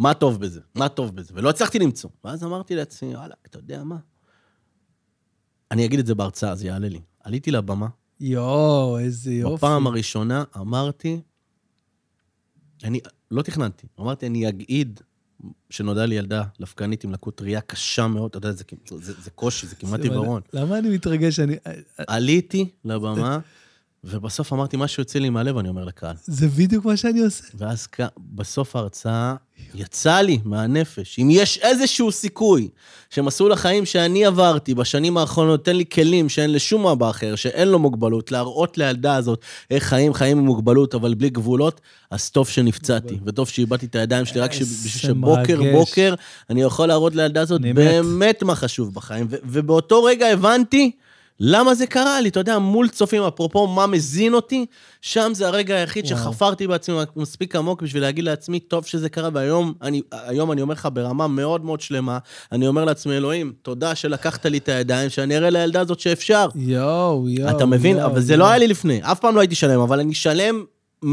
מה 0.00 0.14
טוב 0.14 0.40
בזה? 0.40 0.60
מה 0.74 0.88
טוב 0.88 1.16
בזה? 1.16 1.32
ולא 1.36 1.50
הצלחתי 1.50 1.78
למצוא. 1.78 2.10
ואז 2.24 2.44
אמרתי 2.44 2.74
לעצמי, 2.74 3.16
וואלה, 3.16 3.34
אתה 3.46 3.58
יודע 3.58 3.84
מה? 3.84 3.96
אני 5.70 5.84
אגיד 5.84 5.98
את 5.98 6.06
זה 6.06 6.14
בהרצאה, 6.14 6.54
זה 6.54 6.66
יעלה 6.66 6.88
לי. 6.88 7.00
עליתי 7.24 7.50
לבמה, 7.50 7.86
יואו, 8.20 8.98
איזה 8.98 9.32
יופי. 9.32 9.54
בפעם 9.54 9.86
הראשונה 9.86 10.44
אמרתי, 10.56 11.20
אני 12.84 13.00
לא 13.30 13.42
תכננתי, 13.42 13.86
אמרתי, 14.00 14.26
אני 14.26 14.48
אגיד 14.48 15.00
שנודע 15.70 16.06
לי 16.06 16.14
ילדה 16.14 16.44
לפקנית 16.58 17.04
עם 17.04 17.12
לקות 17.12 17.42
ראייה 17.42 17.60
קשה 17.60 18.06
מאוד, 18.06 18.28
אתה 18.28 18.38
יודע, 18.38 18.52
זה, 18.52 18.64
זה, 18.88 18.98
זה, 18.98 19.12
זה 19.20 19.30
קושי, 19.30 19.66
זה 19.66 19.76
כמעט 19.76 20.00
עיוורון. 20.00 20.42
למה 20.52 20.78
אני 20.78 20.88
מתרגש? 20.88 21.40
אני... 21.40 21.56
עליתי 21.96 22.70
לבמה 22.84 23.38
ובסוף 24.04 24.52
אמרתי, 24.52 24.76
משהו 24.76 25.00
יוצא 25.00 25.18
לי 25.18 25.30
מהלב, 25.30 25.58
אני 25.58 25.68
אומר 25.68 25.84
לקהל. 25.84 26.14
זה 26.24 26.48
בדיוק 26.48 26.84
מה 26.84 26.96
שאני 26.96 27.20
עושה. 27.20 27.44
ואז 27.54 27.88
בסוף 28.18 28.76
ההרצאה 28.76 29.34
יצא 29.74 30.20
לי 30.20 30.38
מהנפש, 30.44 31.18
אם 31.18 31.28
יש 31.30 31.58
איזשהו 31.58 32.12
סיכוי 32.12 32.68
שמסלול 33.10 33.52
החיים 33.52 33.86
שאני 33.86 34.24
עברתי 34.24 34.74
בשנים 34.74 35.16
האחרונות 35.16 35.60
נותן 35.60 35.76
לי 35.76 35.84
כלים 35.92 36.28
שאין 36.28 36.52
לשום 36.52 36.86
אבא 36.86 37.10
אחר, 37.10 37.34
שאין 37.34 37.68
לו 37.68 37.78
מוגבלות, 37.78 38.32
להראות 38.32 38.78
לילדה 38.78 39.16
הזאת 39.16 39.40
איך 39.70 39.84
חיים 39.84 40.14
חיים 40.14 40.38
עם 40.38 40.44
מוגבלות, 40.44 40.94
אבל 40.94 41.14
בלי 41.14 41.30
גבולות, 41.30 41.80
אז 42.10 42.30
טוב 42.30 42.48
שנפצעתי, 42.48 43.18
וטוב 43.24 43.48
שאיבדתי 43.48 43.86
את 43.86 43.94
הידיים 43.94 44.24
שלי, 44.24 44.40
רק 44.40 44.52
איזה 44.52 44.88
בשביל 44.88 45.12
שבוקר. 45.12 45.60
בוקר 45.72 46.14
אני 46.50 46.62
יכול 46.62 46.88
להראות 46.88 47.16
לילדה 47.16 47.40
הזאת. 47.40 47.60
באמת 47.60 48.42
מה 48.42 48.54
חשוב 48.54 48.94
בחיים. 48.94 49.26
ובאותו 49.30 50.04
רגע 50.04 50.26
הבנתי 50.26 50.90
למה 51.42 51.74
זה 51.74 51.86
קרה 51.86 52.20
לי, 52.20 52.28
אתה 52.28 52.40
יודע, 52.40 52.58
מול 52.58 52.88
צופים, 52.88 53.22
אפרופו 53.22 53.66
מה 53.66 53.86
מזין 53.86 54.34
אותי, 54.34 54.66
שם 55.00 55.30
זה 55.34 55.46
הרגע 55.46 55.74
היחיד 55.74 56.04
וואו. 56.04 56.16
שחפרתי 56.16 56.66
בעצמי 56.66 56.94
מספיק 57.16 57.56
עמוק 57.56 57.82
בשביל 57.82 58.02
להגיד 58.02 58.24
לעצמי, 58.24 58.60
טוב 58.60 58.86
שזה 58.86 59.08
קרה, 59.08 59.28
והיום 59.32 59.72
אני, 59.82 60.02
היום 60.12 60.52
אני 60.52 60.62
אומר 60.62 60.74
לך 60.74 60.88
ברמה 60.92 61.28
מאוד 61.28 61.64
מאוד 61.64 61.80
שלמה, 61.80 62.18
אני 62.52 62.66
אומר 62.66 62.84
לעצמי, 62.84 63.16
אלוהים, 63.16 63.52
תודה 63.62 63.94
שלקחת 63.94 64.46
לי 64.46 64.58
את 64.58 64.68
הידיים, 64.68 65.10
שאני 65.10 65.36
אראה 65.36 65.50
לילדה 65.50 65.80
הזאת 65.80 66.00
שאפשר. 66.00 66.48
יואו, 66.54 67.28
יואו. 67.28 67.56
אתה 67.56 67.66
מבין? 67.66 67.96
יואו, 67.96 68.06
אבל 68.06 68.20
זה 68.20 68.32
יואו. 68.32 68.40
לא 68.40 68.48
היה 68.48 68.58
לי 68.58 68.68
לפני, 68.68 69.00
אף 69.02 69.20
פעם 69.20 69.34
לא 69.34 69.40
הייתי 69.40 69.54
שלם, 69.54 69.80
אבל 69.80 70.00
אני 70.00 70.14
שלם 70.14 70.64
100% 71.04 71.06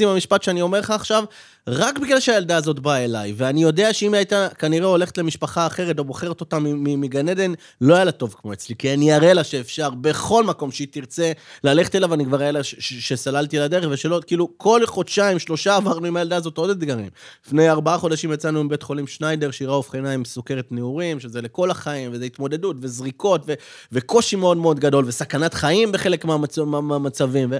עם 0.00 0.08
המשפט 0.08 0.42
שאני 0.42 0.62
אומר 0.62 0.80
לך 0.80 0.90
עכשיו, 0.90 1.24
רק 1.68 1.98
בגלל 1.98 2.20
שהילדה 2.20 2.56
הזאת 2.56 2.80
באה 2.80 3.04
אליי, 3.04 3.34
ואני 3.36 3.62
יודע 3.62 3.92
שאם 3.92 4.12
היא 4.14 4.18
הייתה 4.18 4.48
כנראה 4.58 4.86
הולכת 4.88 5.18
למשפחה 5.18 5.66
אחרת 5.66 5.98
או 5.98 6.04
בוחרת 6.04 6.40
אותה 6.40 6.58
מגן 6.76 7.28
עדן, 7.28 7.52
לא 7.80 7.94
היה 7.94 8.04
לה 8.04 8.12
טוב 8.12 8.34
כמו 8.42 8.52
אצלי, 8.52 8.74
כי 8.78 8.94
אני 8.94 9.16
אראה 9.16 9.32
לה 9.34 9.44
שאפשר 9.44 9.90
בכל 9.90 10.44
מקום 10.44 10.72
שהיא 10.72 10.88
תרצה 10.90 11.32
ללכת 11.64 11.94
אליו, 11.94 12.14
אני 12.14 12.24
כבר 12.24 12.36
אראה 12.36 12.50
לה 12.50 12.60
שסללתי 12.62 13.58
לה 13.58 13.68
דרך, 13.68 13.88
ושלא, 13.90 14.20
כאילו, 14.26 14.48
כל 14.56 14.80
חודשיים, 14.86 15.38
שלושה 15.38 15.76
עברנו 15.76 16.06
עם 16.06 16.16
הילדה 16.16 16.36
הזאת 16.36 16.58
עוד 16.58 16.70
אתגרים. 16.70 17.08
לפני 17.46 17.70
ארבעה 17.70 17.98
חודשים 17.98 18.32
יצאנו 18.32 18.64
מבית 18.64 18.82
חולים 18.82 19.06
שניידר, 19.06 19.50
שירה 19.50 19.74
אובחנה 19.74 20.10
עם 20.10 20.24
סוכרת 20.24 20.72
נעורים, 20.72 21.20
שזה 21.20 21.42
לכל 21.42 21.70
החיים, 21.70 22.10
וזה 22.12 22.24
התמודדות, 22.24 22.76
וזריקות, 22.80 23.42
ו- 23.46 23.54
וקושי 23.92 24.36
מאוד 24.36 24.56
מאוד 24.56 24.80
גדול, 24.80 25.04
וסכנת 25.08 25.54
חיים 25.54 25.92
בחלק 25.92 26.24
מהמצ- 26.24 26.64
מה- 26.64 26.80
מהמצבים. 26.80 27.48
ו... 27.50 27.56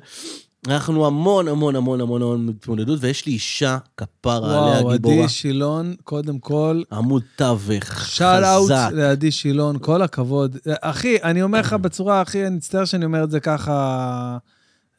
אנחנו 0.67 1.07
המון 1.07 1.49
המון 1.49 1.77
המון 1.77 2.01
המון 2.01 2.23
המון 2.23 2.49
התמודדות, 2.49 2.99
ויש 3.03 3.27
לי 3.27 3.33
אישה 3.33 3.79
כפרה 3.97 4.37
עליה 4.37 4.83
וואו, 4.83 4.93
גיבורה. 4.93 5.15
עדי 5.15 5.29
שילון, 5.29 5.95
קודם 6.05 6.39
כל, 6.39 6.83
עמוד 6.93 7.23
תווך, 7.37 8.09
שאל 8.09 8.45
אאוט 8.45 8.71
חזק. 8.71 8.89
לעדי 8.93 9.31
שילון, 9.31 9.77
כל 9.81 10.03
הכבוד. 10.03 10.57
אחי, 10.81 11.17
אני 11.23 11.43
אומר 11.43 11.61
לך 11.61 11.73
בצורה 11.73 12.21
הכי, 12.21 12.47
אני 12.47 12.57
מצטער 12.57 12.85
שאני 12.85 13.05
אומר 13.05 13.25
את 13.25 13.31
זה 13.31 13.41
ככה 13.41 14.39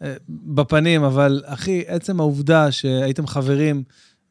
אה, 0.04 0.14
בפנים, 0.30 1.04
אבל 1.04 1.42
אחי, 1.46 1.84
עצם 1.88 2.20
העובדה 2.20 2.72
שהייתם 2.72 3.28
חברים 3.28 3.84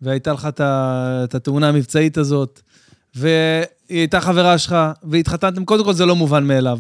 והייתה 0.03 0.33
לך 0.33 0.49
את 0.61 1.35
התאונה 1.35 1.69
המבצעית 1.69 2.19
הזאת, 2.19 2.61
והיא 3.15 3.67
הייתה 3.89 4.21
חברה 4.21 4.59
שלך, 4.59 4.77
והתחתנתם, 5.03 5.65
קודם 5.65 5.85
כל 5.85 5.93
זה 5.93 6.07
לא 6.07 6.17
מובן 6.17 6.45
מאליו. 6.45 6.79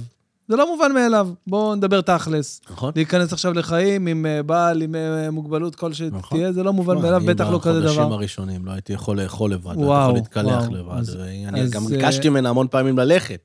זה 0.49 0.57
לא 0.57 0.73
מובן 0.73 0.93
מאליו, 0.95 1.29
בואו 1.47 1.75
נדבר 1.75 2.01
תכלס. 2.01 2.61
נכון? 2.71 2.93
להיכנס 2.97 3.33
עכשיו 3.33 3.53
לחיים 3.53 4.07
עם 4.07 4.27
אה, 4.27 4.43
בעל, 4.43 4.83
עם 4.83 4.95
אה, 4.95 5.31
מוגבלות 5.31 5.75
כל 5.77 5.91
נכון. 6.13 6.23
שתהיה, 6.23 6.53
זה 6.53 6.63
לא 6.63 6.73
מובן 6.73 6.97
מאליו, 6.99 7.17
אני 7.17 7.27
בטח 7.27 7.49
לא 7.51 7.59
כזה 7.63 7.81
בחודשים 7.81 8.03
דבר. 8.05 8.15
הראשונים 8.15 8.67
לא 8.67 8.73
הייתי 8.73 8.93
יכול 8.93 9.21
לאכול 9.21 9.53
לבד, 9.53 9.75
לא 9.77 9.81
וואו, 9.81 10.15
הייתי 10.15 10.29
יכול 10.31 10.43
להתקלח 10.43 10.69
וואו. 10.69 10.75
לבד. 10.81 10.99
אז- 10.99 11.17
ואני 11.21 11.63
אז, 11.63 11.71
גם 11.71 11.83
אה, 11.83 11.89
ביקשתי 11.89 12.29
ממנה 12.29 12.49
המון 12.51 12.67
פעמים 12.71 12.99
ללכת. 12.99 13.41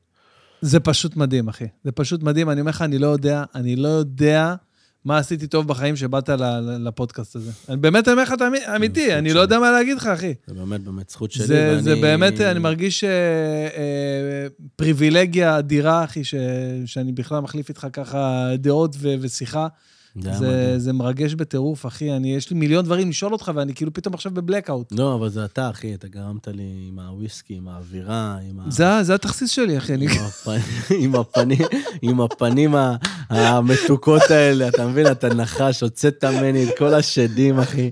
זה 0.61 0.79
פשוט 0.79 1.15
מדהים, 1.15 1.47
אחי. 1.47 1.65
זה 1.83 1.91
פשוט 1.91 2.23
מדהים. 2.23 2.49
אני 2.49 2.61
אומר 2.61 2.69
לך, 2.69 2.81
אני 2.81 2.97
לא 2.97 3.07
יודע, 3.07 3.43
אני 3.55 3.75
לא 3.75 3.87
יודע 3.87 4.55
מה 5.05 5.17
עשיתי 5.17 5.47
טוב 5.47 5.67
בחיים 5.67 5.95
שבאת 5.95 6.29
לפודקאסט 6.79 7.35
הזה. 7.35 7.51
אני 7.69 7.77
באמת 7.77 8.07
אומר 8.07 8.23
לך 8.23 8.33
את 8.33 8.41
האמי- 8.41 8.75
אמיתי, 8.75 9.01
זכות 9.05 9.17
אני 9.17 9.33
לא. 9.33 9.39
יודע 9.39 9.59
מה 9.59 9.71
להגיד 9.71 9.97
לך, 9.97 10.07
אחי. 10.07 10.33
זה 10.47 10.53
באמת 10.53 10.81
באמת 10.83 11.09
זכות 11.09 11.31
שלי, 11.31 11.45
זה, 11.45 11.69
ואני... 11.71 11.81
זה 11.81 11.95
באמת, 11.95 12.41
אני 12.41 12.59
מרגיש 12.59 13.03
אה, 13.03 13.09
אה, 13.09 14.47
פריבילגיה 14.75 15.57
אדירה, 15.59 16.03
אחי, 16.03 16.23
ש, 16.23 16.35
שאני 16.85 17.11
בכלל 17.11 17.39
מחליף 17.39 17.69
איתך 17.69 17.87
ככה 17.93 18.49
דעות 18.57 18.95
ו, 18.99 19.13
ושיחה. 19.21 19.67
זה 20.15 20.31
זה. 20.33 20.73
זה 20.79 20.93
מרגש 20.93 21.33
בטירוף, 21.33 21.85
אחי. 21.85 22.11
אני, 22.15 22.35
יש 22.35 22.49
לי 22.49 22.55
מיליון 22.55 22.85
דברים 22.85 23.09
לשאול 23.09 23.33
אותך, 23.33 23.51
ואני 23.55 23.73
כאילו 23.73 23.93
פתאום 23.93 24.13
עכשיו 24.13 24.31
בבלקאוט. 24.31 24.91
לא, 24.91 25.15
אבל 25.15 25.29
זה 25.29 25.45
אתה, 25.45 25.69
אחי, 25.69 25.93
אתה 25.93 26.07
גרמת 26.07 26.47
לי 26.47 26.63
עם 26.87 26.99
הוויסקי, 26.99 27.53
עם 27.55 27.67
האווירה, 27.67 28.37
עם 28.49 28.59
ה... 28.59 28.63
זה, 28.71 28.85
זה 29.03 29.15
התכסיס 29.15 29.49
שלי, 29.51 29.77
אחי. 29.77 29.93
אני... 29.93 30.07
עם 30.07 30.15
הפנים- 30.25 30.61
עם 30.99 31.15
הפנים, 31.15 31.57
עם 32.01 32.21
הפנים 32.21 32.75
ה- 32.75 32.95
המתוקות 33.29 34.21
האלה, 34.29 34.67
אתה 34.67 34.87
מבין? 34.87 35.07
אתה 35.11 35.33
נחש, 35.33 35.81
הוצאת 35.83 36.23
ממני 36.25 36.63
את 36.63 36.77
כל 36.77 36.93
השדים, 36.93 37.59
אחי. 37.59 37.89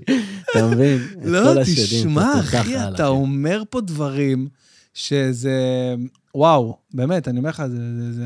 אתה 0.50 0.66
מבין? 0.66 0.98
את 1.12 1.24
לא, 1.24 1.42
כל 1.52 1.58
השדים, 1.58 1.84
תשמע, 2.00 2.40
אחי, 2.40 2.76
אתה 2.88 3.06
אומר 3.06 3.62
פה 3.70 3.80
דברים 3.80 4.48
שזה... 4.94 5.54
וואו, 6.34 6.76
באמת, 6.94 7.28
אני 7.28 7.38
אומר 7.38 7.50
לך, 7.50 7.62
זה... 7.66 7.76
זה, 8.02 8.12
זה... 8.12 8.24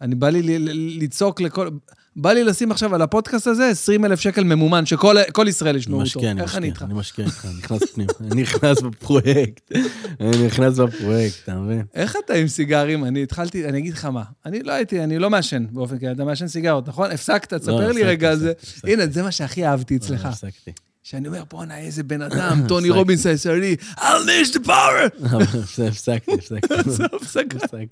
אני 0.00 0.14
בא 0.14 0.28
לי 0.28 0.42
ל- 0.42 0.70
ל- 0.70 1.02
לצעוק 1.04 1.40
לכל... 1.40 1.68
בא 2.16 2.32
לי 2.32 2.44
לשים 2.44 2.70
עכשיו 2.72 2.94
על 2.94 3.02
הפודקאסט 3.02 3.46
הזה 3.46 3.68
20 3.68 4.04
אלף 4.04 4.20
שקל 4.20 4.44
ממומן, 4.44 4.86
שכל 4.86 5.16
כל 5.32 5.48
ישראל 5.48 5.76
ישמעו 5.76 5.98
אותו. 6.00 6.20
משקיע, 6.20 6.32
איך 6.42 6.56
אני 6.56 6.66
איתך? 6.66 6.82
אני 6.82 6.94
משקיע 6.94 7.24
איתך, 7.24 7.44
אני 7.44 7.54
נכנס 7.58 7.82
פנים, 7.94 8.06
אני 8.20 8.42
נכנס 8.42 8.80
בפרויקט, 8.80 9.72
אני 10.20 10.46
נכנס 10.46 10.78
בפרויקט, 10.78 11.36
אתה 11.44 11.54
מבין? 11.54 11.82
איך 11.94 12.16
אתה 12.24 12.34
עם 12.34 12.48
סיגרים? 12.48 13.04
אני 13.04 13.22
התחלתי, 13.22 13.68
אני 13.68 13.78
אגיד 13.78 13.92
לך 13.94 14.04
מה, 14.04 14.22
אני 14.46 14.62
לא 14.62 14.72
הייתי, 14.72 15.04
אני 15.04 15.18
לא 15.18 15.30
מעשן 15.30 15.66
באופן 15.70 15.98
כללי, 15.98 16.12
אתה 16.12 16.24
מעשן 16.24 16.48
סיגרות, 16.48 16.88
נכון? 16.88 17.10
הפסקת, 17.10 17.54
תספר 17.54 17.78
לי 17.78 17.84
הפסקתי, 17.86 18.04
רגע 18.04 18.30
על 18.30 18.38
זה. 18.38 18.52
הנה, 18.84 19.06
זה 19.06 19.22
מה 19.22 19.30
שהכי 19.32 19.66
אהבתי 19.66 19.96
אצלך. 19.96 20.24
לא, 20.24 20.28
הפסקתי. 20.30 20.70
שאני 21.02 21.28
אומר, 21.28 21.42
בואנה, 21.50 21.78
איזה 21.78 22.02
בן 22.02 22.22
אדם, 22.32 22.60
טוני. 22.68 22.90
רובינס 22.90 23.26
הישראלי, 23.26 23.76
I'll 23.96 24.00
leash 24.00 24.54
the 24.54 24.66
power! 24.66 25.24
הפסקתי, 25.88 26.32
הפסקתי. 26.32 26.74
זה 26.90 27.04
הפסקה. 27.04 27.56
הפסקתי. 27.56 27.86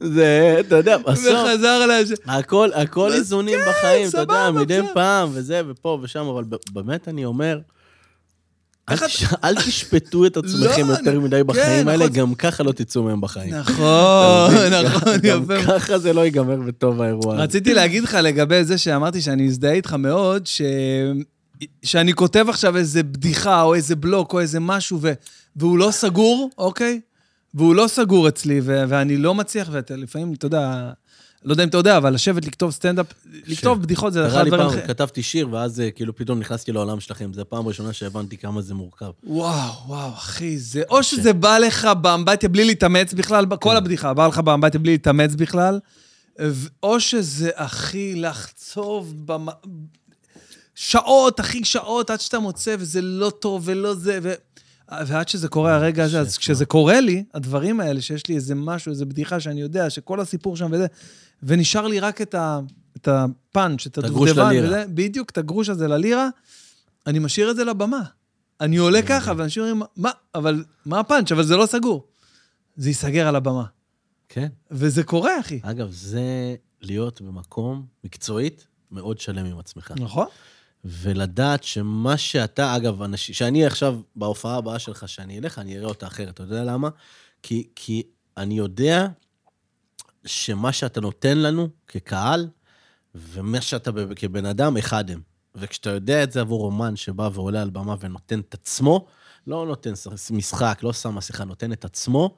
זה, 0.00 0.56
אתה 0.60 0.76
יודע, 0.76 0.98
בסוף, 1.06 1.26
וחזר 1.26 1.86
לה... 1.86 1.98
הכל, 2.26 2.70
הכל 2.74 3.12
איזונים 3.12 3.58
בחיים, 3.68 4.08
אתה 4.08 4.20
יודע, 4.20 4.48
כן, 4.52 4.58
מדי. 4.58 4.80
פעם, 4.94 5.28
וזה, 5.32 5.62
ופה 5.68 5.98
ושם, 6.02 6.26
אבל 6.26 6.44
באמת 6.72 7.08
אני 7.08 7.24
אומר, 7.24 7.58
אל 9.44 9.54
תשפטו 9.56 10.26
את 10.26 10.36
עצמכם 10.44 10.88
לא, 10.88 10.92
יותר 10.92 11.20
מדי 11.20 11.36
כן, 11.36 11.46
בחיים 11.46 11.88
האלה, 11.88 12.04
נכון. 12.04 12.16
גם 12.16 12.34
ככה 12.34 12.62
לא 12.62 12.72
תצאו 12.72 13.02
מהם 13.02 13.20
בחיים. 13.20 13.54
נכון? 13.54 14.54
נכון, 14.84 15.12
גם 15.22 15.42
יפה. 15.42 15.66
ככה 15.66 15.98
זה 15.98 16.12
לא 16.12 16.24
ייגמר 16.24 16.56
בטוב 16.56 17.02
האירוע. 17.02 17.36
רציתי 17.36 17.74
להגיד 17.74 18.02
לך 18.02 18.18
לגבי 18.22 18.64
זה 18.64 18.78
שאמרתי 18.78 19.20
שאני 19.22 19.42
מזדהה 19.42 19.72
איתך 19.72 19.92
מאוד. 19.92 20.48
שאני 21.82 22.12
כותב 22.12 22.46
עכשיו 22.48 22.76
איזה 22.76 23.02
בדיחה 23.02 23.62
או 23.62 23.74
איזה 23.74 23.96
בלוק 23.96 24.32
או 24.32 24.40
איזה 24.40 24.60
משהו. 24.60 25.00
והוא 25.56 25.78
לא 25.78 25.90
סגור, 25.90 26.50
אוקיי? 26.58 27.00
והוא 27.54 27.74
לא 27.74 27.86
סגור 27.88 28.28
אצלי, 28.28 28.60
ו... 28.62 28.84
ואני 28.88 29.16
לא 29.16 29.34
מצליח, 29.34 29.68
ואתה 29.72 29.96
לפעמים, 29.96 30.32
אתה 30.32 30.46
יודע, 30.46 30.92
לא 31.44 31.52
יודע 31.52 31.62
אם 31.62 31.68
אתה 31.68 31.76
יודע, 31.76 31.96
אבל 31.96 32.14
לשבת 32.14 32.46
לכתוב 32.46 32.70
סטנדאפ, 32.70 33.06
לכתוב 33.46 33.82
בדיחות 33.82 34.12
זה 34.12 34.26
אחד 34.26 34.32
קרה 34.32 34.42
לי 34.42 34.50
הדברים 34.50 34.70
פעם. 34.70 34.86
כתבתי 34.86 35.22
שיר, 35.22 35.48
ואז 35.52 35.80
אה, 35.80 35.90
כאילו 35.90 36.16
פתאום 36.16 36.38
נכנסתי 36.38 36.72
לעולם 36.72 37.00
שלכם. 37.00 37.32
זו 37.32 37.40
הפעם 37.40 37.64
הראשונה 37.64 37.92
שהבנתי 37.92 38.36
כמה 38.36 38.62
זה 38.62 38.74
מורכב. 38.74 39.10
וואו, 39.24 39.72
וואו, 39.86 40.12
אחי, 40.12 40.58
זה... 40.58 40.82
או 40.90 41.02
שזה 41.02 41.32
בא 41.32 41.58
לך 41.58 41.88
באמבטיה 42.02 42.48
בלי 42.48 42.64
להתאמץ 42.64 43.12
בכלל, 43.12 43.46
כן. 43.50 43.56
כל 43.60 43.76
הבדיחה 43.76 44.14
בא 44.14 44.26
לך 44.26 44.38
באמבטיה 44.38 44.80
בלי 44.80 44.92
להתאמץ 44.92 45.34
בכלל, 45.34 45.80
או 46.82 47.00
שזה, 47.00 47.50
אחי, 47.54 48.14
לחצוב 48.14 49.14
במ... 49.24 49.46
שעות, 50.74 51.40
אחי, 51.40 51.64
שעות, 51.64 52.10
עד 52.10 52.20
שאתה 52.20 52.38
מוצא, 52.38 52.76
וזה 52.78 53.02
לא 53.02 53.30
טוב 53.30 53.62
ולא 53.64 53.94
זה, 53.94 54.18
ו... 54.22 54.32
ועד 54.90 55.28
שזה 55.28 55.48
קורה 55.48 55.74
הרגע 55.74 56.04
הזה, 56.04 56.20
אז 56.20 56.38
כשזה 56.38 56.66
קורה 56.66 57.00
לי, 57.00 57.24
הדברים 57.34 57.80
האלה, 57.80 58.00
שיש 58.00 58.26
לי 58.28 58.34
איזה 58.34 58.54
משהו, 58.54 58.90
איזה 58.90 59.06
בדיחה 59.06 59.40
שאני 59.40 59.60
יודע, 59.60 59.90
שכל 59.90 60.20
הסיפור 60.20 60.56
שם 60.56 60.68
וזה, 60.72 60.86
ונשאר 61.42 61.86
לי 61.86 62.00
רק 62.00 62.22
את, 62.22 62.34
ה... 62.34 62.60
את 62.96 63.08
הפאנץ', 63.08 63.86
את 63.86 63.98
הדובדבן. 63.98 64.52
וזה, 64.62 64.84
בדיוק, 64.88 65.30
את 65.30 65.38
הגרוש 65.38 65.68
הזה 65.68 65.88
ללירה, 65.88 66.28
אני 67.06 67.18
משאיר 67.18 67.50
את 67.50 67.56
זה 67.56 67.64
לבמה. 67.64 68.02
אני 68.60 68.76
עולה 68.76 69.02
ככה, 69.02 69.32
ואנשים 69.36 69.62
אומרים, 69.62 69.82
מה, 69.96 70.10
אבל, 70.34 70.64
מה 70.86 71.00
הפאנץ'? 71.00 71.32
אבל 71.32 71.42
זה 71.42 71.56
לא 71.56 71.66
סגור. 71.66 72.06
זה 72.76 72.90
ייסגר 72.90 73.28
על 73.28 73.36
הבמה. 73.36 73.64
כן. 74.28 74.48
וזה 74.70 75.02
קורה, 75.02 75.40
אחי. 75.40 75.60
אגב, 75.62 75.90
זה 75.90 76.54
להיות 76.80 77.20
במקום 77.20 77.86
מקצועית 78.04 78.66
מאוד 78.90 79.18
שלם 79.18 79.46
עם 79.46 79.58
עצמך. 79.58 79.92
נכון? 79.96 80.26
ולדעת 80.84 81.64
שמה 81.64 82.16
שאתה, 82.16 82.76
אגב, 82.76 83.02
אנשים, 83.02 83.34
שאני 83.34 83.66
עכשיו, 83.66 84.00
בהופעה 84.16 84.56
הבאה 84.56 84.78
שלך, 84.78 85.08
שאני 85.08 85.38
אלך, 85.38 85.58
אני 85.58 85.78
אראה 85.78 85.88
אותה 85.88 86.06
אחרת. 86.06 86.28
אתה 86.28 86.42
יודע 86.42 86.64
למה? 86.64 86.88
כי, 87.42 87.68
כי 87.74 88.02
אני 88.36 88.58
יודע 88.58 89.06
שמה 90.26 90.72
שאתה 90.72 91.00
נותן 91.00 91.38
לנו 91.38 91.68
כקהל, 91.88 92.48
ומה 93.14 93.60
שאתה 93.60 93.90
כבן 94.16 94.46
אדם, 94.46 94.76
אחד 94.76 95.10
הם. 95.10 95.20
וכשאתה 95.54 95.90
יודע 95.90 96.22
את 96.22 96.32
זה 96.32 96.40
עבור 96.40 96.64
אומן 96.64 96.96
שבא 96.96 97.28
ועולה 97.32 97.62
על 97.62 97.70
במה 97.70 97.94
ונותן 98.00 98.40
את 98.40 98.54
עצמו, 98.54 99.06
לא 99.46 99.66
נותן 99.66 99.92
משחק, 100.30 100.78
לא 100.82 100.92
שם 100.92 101.14
מסכה, 101.14 101.44
נותן 101.44 101.72
את 101.72 101.84
עצמו, 101.84 102.36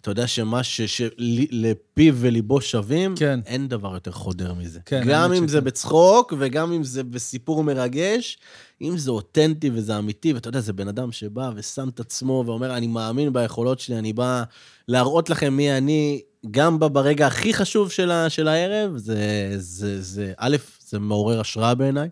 אתה 0.00 0.10
יודע 0.10 0.26
שמה 0.26 0.62
שלפיו 0.62 2.14
וליבו 2.16 2.60
שווים, 2.60 3.14
כן. 3.18 3.40
אין 3.46 3.68
דבר 3.68 3.94
יותר 3.94 4.12
חודר 4.12 4.54
מזה. 4.54 4.80
כן, 4.86 5.02
גם 5.06 5.32
אם 5.32 5.48
זה 5.48 5.56
שכן. 5.58 5.64
בצחוק 5.64 6.32
וגם 6.38 6.72
אם 6.72 6.84
זה 6.84 7.02
בסיפור 7.04 7.64
מרגש, 7.64 8.38
אם 8.82 8.98
זה 8.98 9.10
אותנטי 9.10 9.70
וזה 9.74 9.98
אמיתי, 9.98 10.32
ואתה 10.32 10.48
יודע, 10.48 10.60
זה 10.60 10.72
בן 10.72 10.88
אדם 10.88 11.12
שבא 11.12 11.50
ושם 11.56 11.88
את 11.88 12.00
עצמו 12.00 12.42
ואומר, 12.46 12.76
אני 12.76 12.86
מאמין 12.86 13.32
ביכולות 13.32 13.80
שלי, 13.80 13.98
אני 13.98 14.12
בא 14.12 14.42
להראות 14.88 15.30
לכם 15.30 15.52
מי 15.56 15.72
אני, 15.78 16.20
גם 16.50 16.78
ברגע 16.78 17.26
הכי 17.26 17.54
חשוב 17.54 17.90
של, 17.90 18.10
ה- 18.10 18.30
של 18.30 18.48
הערב, 18.48 18.96
זה, 18.96 19.52
זה, 19.56 20.02
זה, 20.02 20.32
א', 20.36 20.56
זה 20.88 20.98
מעורר 20.98 21.40
השראה 21.40 21.74
בעיניי, 21.74 22.08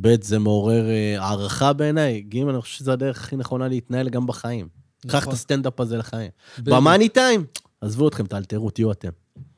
ב', 0.00 0.22
זה 0.22 0.38
מעורר 0.38 0.88
אה, 0.88 1.16
הערכה 1.22 1.72
בעיניי, 1.72 2.20
ג', 2.20 2.36
אני 2.48 2.60
חושב 2.60 2.78
שזו 2.78 2.92
הדרך 2.92 3.20
הכי 3.20 3.36
נכונה 3.36 3.68
להתנהל 3.68 4.08
גם 4.08 4.26
בחיים. 4.26 4.79
קח 5.06 5.14
את 5.14 5.22
נכון. 5.22 5.32
הסטנדאפ 5.32 5.80
הזה 5.80 5.96
לחיים. 5.96 6.30
במאני 6.58 7.08
טיים, 7.08 7.44
עזבו 7.80 8.08
אתכם, 8.08 8.26
תאלתרו, 8.26 8.70
תהיו 8.70 8.92
אתם. 8.92 9.08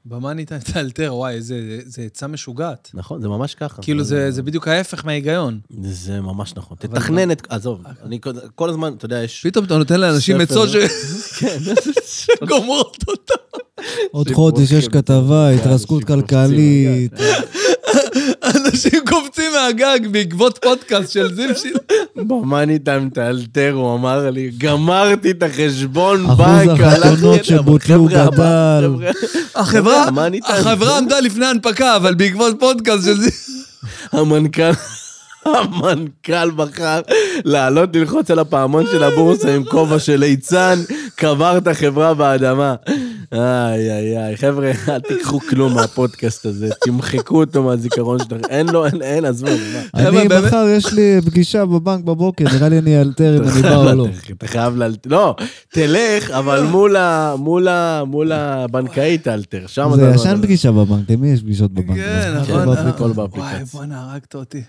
במה 0.05 0.35
ניתן 0.35 0.59
תאלתר? 0.59 1.15
וואי, 1.15 1.43
זה 1.43 2.03
עצה 2.07 2.27
משוגעת. 2.27 2.91
נכון, 2.95 3.21
זה 3.23 3.29
ממש 3.29 3.55
ככה. 3.55 3.83
כאילו, 3.83 4.05
זה 4.05 4.31
זה 4.31 4.43
בדיוק 4.43 4.69
ההפך 4.69 5.05
מההיגיון. 5.05 5.61
זה 5.83 6.21
ממש 6.21 6.55
נכון. 6.57 6.77
תתכנן 6.81 7.31
את... 7.31 7.47
עזוב, 7.49 7.83
אני 8.03 8.21
כל- 8.21 8.33
כל 8.55 8.71
הזמן, 8.71 8.93
אתה 8.97 9.05
יודע, 9.05 9.23
יש... 9.23 9.47
פתאום 9.47 9.65
אתה 9.65 9.79
נותן 9.79 10.01
לאנשים 10.01 10.41
עצות 10.41 10.69
לא? 10.75 10.81
שגומרות 12.15 12.97
אותם. 13.09 13.59
עוד 14.11 14.31
חודש 14.33 14.71
יש 14.73 14.89
כן. 14.89 14.93
כתבה, 15.01 15.49
כן, 15.53 15.59
התרסקות 15.61 16.05
כלכלית. 16.05 17.13
אנשים 18.73 19.01
קופצים 19.09 19.53
מהגג 19.53 19.99
בעקבות 20.11 20.59
פודקאסט 20.63 21.13
של 21.13 21.35
זיו 21.35 21.57
שילה. 21.57 21.79
במאני 22.17 22.79
טיים 22.79 23.11
תאלתר, 23.11 23.73
הוא 23.75 23.95
אמר 23.95 24.31
לי, 24.31 24.51
גמרתי 24.59 25.31
את 25.31 25.43
החשבון 25.43 26.27
אחוז 26.27 26.39
בנק, 26.39 26.81
החתונות 26.81 27.45
שבוטלו 27.45 28.05
גדל. 28.05 28.91
חבר'ה, 29.63 30.07
החברה, 30.47 30.99
עמדה 30.99 31.21
לפני 31.21 31.47
הנפקה, 31.47 31.97
אבל 31.97 32.15
בעקבות 32.15 32.57
פודקאסט 32.61 33.05
של 33.05 33.21
זיו... 33.21 33.31
המנכ"ל, 34.13 34.71
המנכ"ל 35.47 36.51
בחר 36.57 37.01
לעלות 37.45 37.97
ללחוץ 37.97 38.31
על 38.31 38.39
הפעמון 38.39 38.85
של 38.93 39.05
הבורסה 39.05 39.55
עם 39.55 39.65
כובע 39.65 39.99
של 39.99 40.17
ליצן, 40.17 40.79
קבר 41.15 41.59
את 41.59 41.67
החברה 41.67 42.15
באדמה. 42.15 42.75
איי, 43.33 43.93
איי, 43.93 44.19
איי, 44.19 44.37
חבר'ה, 44.37 44.71
אל 44.89 45.01
תיקחו 45.01 45.41
כלום 45.41 45.75
מהפודקאסט 45.75 46.47
הזה, 46.47 46.71
תמחקו 46.85 47.41
אותו 47.41 47.63
מהזיכרון 47.63 48.19
שלכם. 48.19 48.39
אין 48.49 48.69
לו, 48.69 48.87
אין, 48.87 49.03
אין, 49.03 49.25
עזבו, 49.25 49.51
מה. 49.51 49.83
אני 49.95 50.29
מחר, 50.47 50.67
יש 50.69 50.93
לי 50.93 51.21
פגישה 51.25 51.65
בבנק 51.65 52.05
בבוקר, 52.05 52.45
נראה 52.55 52.69
לי 52.69 52.79
אני 52.79 52.99
אאלתר 52.99 53.37
אם 53.39 53.43
אני 53.49 53.63
בא 53.63 53.77
או 53.77 53.93
לא. 53.95 54.07
אתה 54.39 54.47
חייב 54.47 54.77
ל... 54.83 54.95
לא, 55.07 55.37
תלך, 55.69 56.31
אבל 56.31 56.63
מול 56.63 56.97
ה... 56.97 57.35
מול 57.39 57.69
ה... 57.69 58.05
מול 58.05 58.33
הבנקאית 58.33 59.25
תאלתר. 59.25 59.67
שם 59.67 59.91
זה 59.97 60.09
אתה- 60.11 60.15
ישן 60.17 60.39
פגישה 60.43 60.73
בבנק, 60.73 61.11
למי 61.11 61.29
יש 61.31 61.43
פגישות 61.43 61.73
בבנק? 61.73 61.97
כן, 61.97 62.35
נכון. 62.41 62.69
הכל 62.69 63.13
באפליקציה. 63.13 63.53
וואי, 63.53 63.65
בואנה, 63.65 64.11
הרגת 64.11 64.35
אותי. 64.35 64.63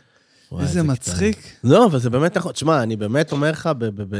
איזה 0.60 0.74
זה 0.74 0.84
מצחיק. 0.84 1.38
לא, 1.64 1.86
אבל 1.86 2.00
זה 2.00 2.10
באמת 2.10 2.38
נכון. 2.38 2.52
תשמע, 2.52 2.84
אני 2.84 2.96
באמת 2.96 3.32
אומר 3.32 3.52
לך, 3.52 3.70
ב... 3.78 3.86
ב... 3.86 4.02
ב... 4.10 4.16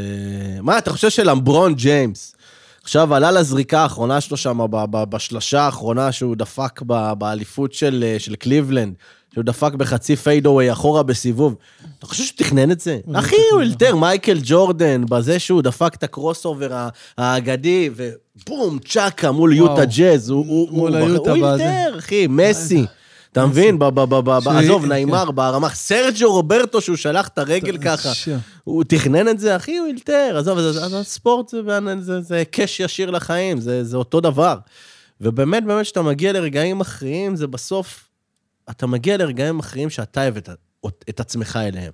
מה, 0.62 0.78
אתה 0.78 0.92
חושב 0.92 1.10
שלמברון 1.10 1.74
ג'יימס, 1.74 2.36
עכשיו 2.84 3.14
עלה 3.14 3.32
לזריקה 3.32 3.80
האחרונה 3.80 4.22
שלו 4.22 4.38
שם, 4.38 4.60
בשלשה 4.92 5.62
האחרונה 5.62 6.12
שהוא 6.12 6.36
דפק 6.36 6.82
באליפות 7.18 7.74
של, 7.74 8.04
אה, 8.08 8.20
של 8.20 8.36
קליבלנד, 8.36 8.94
שהוא 9.34 9.44
דפק 9.44 9.74
בחצי 9.74 10.16
fadeaway 10.16 10.72
אחורה 10.72 11.04
בסיבוב. 11.04 11.56
אתה 12.00 12.06
חושב 12.06 12.24
שהוא 12.24 12.38
תכנן 12.38 12.72
את 12.72 12.80
זה? 12.80 13.00
אחי, 13.14 13.36
הוא 13.52 13.62
אלתר, 13.62 13.96
מייקל 13.96 14.40
ג'ורדן, 14.44 15.06
בזה 15.10 15.40
שהוא 15.40 15.62
דפק 15.62 15.96
את 15.96 16.04
ה 16.04 16.46
crossover 16.46 16.88
האגדי, 17.18 17.90
ובום, 17.96 18.80
צ'אקה 18.80 19.32
מול 19.32 19.54
יוטה 19.54 19.86
ג'אז, 19.86 20.30
הוא-. 20.30 20.88
אלתר, 20.88 22.00
אחי, 22.00 22.28
מסי. 22.30 22.86
אתה 23.34 23.46
מבין? 23.46 23.80
עזוב, 24.60 24.82
כן. 24.82 24.88
ניימאר 24.90 25.32
בהרמה, 25.32 25.70
סרג'ו 25.70 26.32
רוברטו 26.32 26.82
שהוא 26.82 26.96
שלח 26.96 27.28
את 27.28 27.38
הרגל 27.38 27.78
ככה. 27.78 28.10
הוא 28.64 28.84
תכנן 28.84 29.28
את 29.30 29.40
זה, 29.40 29.56
אחי, 29.56 29.78
הוא 29.78 29.88
אילתר. 29.88 30.36
עזוב, 30.38 30.58
הספורט 30.96 31.54
זה- 32.22 32.36
היקש 32.36 32.80
ישיר 32.80 33.12
לחיים, 33.12 33.60
זה 33.60 33.84
זה 33.84 33.98
אותו 33.98 34.22
דבר. 34.22 34.58
ובאמת, 35.22 35.66
באמת, 35.66 35.84
כשאתה 35.86 36.02
מגיע 36.02 36.34
לרגעים 36.34 36.80
מכריעים, 36.80 37.36
זה 37.36 37.48
בסוף, 37.48 38.10
אתה 38.70 38.88
מגיע 38.88 39.18
לרגעים 39.18 39.58
מכריעים 39.58 39.90
שאתה 39.90 40.22
הבאת 40.22 40.50
את 41.10 41.20
עצמך 41.20 41.60
אליהם. 41.62 41.92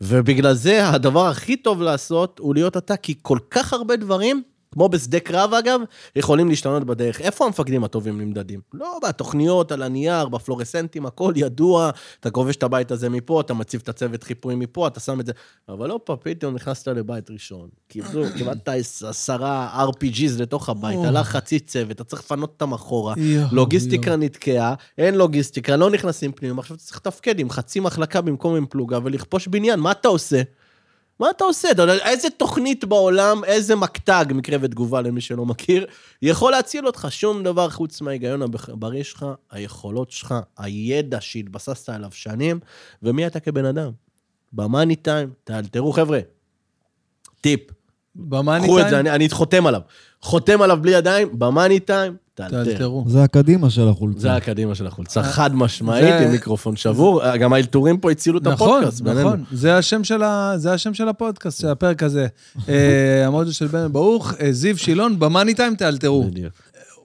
ובגלל 0.00 0.54
זה, 0.54 0.88
הדבר 0.88 1.26
הכי 1.26 1.56
טוב 1.56 1.82
לעשות 1.82 2.38
הוא 2.38 2.54
להיות 2.54 2.76
אתה, 2.76 2.96
כי 2.96 3.14
כל 3.22 3.38
כך 3.50 3.72
הרבה 3.72 3.96
דברים, 3.96 4.42
כמו 4.74 4.88
בשדה 4.88 5.20
קרב 5.20 5.54
אגב, 5.54 5.80
יכולים 6.16 6.48
להשתנות 6.48 6.84
בדרך. 6.84 7.20
איפה 7.20 7.46
המפקדים 7.46 7.84
הטובים 7.84 8.20
נמדדים? 8.20 8.60
לא 8.74 8.98
בתוכניות, 9.08 9.72
על 9.72 9.82
הנייר, 9.82 10.28
בפלורסנטים, 10.28 11.06
הכל 11.06 11.32
ידוע, 11.36 11.90
אתה 12.20 12.30
כובש 12.30 12.56
את 12.56 12.62
הבית 12.62 12.90
הזה 12.90 13.08
מפה, 13.08 13.40
אתה 13.40 13.54
מציב 13.54 13.80
את 13.82 13.88
הצוות 13.88 14.22
חיפוי 14.22 14.54
מפה, 14.54 14.86
אתה 14.86 15.00
שם 15.00 15.20
את 15.20 15.26
זה, 15.26 15.32
אבל 15.68 15.88
לא 15.88 16.00
פעם, 16.04 16.16
פתאום 16.22 16.54
נכנסת 16.54 16.88
לבית 16.88 17.30
ראשון. 17.30 17.68
קיבלו, 17.88 18.24
קיבלת 18.38 18.68
עשרה 19.08 19.84
RPGs 19.88 20.38
לתוך 20.38 20.68
הבית. 20.68 20.98
הלך 21.04 21.28
חצי 21.28 21.60
צוות, 21.60 21.90
אתה 21.90 22.04
צריך 22.04 22.22
לפנות 22.22 22.50
אותם 22.50 22.72
אחורה. 22.72 23.14
לוגיסטיקה 23.52 24.16
נתקעה, 24.16 24.74
אין 24.98 25.14
לוגיסטיקה, 25.14 25.76
לא 25.76 25.90
נכנסים 25.90 26.32
פנימה, 26.32 26.60
עכשיו 26.60 26.76
אתה 26.76 26.84
צריך 26.84 26.96
לתפקד 26.96 27.38
עם 27.38 27.50
חצי 27.50 27.80
מחלקה 27.80 28.20
במקום 28.20 28.54
עם 28.54 28.66
פלוגה 28.66 28.98
ולכבוש 29.04 29.48
בניין, 29.48 29.80
מה 29.80 29.90
אתה 29.90 30.08
עושה? 30.08 30.42
מה 31.20 31.30
אתה 31.30 31.44
עושה? 31.44 31.70
אתה 31.70 31.82
יודע, 31.82 31.94
איזה 31.94 32.30
תוכנית 32.30 32.84
בעולם, 32.84 33.44
איזה 33.44 33.76
מקטג, 33.76 34.24
מקרה 34.34 34.58
ותגובה 34.60 35.00
למי 35.00 35.20
שלא 35.20 35.46
מכיר, 35.46 35.86
יכול 36.22 36.52
להציל 36.52 36.86
אותך? 36.86 37.06
שום 37.10 37.42
דבר 37.42 37.70
חוץ 37.70 38.00
מההיגיון 38.00 38.42
הבריא 38.68 39.02
שלך, 39.02 39.26
היכולות 39.50 40.10
שלך, 40.10 40.34
הידע 40.58 41.20
שהתבססת 41.20 41.88
עליו 41.88 42.10
שנים, 42.12 42.60
ומי 43.02 43.26
אתה 43.26 43.40
כבן 43.40 43.64
אדם. 43.64 43.90
במאני 44.52 44.96
טיים, 44.96 45.30
תאלתרו, 45.44 45.92
חבר'ה. 45.92 46.20
טיפ, 47.40 47.60
במאני 48.14 48.64
קחו 48.64 48.78
את 48.78 48.84
זה, 48.84 48.90
טיים? 48.90 49.06
אני, 49.06 49.10
אני 49.10 49.28
חותם 49.30 49.66
עליו. 49.66 49.80
חותם 50.20 50.62
עליו 50.62 50.78
בלי 50.82 50.92
ידיים, 50.92 51.38
במאני 51.38 51.80
טיים. 51.80 52.16
תאלתרו. 52.34 53.04
זה 53.08 53.22
הקדימה 53.22 53.70
של 53.70 53.88
החולצה. 53.88 54.20
זה 54.20 54.32
הקדימה 54.34 54.74
של 54.74 54.86
החולצה, 54.86 55.20
אה, 55.20 55.24
חד 55.24 55.54
משמעית, 55.54 56.14
עם 56.24 56.30
מיקרופון 56.30 56.76
שבור. 56.76 57.22
גם 57.36 57.52
האלתורים 57.52 57.98
פה 57.98 58.10
הצילו 58.10 58.38
את 58.38 58.42
נכון, 58.46 58.68
הפודקאסט. 58.78 59.00
בינינו. 59.00 59.20
נכון. 59.28 59.44
זה 59.52 59.76
השם 59.76 60.04
של 60.04 60.22
ה- 60.22 60.52
זה 60.56 60.72
השם 60.72 60.94
של 60.94 61.08
הפודקאסט, 61.08 61.60
של 61.60 61.68
הפרק 61.68 62.02
הזה. 62.02 62.26
אה, 62.68 63.26
המודיו 63.26 63.52
של 63.52 63.66
בן 63.66 63.92
ברוך, 63.92 64.34
אה, 64.40 64.52
זיו 64.52 64.78
שילון, 64.78 65.18
במאני 65.18 65.54
טיים 65.54 65.74
תאלתרו. 65.74 66.30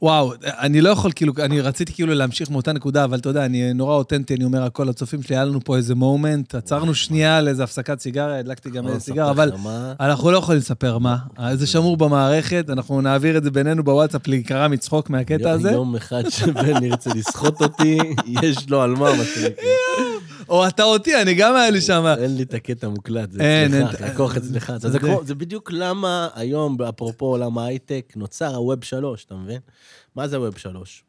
וואו, 0.01 0.33
אני 0.43 0.81
לא 0.81 0.89
יכול, 0.89 1.11
כאילו, 1.15 1.33
אני 1.39 1.61
רציתי 1.61 1.93
כאילו 1.93 2.13
להמשיך 2.13 2.49
מאותה 2.49 2.73
נקודה, 2.73 3.03
אבל 3.03 3.17
אתה 3.17 3.29
יודע, 3.29 3.45
אני 3.45 3.73
נורא 3.73 3.95
אותנטי, 3.95 4.35
אני 4.35 4.43
אומר 4.43 4.63
הכל 4.63 4.83
לצופים 4.83 5.23
שלי, 5.23 5.35
היה 5.35 5.45
לנו 5.45 5.59
פה 5.63 5.77
איזה 5.77 5.95
מומנט, 5.95 6.55
עצרנו 6.55 6.95
שנייה 6.95 7.41
לאיזה 7.41 7.63
הפסקת 7.63 7.99
סיגריה, 7.99 8.39
הדלקתי 8.39 8.69
גם 8.69 8.83
בוא 8.83 8.91
איזה 8.91 9.05
סיגר, 9.05 9.29
אבל 9.29 9.51
אנחנו 9.99 10.31
לא 10.31 10.37
יכולים 10.37 10.59
לספר 10.59 10.97
מה. 10.97 11.17
זה 11.53 11.67
שמור 11.67 11.97
במערכת, 11.97 12.65
אנחנו 12.69 13.01
נעביר 13.01 13.37
את 13.37 13.43
זה 13.43 13.51
בינינו 13.51 13.83
בוואטסאפ 13.83 14.27
להיקרע 14.27 14.67
מצחוק 14.67 15.09
מהקטע 15.09 15.51
הזה. 15.51 15.71
יום 15.71 15.95
אחד 15.95 16.29
שבן 16.29 16.83
ירצה 16.83 17.09
לסחוט 17.15 17.61
אותי, 17.61 17.97
יש 18.27 18.69
לו 18.69 18.81
על 18.81 18.91
מה, 18.91 19.13
מה 19.13 19.23
שנקרא. 19.23 19.63
או 20.49 20.67
אתה 20.67 20.83
אותי, 20.83 21.21
אני 21.21 21.33
גם 21.33 21.55
היה 21.55 21.69
לי 21.69 21.81
שם. 21.81 22.05
אין 22.17 22.35
לי 22.35 22.43
את 22.43 22.53
הקטע 22.53 22.89
מוקלט, 22.89 23.31
זה 23.31 23.39
אצלך, 23.67 24.01
הכוח 24.01 24.37
אצלך. 24.37 24.73
זה- 25.23 25.35
בדיוק 25.35 25.71
למה 25.71 26.27
היום, 26.35 26.77
אפרופו 26.81 27.25
עולם 27.25 27.57
ההייטק, 27.57 28.13
נוצר 28.15 28.55
הווב 28.55 28.83
3, 28.83 29.25
אתה 29.25 29.35
מבין? 29.35 29.59
מה 30.15 30.27
זה 30.27 30.39
ווב 30.39 30.57
3? 30.57 31.03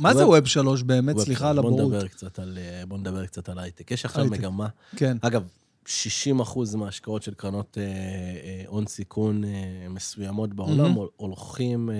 מה 0.00 0.14
זה 0.14 0.26
ווב- 0.26 0.46
שלוש 0.46 0.82
באמת? 0.82 1.18
סליחה 1.18 1.38
שלוש. 1.40 1.50
על 1.50 1.58
הבורות. 1.58 1.80
בוא 1.80 1.86
נדבר 1.94 2.06
קצת 2.08 2.38
על, 2.38 2.58
אה, 2.60 2.82
בוא 2.86 2.98
נדבר 2.98 3.26
קצת 3.26 3.48
על 3.48 3.58
הייטק. 3.58 3.90
יש 3.90 4.04
עכשיו. 4.04 4.24
מגמה, 4.24 4.66
כן. 4.96 5.16
אגב, 5.20 5.42
60 5.86 6.40
אחוז 6.40 6.74
מההשקעות 6.74 7.22
של 7.22 7.34
קרנות 7.34 7.78
אה, 7.80 7.82
אה, 7.84 8.62
הון 8.66 8.86
סיכון 8.86 9.42
מסוימות 9.90 10.54
בעולם 10.54 10.94
הולכים, 11.16 11.90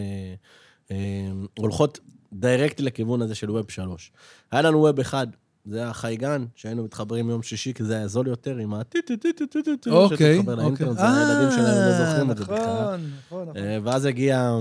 הולכות 1.59 1.99
דיירקטלי 2.33 2.87
לכיוון 2.87 3.23
הזה 3.23 3.35
של 3.35 3.51
ווב 3.51 3.71
3. 3.71 4.13
היה 4.53 4.63
לנו 4.63 4.79
ווב 4.79 5.01
1, 5.01 5.29
זה 5.69 5.79
היה 5.83 5.93
חייגן, 5.93 6.45
שהיינו 6.55 6.85
מתחברים 6.85 7.31
יום 7.31 7.43
שישי, 7.43 7.73
כי 7.73 7.85
זה 7.85 7.97
היה 7.97 8.09
זול 8.09 8.27
יותר 8.27 8.57
עם 8.57 8.75
הטי-טי-טי-טי-טי-טי, 8.75 9.91
אוקיי, 9.91 10.37
שתתחבר 10.37 10.53
אוקיי. 10.53 10.65
לאינטרנט, 10.65 10.99
זה 10.99 11.05
הילדים 11.05 11.51
שלנו 11.51 11.91
לא 11.91 12.05
זוכרים 12.05 12.31
את 12.31 12.37
זה 12.37 12.45
נכון, 12.45 12.57
בכלל. 12.57 13.01
נכון, 13.27 13.49
נכון. 13.49 13.57
אה, 13.57 13.79
ואז 13.83 14.05
הגיע 14.05 14.53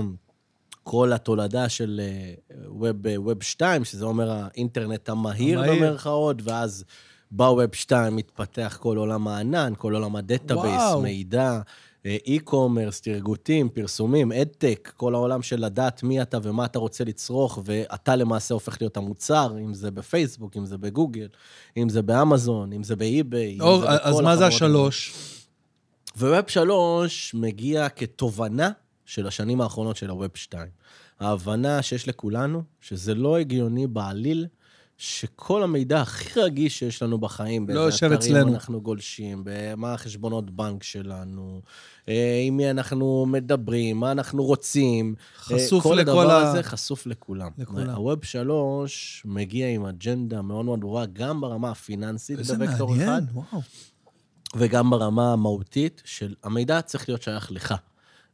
כל 0.82 1.12
התולדה 1.12 1.68
של 1.68 2.00
אה, 2.04 2.34
ווב, 2.66 2.96
ווב 3.16 3.42
2, 3.42 3.84
שזה 3.84 4.04
אומר 4.04 4.30
האינטרנט 4.30 5.08
המהיר 5.08 5.60
המהיר. 5.60 5.84
במרכאות, 5.84 6.36
ואז 6.44 6.84
ב 7.30 7.41
web 7.41 7.74
2 7.74 8.16
מתפתח 8.16 8.78
כל 8.80 8.96
עולם 8.96 9.28
הענן, 9.28 9.72
כל 9.78 9.94
עולם 9.94 10.16
ה 10.16 10.23
database, 10.23 10.82
וואו. 10.82 11.02
מידע, 11.02 11.60
אי-קומרס, 12.04 13.00
טרגוטים, 13.00 13.68
פרסומים, 13.68 14.32
ad-tech, 14.32 14.92
כל 14.96 15.14
העולם 15.14 15.42
של 15.42 15.64
לדעת 15.64 16.02
מי 16.02 16.22
אתה 16.22 16.38
ומה 16.42 16.64
אתה 16.64 16.78
רוצה 16.78 17.04
לצרוך, 17.04 17.58
ואתה 17.64 18.16
למעשה 18.16 18.54
הופך 18.54 18.76
להיות 18.80 18.96
המוצר, 18.96 19.56
אם 19.58 19.74
זה 19.74 19.90
בפייסבוק, 19.90 20.56
אם 20.56 20.66
זה 20.66 20.78
בגוגל, 20.78 21.28
אם 21.76 21.88
זה 21.88 22.02
באמזון, 22.02 22.72
אם 22.72 22.82
זה 22.82 22.96
באי-ביי. 22.96 23.60
אור, 23.60 23.80
זה 23.80 23.86
אז 23.88 24.20
מה 24.20 24.36
זה. 24.36 24.46
השלוש? 24.46 25.14
ו 26.16 26.24
web 26.24 26.48
שלוש 26.48 27.34
מגיע 27.34 27.88
כתובנה 27.88 28.70
של 29.04 29.26
השנים 29.26 29.60
האחרונות 29.60 29.96
של 29.96 30.10
ה 30.10 30.15
web 30.15 30.30
2. 30.34 30.66
ההבנה 31.20 31.82
שיש 31.82 32.08
לכולנו, 32.08 32.62
שזה 32.80 33.14
לא 33.14 33.36
הגיוני 33.36 33.86
בעליל, 33.86 34.46
שכל 34.98 35.62
המידע 35.62 36.00
הכי 36.00 36.40
רגיש 36.40 36.78
שיש 36.78 37.02
לנו 37.02 37.18
בחיים, 37.18 37.68
לא 37.70 37.80
יושב 37.80 38.12
אצלנו. 38.12 38.54
אנחנו 38.54 38.80
גולשים, 38.80 39.42
במה 39.44 39.94
החשבונות 39.94 40.50
בנק 40.50 40.82
שלנו, 40.82 41.60
אה, 42.08 42.42
עם 42.46 42.56
מי 42.56 42.70
אנחנו 42.70 43.26
מדברים, 43.28 44.00
מה 44.00 44.12
אנחנו 44.12 44.44
רוצים. 44.44 45.14
חשוף 45.36 45.86
אה, 45.86 45.90
כל 45.90 45.96
לכל 45.96 46.00
הדבר 46.00 46.30
ה- 46.30 46.50
הזה 46.50 46.62
חשוף 46.62 47.06
לכולם. 47.06 47.50
לכולם. 47.58 47.90
הווב 47.90 48.24
3 48.24 49.22
מגיע 49.24 49.68
עם 49.68 49.84
אג'נדה 49.86 50.42
מאוד 50.42 50.64
מאוד 50.64 50.80
ברורה, 50.80 51.06
גם 51.06 51.40
ברמה 51.40 51.70
הפיננסית 51.70 52.38
איזה 52.38 52.56
בוקטור 52.58 52.90
אחד, 52.96 52.98
מעניין, 53.04 53.24
וואו. 53.32 53.62
וגם 54.56 54.90
ברמה 54.90 55.32
המהותית 55.32 56.02
של 56.04 56.34
המידע 56.44 56.82
צריך 56.82 57.08
להיות 57.08 57.22
שייך 57.22 57.52
לך. 57.52 57.74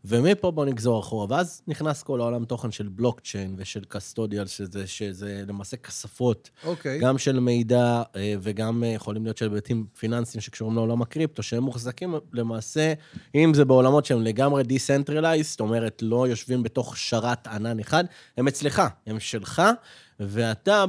ומפה 0.04 0.50
בוא 0.50 0.64
נגזור 0.64 1.00
אחורה, 1.00 1.26
ואז 1.30 1.62
נכנס 1.66 2.02
כל 2.02 2.20
העולם 2.20 2.44
תוכן 2.44 2.70
של 2.70 2.88
בלוקצ'יין 2.88 3.54
ושל 3.58 3.84
קסטודיאל, 3.88 4.46
שזה, 4.46 4.86
שזה 4.86 5.44
למעשה 5.48 5.76
כספות, 5.76 6.50
אוקיי. 6.64 6.98
גם 6.98 7.18
של 7.18 7.40
מידע 7.40 8.02
אה, 8.16 8.34
וגם 8.40 8.84
אה, 8.84 8.88
יכולים 8.88 9.24
להיות 9.24 9.36
של 9.36 9.44
היבטים 9.44 9.86
פיננסיים 9.98 10.40
שקשורים 10.40 10.74
לעולם 10.74 11.02
הקריפטו, 11.02 11.42
שהם 11.42 11.62
מוחזקים 11.62 12.14
למעשה, 12.32 12.92
אם 13.34 13.54
זה 13.54 13.64
בעולמות 13.64 14.04
שהם 14.04 14.22
לגמרי 14.22 14.62
decentralized, 14.62 15.42
זאת 15.42 15.60
אומרת, 15.60 16.02
לא 16.02 16.28
יושבים 16.28 16.62
בתוך 16.62 16.96
שרת 16.96 17.46
ענן 17.46 17.80
אחד, 17.80 18.04
הם 18.36 18.48
אצלך, 18.48 18.82
הם 19.06 19.20
שלך, 19.20 19.62
ואתה 20.20 20.84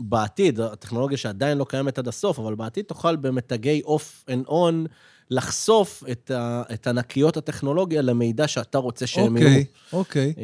בעתיד, 0.00 0.60
הטכנולוגיה 0.60 1.18
שעדיין 1.18 1.58
לא 1.58 1.66
קיימת 1.68 1.98
עד 1.98 2.08
הסוף, 2.08 2.38
אבל 2.38 2.54
בעתיד 2.54 2.84
תוכל 2.84 3.16
במתגי 3.16 3.82
off 3.84 4.24
and 4.28 4.46
on, 4.46 4.86
לחשוף 5.30 6.04
את, 6.10 6.30
ה, 6.30 6.62
את 6.74 6.86
ענקיות 6.86 7.36
הטכנולוגיה 7.36 8.02
למידע 8.02 8.48
שאתה 8.48 8.78
רוצה 8.78 9.06
שהם 9.06 9.36
יראו. 9.36 9.48
אוקיי, 9.48 9.64
אוקיי. 9.92 10.34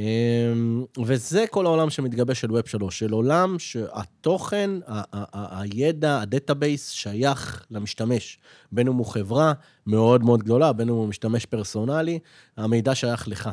אמ, 0.52 0.84
וזה 1.04 1.44
כל 1.50 1.66
העולם 1.66 1.90
שמתגבש 1.90 2.40
של 2.40 2.52
web 2.52 2.66
3, 2.66 2.98
של 2.98 3.12
עולם 3.12 3.58
שהתוכן, 3.58 4.70
ה- 4.86 4.98
ה- 4.98 5.02
ה- 5.12 5.60
הידע, 5.60 6.20
ה 6.20 6.28
database 6.28 6.90
שייך 6.90 7.66
למשתמש. 7.70 8.38
בין 8.72 8.86
אם 8.88 8.94
הוא 8.94 9.06
חברה 9.06 9.52
מאוד 9.86 10.24
מאוד 10.24 10.42
גדולה, 10.42 10.72
בין 10.72 10.88
אם 10.88 10.94
הוא 10.94 11.08
משתמש 11.08 11.46
פרסונלי, 11.46 12.18
המידע 12.56 12.94
שייך 12.94 13.28
לך. 13.28 13.50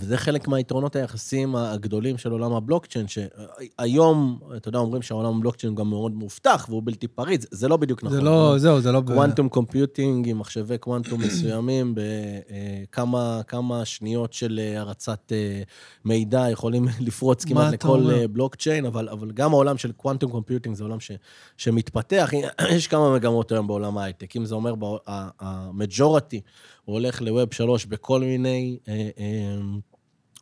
וזה 0.00 0.16
חלק 0.16 0.48
מהיתרונות 0.48 0.96
היחסיים 0.96 1.56
הגדולים 1.56 2.18
של 2.18 2.30
עולם 2.30 2.52
הבלוקצ'יין, 2.52 3.06
שהיום, 3.08 4.38
אתה 4.56 4.68
יודע, 4.68 4.78
אומרים 4.78 5.02
שהעולם 5.02 5.36
הבלוקצ'יין 5.36 5.74
גם 5.74 5.90
מאוד 5.90 6.12
מאובטח 6.12 6.66
והוא 6.68 6.82
בלתי 6.84 7.08
פריץ, 7.08 7.46
זה 7.50 7.68
לא 7.68 7.76
בדיוק 7.76 8.04
נכון. 8.04 8.16
זה 8.16 8.24
לא, 8.24 8.54
זהו, 8.58 8.80
זה 8.80 8.92
לא... 8.92 9.02
quantum 9.06 9.48
computing 9.48 10.28
עם 10.28 10.38
מחשבי 10.38 10.78
קוונטום 10.78 11.20
מסוימים, 11.26 11.94
בכמה 11.94 13.40
כמה 13.48 13.84
שניות 13.84 14.32
של 14.32 14.60
אה, 14.62 14.80
הרצת 14.80 15.32
אה, 15.32 15.62
מידע 16.04 16.50
יכולים 16.50 16.84
לפרוץ 17.06 17.44
כמעט 17.44 17.72
לכל? 17.72 18.10
אה, 18.10 18.28
בלוקצ'יין, 18.28 18.86
אבל, 18.86 19.08
אבל 19.08 19.30
גם 19.30 19.52
העולם 19.52 19.78
של 19.78 19.92
quantum 19.92 20.30
computing 20.30 20.76
זה 20.76 20.84
עולם 20.84 21.00
ש, 21.00 21.10
שמתפתח. 21.56 22.30
יש 22.76 22.86
כמה 22.86 23.14
מגמות 23.14 23.52
היום 23.52 23.66
בעולם 23.66 23.98
ההייטק. 23.98 24.36
אם 24.36 24.44
זה 24.44 24.54
אומר, 24.54 24.74
ה 25.06 25.21
majority 25.21 26.40
הולך 26.92 27.22
ל 27.22 27.30
web 27.30 27.54
3 27.54 27.86
בכל 27.86 28.20
מיני... 28.20 28.78
אה, 28.88 29.08
אה, 29.18 29.56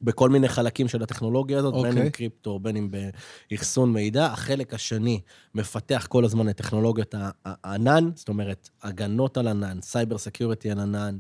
בכל 0.02 0.30
מיני 0.30 0.48
חלקים 0.48 0.88
של 0.88 1.02
הטכנולוגיה 1.02 1.58
הזאת, 1.58 1.74
okay. 1.74 1.82
בין 1.82 1.90
אוקיי. 1.90 2.02
אם 2.02 2.10
קריפטו, 2.10 2.58
בין 2.58 2.76
אם 2.76 2.90
באחסון 3.50 3.92
מידע. 3.92 4.26
החלק 4.26 4.74
השני 4.74 5.20
מפתח 5.54 6.06
כל 6.10 6.24
הזמן 6.24 6.48
את 6.48 6.56
טכנולוגיית 6.56 7.14
ה- 7.14 7.30
הענן, 7.44 8.10
זאת 8.14 8.28
אומרת, 8.28 8.68
הגנות 8.82 9.36
על 9.36 9.48
ענן, 9.48 9.78
cyber 9.82 10.18
security 10.18 10.70
על 10.70 10.80
ענן, 10.80 11.18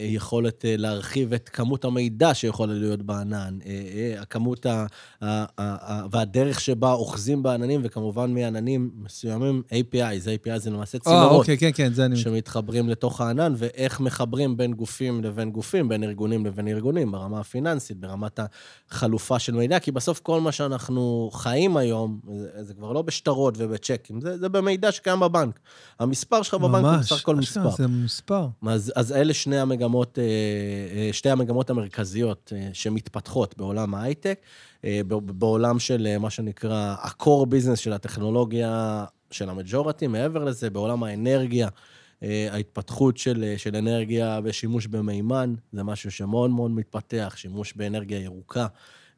יכולת 0.00 0.64
אה, 0.64 0.76
להרחיב 0.76 1.32
את 1.32 1.48
כמות 1.48 1.84
המידע 1.84 2.34
שיכולה 2.34 2.74
להיות 2.74 3.02
בענן, 3.02 3.58
אה, 3.66 3.70
אה, 3.70 4.22
הכמות 4.22 4.66
ה... 4.66 4.70
ה- 4.70 4.86
ה- 5.22 5.44
ה- 5.58 6.06
והדרך 6.10 6.60
שבה 6.60 6.92
אוחזים 6.92 7.42
בעננים, 7.42 7.80
וכמובן 7.84 8.34
מעננים 8.34 8.90
מסוימים, 8.94 9.62
APIs, 9.68 10.46
API 10.46 10.58
זה 10.58 10.70
למעשה 10.70 10.98
אה, 10.98 11.02
צינורות. 11.04 11.40
אוקיי, 11.40 11.58
כן, 11.58 11.70
כן, 11.74 11.92
זה 11.92 12.04
אני... 12.04 12.16
שמתחברים 12.16 12.88
לתוך 12.88 13.20
הענן, 13.20 13.54
ואיך 13.56 14.00
מחברים 14.00 14.56
בין 14.56 14.74
גופים 14.74 15.24
לבין 15.24 15.50
גופים, 15.50 15.88
בין 15.88 16.04
ארגונים 16.04 16.46
לבין 16.46 16.68
ארגונים, 16.68 17.12
ברמה 17.12 17.40
הפיננסית, 17.40 17.96
ברמת 17.96 18.40
החלופה 18.90 19.38
של 19.38 19.54
מידע, 19.54 19.78
כי 19.78 19.92
בסוף 19.92 20.20
כל 20.20 20.40
מה 20.40 20.52
שאנחנו 20.52 21.30
חיים 21.32 21.76
היום, 21.76 22.20
זה, 22.38 22.48
זה 22.62 22.74
כבר 22.74 22.92
לא 22.92 23.02
בשטרות 23.02 23.54
ובצ'קים, 23.58 24.20
זה, 24.20 24.38
זה 24.38 24.48
במידע 24.48 24.92
שקיים 24.92 25.20
בבנק. 25.20 25.58
המספר 25.98 26.42
שלך 26.42 26.54
בבנק 26.54 26.84
הוא 26.84 26.96
בסך 26.96 27.20
הכל 27.20 27.36
מספר. 27.36 27.70
זה 27.70 27.86
מספר. 27.86 28.46
אז, 28.66 28.92
אז 28.96 29.12
אלה 29.12 29.34
שני 29.42 29.58
המגמות, 29.58 30.18
אה, 30.18 30.24
אה, 30.96 31.12
שתי 31.12 31.30
המגמות 31.30 31.70
המרכזיות 31.70 32.52
אה, 32.56 32.68
שמתפתחות 32.72 33.56
בעולם 33.58 33.94
ההייטק, 33.94 34.40
בעולם 35.24 35.78
של 35.78 36.18
מה 36.18 36.30
שנקרא 36.30 36.94
ה-core 36.98 37.46
business 37.46 37.76
של 37.76 37.92
הטכנולוגיה 37.92 39.04
של 39.30 39.48
המג'ורטי, 39.48 40.06
מעבר 40.06 40.44
לזה, 40.44 40.70
בעולם 40.70 41.02
האנרגיה, 41.02 41.68
ההתפתחות 42.22 43.16
של, 43.16 43.54
של 43.56 43.76
אנרגיה 43.76 44.40
ושימוש 44.44 44.86
במימן, 44.86 45.54
זה 45.72 45.82
משהו 45.82 46.10
שמאוד 46.10 46.50
מאוד 46.50 46.70
מתפתח, 46.70 47.34
שימוש 47.36 47.72
באנרגיה 47.76 48.20
ירוקה. 48.20 48.66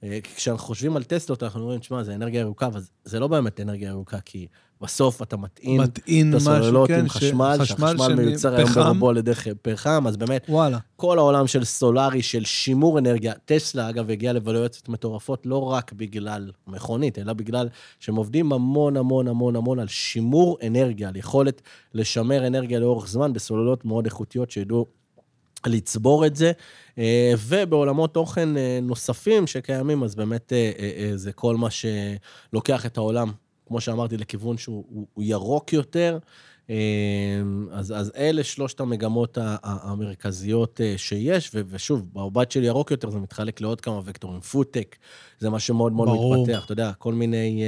אה, 0.05 0.19
כשאנחנו 0.37 0.67
חושבים 0.67 0.97
על 0.97 1.05
טסלות, 1.05 1.43
אנחנו 1.43 1.61
אומרים, 1.61 1.81
תשמע, 1.81 2.03
זה 2.03 2.15
אנרגיה 2.15 2.41
ירוקה, 2.41 2.67
אבל 2.67 2.81
זה 3.05 3.21
לא 3.21 3.29
באמת 3.29 3.61
אנרגיה 3.61 3.89
ירוקה, 3.89 4.21
כי 4.21 4.47
בסוף 4.81 5.23
אתה 5.23 5.37
מטעין 5.37 5.81
מטעין 5.81 6.31
את 6.31 6.37
הסוללות 6.37 6.89
כן, 6.89 6.99
עם 6.99 7.09
ש- 7.09 7.11
חשמל, 7.11 7.57
שהחשמל 7.65 8.15
מיוצר 8.15 8.55
היום. 8.55 8.71
ברובו 8.75 9.09
על 9.11 9.17
ידי 9.17 9.33
פחם, 9.63 10.07
אז 10.07 10.17
באמת, 10.17 10.47
וואלה. 10.49 10.79
כל 10.97 11.19
העולם 11.19 11.47
של 11.47 11.65
סולארי, 11.65 12.23
של 12.23 12.45
שימור 12.45 12.99
אנרגיה, 12.99 13.33
טסלה, 13.45 13.89
אגב, 13.89 14.11
הגיעה 14.11 14.33
לוולואציות 14.33 14.89
מטורפות, 14.89 15.47
לא 15.47 15.63
רק 15.63 15.93
בגלל 15.93 16.51
מכונית, 16.67 17.19
אלא 17.19 17.33
בגלל 17.33 17.69
שהם 18.01 18.17
עובדים 18.17 18.53
המון 18.53 18.97
המון 18.97 19.29
המון 19.29 19.57
המון 19.57 19.79
על 19.79 19.89
שימור 19.89 20.59
אנרגיה, 20.67 21.09
על 21.09 21.17
יכולת 21.17 21.63
לשמר 21.95 22.47
אנרגיה 22.47 22.79
לאורך 22.79 23.09
זמן 23.09 23.33
בסוללות 23.33 23.85
מאוד 23.85 24.05
איכותיות 24.05 24.51
שידעו 24.51 24.87
לצבור 25.67 26.27
את 26.27 26.37
זה. 26.37 26.53
אה, 26.99 27.33
ובעולמות 27.39 28.15
תוכן 28.15 28.57
אה, 28.57 28.79
נוספים 28.83 29.47
שקיימים, 29.47 30.03
אז 30.03 30.15
באמת 30.15 30.53
אה, 30.53 31.11
זה 31.15 31.33
כל 31.33 31.57
מה 31.57 31.69
שלוקח 31.71 32.87
את 32.87 32.97
העולם, 32.97 33.33
כמו 33.67 33.81
שאמרתי, 33.81 34.17
לכיוון 34.17 34.59
שהוא 34.59 34.85
הוא- 34.89 35.07
הוא 35.15 35.25
ירוק 35.25 35.73
יותר. 35.73 36.19
אז, 37.73 37.93
אז 37.97 38.13
אלה 38.17 38.45
שלושת 38.45 38.81
המגמות 38.81 39.39
המרכזיות 39.63 40.81
שיש, 40.97 41.51
ו- 41.55 41.61
ושוב, 41.69 42.03
במבט 42.13 42.51
של 42.51 42.65
ירוק 42.65 42.91
יותר 42.91 43.11
זה 43.11 43.19
מתחלק 43.19 43.61
לעוד 43.61 43.81
כמה 43.81 44.01
וקטורים. 44.05 44.41
פודטק, 44.41 44.97
זה 45.39 45.51
מה 45.51 45.61
שמאוד 45.61 45.93
מאוד 45.93 46.09
ברור. 46.09 46.37
מתפתח, 46.43 46.65
אתה 46.65 46.73
יודע, 46.73 46.93
כל 46.99 47.13
מיני 47.15 47.65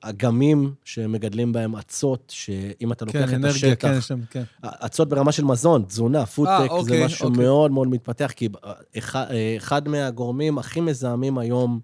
אגמים 0.00 0.74
שמגדלים 0.84 1.52
בהם 1.52 1.76
אצות, 1.76 2.32
שאם 2.36 2.92
אתה 2.92 3.04
לוקח 3.04 3.18
כן, 3.18 3.28
את 3.28 3.34
אנרגיה, 3.34 3.72
השטח... 3.72 4.08
כן, 4.08 4.18
כן. 4.30 4.42
אצות 4.62 5.08
ברמה 5.08 5.32
של 5.32 5.44
מזון, 5.44 5.82
תזונה, 5.82 6.26
פודטק, 6.26 6.52
זה 6.64 6.68
אוקיי, 6.70 7.04
משהו 7.04 7.28
אוקיי. 7.28 7.44
מאוד 7.44 7.70
מאוד 7.70 7.88
מתפתח, 7.88 8.32
כי 8.36 8.48
אחד, 8.98 9.26
אחד 9.56 9.88
מהגורמים 9.88 10.58
הכי 10.58 10.80
מזהמים 10.80 11.38
היום 11.38 11.80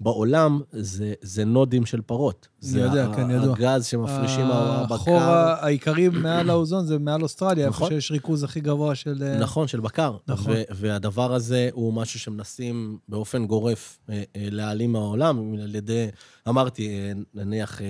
בעולם 0.00 0.60
זה, 0.72 1.14
זה 1.22 1.44
נאדים 1.44 1.86
של 1.86 2.00
פרות. 2.00 2.48
זה 2.60 2.80
יודע, 2.80 3.08
כן, 3.16 3.30
ידוע. 3.30 3.54
הגז 3.56 3.86
שמפרישים. 3.86 4.44
החור 4.50 5.64
העיקרי 5.64 6.08
מעל 6.08 6.50
האוזון 6.50 6.86
זה 6.86 6.98
מעל 6.98 7.22
אוסטרליה, 7.22 7.66
איפה 7.66 7.76
נכון. 7.76 7.88
שיש 7.88 8.10
ריכוז 8.10 8.44
הכי 8.44 8.60
גבוה 8.60 8.94
של... 8.94 9.22
אה, 9.22 9.38
נכון, 9.38 9.68
של 9.68 9.80
בקר. 9.80 10.16
נכון. 10.28 10.54
והדבר 10.70 11.34
הזה 11.34 11.68
הוא 11.72 11.92
משהו 11.92 12.20
שמנסים 12.20 12.98
באופן 13.08 13.46
גורף 13.46 13.98
אה, 14.10 14.14
אה, 14.36 14.48
להעלים 14.50 14.92
מהעולם, 14.92 15.54
על 15.62 15.74
ידי, 15.74 16.06
אמרתי, 16.48 17.12
נניח 17.34 17.80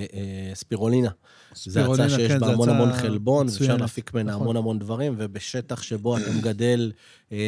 ספירולינה. 0.55 1.11
זו 1.57 1.71
ספירולינה, 1.71 2.05
הצעה 2.05 2.19
שיש 2.19 2.33
כן, 2.33 2.39
בה 2.39 2.47
המון 2.47 2.69
המון 2.69 2.93
חלבון, 2.93 3.47
מצוינת. 3.47 3.81
להפיק 3.81 4.15
ממנה 4.15 4.31
נכון. 4.31 4.43
המון 4.43 4.57
המון 4.57 4.79
דברים, 4.79 5.15
ובשטח 5.19 5.83
שבו 5.83 6.17
אתה 6.17 6.31
מגדל 6.31 6.93
אה, 7.33 7.39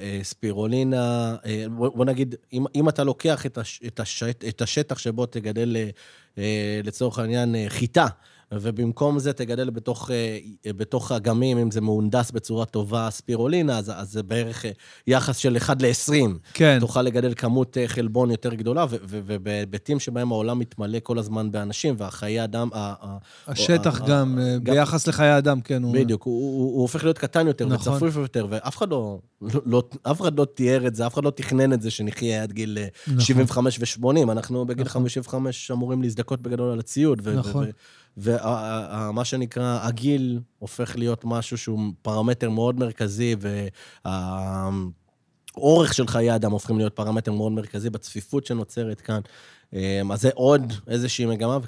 אה, 0.00 0.20
ספירולינה, 0.22 1.36
אה, 1.46 1.64
בוא 1.76 1.88
בוא 1.88 2.04
נגיד, 2.04 2.34
אם, 2.52 2.64
אם 2.74 2.88
אתה 2.88 3.04
לוקח 3.04 3.46
את, 3.46 3.58
הש, 3.58 3.80
את, 3.86 4.00
השט, 4.00 4.44
את 4.48 4.62
השטח 4.62 4.98
שבו 4.98 5.26
תגדל, 5.26 5.76
אה, 5.76 5.90
אה, 6.38 6.80
לצורך 6.84 7.18
העניין, 7.18 7.54
אה, 7.54 7.64
חיטה, 7.68 8.06
ובמקום 8.54 9.18
זה 9.18 9.32
תגדל 9.32 9.70
בתוך, 9.70 10.10
אה, 10.10 10.38
בתוך 10.72 11.12
אגמים, 11.12 11.58
אם 11.58 11.70
זה 11.70 11.80
מהונדס 11.80 12.30
בצורה 12.30 12.64
טובה, 12.64 13.08
ספירולינה, 13.10 13.78
אז, 13.78 13.92
אז 13.96 14.12
זה 14.12 14.22
בערך 14.22 14.64
אה, 14.64 14.70
יחס 15.06 15.36
של 15.36 15.56
1 15.56 15.82
ל-20. 15.82 16.12
כן, 16.54 16.76
תוכל 16.80 17.02
לגדל 17.02 17.32
כמות 17.36 17.78
אה, 17.78 17.88
חלבון 17.88 18.30
יותר 18.30 18.54
גדולה, 18.54 18.86
ובהיבטים 18.90 20.00
שבהם 20.00 20.32
העולם 20.32 20.58
מתמלא 20.58 20.98
כל 21.02 21.18
הזמן 21.18 21.50
באנשים, 21.50 21.94
והחיי 21.98 22.44
אדם... 22.44 22.68
ה- 22.72 22.94
ה- 23.00 23.18
השטח 23.46 24.00
ה- 24.00 24.06
גם, 24.06 24.38
אה, 24.38 24.58
גם- 24.62 24.74
ביחחס 24.74 25.06
לחיי 25.06 25.38
אדם, 25.38 25.60
כן. 25.60 25.82
בדיוק, 25.92 26.22
הוא, 26.22 26.34
הוא, 26.58 26.72
הוא 26.74 26.82
הופך 26.82 27.04
להיות 27.04 27.18
קטן 27.18 27.46
יותר 27.46 27.66
נכון. 27.66 27.92
וצפוף 27.92 28.16
יותר, 28.16 28.46
ואף 28.50 28.76
אחד 28.76 28.90
לא, 28.90 29.18
לא, 29.42 29.60
לא, 29.66 29.82
אף 30.02 30.20
אחד 30.20 30.38
לא 30.38 30.44
תיאר 30.44 30.86
את 30.86 30.94
זה, 30.94 31.06
אף 31.06 31.14
אחד 31.14 31.24
לא 31.24 31.30
תכנן 31.30 31.72
את 31.72 31.82
זה 31.82 31.90
שנחיה 31.90 32.42
עד 32.42 32.52
גיל 32.52 32.78
אה, 32.80 32.86
נכון. 33.06 33.20
75 33.20 33.78
ו-80. 33.98 34.22
אנחנו 34.32 34.66
בגיל 34.66 34.84
נכון. 34.86 35.02
55 35.02 35.70
אמורים 35.70 36.02
להזדכות 36.02 36.40
בגדול 36.42 36.72
על 36.72 36.78
הציוד, 36.78 37.20
ו- 37.24 37.34
נכון. 37.34 37.64
ו- 37.64 37.70
ומה 38.16 39.24
שנקרא, 39.24 39.78
הגיל 39.82 40.40
הופך 40.58 40.96
להיות 40.96 41.24
משהו 41.24 41.58
שהוא 41.58 41.80
פרמטר 42.02 42.50
מאוד 42.50 42.78
מרכזי, 42.78 43.36
והאורך 44.04 45.94
של 45.94 46.06
חיי 46.06 46.34
אדם 46.34 46.52
הופכים 46.52 46.78
להיות 46.78 46.96
פרמטר 46.96 47.32
מאוד 47.32 47.52
מרכזי 47.52 47.90
בצפיפות 47.90 48.46
שנוצרת 48.46 49.00
כאן. 49.00 49.20
אמ, 49.72 50.12
אז 50.12 50.20
זה 50.20 50.30
עוד 50.34 50.72
איזושהי 50.88 51.26
מגמה, 51.26 51.58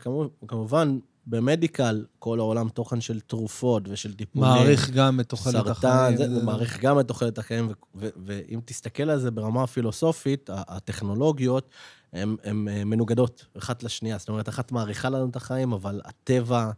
וכמובן, 0.42 0.98
במדיקל, 1.26 2.04
כל 2.18 2.38
העולם 2.38 2.68
תוכן 2.68 3.00
של 3.00 3.20
תרופות 3.20 3.82
ושל 3.88 4.14
טיפולים. 4.14 4.50
מעריך 4.50 4.90
גם 4.90 5.20
את 5.20 5.28
תוחלת 5.28 5.54
החיים. 5.54 5.74
סרטן, 5.74 6.16
זה, 6.16 6.34
זה 6.34 6.44
מעריך 6.44 6.80
גם 6.80 7.00
את 7.00 7.08
תוחלת 7.08 7.38
החיים, 7.38 7.72
ואם 7.94 8.60
תסתכל 8.64 9.10
על 9.10 9.18
זה 9.18 9.30
ברמה 9.30 9.62
הפילוסופית, 9.62 10.50
הטכנולוגיות 10.52 11.68
הן 12.12 12.36
מנוגדות 12.84 13.46
אחת 13.58 13.82
לשנייה. 13.82 14.18
זאת 14.18 14.28
אומרת, 14.28 14.48
אחת 14.48 14.72
מעריכה 14.72 15.08
לנו 15.08 15.28
את 15.30 15.36
החיים, 15.36 15.72
אבל 15.72 16.00
הטבע... 16.04 16.70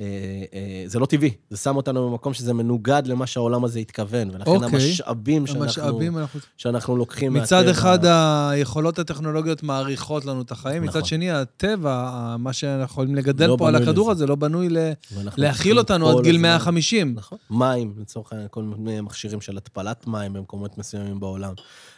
אה, 0.00 0.04
אה, 0.54 0.84
זה 0.86 0.98
לא 0.98 1.06
טבעי, 1.06 1.30
זה 1.50 1.56
שם 1.56 1.76
אותנו 1.76 2.10
במקום 2.10 2.34
שזה 2.34 2.54
מנוגד 2.54 3.02
למה 3.06 3.26
שהעולם 3.26 3.64
הזה 3.64 3.78
התכוון, 3.78 4.30
ולכן 4.30 4.50
okay. 4.50 4.54
אוקיי. 4.54 4.68
המשאבים 4.68 5.46
שאנחנו, 5.46 5.64
המשאבים 5.64 6.18
אנחנו... 6.18 6.40
שאנחנו 6.56 6.96
לוקחים 6.96 7.32
מצד 7.32 7.56
מהטבע... 7.56 7.70
מצד 7.70 7.78
אחד, 7.78 7.98
היכולות 8.50 8.98
הטכנולוגיות 8.98 9.62
מעריכות 9.62 10.24
לנו 10.24 10.42
את 10.42 10.50
החיים, 10.50 10.84
נכון. 10.84 10.98
מצד 11.00 11.06
שני, 11.06 11.30
הטבע, 11.30 12.36
מה 12.38 12.52
שאנחנו 12.52 12.92
יכולים 12.92 13.14
לגדל 13.14 13.46
לא 13.46 13.56
פה 13.58 13.68
על 13.68 13.74
הכדור 13.74 14.10
הזה, 14.10 14.26
לא 14.26 14.34
בנוי 14.34 14.68
ל... 14.68 14.78
להכיל 15.36 15.78
אותנו 15.78 16.08
עד 16.08 16.24
גיל 16.24 16.38
150. 16.38 17.14
נכון. 17.14 17.38
מים, 17.50 17.94
לצורך 18.00 18.32
העניין, 18.32 18.48
כל 18.50 18.62
מיני 18.62 19.00
מכשירים 19.00 19.40
של 19.40 19.56
התפלת 19.56 20.06
מים 20.06 20.32
במקומות 20.32 20.78
מסוימים 20.78 21.20
בעולם. 21.20 21.52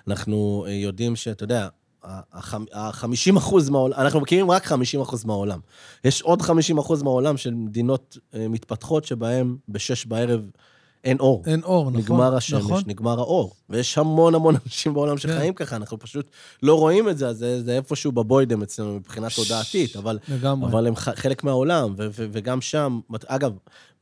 אנחנו 0.09 0.65
אה, 0.69 0.73
יודעים 0.73 1.16
שאתה 1.16 1.44
יודע, 1.44 1.69
ה-50 2.05 3.39
אחוז 3.39 3.70
מהעולם, 3.70 3.95
אנחנו 3.99 4.20
מכירים 4.20 4.51
רק 4.51 4.65
50 4.65 5.01
אחוז 5.01 5.25
מהעולם. 5.25 5.61
יש 6.05 6.23
עוד 6.23 6.43
50 6.43 6.79
אחוז 6.79 7.03
מהעולם 7.03 7.37
של 7.37 7.55
מדינות 7.55 8.19
אה, 8.35 8.49
מתפתחות 8.49 9.05
שבהן 9.05 9.57
בשש 9.69 10.07
בערב 10.07 10.51
אין 11.09 11.18
אור. 11.20 11.43
אין 11.47 11.62
אור, 11.62 11.90
נכון. 11.90 12.01
נגמר 12.01 12.36
השמש, 12.36 12.62
נכון. 12.62 12.82
נגמר 12.86 13.18
האור. 13.18 13.55
ויש 13.70 13.98
המון 13.98 14.35
המון 14.35 14.55
אנשים 14.64 14.94
בעולם 14.94 15.16
כן. 15.16 15.28
שחיים 15.28 15.55
כן. 15.55 15.64
ככה, 15.64 15.76
אנחנו 15.76 15.98
פשוט 15.98 16.30
לא 16.62 16.74
רואים 16.74 17.09
את 17.09 17.18
זה, 17.18 17.28
אז 17.28 17.39
זה, 17.39 17.62
זה 17.62 17.76
איפשהו 17.76 18.12
בבוידם 18.12 18.62
אצלנו 18.62 18.94
מבחינה 18.94 19.28
תודעתית, 19.36 19.97
אבל, 19.97 20.18
אבל 20.44 20.86
הם 20.86 20.97
חלק 20.97 21.44
מהעולם, 21.44 21.94
ו, 21.97 22.09
ו, 22.12 22.26
וגם 22.32 22.60
שם, 22.60 23.01
אגב, 23.26 23.52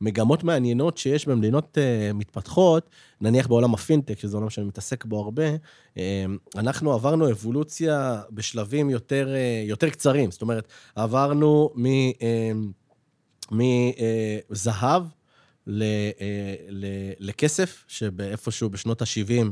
מגמות 0.01 0.43
מעניינות 0.43 0.97
שיש 0.97 1.27
במדינות 1.27 1.77
uh, 1.77 2.13
מתפתחות, 2.13 2.89
נניח 3.21 3.47
בעולם 3.47 3.73
הפינטק, 3.73 4.19
שזה 4.19 4.37
עולם 4.37 4.49
שאני 4.49 4.67
מתעסק 4.67 5.05
בו 5.05 5.19
הרבה, 5.19 5.43
uh, 5.95 5.99
אנחנו 6.55 6.93
עברנו 6.93 7.31
אבולוציה 7.31 8.21
בשלבים 8.31 8.89
יותר, 8.89 9.27
uh, 9.27 9.69
יותר 9.69 9.89
קצרים. 9.89 10.31
זאת 10.31 10.41
אומרת, 10.41 10.67
עברנו 10.95 11.69
מזהב, 13.51 15.03
uh, 15.03 15.16
ל, 15.67 15.83
אה, 16.21 16.55
ל, 16.69 16.85
לכסף, 17.19 17.85
שבאיפשהו 17.87 18.69
בשנות 18.69 19.01
ה-70, 19.01 19.45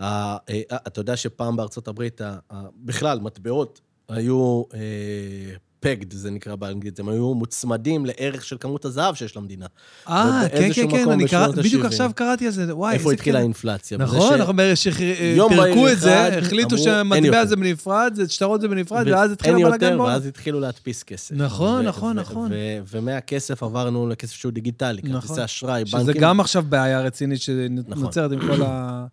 אה, 0.00 0.36
אתה 0.70 1.00
יודע 1.00 1.16
שפעם 1.16 1.56
בארצות 1.56 1.88
הברית, 1.88 2.20
בכלל, 2.76 3.20
מטבעות 3.20 3.80
היו 4.08 4.62
פגד, 5.82 6.12
זה 6.12 6.30
נקרא 6.30 6.54
באנגלית, 6.54 7.00
הם 7.00 7.08
היו 7.08 7.34
מוצמדים 7.34 8.06
לערך 8.06 8.44
של 8.44 8.56
כמות 8.60 8.84
הזהב 8.84 9.14
שיש 9.14 9.36
למדינה. 9.36 9.66
אה, 10.08 10.42
כן, 10.52 10.72
כן, 10.74 10.90
כן, 10.90 11.10
אני 11.10 11.28
קורא, 11.28 11.48
בדיוק 11.48 11.84
עכשיו 11.84 12.10
קראתי 12.14 12.46
על 12.46 12.52
זה, 12.52 12.76
וואי, 12.76 12.94
איפה 12.94 13.12
התחילה 13.12 13.38
האינפלציה? 13.38 13.98
נכון, 13.98 14.34
אנחנו 14.34 14.54
שפירקו 14.74 15.88
את 15.88 16.00
זה, 16.00 16.38
החליטו 16.38 16.78
שמטבע 16.78 17.44
זה 17.44 17.56
בנפרד, 17.56 18.18
שטרות 18.28 18.60
זה 18.60 18.68
בנפרד, 18.68 19.06
ואז 19.08 19.32
התחיל 19.32 19.54
הבלאגן 19.54 19.96
בעולם. 19.96 20.12
ואז 20.12 20.26
התחילו 20.26 20.60
להדפיס 20.60 21.02
כסף. 21.02 21.34
נכון, 21.34 21.84
נכון, 21.84 22.18
נכון. 22.18 22.50
ומהכסף 22.90 23.62
עברנו 23.62 24.08
לכסף 24.08 24.34
שהוא 24.34 24.52
דיגיטלי, 24.52 25.02
כרטיסי 25.02 25.32
נכון. 25.32 25.40
אשראי, 25.40 25.84
בנקים. 25.84 26.00
שזה 26.00 26.12
גם 26.12 26.40
עכשיו 26.40 26.64
בעיה 26.68 27.00
רצינית 27.00 27.40
שנוצרת 27.40 28.32
עם 28.32 28.40
כל 28.40 28.62
ה... 28.62 29.06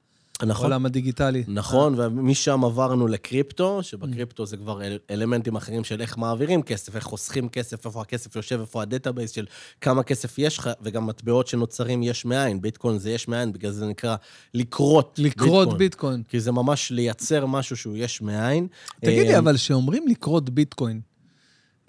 נכון. 0.46 0.66
העולם 0.66 0.86
הדיגיטלי. 0.86 1.44
נכון, 1.48 2.00
ומשם 2.00 2.64
עברנו 2.66 3.08
לקריפטו, 3.08 3.84
שבקריפטו 3.84 4.46
זה 4.46 4.58
כבר 4.58 4.82
אלמנטים 5.12 5.56
אחרים 5.56 5.84
של 5.84 6.02
איך 6.02 6.18
מעבירים 6.18 6.62
כסף, 6.64 6.96
איך 6.96 7.04
חוסכים 7.04 7.50
כסף, 7.50 7.86
איפה 7.86 8.02
הכסף 8.02 8.36
יושב, 8.36 8.60
איפה 8.60 8.82
ה 8.82 8.88
database 8.88 9.32
של 9.32 9.46
כמה 9.82 10.04
כסף 10.04 10.40
יש 10.40 10.58
לך, 10.58 10.70
וגם 10.82 11.08
מטבעות 11.08 11.48
שנוצרים 11.48 12.04
יש 12.04 12.26
מאין. 12.26 12.62
ביטקוין 12.62 12.98
זה 12.98 13.12
יש 13.12 13.28
מאין, 13.28 13.54
בגלל 13.54 13.72
זה 13.72 13.86
נקרא 13.86 14.16
לקרות 14.54 15.20
לקרות 15.20 15.78
ביטקוין. 15.78 16.24
כי 16.30 16.40
זה 16.40 16.52
ממש 16.52 16.92
לייצר 16.92 17.46
משהו 17.46 17.78
שהוא 17.78 17.98
יש 17.98 18.22
מאין. 18.22 18.68
תגיד 19.02 19.28
לי, 19.28 19.34
אה, 19.34 19.40
אבל 19.40 19.56
כשאומרים 19.56 20.08
לקרות 20.08 20.50
ביטקוין, 20.50 21.02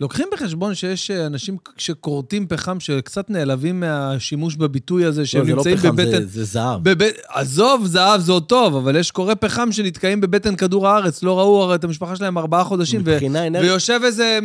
לוקחים 0.01 0.27
בחשבון 0.33 0.75
שיש 0.75 1.11
אה, 1.11 1.27
אנשים 1.27 1.57
שכורתים 1.77 2.47
פחם, 2.47 2.81
שקצת 2.81 3.31
נעלבים 3.31 3.81
מהשימוש 3.81 4.57
בביטוי 4.57 5.05
הזה, 5.05 5.27
שהם 5.27 5.49
לא, 5.49 5.57
נמצאים 5.57 5.77
בבטן... 5.77 5.89
לא, 5.89 5.95
זה 5.97 6.11
לא 6.11 6.13
פחם, 6.13 6.23
זה, 6.23 6.27
זה 6.27 6.45
זהב. 6.45 6.83
בבט... 6.83 7.15
עזוב, 7.29 7.87
זהב 7.87 8.21
זה 8.21 8.33
עוד 8.33 8.45
טוב, 8.45 8.77
אבל 8.77 8.97
יש 8.97 9.11
קורי 9.11 9.37
פחם 9.37 9.73
שנתקעים 9.73 10.21
בבטן 10.21 10.57
כדור 10.57 10.89
הארץ, 10.89 11.23
לא 11.23 11.39
ראו 11.39 11.63
הרי 11.63 11.75
את 11.75 11.85
המשפחה 11.85 12.17
שלהם 12.17 12.39
ארבעה 12.39 12.65
חודשים, 12.65 13.03
ו... 13.05 13.19
אנר... 13.27 13.61
ויושב 13.63 14.01
איזה 14.05 14.39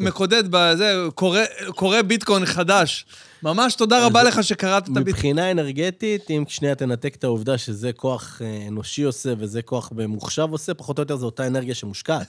מקודד 0.00 0.44
בזה, 0.50 0.94
קורא, 1.14 1.40
קורא 1.68 2.02
ביטקוין 2.02 2.46
חדש. 2.46 3.06
ממש 3.42 3.74
תודה 3.74 4.06
רבה 4.06 4.22
לך 4.22 4.44
שקראת 4.44 4.82
את 4.82 4.88
הביטקוין. 4.88 5.08
מבחינה 5.08 5.50
אנרגטית, 5.50 6.30
אם 6.30 6.44
שנייה 6.48 6.74
תנתק 6.74 7.14
את 7.14 7.24
העובדה 7.24 7.58
שזה 7.58 7.92
כוח 7.92 8.42
אה, 8.44 8.64
אנושי 8.68 9.02
עושה 9.02 9.32
וזה 9.38 9.62
כוח 9.62 9.92
ממוחשב 9.96 10.48
עושה, 10.50 10.74
פחות 10.74 10.98
או 10.98 11.02
יותר 11.02 11.16
זו 11.16 11.26
אותה 11.26 11.46
אנרגיה 11.46 11.74
שמושקעת. 11.74 12.26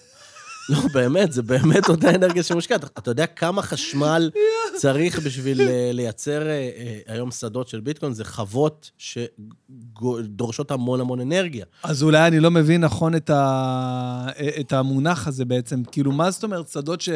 לא, 0.70 0.80
באמת, 0.94 1.32
זה 1.32 1.42
באמת 1.42 1.90
אותה 1.90 2.16
אנרגיה 2.16 2.44
שמושקעת. 2.44 2.84
אתה 2.84 3.12
יודע 3.12 3.26
כמה 3.26 3.62
חשמל 3.62 4.32
צריך 4.82 5.20
בשביל 5.20 5.62
אה, 5.62 5.90
לייצר 5.94 6.48
אה, 6.48 6.52
אה, 6.52 7.00
היום 7.08 7.32
שדות 7.32 7.68
של 7.68 7.80
ביטקוין? 7.80 8.14
זה 8.14 8.26
חוות 8.26 8.92
שדורשות 8.98 10.72
המון 10.72 11.00
המון 11.02 11.20
אנרגיה. 11.20 11.66
אז 11.84 12.04
אולי 12.04 12.28
אני 12.28 12.40
לא 12.40 12.52
מבין 12.52 12.82
נכון 12.82 13.16
את, 13.16 13.30
ה... 13.30 14.28
את 14.60 14.74
המונח 14.74 15.28
הזה 15.28 15.46
בעצם. 15.46 15.84
כאילו, 15.84 16.12
מה 16.12 16.32
זאת 16.32 16.44
אומרת 16.44 16.68
שדות 16.70 17.02
ש... 17.02 17.10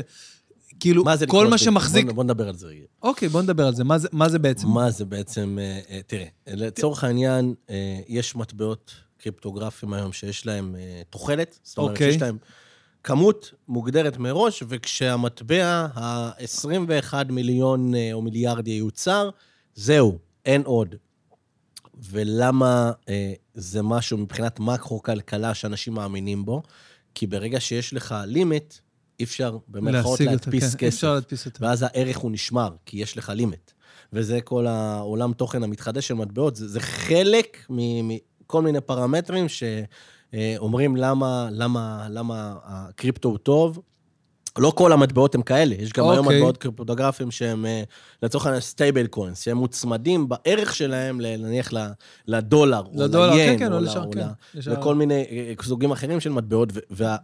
כאילו, 0.80 1.04
מה 1.04 1.16
כל 1.28 1.48
מה 1.48 1.58
שמחזיק... 1.58 2.06
בוא, 2.06 2.14
בוא 2.14 2.24
נדבר 2.24 2.48
על 2.48 2.56
זה 2.56 2.68
רגע. 2.68 2.86
אוקיי, 3.04 3.30
בוא 3.30 3.42
נדבר 3.42 3.68
על 3.68 3.76
זה. 3.76 3.84
מה 3.84 3.98
זה, 3.98 4.08
מה 4.12 4.30
זה 4.30 4.40
בעצם? 4.40 4.68
מה 4.68 4.92
זה 4.92 5.06
בעצם... 5.06 5.58
תראה, 6.08 6.26
לצורך 6.48 7.04
העניין, 7.04 7.54
יש 8.08 8.36
מטבעות 8.36 8.92
קריפטוגרפיים 9.18 9.94
היום 9.94 10.14
שיש 10.14 10.46
להם 10.46 10.76
תוחלת. 11.10 11.60
זאת 11.64 11.78
אומרת, 11.78 11.92
אוקיי. 11.92 12.12
שיש 12.12 12.22
להם... 12.22 12.38
כמות 13.04 13.54
מוגדרת 13.68 14.18
מראש, 14.18 14.64
וכשהמטבע 14.68 15.88
ה-21 15.94 17.14
מיליון 17.30 17.96
אה, 17.96 18.10
או 18.14 18.22
מיליארד 18.22 18.68
ייוצר, 18.68 19.30
זהו, 19.76 20.18
אין 20.46 20.62
עוד. 20.66 20.96
ולמה 22.10 22.92
אה, 23.10 23.34
זה 23.54 23.82
משהו 23.82 24.18
מבחינת 24.18 24.60
מקרו-כלכלה 24.60 25.54
שאנשים 25.54 25.94
מאמינים 25.94 26.46
בו? 26.46 26.62
כי 27.16 27.28
ברגע 27.28 27.60
שיש 27.60 27.94
לך 27.94 28.16
limit, 28.26 28.74
אי 29.20 29.26
אפשר 29.26 29.58
במרכאות 29.68 30.20
להדפיס 30.20 30.76
כן, 30.76 30.88
כסף. 30.88 31.04
להדפיס 31.04 31.46
אותו. 31.46 31.66
ואז 31.66 31.84
הערך 31.84 32.18
הוא 32.18 32.32
נשמר, 32.32 32.76
כי 32.86 32.98
יש 32.98 33.18
לך 33.18 33.30
limit. 33.30 33.72
וזה 34.14 34.42
כל 34.42 34.68
העולם 34.68 35.34
תוכן 35.34 35.64
המתחדש 35.64 36.08
של 36.08 36.14
מטבעות, 36.14 36.56
זה, 36.56 36.68
זה 36.68 36.80
חלק 36.80 37.66
מכל 37.70 38.62
מיני 38.62 38.82
פרמטרים 38.82 39.50
ש... 39.50 39.64
אה, 40.34 40.56
אומרים 40.58 40.96
למה, 40.96 41.50
למה, 41.52 42.08
למה 42.10 42.56
הקריפטו 42.64 43.30
הוא 43.30 43.38
טוב. 43.38 43.80
לא 44.58 44.74
כל 44.76 44.92
המטבעות 44.94 45.36
הם 45.36 45.42
כאלה, 45.42 45.76
יש 45.76 45.94
גם 45.94 46.06
okay. 46.06 46.12
היום 46.12 46.26
אוקיי. 46.26 46.38
מטבעות 46.38 46.58
קריפטוגרפיים 46.58 47.32
שהם, 47.32 47.66
אה, 47.66 47.84
לצורך 48.24 48.46
העניין, 48.46 48.62
stable 48.62 49.08
coins, 49.08 49.42
שהם 49.42 49.58
מוצמדים 49.58 50.30
בערך 50.30 50.76
שלהם, 50.76 51.22
נניח 51.22 51.74
לדולר, 52.28 52.82
לדולר, 52.94 53.30
או 53.32 53.36
ליין, 53.36 53.60
כן, 53.60 53.66
כן, 53.66 53.72
או, 53.72 53.78
או 53.78 53.84
לשאר, 53.84 54.12
כן. 54.12 54.28
לכל 54.72 54.96
מיני 54.96 55.26
אה, 55.32 55.54
סוגים 55.64 55.92
אחרים 55.92 56.20
של 56.20 56.30
מטבעות, 56.30 56.70
וה... 56.90 57.18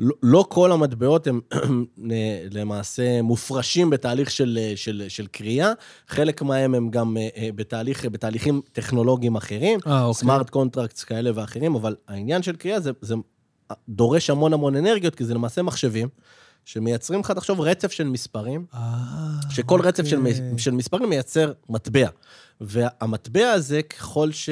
לא, 0.00 0.14
לא 0.22 0.44
כל 0.48 0.72
המטבעות 0.72 1.26
הם 1.26 1.40
למעשה 2.56 3.22
מופרשים 3.22 3.90
בתהליך 3.90 4.30
של, 4.30 4.58
של, 4.76 5.04
של 5.08 5.26
כרייה, 5.26 5.72
חלק 6.08 6.42
מהם 6.42 6.74
הם 6.74 6.90
גם 6.90 7.16
אה, 7.16 7.28
אה, 7.36 7.48
בתהליך, 7.54 8.04
בתהליכים 8.04 8.60
טכנולוגיים 8.72 9.36
אחרים, 9.36 9.80
smart 10.12 10.40
אוקיי. 10.40 10.52
contracts 10.52 11.04
כאלה 11.04 11.30
ואחרים, 11.34 11.74
אבל 11.74 11.96
העניין 12.08 12.42
של 12.42 12.56
כרייה 12.56 12.80
זה, 12.80 12.90
זה 13.00 13.14
דורש 13.88 14.30
המון 14.30 14.52
המון 14.52 14.76
אנרגיות, 14.76 15.14
כי 15.14 15.24
זה 15.24 15.34
למעשה 15.34 15.62
מחשבים. 15.62 16.08
שמייצרים 16.64 17.20
לך, 17.20 17.30
תחשוב, 17.30 17.60
רצף 17.60 17.92
של 17.92 18.08
מספרים, 18.08 18.66
אה, 18.74 18.80
שכל 19.50 19.74
אוקיי. 19.74 19.88
רצף 19.88 20.04
של, 20.06 20.18
של 20.56 20.70
מספרים 20.70 21.08
מייצר 21.08 21.52
מטבע. 21.68 22.08
והמטבע 22.60 23.50
הזה, 23.50 23.82
ככל 23.82 24.32
ש... 24.32 24.50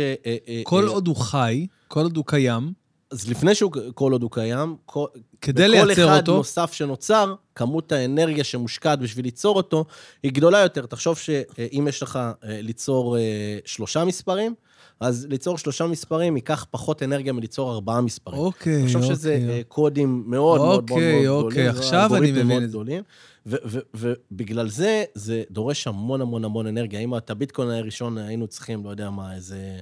כל 0.63 0.87
עוד 0.87 1.07
הוא 1.07 1.17
חי, 1.17 1.67
כל 1.89 2.03
עוד 2.03 2.17
הוא 2.17 2.25
קיים, 2.27 2.73
אז 3.11 3.29
לפני 3.29 3.55
שהוא, 3.55 3.73
כל 3.95 4.13
עוד 4.13 4.23
הוא 4.23 4.31
קיים, 4.31 4.77
כל, 4.87 5.07
כדי 5.41 5.69
לייצר 5.69 5.89
אותו... 5.91 6.03
בכל 6.03 6.13
אחד 6.13 6.29
נוסף 6.29 6.73
שנוצר, 6.73 7.35
כמות 7.55 7.93
האנרגיה 7.93 8.45
שמושקעת 8.45 8.99
בשביל 8.99 9.25
ליצור 9.25 9.57
אותו 9.57 9.85
היא 10.23 10.33
גדולה 10.33 10.59
יותר. 10.59 10.87
תחשוב 10.87 11.19
שאם 11.19 11.87
יש 11.89 12.03
לך 12.03 12.17
אה, 12.17 12.31
ליצור 12.63 13.19
אה, 13.19 13.59
שלושה 13.65 14.05
מספרים, 14.05 14.55
אז 15.01 15.27
ליצור 15.31 15.59
שלושה 15.59 15.87
מספרים 15.87 16.37
ייקח 16.37 16.67
פחות 16.71 17.03
אנרגיה 17.03 17.33
מליצור 17.33 17.73
ארבעה 17.73 18.01
מספרים. 18.01 18.39
אוקיי, 18.39 18.77
אוקיי. 18.77 18.87
תחשוב 18.87 19.15
שזה 19.15 19.39
אוקיי. 19.43 19.65
קודים 19.65 20.25
מאוד 20.27 20.61
אוקיי, 20.61 21.13
מאוד 21.13 21.25
מאוד 21.25 21.45
אוקיי, 21.45 21.65
גדולים. 21.65 21.79
עכשיו 21.79 22.17
אני 22.17 22.33
מבין 22.33 22.65
את 22.65 22.71
זה. 22.71 22.79
ובגלל 23.95 24.69
זה, 24.69 25.05
זה 25.15 25.43
דורש 25.51 25.87
המון 25.87 26.21
המון 26.21 26.45
המון 26.45 26.67
אנרגיה. 26.67 27.01
אם 27.01 27.17
את 27.17 27.31
הביטקוין 27.31 27.71
הראשון 27.71 28.19
היינו 28.19 28.47
צריכים, 28.47 28.85
לא 28.85 28.91
יודע 28.91 29.11
מה, 29.11 29.35
איזה 29.35 29.81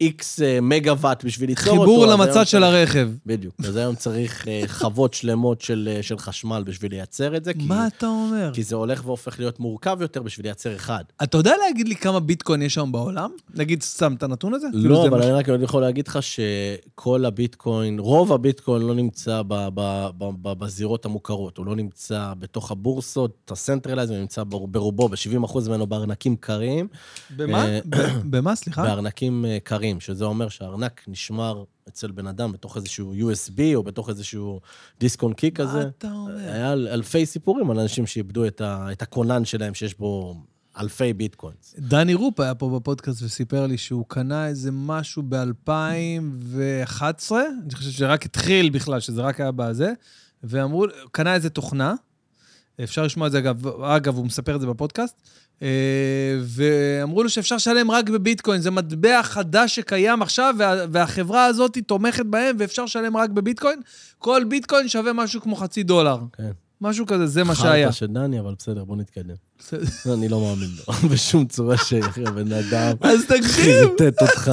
איקס 0.00 0.40
מגוואט 0.62 1.24
בשביל 1.24 1.48
ליצור 1.50 1.68
אותו. 1.78 1.80
חיבור 1.80 2.06
למצת 2.06 2.46
של 2.46 2.62
הרכב. 2.64 3.08
בדיוק. 3.26 3.54
אז 3.64 3.76
היום 3.76 3.94
צריך 3.94 4.48
אה, 4.48 4.62
חוות 4.66 5.14
שלמות 5.14 5.60
של, 5.60 5.88
אה, 5.96 6.02
של 6.02 6.18
חשמל 6.18 6.62
בשביל 6.66 6.90
לייצר 6.90 7.36
את 7.36 7.44
זה, 7.44 7.54
כי, 7.54 7.64
מה 7.66 7.86
אתה 7.86 8.06
אומר? 8.06 8.50
כי 8.54 8.62
זה 8.62 8.76
הולך 8.76 9.02
והופך 9.06 9.38
להיות 9.38 9.60
מורכב 9.60 9.98
יותר 10.00 10.22
בשביל 10.22 10.46
לייצר 10.46 10.76
אחד. 10.76 11.04
אתה 11.22 11.38
יודע 11.38 11.52
להגיד 11.66 11.88
לי 11.88 11.96
כמה 11.96 12.20
ביטקוין 12.20 12.62
יש 12.62 12.76
היום 12.76 12.92
בעולם? 12.92 13.30
נגיד 13.54 13.82
סתם 13.82 14.14
את 14.14 14.22
הנתון 14.22 14.54
הזה? 14.54 14.66
כאילו 14.72 14.88
לא, 14.94 15.02
זה 15.02 15.08
אבל 15.08 15.22
אני 15.22 15.32
רק 15.32 15.46
יכול 15.62 15.80
להגיד 15.82 16.08
לך 16.08 16.18
שכל 16.22 17.24
הביטקוין, 17.24 17.98
רוב 17.98 18.32
הביטקוין 18.32 18.82
לא 18.82 18.94
נמצא 18.94 19.42
ב, 19.48 19.68
ב, 19.74 20.08
ב, 20.18 20.24
ב, 20.42 20.52
בזירות 20.52 21.04
המוכרות, 21.04 21.58
הוא 21.58 21.66
לא 21.66 21.76
נמצא 21.76 22.32
בתוך 22.38 22.70
הבורסות, 22.70 23.50
ה 23.50 23.55
centralized, 23.55 24.10
הוא 24.10 24.18
נמצא 24.18 24.44
בר- 24.44 24.66
ברובו, 24.66 25.08
ב-70% 25.08 25.68
ממנו 25.68 25.86
בארנקים 25.86 26.36
קרים, 26.36 26.88
במה? 27.36 27.66
אה, 27.68 27.78
במה, 28.24 28.56
סליחה? 28.56 28.82
בארנקים 29.08 29.44
אה, 29.44 29.58
קרים, 29.62 30.00
שזה 30.00 30.24
אומר 30.24 30.48
שהארנק 30.48 31.04
נשמר 31.08 31.64
אצל 31.88 32.10
בן 32.10 32.26
אדם 32.26 32.52
בתוך 32.52 32.76
איזשהו 32.76 33.14
USB 33.14 33.60
או 33.74 33.82
בתוך 33.82 34.08
איזשהו 34.08 34.60
דיסק 35.00 35.22
און 35.22 35.32
קי 35.32 35.50
כזה. 35.52 35.78
מה 35.78 35.84
אתה 35.98 36.12
אומר? 36.12 36.38
היה 36.38 36.72
אל- 36.72 36.88
אלפי 36.88 37.26
סיפורים 37.26 37.70
על 37.70 37.78
אנשים 37.80 38.06
שאיבדו 38.06 38.46
את, 38.46 38.60
ה, 38.60 38.88
את 38.92 39.02
הכונן 39.02 39.44
שלהם, 39.44 39.74
שיש 39.74 39.98
בו 39.98 40.34
אלפי 40.78 41.12
ביטקוינס. 41.12 41.74
דני 41.78 42.14
רופ 42.14 42.40
היה 42.40 42.54
פה 42.54 42.78
בפודקאסט 42.80 43.22
וסיפר 43.22 43.66
לי 43.66 43.78
שהוא 43.78 44.04
קנה 44.08 44.46
איזה 44.46 44.70
משהו 44.72 45.22
ב-2011, 45.28 47.32
אני 47.32 47.74
חושב 47.74 47.90
שרק 47.90 48.24
התחיל 48.26 48.70
בכלל, 48.70 49.00
שזה 49.00 49.22
רק 49.22 49.40
היה 49.40 49.50
בזה, 49.52 49.92
ואמרו, 50.42 50.84
קנה 51.12 51.34
איזה 51.34 51.50
תוכנה, 51.50 51.94
אפשר 52.84 53.02
לשמוע 53.02 53.26
את 53.26 53.32
זה 53.32 53.38
אגב, 53.38 53.66
אגב, 53.82 54.16
הוא 54.16 54.26
מספר 54.26 54.56
את 54.56 54.60
זה 54.60 54.66
בפודקאסט, 54.66 55.16
אה, 55.62 55.68
ואמרו 56.40 57.22
לו 57.22 57.28
שאפשר 57.28 57.56
לשלם 57.56 57.90
רק 57.90 58.10
בביטקוין, 58.10 58.60
זה 58.60 58.70
מטבע 58.70 59.22
חדש 59.22 59.74
שקיים 59.74 60.22
עכשיו, 60.22 60.54
וה, 60.58 60.74
והחברה 60.92 61.44
הזאת 61.44 61.78
תומכת 61.86 62.26
בהם, 62.26 62.56
ואפשר 62.58 62.84
לשלם 62.84 63.16
רק 63.16 63.30
בביטקוין. 63.30 63.80
כל 64.18 64.44
ביטקוין 64.44 64.88
שווה 64.88 65.12
משהו 65.12 65.40
כמו 65.40 65.56
חצי 65.56 65.82
דולר. 65.82 66.18
כן. 66.32 66.50
משהו 66.80 67.06
כזה, 67.06 67.26
זה 67.26 67.44
מה 67.44 67.54
שהיה. 67.54 67.86
חרטא 67.86 67.98
של 67.98 68.06
דני, 68.06 68.40
אבל 68.40 68.54
בסדר, 68.58 68.84
בוא 68.84 68.96
נתקדם. 68.96 69.34
אני 70.12 70.28
לא 70.28 70.40
מאמין 70.40 70.68
לו, 70.88 70.94
בשום 71.12 71.44
צורה 71.46 71.76
שהבן 71.76 72.52
אדם 72.52 72.96
אז 73.00 73.20
תקשיב, 73.28 73.86
חרטט 73.98 74.22
אותך. 74.22 74.50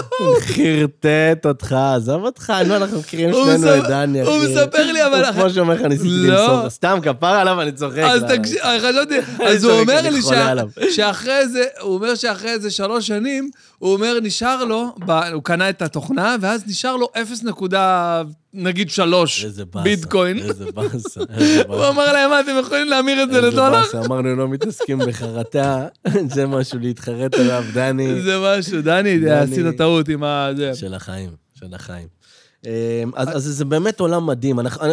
חרטט 0.54 1.46
אותך, 1.46 1.72
עזוב 1.72 2.24
אותך, 2.24 2.52
נו, 2.66 2.76
אנחנו 2.76 2.98
מכירים 2.98 3.30
הוא 3.30 3.44
שנינו 3.44 3.76
את 3.76 3.82
דני, 3.88 4.22
אחי. 4.22 4.30
הוא 4.30 4.38
מספר 4.44 4.92
לי, 4.92 5.06
אבל- 5.06 5.24
הוא 5.24 5.32
כמו 5.32 5.50
שאומר 5.50 5.74
לך, 5.74 5.80
ניסיתי 5.80 6.08
לא. 6.08 6.40
למסור, 6.42 6.70
סתם 6.70 6.98
כפר 7.02 7.26
עליו, 7.26 7.60
אני 7.62 7.72
צוחק. 7.72 7.98
אז 7.98 8.22
לא, 8.22 8.36
תקשיב, 8.36 8.58
אני 8.62 8.94
לא 8.94 9.00
יודע, 9.00 9.16
אני 9.40 9.46
אז 9.48 9.64
הוא 9.64 9.72
אומר 9.80 10.00
לי. 10.10 10.20
שאחרי 10.90 11.48
זה, 11.48 11.64
הוא 11.80 11.94
אומר 11.94 12.14
שאחרי 12.14 12.50
איזה 12.50 12.70
שלוש 12.70 13.06
שנים, 13.06 13.50
הוא 13.78 13.92
אומר, 13.92 14.18
נשאר 14.22 14.64
לו, 14.64 14.94
הוא 15.32 15.42
קנה 15.42 15.68
את 15.70 15.82
התוכנה, 15.82 16.36
ואז 16.40 16.62
נשאר 16.66 16.96
לו 16.96 17.08
0 17.22 17.42
נקודה, 17.42 18.22
נגיד 18.54 18.90
שלוש 18.90 19.44
איזה 19.44 19.64
באסה. 19.64 19.84
ביטקוין. 19.84 20.38
איזה 20.38 20.64
באסה. 20.74 21.20
איזה 21.38 21.62
הוא 21.68 21.76
באסה. 21.76 21.88
אמר 21.88 22.12
להם, 22.12 22.30
מה, 22.30 22.40
אתם 22.40 22.52
יכולים 22.60 22.88
להמיר 22.88 23.22
את 23.22 23.30
זה 23.30 23.36
איזה 23.36 23.48
לדולר? 23.50 23.70
באסה, 23.70 24.00
אמרנו, 24.00 24.28
לא 24.42 24.48
מתעסקים 24.48 24.98
בחרטה, 24.98 25.86
זה 26.34 26.46
משהו 26.46 26.78
להתחרט 26.78 27.34
עליו, 27.34 27.64
דני, 27.74 28.22
זה 28.22 28.36
משהו, 28.58 28.82
דני. 28.82 29.30
עשית 29.30 29.66
טעות 29.78 30.08
עם 30.08 30.22
ה... 30.24 30.50
של 30.74 30.94
החיים, 30.94 31.30
של 31.54 31.74
החיים. 31.74 32.08
אה, 32.66 33.02
אז 33.16 33.42
זה 33.44 33.64
באמת 33.64 34.00
עולם 34.00 34.26
מדהים. 34.26 34.60
אנחנו- 34.60 34.84
אני- 34.84 34.92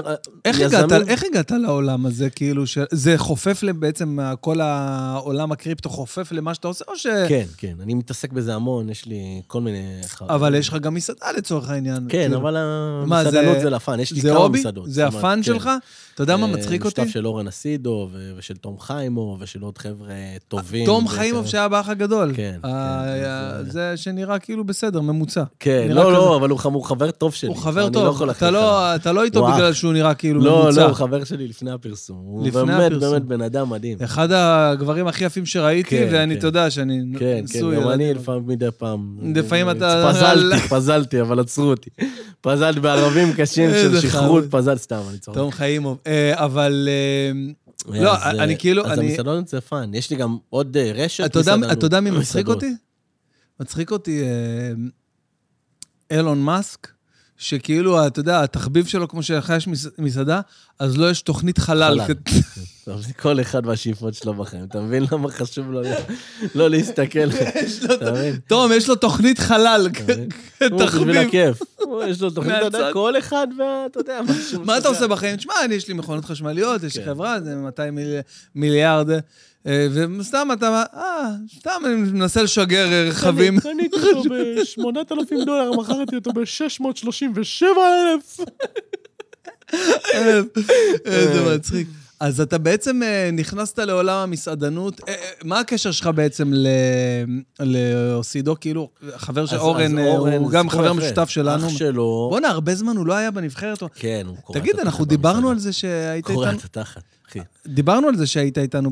איך 1.07 1.23
הגעת, 1.31 1.51
לעולם 1.51 2.05
הזה, 2.05 2.29
כאילו, 2.29 2.63
זה 2.91 3.17
חופף 3.17 3.63
בעצם, 3.79 4.19
כל 4.41 4.61
העולם 4.61 5.51
הקריפטו 5.51 5.89
חופף 5.89 6.31
למה 6.31 6.53
שאתה 6.53 6.67
עושה, 6.67 6.85
או 6.87 6.97
ש... 6.97 7.07
כן, 7.29 7.45
כן, 7.57 7.73
אני 7.83 7.93
מתעסק 7.93 8.31
בזה 8.33 8.55
המון, 8.55 8.89
יש 8.89 9.05
לי 9.05 9.41
כל 9.47 9.61
מיני... 9.61 9.83
אבל 10.21 10.55
יש 10.55 10.69
לך 10.69 10.75
גם 10.75 10.93
מסעדה 10.93 11.31
לצורך 11.37 11.69
העניין. 11.69 12.05
כן, 12.09 12.21
כאילו. 12.23 12.37
אבל 12.37 12.55
המסעדנות 12.57 13.59
זה- 13.61 13.69
לפן, 13.69 13.99
יש 13.99 14.11
לי 14.11 14.21
כמה? 14.21 14.47
מסעדות. 14.47 14.91
זה 14.91 15.07
הפאן 15.07 15.39
כן. 15.39 15.43
שלך? 15.43 15.69
אתה 16.19 16.33
יודע 16.33 16.37
מה 16.37 16.47
אה, 16.47 16.51
מצחיק 16.51 16.85
אותי? 16.85 17.01
משותף 17.01 17.13
של 17.13 17.27
אורן 17.27 17.47
אסידו 17.47 18.09
ושל 18.37 18.55
תום 18.55 18.79
חיימו 18.79 19.37
ושל 19.39 19.61
עוד 19.61 19.77
חבר'ה 19.77 20.09
טובים. 20.47 20.85
תום. 20.85 21.07
חיימוב 21.07 21.47
שהיה 21.47 21.67
באח 21.67 21.89
הגדול. 21.89 22.31
כן, 22.35 22.55
ה- 22.63 23.03
כן, 23.63 23.69
זה- 23.71 23.93
שנראה 23.97 24.39
כאילו 24.39 24.63
בסדר, 24.63 25.01
ממוצע. 25.01 25.43
כן, 25.59 25.87
לא. 25.91 26.13
לא, 26.13 26.35
אבל 26.35 26.49
הוא 26.49 26.83
חבר 26.83 27.11
טוב 27.11 27.33
שלי. 27.33 27.49
הוא 27.49 27.57
חבר 27.57 27.85
לא 27.85 27.89
טוב, 27.89 28.29
אתה. 28.29 28.51
לא- 28.51 28.93
לא 29.05 29.23
איתו 29.23 29.39
הוא 29.47 29.55
בגלל. 29.55 29.73
שהוא 29.73 29.93
נראה 29.93 30.13
כאילו 30.13 30.41
לא, 30.41 30.63
ממוצע. 30.63 30.81
לא, 30.81 30.85
הוא 30.85 30.93
חבר 30.93 31.23
שלי 31.23 31.47
לפני 31.47 31.71
הפרסום. 31.71 32.17
הוא 32.17 32.47
לפני 32.47 32.61
באמת, 32.65 32.91
הפרסום. 32.91 33.11
באמת 33.11 33.23
בן 33.25 33.41
אדם 33.41 33.69
מדהים. 33.69 33.97
אחד 34.03 34.31
הגברים 34.31 35.07
הכי 35.07 35.25
יפים 35.25 35.45
שראיתי, 35.45 35.89
כן, 35.89 36.07
ואני, 36.11 36.33
כן. 36.33 36.39
אתה 36.39 36.47
יודע, 36.47 36.69
שאני 36.69 37.01
כן, 37.13 37.19
כן, 37.19 37.41
נשוי 37.43 37.75
גם 37.75 37.89
אני. 37.89 38.13
לפעמים 38.13 38.47
מדי 38.47 38.67
פעם. 38.77 39.17
לפעמים 39.35 39.69
אתה- 39.69 40.09
פזלתי, 40.09 40.67
פזלתי, 40.69 41.21
אבל 41.21 41.39
עצרו 41.39 41.65
אותי. 41.69 41.89
פזלתי 42.41 42.79
בערבים 42.79 43.33
קשים 43.37 43.69
של 43.69 43.75
איזה 43.75 44.01
שכרות, 44.01 44.23
חמוד. 44.23 44.45
פזל 44.51 44.77
סתם, 44.77 44.99
אני 45.09 45.17
צוחק. 45.17 45.37
תום 45.37 45.51
חיימוב. 45.51 45.97
אה, 46.09 46.45
אבל... 46.45 46.89
אה, 46.91 48.01
לא, 48.01 48.15
אז, 48.15 48.39
אני 48.39 48.53
אה, 48.53 48.59
כאילו, 48.59 48.85
אז. 48.85 48.99
המסעדות 48.99 49.47
זה 49.47 49.61
פאן. 49.61 49.93
יש 49.93 50.09
לי 50.09 50.15
גם 50.15 50.37
עוד 50.49 50.77
אה, 50.77 50.91
רשת 50.95 51.37
מסעדנות. 51.37 51.71
אתה 51.71 51.85
יודע 51.85 51.99
מי 51.99 52.11
מצחיק. 52.11 52.47
אותי? 52.47 52.75
מצחיק 53.59 53.91
אותי 53.91 54.23
אה, 54.23 54.71
אילון 56.11 56.41
מאסק, 56.41 56.87
שכאילו, 57.41 58.07
אתה 58.07 58.19
יודע, 58.19 58.43
התחביב 58.43 58.85
שלו, 58.87 59.07
כמו 59.07 59.23
שלך 59.23 59.53
יש 59.57 59.67
מס- 59.67 59.87
מסעדה, 59.97 60.41
אז 60.79 60.97
לו 60.97 61.09
יש 61.09 61.21
תוכנית 61.21 61.57
חלל. 61.57 61.99
טוב, 62.85 63.01
זה 63.01 63.13
כל 63.13 63.41
אחד 63.41 63.61
והשאיפות 63.65 64.13
שלו 64.13 64.33
בחיים. 64.33 64.63
אתה 64.63 64.79
מבין 64.81 65.05
למה 65.11 65.29
חשוב 65.31 65.71
לו 65.71 65.81
לא 66.55 66.69
להסתכל? 66.69 67.19
אתה 67.93 68.11
מבין? 68.11 68.35
תום, 68.47 68.71
יש 68.75 68.89
לו 68.89 68.95
תוכנית 68.95 69.39
חלל. 69.39 69.87
הוא 69.97 70.05
בשביל 70.61 70.87
תחביב. 70.87 71.17
הכיף. 71.17 71.59
יש 72.07 72.21
לו 72.21 72.29
תוכנית, 72.29 72.53
אתה 72.67 72.77
יודע. 72.77 72.93
כל 72.93 73.17
אחד 73.19 73.47
ואתה 73.59 73.99
יודע, 73.99 74.19
מה 74.65 74.77
אתה. 74.77 74.87
עושה 74.89 75.07
בחיים? 75.07 75.35
תשמע, 75.35 75.53
אני, 75.65 75.75
יש 75.75 75.87
לי 75.87 75.93
מכונות 75.93 76.25
חשמליות, 76.25 76.83
יש 76.83 76.97
לי 76.97 77.03
כן. 77.03 77.09
חברה, 77.09 77.41
זה 77.41 77.55
200 77.55 77.95
מיל- 77.95 78.19
מיליארד, 78.55 79.07
וסתם 80.19 80.47
אתה, 80.53 80.83
אה, 80.93 81.29
סתם 81.59 81.81
אני 81.85 81.95
מנסה 81.95 82.43
לשגר 82.43 82.91
אה, 82.91 83.09
רכבים. 83.09 83.59
קניתי 83.59 83.95
אותו 84.13 84.29
ב-8,000 84.29 85.45
דולר, 85.45 85.71
מכרתי 85.71 86.15
אותו 86.15 86.31
ב-637 86.33 87.65
אלף. 87.77 88.39
איזה 91.05 91.55
מצחיק. 91.55 91.87
אז 92.19 92.41
אתה 92.41 92.57
בעצם 92.57 93.03
אה, 93.03 93.29
נכנסת 93.33 93.79
לעולם 93.79 94.17
המסעדנות. 94.17 95.01
אה, 95.07 95.13
אה, 95.13 95.29
מה 95.43 95.59
הקשר 95.59 95.91
שלך 95.91 96.09
בעצם 96.15 96.53
לאוסידו? 97.59 98.55
כאילו, 98.59 98.89
חבר 99.15 99.45
של 99.45 99.57
אורן, 99.57 99.97
אה, 99.99 100.37
הוא 100.37 100.51
גם 100.51 100.69
חבר. 100.69 100.93
משותף 100.93 101.29
שלנו. 101.29 101.67
אח 101.67 101.77
שלו, 101.77 102.27
בואנה, 102.31 102.47
הרבה 102.47 102.75
זמן 102.75 102.97
הוא 102.97 103.07
לא 103.07 103.13
היה 103.13 103.31
בנבחרת. 103.31 103.83
כן, 103.95 104.23
הוא 104.27 104.37
קורע 104.43 104.59
תגיד, 104.59 104.73
את 104.75 104.79
אנחנו 104.79 105.03
התחת 105.03 105.09
דיברנו 105.09 105.35
במסעדה. 105.35 105.51
על 105.51 105.59
זה 105.59 105.73
שהיית 105.73 106.25
קורע 106.25 106.45
איתנו? 106.45 106.59
את 106.59 106.63
התחת, 106.65 107.03
אחי. 107.29 107.39
דיברנו 107.67 108.07
על 108.07 108.15
זה 108.15 108.27
שהיית 108.27 108.57
איתנו 108.57 108.91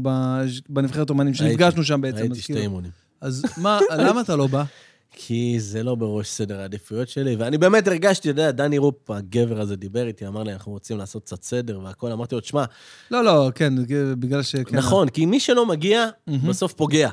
בנבחרת 0.69 1.09
אומנים, 1.09 1.33
שנפגשנו 1.33 1.83
שם 1.83 2.01
בעצם. 2.01 2.17
הייתי 2.17 2.41
שתי 2.41 2.53
כאילו- 2.53 2.61
אימונים. 2.61 2.91
אז 3.21 3.43
מה, 3.57 3.79
למה 3.97 4.21
אתה 4.21 4.35
לא 4.35 4.47
בא? 4.47 4.63
כי 5.19 5.59
זה 5.59 5.83
לא 5.83 5.95
בראש 5.95 6.29
סדר 6.29 6.59
העדיפויות 6.59 7.09
שלי, 7.09 7.35
ואני 7.35 7.57
באמת 7.57 7.87
הרגשתי, 7.87 8.29
אתה 8.29 8.41
יודע, 8.41 8.51
דני 8.51 8.77
רופ, 8.77 9.11
הגבר 9.11 9.61
הזה, 9.61 9.75
דיבר 9.75 10.07
איתי, 10.07 10.27
אמר 10.27 10.43
לי, 10.43 10.53
אנחנו 10.53 10.71
רוצים 10.71 10.97
לעשות 10.97 11.23
קצת 11.23 11.43
סדר 11.43 11.79
והכל. 11.83 12.11
אמרתי 12.11 12.35
לו, 12.35 12.41
תשמע, 12.41 12.65
לא, 13.11 13.23
לא, 13.23 13.51
כן, 13.55 13.73
בגלל 14.19 14.43
ש... 14.43 14.55
כן, 14.55 14.77
נכון, 14.77 15.09
כי 15.09 15.25
מי 15.25 15.39
שלא 15.39 15.65
מגיע, 15.65 16.05
בסוף 16.27 16.73
פוגע. 16.73 17.09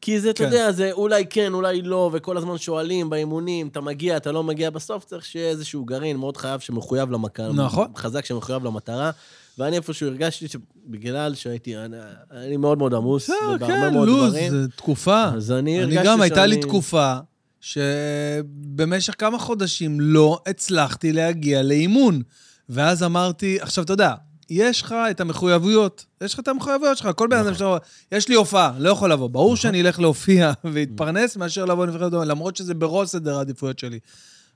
כי 0.00 0.20
זה, 0.20 0.30
אתה 0.30 0.38
כן. 0.38 0.44
יודע, 0.44 0.72
זה 0.72 0.92
אולי 0.92 1.26
כן, 1.30 1.52
אולי 1.52 1.82
לא, 1.82 2.10
וכל 2.12 2.36
הזמן 2.36 2.58
שואלים 2.58 3.10
באימונים, 3.10 3.68
אתה 3.68 3.80
מגיע, 3.80 4.16
אתה 4.16 4.32
לא 4.32 4.42
מגיע, 4.42 4.70
בסוף 4.70 5.04
צריך 5.04 5.24
שיהיה 5.24 5.48
איזשהו 5.50 5.84
גרעין 5.84 6.16
מאוד 6.16 6.36
חייב 6.36 6.60
שמחויב 6.60 7.10
למטרה. 7.10 7.52
נכון. 7.52 7.88
חזק 7.96 8.24
שמחויב 8.24 8.64
למטרה. 8.64 9.10
ואני 9.58 9.76
איפשהו 9.76 10.08
הרגשתי 10.08 10.48
שבגלל 10.48 11.34
שהייתי, 11.34 11.76
אני, 11.76 11.96
אני 12.30 12.56
מאוד 12.56 12.78
מאוד 12.78 12.94
עמוס, 12.94 13.30
ובהרבה 13.30 13.66
כן, 13.66 13.92
מאוד 13.94 14.08
לוז, 14.08 14.28
דברים. 14.32 14.50
זה 14.50 14.68
תקופה. 14.76 15.24
אז 15.24 15.50
אני 15.52 15.58
אני 15.84 15.96
הרגשתי 15.98 16.06
גם, 16.06 16.20
הייתה 16.20 16.46
לי 16.46 16.54
שאני- 16.54 16.62
תקופה 16.66 17.16
שבמשך 17.60 19.14
כמה 19.18 19.38
חודשים 19.38 20.00
לא 20.00 20.40
הצלחתי 20.46 21.12
להגיע 21.12 21.62
לאימון. 21.62 22.22
ואז 22.68 23.02
אמרתי, 23.02 23.58
עכשיו, 23.60 23.84
אתה 23.84 23.92
יודע, 23.92 24.14
יש 24.50 24.82
לך 24.82 24.94
את 25.10 25.20
המחויבויות, 25.20 26.04
יש 26.20 26.34
לך 26.34 26.40
את 26.40 26.48
המחויבויות 26.48 26.98
שלך, 26.98 27.08
כל 27.16 27.26
בן 27.28 27.36
נכון. 27.36 27.46
אדם 27.48 27.56
שלו, 27.56 27.76
יש 28.12 28.28
לי 28.28 28.34
הופעה, 28.34 28.72
לא 28.78 28.90
יכול 28.90 29.12
לבוא. 29.12 29.28
ברור 29.28 29.56
שאני 29.56 29.80
אלך 29.80 30.00
להופיע 30.00 30.52
ואתפרנס 30.72 31.36
מאשר 31.36 31.64
לבוא 31.64 31.86
לנבחרת 31.86 32.10
דומה, 32.10 32.24
למרות 32.24 32.56
שזה 32.56 32.74
בראש 32.74 33.08
סדר 33.08 33.36
העדיפויות 33.38 33.78
שלי. 33.78 33.98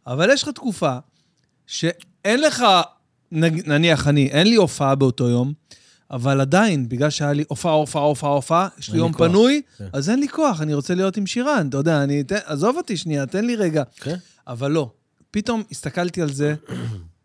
אבל 0.07 0.31
יש 0.33 0.43
לך 0.43 0.49
תקופה 0.49 0.97
שאין 1.67 2.41
לך, 2.41 2.65
נניח 3.33 4.09
אני, 4.09 4.27
אין 4.27 4.47
לי 4.47 4.57
הופעה 4.57 4.95
באותו 4.95 5.29
יום, 5.29 5.53
אבל 6.11 6.41
עדיין, 6.41 6.89
בגלל 6.89 7.11
שהיה 7.11 7.33
לי 7.33 7.45
הופעה, 7.49 7.73
הופעה, 7.73 8.03
הופעה, 8.03 8.31
הופעה, 8.31 8.69
יש 8.79 8.91
לי 8.91 8.99
יום 8.99 9.13
כוח. 9.13 9.29
פנוי, 9.29 9.63
כן. 9.79 9.89
אז 9.93 10.11
אין 10.11 10.21
לי 10.21 10.29
כוח, 10.29 10.61
אני 10.61 10.75
רוצה 10.75 10.95
להיות 10.95 11.17
עם 11.17 11.27
שירן, 11.27 11.67
אתה 11.69 11.77
יודע, 11.77 12.03
אני... 12.03 12.25
תן- 12.25 12.39
עזוב 12.45 12.77
אותי 12.77 12.97
שנייה, 12.97 13.27
תן 13.27 13.45
לי 13.45 13.57
רגע. 13.57 13.83
כן. 13.97 14.17
אבל 14.47 14.71
לא. 14.71 14.91
פתאום 15.31 15.63
הסתכלתי 15.71 16.23
על 16.23 16.33
זה 16.33 16.55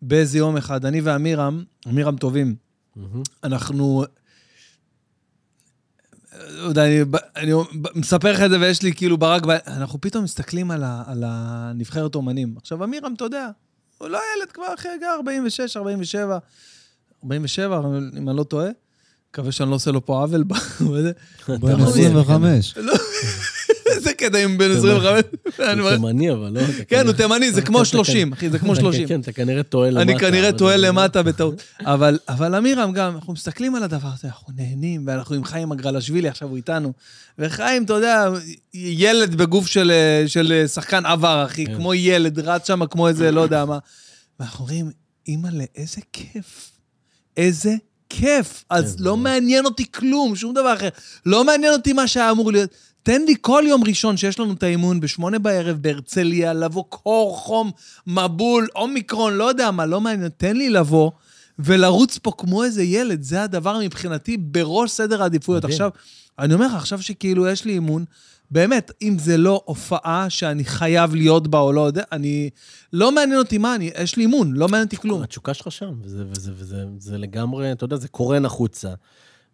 באיזה 0.02 0.38
יום 0.38 0.58
אחד, 0.58 0.86
אני 0.86 1.02
ועמירם, 1.02 1.64
עמירם 1.88 2.18
טובים. 2.18 2.56
אנחנו... 3.44 4.04
לא 6.50 6.68
יודע, 6.68 6.86
אני, 6.86 7.00
אני 7.36 7.52
מספר 7.96 8.32
לך 8.32 8.42
את 8.42 8.50
זה 8.50 8.60
ויש 8.60 8.82
לי 8.84 8.94
כאילו 8.94 9.18
ברק, 9.18 9.44
אנחנו 9.68 10.02
פתאום 10.02 10.24
מסתכלים 10.24 10.72
על, 10.72 10.84
ה, 10.84 11.04
על 11.08 11.24
הנבחרת 11.28 12.16
אומנים. 12.16 12.54
עכשיו, 12.58 12.84
אמירם, 12.84 13.14
אתה 13.14 13.24
יודע, 13.24 13.50
הוא 14.02 14.10
לא 14.10 14.20
ילד 14.38 14.52
כבר 14.52 14.74
אחרי 14.74 14.92
גר 15.02 15.08
46, 15.18 15.78
47, 15.78 16.38
47, 17.24 17.80
אם 18.18 18.30
אני 18.30 18.38
לא 18.38 18.44
טועה. 18.44 18.68
מקווה 19.32 19.52
שאני 19.52 19.70
לא 19.70 19.76
עושה 19.76 19.92
לו 19.92 20.06
פה 20.06 20.22
עוול. 20.22 20.44
ב- 20.44 20.54
בזה. 20.94 21.12
בן 21.48 21.76
אתה 21.76 21.84
25. 21.90 22.74
איזה 23.96 24.14
קטע 24.14 24.38
עם 24.38 24.58
בן 24.58 24.72
25. 24.72 25.20
אני 25.60 25.82
הוא 25.82 25.92
תימני, 25.92 26.32
אבל 26.32 26.50
לא... 26.54 26.62
כן, 26.88 27.06
הוא 27.08 27.14
תימני, 27.14 27.52
זה 27.52 27.62
כמו 27.62 27.78
אתה 27.78 27.86
30, 27.86 28.34
אחי, 28.34 28.50
זה 28.50 28.60
כמו 28.60 28.74
אתה- 28.74 28.82
30. 28.82 29.08
כן, 29.08 29.22
אתה 29.22 29.32
כנראה 29.32 29.64
טועה 29.64 29.90
למטה. 29.90 30.02
אני 30.02 30.20
כנראה 30.20 30.52
טועה 30.52 30.78
למטה 30.78 31.24
בטעות. 31.28 31.62
אבל, 32.28 32.56
אמירם 32.58 32.92
גם, 32.92 33.16
אנחנו 33.16 33.34
מסתכלים 33.34 33.76
על 33.76 33.84
הדבר 33.84 34.10
הזה, 34.14 34.28
אנחנו 34.28 34.54
נהנים, 34.56 35.04
ואנחנו 35.08 35.36
עם 35.36 35.44
חיים 35.44 35.72
אגרלשווילי, 35.72 36.30
עכשיו 36.30 36.48
הוא 36.48 36.58
איתנו. 36.58 36.94
וחיים, 37.40 37.84
אתה 37.84 37.94
יודע, 37.94 38.28
ילד 38.74 39.36
בגוף 39.36 39.68
של, 39.68 39.92
שחקן 40.74 41.06
עבר, 41.06 41.46
אחי, 41.46 41.66
כן. 41.66 41.76
כמו 41.76 41.94
ילד, 41.94 42.40
רץ 42.40 42.68
שם 42.68 42.86
כמו 42.86 43.08
איזה, 43.08 43.32
לא 43.32 43.42
יודע 43.42 43.66
מה. 43.66 43.78
ואנחנו 44.40 44.60
אומרים, 44.60 44.92
אימא'לה, 45.28 45.64
איזה 45.76 46.02
כיף. 46.14 46.72
איזה 47.38 47.76
כיף. 48.10 48.64
אז 48.70 48.96
כן, 48.98 49.04
לא. 49.04 49.18
מעניין 49.18 49.66
אותי 49.66 49.92
כלום, 49.92 50.36
שום 50.36 50.54
דבר 50.54 50.74
אחר. 50.74 50.90
לא 51.26 51.44
מעניין 51.46 51.74
אותי 51.74 51.94
מה 51.94 52.08
שהיה 52.08 52.32
אמור 52.32 52.52
להיות. 52.52 52.70
תן 53.04 53.22
לי 53.22 53.34
כל 53.42 53.64
יום 53.68 53.84
ראשון 53.84 54.18
שיש 54.18 54.40
לנו 54.40 54.54
את 54.54 54.64
האימון 54.64 55.00
בשמונה 55.00 55.40
בערב 55.40 55.78
בהרצליה, 55.82 56.54
לבוא 56.54 56.84
קור, 56.90 57.38
חום, 57.38 57.72
מבול, 58.08 58.68
אומיקרון, 58.76 59.34
לא 59.34 59.44
יודע 59.44 59.72
מה, 59.72 59.86
לא 59.86 60.02
מעניין. 60.02 60.30
תן 60.38 60.58
לי 60.58 60.70
לבוא 60.70 61.12
ולרוץ 61.60 62.18
פה 62.18 62.32
כמו 62.38 62.64
איזה 62.64 62.84
ילד, 62.84 63.22
זה 63.22 63.44
הדבר 63.44 63.80
מבחינתי 63.84 64.38
בראש 64.38 64.92
סדר 64.92 65.22
העדיפויות. 65.22 65.66
עכשיו, 65.66 65.90
אני 66.40 66.54
אומר 66.54 66.68
לך, 66.68 66.74
עכשיו 66.74 67.02
שכאילו 67.02 67.48
יש 67.48 67.66
לי 67.66 67.74
אימון, 67.74 68.06
באמת, 68.52 68.92
אם 69.02 69.18
זה 69.20 69.38
לא 69.38 69.62
הופעה 69.66 70.30
שאני 70.30 70.66
חייב 70.66 71.16
להיות 71.16 71.48
בה 71.48 71.60
או 71.60 71.72
לא 71.72 71.82
יודע, 71.82 72.04
אני... 72.12 72.50
לא 72.94 73.12
מעניין 73.12 73.40
אותי 73.40 73.58
מה, 73.58 73.76
אני, 73.76 73.92
יש 74.02 74.16
לי 74.16 74.24
אימון, 74.24 74.54
לא 74.54 74.68
מעניין 74.68 74.86
אותי 74.86 74.98
כלום. 74.98 75.22
התשוקה 75.22 75.54
שלך 75.54 75.72
שם, 75.72 75.94
וזה, 76.04 76.24
וזה, 76.30 76.52
וזה, 76.56 76.86
זה 76.98 77.18
לגמרי, 77.18 77.72
אתה 77.72 77.84
יודע, 77.84 77.96
זה 77.96 78.08
קורן 78.08 78.46
החוצה. 78.46 78.94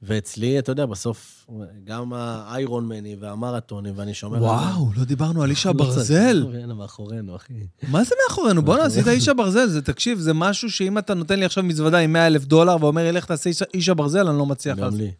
ואצלי, 0.01 0.59
אתה 0.59 0.71
יודע, 0.71 0.85
בסוף, 0.85 1.47
גם 1.83 2.13
האיירון 2.13 2.87
מני 2.87 3.15
והמרתונים, 3.19 3.93
ואני 3.97 4.13
שומר... 4.13 4.43
וואו, 4.43 4.89
לא 4.97 5.03
דיברנו 5.03 5.43
על 5.43 5.49
איש 5.49 5.65
לא 5.65 5.71
הברזל. 5.71 6.45
הנה, 6.63 6.73
מאחורינו, 6.73 7.35
אחי. 7.35 7.53
מה 7.87 8.03
זה 8.03 8.15
מאחורינו? 8.29 8.61
בואנה, 8.61 8.83
עשית 8.83 9.07
איש 9.07 9.27
הברזל. 9.27 9.67
זה, 9.67 9.81
תקשיב, 9.81 10.19
זה 10.19 10.33
משהו 10.33 10.71
שאם 10.71 10.97
אתה 10.97 11.13
נותן 11.13 11.39
לי 11.39 11.45
עכשיו 11.45 11.63
מזוודה 11.63 11.97
עם 11.97 12.13
100 12.13 12.27
אלף 12.27 12.45
דולר 12.45 12.77
ואומר 12.81 13.03
לי, 13.03 13.11
לך 13.11 13.25
תעשה 13.25 13.49
איש- 13.73 13.89
הברזל, 13.89 14.27
אני 14.27 14.37
לא 14.37 14.45
מצליח 14.45 14.77
גם 14.77 14.83
לעשות. 14.83 14.99
לי. 14.99 15.11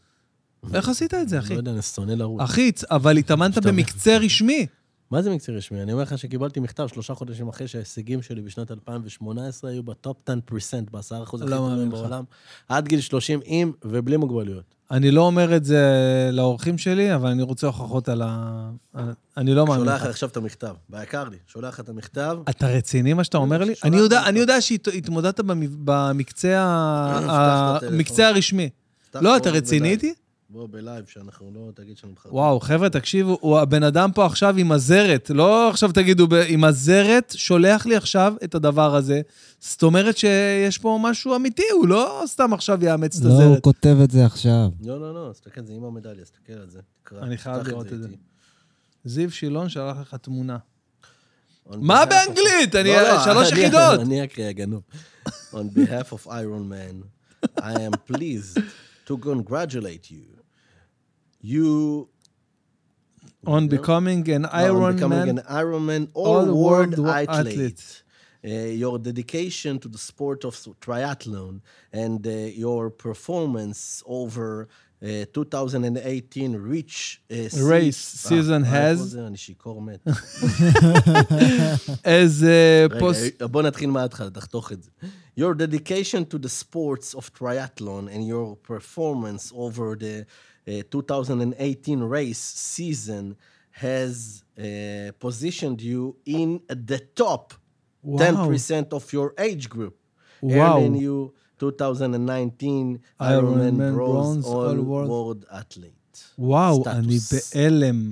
איך 0.74 0.90
עשית 0.90 1.14
את 1.14 1.30
זה, 1.30 1.36
לא 1.36 1.42
אחי? 1.42 1.54
יודע, 1.54 1.72
אני 1.72 1.82
שונא 1.82 2.12
לרוץ. 2.12 2.42
אחי, 2.42 2.72
אבל 2.92 3.18
התאמנת 3.18 3.58
במקצה 3.58 4.18
רשמי. 4.18 4.66
מה 5.12 5.22
זה 5.22 5.30
מקצועי 5.30 5.58
רשמי? 5.58 5.82
אני 5.82 5.92
אומר 5.94 6.04
לך 6.04 6.18
שקיבלתי 6.18 6.60
מכתב 6.60 6.88
שלושה 6.88 7.14
חודשים 7.14 7.48
אחרי 7.48 7.68
שההישגים 7.68 8.22
שלי 8.22 8.42
בשנת 8.42 8.72
2018 8.72 9.72
היו 9.72 9.84
בטופ 9.84 10.18
10% 10.30 10.34
ב-10% 10.92 11.00
הכי 11.24 11.38
לא 11.38 11.62
מאמין 11.62 11.76
טובים 11.76 11.88
לך. 11.92 11.94
בעולם, 12.00 12.24
עד 12.70 12.88
גיל 12.88 13.02
30 13.02 13.40
עם 13.46 13.72
ובלי 13.86 14.18
מוגבלויות. 14.18 14.64
אני 14.92 15.12
לא 15.12 15.22
אומר 15.22 15.56
את 15.56 15.66
זה 15.66 15.82
לאורחים 16.34 16.78
שלי, 16.78 17.16
אבל 17.16 17.30
אני 17.30 17.44
רוצה 17.44 17.68
הוכחות 17.68 18.10
על 18.10 18.22
ה... 18.26 18.70
אני 19.38 19.54
לא 19.54 19.66
מאמין 19.68 19.84
שולח 19.86 19.96
לך. 19.96 20.02
לך 20.04 20.10
עכשיו 20.10 20.30
את 20.30 20.38
המכתב, 20.38 20.74
ביקר 20.90 21.30
לי, 21.30 21.38
שולח 21.48 21.74
לך 21.74 21.80
את 21.80 21.90
המכתב. 21.90 22.38
אתה 22.50 22.68
רציני 22.68 23.14
מה 23.14 23.24
שאתה 23.24 23.38
אומר 23.38 23.58
לי? 23.64 23.76
שולח 23.76 23.86
אני 23.86 23.98
יודע- 23.98 24.22
לך. 24.22 24.28
אני 24.28 24.40
יודע 24.40 24.62
שהתמודדת 24.62 25.40
במ- 25.40 25.62
במקצה. 25.86 26.62
המקצה 27.82 28.28
הרשמי. 28.28 28.70
לא, 29.22 29.38
אתה 29.38 29.50
רציני. 29.50 29.90
איתי? 29.90 30.14
בוא 30.58 30.68
בלייב, 30.72 31.06
שאנחנו 31.06 31.52
לא, 31.56 31.72
תגיד 31.76 31.98
שאני 31.98 32.12
מחרבן. 32.12 32.36
וואו, 32.36 32.60
חבר'ה, 32.60 32.90
תקשיבו, 32.90 33.38
הוא 33.42 33.60
הבן 33.60 33.84
אדם 33.84 34.12
פה 34.16 34.26
עכשיו 34.26 34.56
עם 34.58 34.72
הזרת, 34.72 35.30
לא 35.34 35.70
עכשיו 35.70 35.92
תגידו, 35.92 36.28
עם 36.48 36.64
הזרת, 36.64 37.34
שולח 37.38 37.86
לי 37.86 37.96
עכשיו 37.96 38.34
את 38.44 38.56
הדבר 38.56 38.96
הזה. 38.96 39.22
זאת 39.60 39.84
אומרת 39.84 40.18
שיש 40.18 40.78
פה 40.78 41.00
משהו 41.02 41.36
אמיתי, 41.36 41.64
הוא 41.74 41.88
לא 41.88 42.24
סתם 42.26 42.54
עכשיו 42.54 42.86
יאמץ 42.86 43.18
את 43.20 43.24
לא, 43.26 43.30
הוא 43.30 43.42
הזרת. 43.44 43.64
כותב 43.64 43.98
את 44.04 44.12
זה 44.12 44.26
עכשיו. 44.26 44.70
לא, 44.86 45.00
לא, 45.00 45.14
לא, 45.14 45.32
תסתכל, 45.34 45.62
זה 45.66 45.74
עם 45.74 45.84
המדליה, 45.84 46.24
תסתכל 46.26 46.54
על 46.54 46.70
זה. 46.70 46.80
תקרא, 47.04 47.22
אני 47.22 47.38
חייב 47.38 47.68
לראות 47.68 47.94
את 47.94 48.02
זה. 48.02 48.08
זיו 49.06 49.32
שילון 49.32 49.70
שלח 49.70 49.98
לך 50.02 50.16
תמונה. 50.16 50.58
מה 51.70 52.04
באנגלית? 52.06 52.76
אני- 52.76 52.90
לא, 52.90 53.02
לא, 53.02 53.24
שלוש 53.26 53.52
אני- 53.52 53.60
יחידות. 53.62 54.00
אני 54.00 54.24
אקריא, 54.24 54.48
הגנוב. 54.48 54.82
On 55.28 55.32
behalf 55.76 56.14
of 56.14 56.28
Iron 56.28 56.72
Man, 56.72 56.96
I 57.60 57.62
am 57.64 58.14
pleased 58.14 58.58
to 59.08 59.14
congratulate 59.18 60.12
you. 60.12 60.37
You... 61.41 62.09
On 63.47 63.67
becoming 63.69 64.23
an 64.31 64.43
No, 64.43 64.49
on 64.49 64.55
Iron 64.65 64.95
becoming 64.95 65.19
Man. 65.27 65.39
an 65.39 65.43
Iron 65.49 65.85
Man 65.87 66.09
All 66.15 66.27
all-world 66.27 66.97
world 66.99 67.29
athlete. 67.29 67.49
athlete. 67.49 68.03
Uh, 68.45 68.49
your 68.83 68.99
dedication 68.99 69.79
to 69.79 69.89
the 69.89 69.99
sport 69.99 70.45
of 70.45 70.55
triathlon 70.81 71.61
and 71.93 72.27
uh, 72.27 72.31
your 72.65 72.91
performance 72.91 74.03
over 74.07 74.69
uh, 75.03 75.25
2018 75.33 76.57
reach 76.57 77.23
uh, 77.31 77.35
Race 77.63 77.97
se- 77.97 78.29
season 78.29 78.65
אה, 78.65 78.71
has- 78.71 78.91
איפה 78.99 79.05
זה? 79.05 79.27
אני 79.27 79.37
שיכור 79.37 79.83
מת. 79.83 80.07
איזה 82.05 82.87
רגע, 82.91 83.01
פוסט... 83.01 83.43
בוא 83.43 83.63
נתחיל 83.63 83.91
מההתחלה, 83.91 84.31
תחתוך 84.31 84.73
את 84.73 84.83
זה. 84.83 84.91
Your 85.41 85.55
dedication 85.55 86.25
to 86.35 86.39
the 86.39 86.49
sports 86.49 87.15
of 87.15 87.31
triathlon 87.39 88.09
and 88.09 88.27
your 88.27 88.57
performance 88.69 89.53
over 89.55 89.97
the 89.97 90.25
uh, 90.68 90.84
2018 90.92 92.04
race 92.04 92.40
season 92.40 93.36
has 93.72 94.44
uh, 94.58 94.64
positioned 95.20 95.82
you 95.82 96.16
in 96.26 96.60
the 96.70 97.00
top 97.16 97.54
וואו. 98.04 98.52
10% 98.52 98.94
of 98.94 99.14
your 99.14 99.40
age 99.40 99.70
group. 99.70 99.96
וואו. 100.44 100.80
earning 100.80 100.98
you 100.98 101.34
2019 101.64 103.00
Ironman 103.20 103.78
Ironman 103.78 103.96
bronze 103.96 103.96
bronze 103.96 104.46
all 104.46 104.54
all 104.54 104.82
world. 104.82 105.10
world 105.10 105.46
athlete. 105.52 105.98
וואו, 106.40 106.82
סטטוס. 106.82 106.96
אני 106.96 107.18
בהלם. 107.56 108.12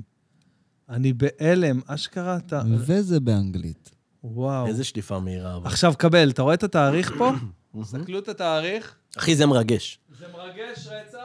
אני 0.88 1.12
בהלם, 1.12 1.80
אשכרה 1.86 2.36
אתה... 2.36 2.62
וזה 2.78 3.20
באנגלית. 3.20 3.90
וואו. 4.24 4.66
איזה 4.66 4.84
שליפה 4.84 5.20
מהירה. 5.20 5.56
אבל. 5.56 5.66
עכשיו, 5.66 5.94
קבל, 5.98 6.30
אתה 6.30 6.42
רואה 6.42 6.54
את 6.54 6.62
התאריך 6.62 7.12
פה? 7.18 7.30
תסתכלו 7.82 8.18
את 8.18 8.28
התאריך. 8.28 8.94
אחי, 9.18 9.36
זה 9.36 9.46
מרגש. 9.46 9.98
זה 10.18 10.26
מרגש 10.32 10.86
רצח. 10.86 11.18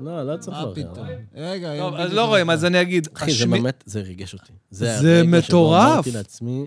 לא, 0.00 0.22
לא 0.22 0.36
צריך 0.36 0.56
מה 0.56 0.62
להוכיח. 0.62 0.86
פתאום? 0.92 1.06
רגע, 1.34 1.78
טוב, 1.78 1.94
אז 1.94 2.10
לא 2.10 2.22
זה 2.22 2.28
רואים. 2.28 2.50
אז 2.50 2.64
אני 2.64 2.80
אגיד. 2.80 3.08
אחי, 3.14 3.32
זה 3.32 3.46
באמת, 3.46 3.84
זה 3.86 4.00
ריגש 4.00 4.34
אותי. 4.34 4.52
זה 4.70 4.96
הרגע 4.96 5.20
שבו 5.20 5.36
מטורף. 5.38 5.92
אמרתי 5.92 6.10
לעצמי, 6.10 6.66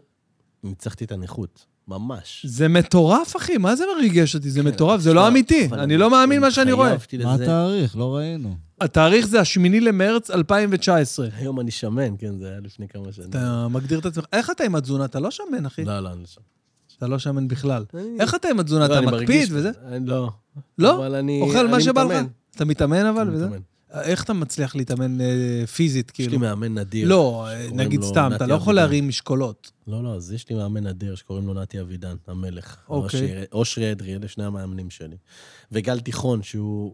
ניצחתי 0.64 1.06
את 1.06 1.11
הנכות. 1.11 1.65
ממש. 1.88 2.45
זה 2.49 2.68
מטורף, 2.68 3.35
אחי, 3.35 3.57
מה 3.57 3.76
זה 3.76 3.84
מריגש 3.95 4.35
אותי? 4.35 4.49
זה 4.49 4.61
כן, 4.61 4.68
מטורף, 4.68 5.02
זה 5.02 5.14
לא 5.14 5.27
אמיתי. 5.27 5.68
אני 5.73 5.98
לא 5.98 6.10
מאמין 6.10 6.41
מה 6.41 6.52
שאני 6.52 6.72
רואה. 6.72 6.95
מה. 7.23 7.34
התאריך? 7.34 7.98
לא 7.98 8.15
ראינו. 8.15 8.56
התאריך 8.81 9.27
זה 9.27 9.40
השמיני 9.40 9.80
למרץ 9.80 10.31
2019. 10.31 11.27
היום 11.38 11.60
אני 11.60 11.72
שמן, 11.72 12.18
כן, 12.18 12.38
זה 12.38 12.49
היה 12.49 12.60
לפני 12.60 12.88
כמה 12.88 13.11
שנים. 13.11 13.30
אתה 13.30 13.68
מגדיר 13.68 13.99
את 13.99 14.06
עצמך, 14.06 14.26
איך 14.34 14.49
אתה 14.49 14.64
עם 14.64 14.76
התזונה? 14.76 15.06
אתה 15.06 15.19
לא 15.19 15.31
שמן, 15.31 15.65
אחי. 15.65 15.85
לא, 15.85 15.99
לא, 15.99 16.10
אני 16.11 16.22
לא 16.22 16.27
שמן. 16.27 16.44
אתה 16.98 17.07
לא 17.07 17.19
שמן 17.19 17.48
בכלל. 17.48 17.85
איך 18.19 18.35
אתה 18.35 18.48
עם 18.48 18.60
התזונה? 18.60 18.88
לא, 18.88 18.99
אתה 18.99 19.02
מקפיד. 19.02 19.49
וזה? 19.52 19.72
לא. 20.06 20.30
לא? 20.77 21.07
אוכל 21.41 21.68
מה 21.68 21.81
שבא 21.81 22.03
לך? 22.03 22.26
אתה 22.55 22.65
מתאמן 22.65 23.05
אבל 23.05 23.30
וזה? 23.30 23.45
מתאמן. 23.45 23.61
איך 24.01 24.23
אתה 24.23 24.34
מצליח 24.34 24.75
להתאמן 24.75 25.21
אה, 25.21 25.67
פיזית, 25.67 26.11
יש 26.11 26.19
לי 26.19 26.25
כאילו? 26.25 26.39
מאמן 26.39 26.73
נדיר. 26.73 27.07
לא, 27.07 27.47
נגיד 27.71 27.99
לו 27.99 28.07
סתם, 28.07 28.31
אתה 28.35 28.47
לא 28.47 28.53
יכול. 28.53 28.75
להרים 28.75 29.07
משקולות. 29.07 29.71
לא, 29.88 30.03
לא, 30.03 30.15
אז 30.15 30.31
יש 30.31 30.49
לי 30.49 30.55
מאמן 30.55 30.88
נדיר 30.88 31.15
שקוראים 31.15 31.47
לו 31.47 31.53
נתי 31.53 31.81
אבידן, 31.81 32.15
המלך. 32.27 32.77
אוקיי. 32.89 33.45
אושרי 33.51 33.91
אדרי, 33.91 34.15
אלה 34.15 34.27
שני 34.27 34.43
המאמנים 34.43 34.89
שלי. 34.89 35.17
וגל 35.71 35.99
תיכון, 35.99 36.43
שהוא 36.43 36.93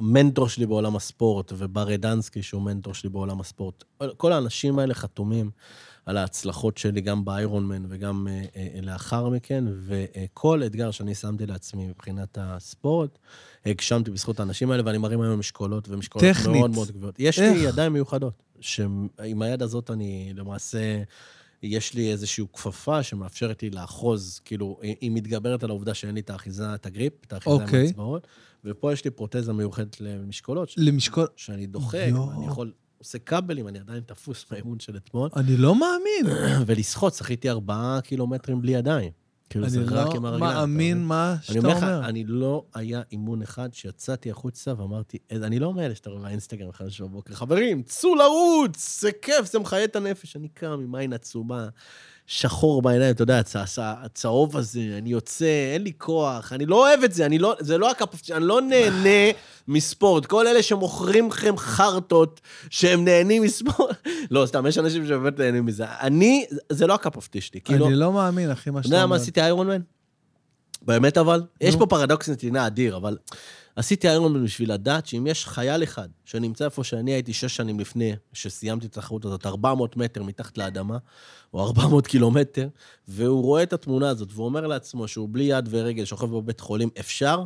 מנטור 0.00 0.48
שלי 0.48 0.66
בעולם 0.66 0.96
הספורט, 0.96 1.52
ובר 1.56 1.94
אדנסקי, 1.94 2.42
שהוא 2.42 2.62
מנטור 2.62 2.94
שלי 2.94 3.10
בעולם 3.10 3.40
הספורט. 3.40 3.84
כל 4.16 4.32
האנשים 4.32 4.78
האלה 4.78 4.94
חתומים 4.94 5.50
על 6.06 6.16
ההצלחות 6.16 6.78
שלי, 6.78 7.00
גם 7.00 7.24
באיירון 7.24 7.66
מן 7.66 7.86
וגם 7.88 8.28
אה, 8.30 8.44
אה, 8.56 8.80
לאחר 8.82 9.28
מכן, 9.28 9.64
וכל 9.86 10.62
אתגר 10.66 10.90
שאני 10.90 11.14
שמתי 11.14 11.46
לעצמי 11.46 11.86
מבחינת 11.86 12.38
הספורט, 12.40 13.18
הגשמתי 13.66 14.10
בזכות 14.10 14.40
האנשים 14.40 14.70
האלה, 14.70 14.82
ואני 14.86 14.98
מרים 14.98 15.20
היום 15.20 15.38
משקולות, 15.38 15.88
ומשקולות 15.88 16.28
טכנית. 16.28 16.56
מאוד 16.56 16.70
מאוד 16.70 16.90
גבוהות. 16.90 17.14
יש 17.18 17.38
איך? 17.38 17.56
לי 17.56 17.58
ידיים 17.58 17.92
מיוחדות, 17.92 18.42
שעם 18.60 19.42
היד 19.42 19.62
הזאת 19.62 19.90
אני 19.90 20.32
למעשה... 20.36 21.02
יש 21.62 21.94
לי 21.94 22.12
איזושהי 22.12 22.44
כפפה 22.52 23.02
שמאפשרת 23.02 23.62
לי 23.62 23.70
לאחוז, 23.70 24.40
כאילו, 24.44 24.78
היא 24.82 25.10
מתגברת 25.10 25.64
על 25.64 25.70
העובדה 25.70 25.94
שאין 25.94 26.14
לי 26.14 26.20
את 26.20 26.30
האחיזה, 26.30 26.74
את 26.74 26.86
הגריפ, 26.86 27.12
את 27.26 27.32
האחיזה 27.32 27.56
עם 27.56 27.62
אוקיי. 27.62 27.86
האצבעות, 27.86 28.26
ופה 28.66 28.92
יש 28.92 29.04
לי 29.04 29.10
פרוטזה 29.10 29.52
מיוחדת 29.52 30.00
למשקולות, 30.00 30.70
למשקול... 30.76 31.26
שאני 31.36 31.66
דוחק. 31.66 32.08
ואני 32.12 32.46
יכול, 32.46 32.72
עושה 32.98 33.18
כבלים, 33.18 33.68
אני 33.68 33.78
עדיין 33.78 34.00
תפוס 34.00 34.44
מהאימון 34.50 34.80
של 34.80 34.96
אתמול, 34.96 35.30
אני 35.36 35.56
לא 35.56 35.74
מאמין. 35.74 36.36
ולשחות, 36.66 37.14
שחיתי 37.14 37.50
ארבעה 37.50 38.00
קילומטרים 38.04 38.62
בלי 38.62 38.72
ידיים. 38.72 39.12
כאילו, 39.50 39.68
זה 39.68 39.78
אני 39.78 39.86
רק 39.86 40.06
לא 40.06 40.12
עם 40.14 40.24
הרגליים. 40.24 40.52
אתה 40.52 40.60
מאמין 40.60 40.96
מבין? 40.96 41.08
מה 41.08 41.32
אני 41.32 41.42
שאתה 41.42 41.58
אומר 41.58 41.76
לך, 41.76 41.82
אומר. 41.82 42.08
אני 42.08 42.24
לא 42.24 42.64
היה 42.74 43.02
אימון 43.12 43.42
אחד 43.42 43.74
שיצאתי 43.74 44.30
החוצה 44.30 44.72
ואמרתי, 44.78 45.18
"אה, 45.32 45.36
אני 45.36 45.58
לא 45.58 45.74
מאלה 45.74 45.94
שאתה 45.94 46.10
רואה 46.10 46.22
באינסטגרם 46.22 46.72
חמש 46.72 47.00
בבוקר, 47.00 47.34
חברים, 47.34 47.82
צאו 47.82 48.14
לרוץ, 48.14 49.00
זה 49.00 49.10
כיף, 49.22 49.52
זה 49.52 49.58
מחיה 49.58 49.84
את 49.84 49.96
הנפש. 49.96 50.36
אני 50.36 50.48
קם 50.48 50.80
עם 50.82 50.94
עין 50.94 51.12
עצומה, 51.12 51.68
שחור 52.26 52.82
בעיניים, 52.82 53.10
אתה 53.10 53.22
יודע, 53.22 53.40
הצ- 53.40 53.56
הצ- 53.64 53.78
הצהוב 53.78 54.56
הזה, 54.56 54.80
אני 54.98 55.10
יוצא, 55.10 55.44
אין 55.74 55.82
לי 55.82 55.92
כוח, 55.98 56.52
אני 56.52 56.66
לא 56.66 56.88
אוהב 56.88 57.04
את 57.04 57.12
זה, 57.12 57.26
אני 57.26 57.38
לא, 57.38 57.54
זה 57.60 57.78
לא 57.78 57.90
הקפ... 57.90 58.30
אני 58.30 58.44
לא 58.44 58.60
נהנה 58.60 59.32
מספורט. 59.68 60.26
כל 60.26 60.46
אלה 60.46 60.62
שמוכרים 60.62 61.28
לכם 61.28 61.54
חרטות 61.58 62.40
שהם 62.70 63.04
נהנים 63.04 63.42
מספורט, 63.42 64.06
לא, 64.30 64.46
סתם, 64.46 64.66
יש 64.66 64.78
אנשים 64.78 65.06
שבאמת 65.06 65.38
נהנים 65.38 65.66
מזה. 65.66 65.84
אני, 66.00 66.46
זה 66.72 66.86
לא 66.86 66.94
אוף 67.16 67.28
שלי, 67.40 67.60
כאילו... 67.60 67.86
אני 67.86 67.94
לא 67.94 68.12
מאמין, 68.12 68.50
אחי, 68.50 68.70
מה 68.70 68.80
אתה 68.80 68.88
שאתה 68.88 68.96
יודע 68.96 69.04
אומר. 69.04 69.16
מה 69.16 69.22
עשיתי 69.22 69.40
איירון 69.40 69.66
מן? 69.66 69.80
באמת 70.82 71.18
אבל? 71.18 71.42
יש. 71.60 71.76
פה 71.76 71.86
פרדוקס 71.86 72.28
נתינה 72.28 72.66
אדיר, 72.66 72.96
אבל 72.96 73.16
עשיתי 73.76 74.08
איירון 74.08 74.44
בשביל 74.44 74.72
לדעת 74.72 75.06
שאם 75.06 75.26
יש 75.26 75.46
חייל 75.46 75.82
אחד 75.82 76.08
שנמצא 76.24 76.64
איפה 76.64 76.84
שאני 76.84 77.12
הייתי 77.12 77.32
שש 77.32 77.56
שנים 77.56 77.80
לפני, 77.80 78.12
שסיימתי 78.32 78.86
את 78.86 78.96
התחרות 78.96 79.24
הזאת, 79.24 79.46
400 79.46 79.96
מטר 79.96 80.22
מתחת 80.22 80.58
לאדמה, 80.58 80.98
או 81.54 81.66
400 81.66 82.06
קילומטר, 82.06 82.68
והוא 83.08 83.42
רואה 83.42 83.62
את 83.62 83.72
התמונה 83.72 84.08
הזאת, 84.08 84.28
והוא 84.32 84.44
אומר 84.46 84.66
לעצמו 84.66 85.08
שהוא 85.08 85.28
בלי 85.32 85.44
יד 85.44 85.68
ורגל, 85.70 86.04
שוכב 86.04 86.26
בבית 86.26 86.60
חולים, 86.60 86.88
אפשר? 87.00 87.44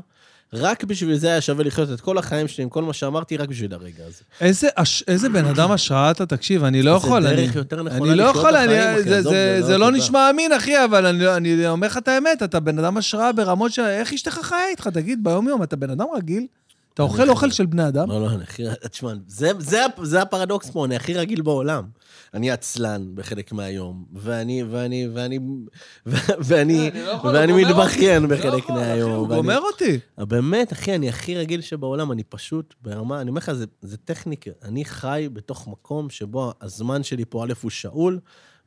רק 0.55 0.85
בשביל 0.85 1.17
זה 1.17 1.27
היה 1.29 1.41
שווה 1.41 1.65
לחיות 1.65 1.93
את 1.93 2.01
כל 2.01 2.19
החיים 2.19 2.49
שלי 2.49 2.65
עם 2.65 2.71
כל 2.71 2.83
מה 2.83 2.93
שאמרתי, 2.93 3.37
רק 3.37 3.49
בשביל 3.49 3.75
הרגע 3.75 4.05
הזה. 4.07 4.23
איזה, 4.41 4.69
הש- 4.77 5.03
איזה 5.09 5.29
בן 5.29 5.45
אדם 5.45 5.71
השראה 5.73 6.11
אתה, 6.11 6.27
תקשיב, 6.27 6.65
אני 6.65 6.83
לא 6.83 6.91
זה 6.99 7.07
יכול. 7.07 7.23
דרך 7.23 7.33
אני- 7.39 7.49
יותר 7.55 7.83
נכונה 7.83 8.11
אני 8.11 8.19
לא 8.19 8.29
לחיות 8.31 8.47
את 8.47 8.55
החיים, 8.55 8.71
אחי, 8.95 9.03
זה- 9.03 9.19
עזוב, 9.19 9.33
זה 9.33 9.57
זה 9.61 9.67
זה 9.67 9.73
לא 9.73 9.79
לא 9.79 9.87
תודה. 9.87 9.99
נשמע 9.99 10.31
אמין, 10.31 10.53
אחי, 10.53 10.85
אבל 10.85 11.07
אני- 11.07 11.29
אני 11.37 11.67
אומר 11.69 11.87
לך 11.87 11.97
את 11.99 12.09
האמת, 12.09 12.43
אתה 12.43 12.61
בן 12.61 12.79
אדם 12.79 12.97
השראה 12.97 13.33
ברמות 13.33 13.73
של... 13.73 13.83
איך 13.83 14.13
אשתך 14.13 14.39
חיה 14.43 14.69
איתך? 14.71 14.89
תגיד, 14.89 15.25
ביום-יום, 15.25 15.63
אתה 15.63 15.77
בן 15.77 15.91
אדם 15.91 16.07
רגיל? 16.17 16.47
אתה 16.95 17.03
אוכל 17.03 17.31
אוכל 17.31 17.51
של 17.51 17.67
בני 17.67 17.89
אדם? 17.89 18.11
לא, 18.11 18.21
לא, 18.21 18.31
אני 18.31 18.43
הכי... 18.43 18.63
תשמע, 18.91 19.13
זה, 19.27 19.51
זה, 19.59 19.81
זה 20.03 20.23
הפרדוקס 20.23 20.71
פה, 20.71 20.85
אני 20.85 20.97
הכי 20.97 21.15
רגיל 21.15 21.43
בעולם. 21.43 21.85
אני 22.35 22.51
עצלן 22.51 23.11
בחלק 23.15 23.53
מהיום, 23.53 24.05
ואני, 24.13 24.63
ואני, 24.71 25.09
ואני, 25.15 25.39
ואני, 26.07 26.91
אני 26.91 27.03
לא 27.03 27.21
ואני 27.25 27.65
מתבכיין. 27.65 28.29
בחלק 28.29 28.69
לא 28.69 28.75
מהיום. 28.75 29.13
הוא 29.13 29.29
גומר 29.29 29.59
אותי. 29.59 29.99
באמת, 30.19 30.73
אחי, 30.73 30.95
אני 30.95 31.09
הכי 31.09 31.37
רגיל 31.37 31.61
שבעולם, 31.61 32.13
אני 32.13 32.25
פשוט 32.25 32.75
ברמה, 32.83 33.21
אני 33.21 33.31
אומר 33.31 33.39
לך, 33.39 33.53
זה, 33.53 33.65
זה 33.83 33.97
טכניקה. 33.97 34.51
אני 34.63 34.85
חי 34.85 35.29
בתוך 35.33 35.69
מקום 35.69 36.11
שבו 36.11 36.53
הזמן 36.61 37.03
שלי 37.03 37.25
פה, 37.25 37.45
א', 37.45 37.53
הוא 37.63 37.71
שאול, 37.71 38.21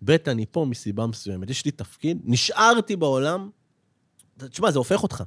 ב', 0.05 0.15
אני 0.27 0.45
פה 0.51 0.65
מסיבה 0.69 1.07
מסוימת. 1.07 1.49
יש 1.49 1.65
לי 1.65 1.71
תפקיד, 1.71 2.21
נשארתי 2.23 2.95
בעולם, 2.95 3.49
תשמע, 4.37 4.71
זה 4.71 4.77
הופך 4.77 5.03
אותך. 5.03 5.23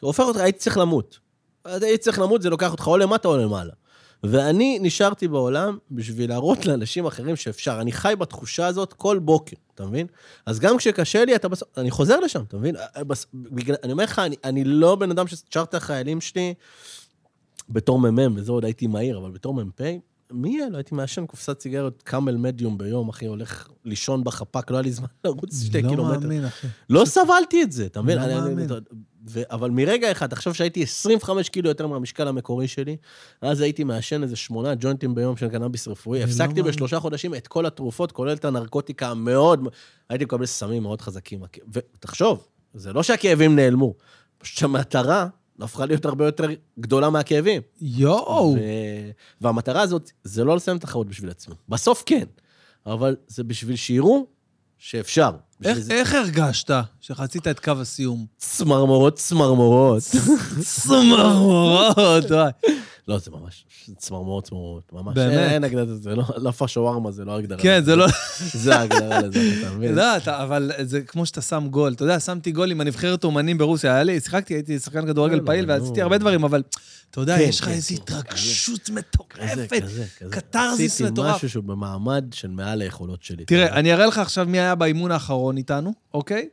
זה 0.00 0.06
הופך 0.06 0.24
אותך, 0.24 0.40
הייתי 0.40 0.58
צריך 0.58 0.78
למות. 0.78 1.23
הייתי 1.64 1.98
צריך 1.98 2.18
למות, 2.18 2.42
זה 2.42 2.50
לוקח 2.50 2.72
אותך 2.72 2.86
או 2.86 2.96
למטה 2.96 3.28
או 3.28 3.36
למעלה. 3.36 3.72
ואני 4.24 4.78
נשארתי 4.82 5.28
בעולם 5.28 5.78
בשביל 5.90 6.30
להראות 6.30 6.66
לאנשים 6.66 7.06
אחרים 7.06 7.36
שאפשר. 7.36 7.80
אני 7.80 7.92
חי 7.92 8.14
בתחושה 8.18 8.66
הזאת 8.66 8.92
כל 8.92 9.18
בוקר, 9.18 9.56
אתה 9.74 9.86
מבין? 9.86 10.06
אז 10.46 10.60
גם 10.60 10.76
כשקשה 10.76 11.24
לי, 11.24 11.36
אתה 11.36 11.48
בסוף... 11.48 11.68
אני 11.78 11.90
חוזר 11.90 12.20
לשם, 12.20 12.42
אתה 12.48 12.56
מבין? 12.56 12.74
בס- 12.98 13.26
בגלל- 13.34 13.76
אני 13.82 13.92
אומר 13.92 14.04
לך, 14.04 14.18
אני, 14.18 14.36
אני 14.44 14.64
לא 14.64 14.94
בן 14.96 15.10
אדם 15.10 15.24
את 15.62 15.74
החיילים 15.74 16.20
שלי 16.20 16.54
בתור 17.68 17.98
מ"מ, 17.98 18.36
וזה 18.36 18.52
עוד 18.52 18.64
הייתי 18.64 18.86
מהיר, 18.86 19.18
אבל 19.18 19.30
בתור 19.30 19.54
מ"פ, 19.54 19.80
מי 20.32 20.48
יהיה? 20.50 20.68
לא 20.70 20.76
הייתי 20.76 20.94
מעשן 20.94 21.26
קופסת 21.26 21.60
סיגריות 21.60 22.02
קאמל 22.02 22.36
מדיום 22.36 22.78
ביום, 22.78 23.08
אחי, 23.08 23.26
הולך 23.26 23.68
לישון 23.84 24.24
בחפ"ק, 24.24 24.70
לא 24.70 24.76
היה 24.76 24.82
לי 24.82 24.92
זמן 24.92 25.06
לרוץ 25.24 25.62
שתי 25.64 25.82
לא 25.82 25.88
קילומטר. 25.88 26.18
מאמין, 26.20 26.44
אחי. 26.44 26.66
לא 26.90 27.04
סבלתי 27.04 27.62
את 27.62 27.72
זה, 27.72 27.86
אתה 27.86 28.02
מבין? 28.02 28.18
לא 28.18 28.24
אני- 28.24 28.32
אני- 28.38 28.40
מאמין. 28.48 28.68
ו- 29.30 29.42
אבל 29.50 29.70
מרגע 29.70 30.12
אחד, 30.12 30.26
תחשוב 30.26 30.54
שהייתי 30.54 30.82
25 30.82 31.48
קילו 31.48 31.68
יותר 31.68 31.86
מהמשקל 31.86 32.28
המקורי 32.28 32.68
שלי, 32.68 32.96
אז 33.40 33.60
הייתי 33.60 33.84
מעשן 33.84 34.22
איזה 34.22 34.36
שמונה 34.36 34.74
ג'וינטים 34.74 35.14
ביום 35.14 35.36
של 35.36 35.48
קנאביס 35.48 35.88
רפואי. 35.88 36.18
לא 36.18 36.24
הפסקתי 36.24 36.60
מאמין. 36.60 36.64
בשלושה 36.64 37.00
חודשים 37.00 37.34
את 37.34 37.48
כל 37.48 37.66
התרופות, 37.66 38.12
כולל 38.12 38.32
את 38.32 38.44
הנרקוטיקה 38.44 39.08
המאוד... 39.08 39.68
הייתי 40.08 40.24
מקבל 40.24 40.46
סמים 40.46 40.82
מאוד 40.82 41.00
חזקים. 41.00 41.42
ותחשוב, 41.72 42.46
זה 42.74 42.92
לא 42.92 43.02
שהכאבים 43.02 43.56
נעלמו, 43.56 43.94
פשוט 44.38 44.58
שהמטרה 44.58 45.26
הפכה 45.60 45.86
להיות 45.86 46.04
הרבה 46.04 46.26
יותר 46.26 46.48
גדולה 46.78 47.10
מהכאבים. 47.10 47.62
יואו. 47.80 48.54
ו... 48.54 48.60
והמטרה 49.40 49.80
הזאת, 49.80 50.10
זה 50.24 50.44
לא 50.44 50.56
לסיים 50.56 50.78
תחרות 50.78 51.08
בשביל 51.08 51.30
עצמי. 51.30 51.54
בסוף 51.68 52.02
כן, 52.06 52.24
אבל 52.86 53.16
זה 53.26 53.44
בשביל 53.44 53.76
שיראו 53.76 54.26
שאפשר. 54.78 55.30
איך- 55.64 55.78
זה- 55.78 55.92
איך 55.94 56.14
הרגשת 56.14 56.70
שחצית 57.00 57.48
את 57.48 57.60
קו 57.60 57.72
הסיום? 57.80 58.26
צמרמורות, 58.38 59.14
צמרמורות. 59.16 60.02
צמרמורות, 60.60 61.96
וואי. 62.30 62.50
לא, 63.08 63.18
זה 63.18 63.30
ממש 63.30 63.64
צמרמורות, 63.98 64.44
צמרמורות. 64.44 64.82
ממש. 64.92 65.14
באמת? 65.14 65.32
אין- 65.50 65.64
הגדרה 65.64 65.84
לזה, 65.84 66.14
לא- 66.16 66.24
לא 66.36 66.50
פשווארמה 66.50 67.10
זה 67.10 67.24
לא 67.24 67.38
הגדרה. 67.38 67.58
כן, 67.58 67.82
זה 67.84 67.96
לא... 67.96 68.06
זה 68.64 68.76
ההגדרה 68.76 69.20
לזה, 69.20 69.38
אתה 69.60 69.70
מבין? 69.76 69.94
לא, 69.94 70.16
אתה- 70.16 70.42
אבל 70.42 70.70
זה 70.82 71.00
כמו 71.00 71.26
שאתה 71.26 71.40
שם 71.42 71.66
גול. 71.70 71.92
אתה 71.92 72.02
יודע, 72.04 72.20
שמתי 72.20 72.52
גול 72.52 72.70
עם 72.70 72.80
הנבחרת 72.80 73.24
אומנים 73.24 73.58
ברוסיה. 73.58 73.94
היה 73.94 74.02
לי, 74.02 74.20
שיחקתי, 74.20 74.54
הייתי 74.54 74.78
שחקן 74.78 75.06
כדורגל 75.06 75.36
לא, 75.36 75.42
פעיל 75.46 75.64
נו. 75.66 75.72
ועשיתי 75.80 76.02
הרבה 76.02 76.18
דברים, 76.18 76.44
אבל 76.44 76.62
אתה 77.14 77.22
יודע, 77.22 77.38
כן, 77.38 77.42
יש 77.42 77.60
לך 77.60 77.66
כן, 77.66 77.72
איזו 77.72 77.88
כן. 77.88 78.02
התרגשות 78.02 78.80
כזה, 78.80 78.92
מטורפת. 78.92 79.82
קתרזיס 80.30 81.00
מטורף. 81.00 81.28
עשיתי 81.28 81.36
משהו 81.36 81.48
שהוא 81.48 81.64
במעמד 81.64 82.24
של 82.32 82.50
מעל 82.50 82.82
היכולות 82.82 83.22
שלי. 83.22 83.44
תראה, 83.44 83.74
אני 83.74 83.92
אראה 83.92 84.06
לך 84.06 84.18
עכשיו 84.18 84.46
מי 84.48 84.58
היה 84.58 84.74
באימון 84.74 85.10
האחרון 85.10 85.56
איתנו, 85.56 85.92
אוקיי? 86.14 86.48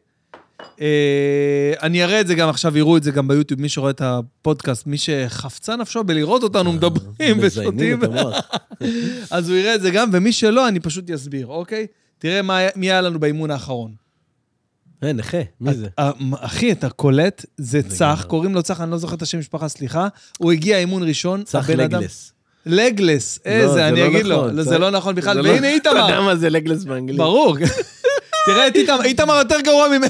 אה, 0.82 1.74
אני 1.82 2.04
אראה 2.04 2.22
את 2.22 2.28
זה 2.28 2.36
גם 2.36 2.50
עכשיו, 2.50 2.78
יראו 2.78 2.98
את 2.98 3.04
זה 3.04 3.12
גם 3.12 3.28
ביוטיוב, 3.28 3.62
מי 3.62 3.70
שרואה 3.70 3.90
את 3.90 4.02
הפודקאסט, 4.02 4.88
מי 4.88 4.98
שחפצה 4.98 5.76
נפשו 5.76 6.04
בלראות 6.04 6.44
אותנו 6.44 6.74
מדברים 6.74 7.38
ושותים. 7.42 8.00
אז 9.32 9.50
הוא 9.50 9.58
יראה 9.58 9.76
את 9.76 9.82
זה 9.82 9.92
גם, 9.92 10.10
ומי 10.14 10.32
שלא, 10.32 10.68
אני 10.68 10.80
פשוט 10.80 11.12
אסביר, 11.12 11.48
אוקיי? 11.48 11.88
תראה 12.20 12.42
מה, 12.42 12.60
מי 12.76 12.92
היה 12.92 13.02
לנו 13.02 13.20
באימון 13.20 13.52
האחרון. 13.52 14.01
אה, 15.04 15.14
נכה, 15.14 15.38
מי 15.62 15.74
זה? 15.74 15.88
אה, 16.00 16.12
אחי, 16.40 16.72
אתה 16.72 16.90
קולט, 16.90 17.46
זה 17.58 17.84
צח. 17.84 18.26
קוראים 18.28 18.56
לו 18.56 18.64
צח, 18.64 18.82
אני 18.82 18.92
לא 18.92 18.98
זוכר 18.98 19.16
את 19.16 19.22
השם 19.22 19.40
משפחה, 19.40 19.68
סליחה. 19.68 20.08
הוא 20.38 20.52
הגיע 20.52 20.78
אימון 20.78 21.04
ראשון, 21.04 21.44
צח 21.44 21.70
לגלס. 21.70 22.34
לגלס, 22.66 23.40
לא, 23.46 23.52
איזה, 23.52 23.74
זה 23.74 23.88
אני 23.88 24.00
לא 24.00 24.08
אגיד 24.08 24.26
לו. 24.26 24.36
נכון, 24.38 24.56
לא, 24.56 24.64
זה 24.64 24.78
לא 24.78 24.90
נכון 24.90 25.16
בכלל, 25.16 25.36
זה 25.36 25.42
לא- 25.42 25.50
והנה 25.50 25.76
אתה 25.76 25.90
יודע 25.90 26.02
איתמר, 26.08 26.22
מה 26.22 26.36
זה 26.36 26.50
לגלס 26.50 26.84
באנגלית? 26.84 27.18
ברור. 27.18 27.58
תראה 28.46 28.68
את 28.68 28.76
איתמר, 29.04 29.36
יותר 29.36 29.56
גרוע 29.64 29.88
ממנו. 29.88 30.06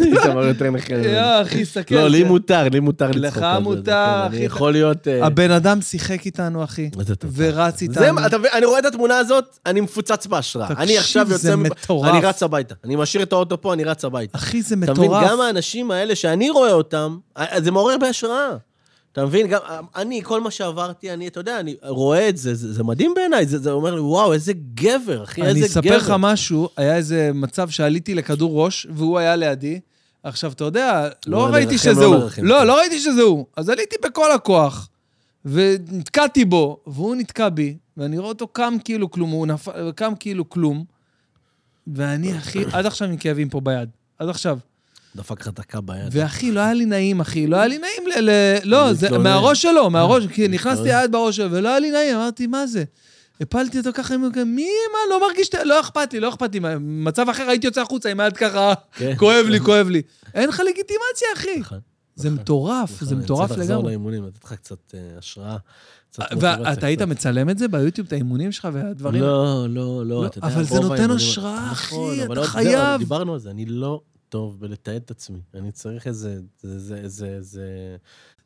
איתמר 0.00 0.44
יותר. 0.44 0.70
ממנו. 0.70 1.04
יא, 1.08 1.42
אחי, 1.42 1.64
סתכל. 1.64 1.94
לא, 1.94 2.08
לי. 2.08 2.24
מותר, 2.24 2.68
לי 2.68 2.80
מותר 2.80 3.10
לצחוק 3.10 3.42
לך 3.42 3.48
זה, 3.54 3.58
מותר, 3.60 3.82
כן, 4.22 4.26
אחי. 4.34 4.36
יכול 4.44 4.72
להיות... 4.72 5.08
אה, 5.08 5.26
הבן 5.26 5.50
אדם 5.50 5.80
שיחק 5.80 6.26
איתנו, 6.26 6.64
אחי. 6.64 6.90
ורץ 7.34 7.78
זה, 7.78 7.84
איתנו. 7.84 8.18
אני 8.52 8.66
רואה 8.66 8.78
את 8.78 8.84
התמונה 8.84 9.18
הזאת, 9.18 9.58
אני 9.66 9.80
מפוצץ 9.80 10.26
בהשראה. 10.26 10.66
תקשיב, 10.68 10.80
אני 10.80 10.98
עכשיו 10.98 11.26
זה 11.26 11.34
יוצא... 11.34 11.56
מב- 11.56 11.66
מטורף. 11.66 12.08
אני 12.10 12.20
רץ 12.20 12.42
הביתה. 12.42 12.74
אני 12.84 12.96
משאיר 12.96 13.22
את 13.22 13.32
האוטו 13.32 13.60
פה, 13.60 13.72
אני 13.72 13.84
רץ 13.84 14.04
הביתה. 14.04 14.38
אחי, 14.38 14.62
זה 14.62 14.74
אתה 14.84 14.92
מבין, 14.92 15.04
מטורף. 15.04 15.24
גם 15.30 15.40
האנשים 15.40 15.90
האלה 15.90 16.14
שאני 16.14 16.50
רואה 16.50 16.72
אותם, 16.72 17.16
אה, 17.38 17.60
זה 17.60 17.70
מעורר 17.70 17.98
בהשראה. 17.98 18.48
אתה 19.14 19.24
מבין? 19.26 19.46
גם 19.46 19.60
אני, 19.96 20.22
כל 20.22 20.40
מה 20.40 20.50
שעברתי, 20.50 21.12
אני, 21.12 21.28
אתה 21.28 21.40
יודע, 21.40 21.60
אני 21.60 21.76
רואה 21.82 22.28
את 22.28 22.36
זה, 22.36 22.54
זה, 22.54 22.72
זה 22.72 22.84
מדהים 22.84 23.14
בעיניי, 23.14 23.46
זה, 23.46 23.58
זה 23.58 23.70
אומר 23.70 23.94
לי, 23.94 24.00
וואו, 24.00 24.32
איזה 24.32 24.52
גבר, 24.74 25.24
אחי, 25.24 25.42
איזה 25.42 25.50
אני 25.50 25.60
גבר. 25.60 25.66
אספר 25.66 25.96
לך 25.96 26.14
משהו, 26.18 26.68
היה 26.76 26.96
איזה 26.96 27.30
מצב 27.34 27.68
שעליתי 27.68 28.14
לכדור 28.14 28.64
ראש, 28.64 28.86
והוא 28.90 29.18
היה 29.18 29.36
לידי. 29.36 29.80
עכשיו, 30.22 30.52
אתה 30.52 30.64
יודע, 30.64 31.08
לא 31.26 31.38
לא, 31.38 31.54
ראיתי 31.54 31.78
שזה 31.78 32.00
לא 32.00 32.04
הוא. 32.06 32.14
לרחם. 32.14 32.44
לא, 32.44 32.64
לא 32.64 32.78
ראיתי 32.78 33.00
שזה 33.00 33.22
הוא. 33.22 33.46
אז 33.56 33.68
עליתי 33.68 33.96
בכל 34.04 34.32
הכוח, 34.32 34.88
ונתקעתי 35.44 36.44
בו, 36.44 36.80
והוא 36.86 37.16
נתקע 37.16 37.48
בי, 37.48 37.76
ואני 37.96 38.18
רואה 38.18 38.28
אותו 38.28 38.46
קם 38.48 38.74
כאילו 38.84 39.10
כלום, 39.10 39.30
הוא 39.30 39.46
נפל, 39.46 39.92
קם 39.92 40.12
כאילו 40.20 40.48
כלום, 40.48 40.84
ואני, 41.86 42.38
אחי, 42.38 42.64
עד 42.72 42.86
עכשיו 42.86 43.08
עם 43.08 43.16
כאבים 43.16 43.48
פה 43.48 43.60
ביד. 43.60 43.88
עד 44.18 44.28
עכשיו. 44.28 44.58
דפק 45.16 45.40
לך 45.40 45.48
דקה 45.48 45.80
ביד. 45.80 46.08
ואחי, 46.10 46.52
לא 46.52 46.60
היה 46.60 46.72
לי 46.74 46.84
נעים, 46.84 47.20
אחי, 47.20 47.46
לא 47.46 47.56
היה 47.56 47.66
לי 47.66 47.78
נעים 47.78 48.06
ל... 48.16 48.30
ל- 48.30 48.58
לא, 48.64 48.92
זה. 48.92 49.18
מהראש 49.18 49.62
שלו, 49.62 49.90
מהראש, 49.90 50.26
כי 50.26 50.48
נכנסתי 50.48 50.82
להתלונן. 50.84 51.04
יד 51.04 51.12
בראש 51.12 51.36
שלו, 51.36 51.50
ולא 51.52 51.68
היה 51.68 51.78
לי 51.78 51.90
נעים, 51.90 52.16
אמרתי, 52.16 52.46
מה 52.46 52.66
זה? 52.66 52.84
הפלתי 53.40 53.78
אותו 53.78 53.90
ככה, 53.94 54.16
מי, 54.46 54.68
מה, 54.92 54.98
לא 55.10 55.20
מרגיש, 55.28 55.50
לא 55.64 55.80
אכפת 55.80 56.12
לי, 56.12 56.20
לא 56.20 56.28
אכפת 56.28 56.54
לי. 56.54 56.60
במצב 56.60 57.28
אחר 57.28 57.42
הייתי 57.42 57.66
יוצא 57.66 57.80
החוצה 57.80 58.10
עם 58.10 58.20
היד 58.20 58.36
ככה, 58.36 58.72
כן. 58.96 59.12
כואב 59.16 59.46
לי, 59.48 59.60
כואב 59.60 59.88
לי. 59.88 60.02
אין 60.34 60.48
לך 60.48 60.60
לגיטימציה, 60.60 61.28
אחי. 61.36 61.58
נכון, 61.60 61.78
זה 62.16 62.28
נכון. 62.28 62.40
מטורף, 62.40 62.90
זה 63.00 63.06
נכון, 63.06 63.18
מטורף 63.24 63.40
אני 63.40 63.48
צריך 63.48 63.60
לחזור 63.60 63.76
לגמרי. 63.76 63.90
לאימונים, 63.92 64.24
לתת 64.26 64.44
לך 64.44 64.52
קצת 64.52 64.94
אה, 64.94 65.00
השראה. 65.18 65.56
ואתה 66.40 66.86
היית. 66.86 67.02
מצלם 67.02 67.50
את 67.50 67.58
זה 67.58 67.68
ביוטיוב, 67.68 68.06
את 68.06 68.12
האימונים 68.12 68.52
שלך 68.52 68.68
והדברים? 68.72 69.22
לא, 69.22 69.28
לא, 69.28 69.68
לא, 69.68 70.22
לא, 70.22 70.26
אתה 70.26 70.38
יודע, 70.38 70.48
אבל 70.48 70.64
זה 70.64 70.80
נותן 70.80 71.10
השראה, 71.10 71.72
אחי, 71.72 71.96
אתה 72.24 72.26
עוד- 72.28 72.38
חייב. 72.46 72.98
דיברנו 72.98 73.32
על 73.32 73.38
זה, 73.40 73.50
אני 73.50 73.66
לא 73.66 74.00
טוב 74.34 74.60
בלתעד 74.60 75.02
את 75.04 75.10
עצמי. 75.10 75.38
אני 75.54 75.72
צריך 75.72 76.06
איזה, 76.06 76.38
זה, 76.62 76.78
זה, 76.78 77.08
זה, 77.08 77.40
זה, 77.40 77.96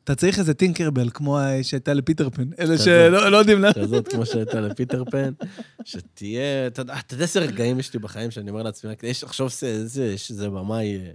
אתה 0.03 0.15
צריך 0.15 0.39
איזה 0.39 0.53
טינקרבל, 0.53 1.09
כמו 1.13 1.37
שהייתה 1.61 1.93
לפיטר 1.93 2.29
פן. 2.29 2.49
אלה. 2.59 2.77
שלא 2.77 3.31
לא 3.31 3.37
יודעים 3.37 3.59
למה. 3.59 3.73
כזאת 3.73 4.07
כמו 4.07 4.25
שהייתה 4.25 4.61
לפיטר 4.61 5.03
פן, 5.11 5.33
שתהיה, 5.85 6.67
אתה 6.67 6.81
יודע, 6.81 6.95
איזה 7.19 7.39
רגעים 7.39 7.79
יש 7.79 7.93
לי 7.93 7.99
בחיים 7.99 8.31
שאני 8.31 8.49
אומר 8.49 8.63
לעצמי, 8.63 8.91
יש, 9.03 9.23
עכשיו 9.23 9.49
זה, 9.49 9.87
זה, 9.87 10.05
יש 10.05 10.31
איזה 10.31 10.49
במאי, 10.49 10.97
אה, 10.97 11.11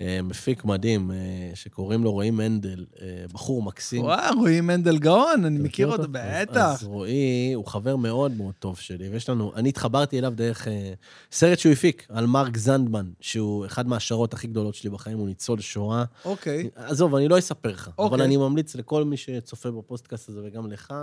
מפיק 0.00 0.64
מדהים, 0.64 1.10
אה, 1.10 1.16
שקוראים 1.54 2.04
לו 2.04 2.12
רועי 2.12 2.30
מנדל, 2.30 2.84
אה, 3.02 3.24
בחור 3.32 3.62
מקסים. 3.62 4.02
וואו, 4.02 4.38
רועי 4.38 4.60
מנדל 4.60 4.98
גאון, 4.98 5.44
אני 5.44 5.58
מכיר 5.58 5.86
אותו, 5.86 6.02
בטח. 6.10 6.56
אז 6.56 6.84
רועי 6.84 7.52
הוא 7.54 7.66
חבר 7.66 7.96
מאוד 7.96 8.32
מאוד 8.32 8.54
טוב 8.58 8.78
שלי, 8.78 9.08
ויש 9.08 9.28
לנו, 9.28 9.52
אני 9.56 9.68
התחברתי 9.68 10.18
אליו 10.18 10.32
דרך 10.36 10.68
אה, 10.68 10.92
סרט 11.32 11.58
שהוא 11.58 11.72
הפיק 11.72 12.06
על 12.08 12.26
מרק 12.26 12.56
זנדמן, 12.56 13.10
שהוא 13.20 13.66
אחד 13.66 13.88
מההשראות 13.88 14.34
הכי 14.34 14.46
גדולות 14.46 14.74
שלי 14.74 14.90
בחיים, 14.90 15.18
הוא 15.18 15.28
ניצול 15.28 15.60
שואה. 15.60 16.04
אוקיי. 16.24 16.70
עזוב, 16.74 17.14
אני 17.14 17.28
לא 17.28 17.38
אספר 17.38 17.70
לך, 17.70 17.90
אבל 17.98 18.04
אוקיי. 18.04 18.24
אני 18.24 18.36
ממליץ 18.36 18.74
לכל 18.74 19.04
מי 19.04 19.16
שצופה 19.16 19.70
בפודקאסט 19.70 20.28
הזה 20.28 20.40
וגם 20.44 20.72
לך, 20.72 20.94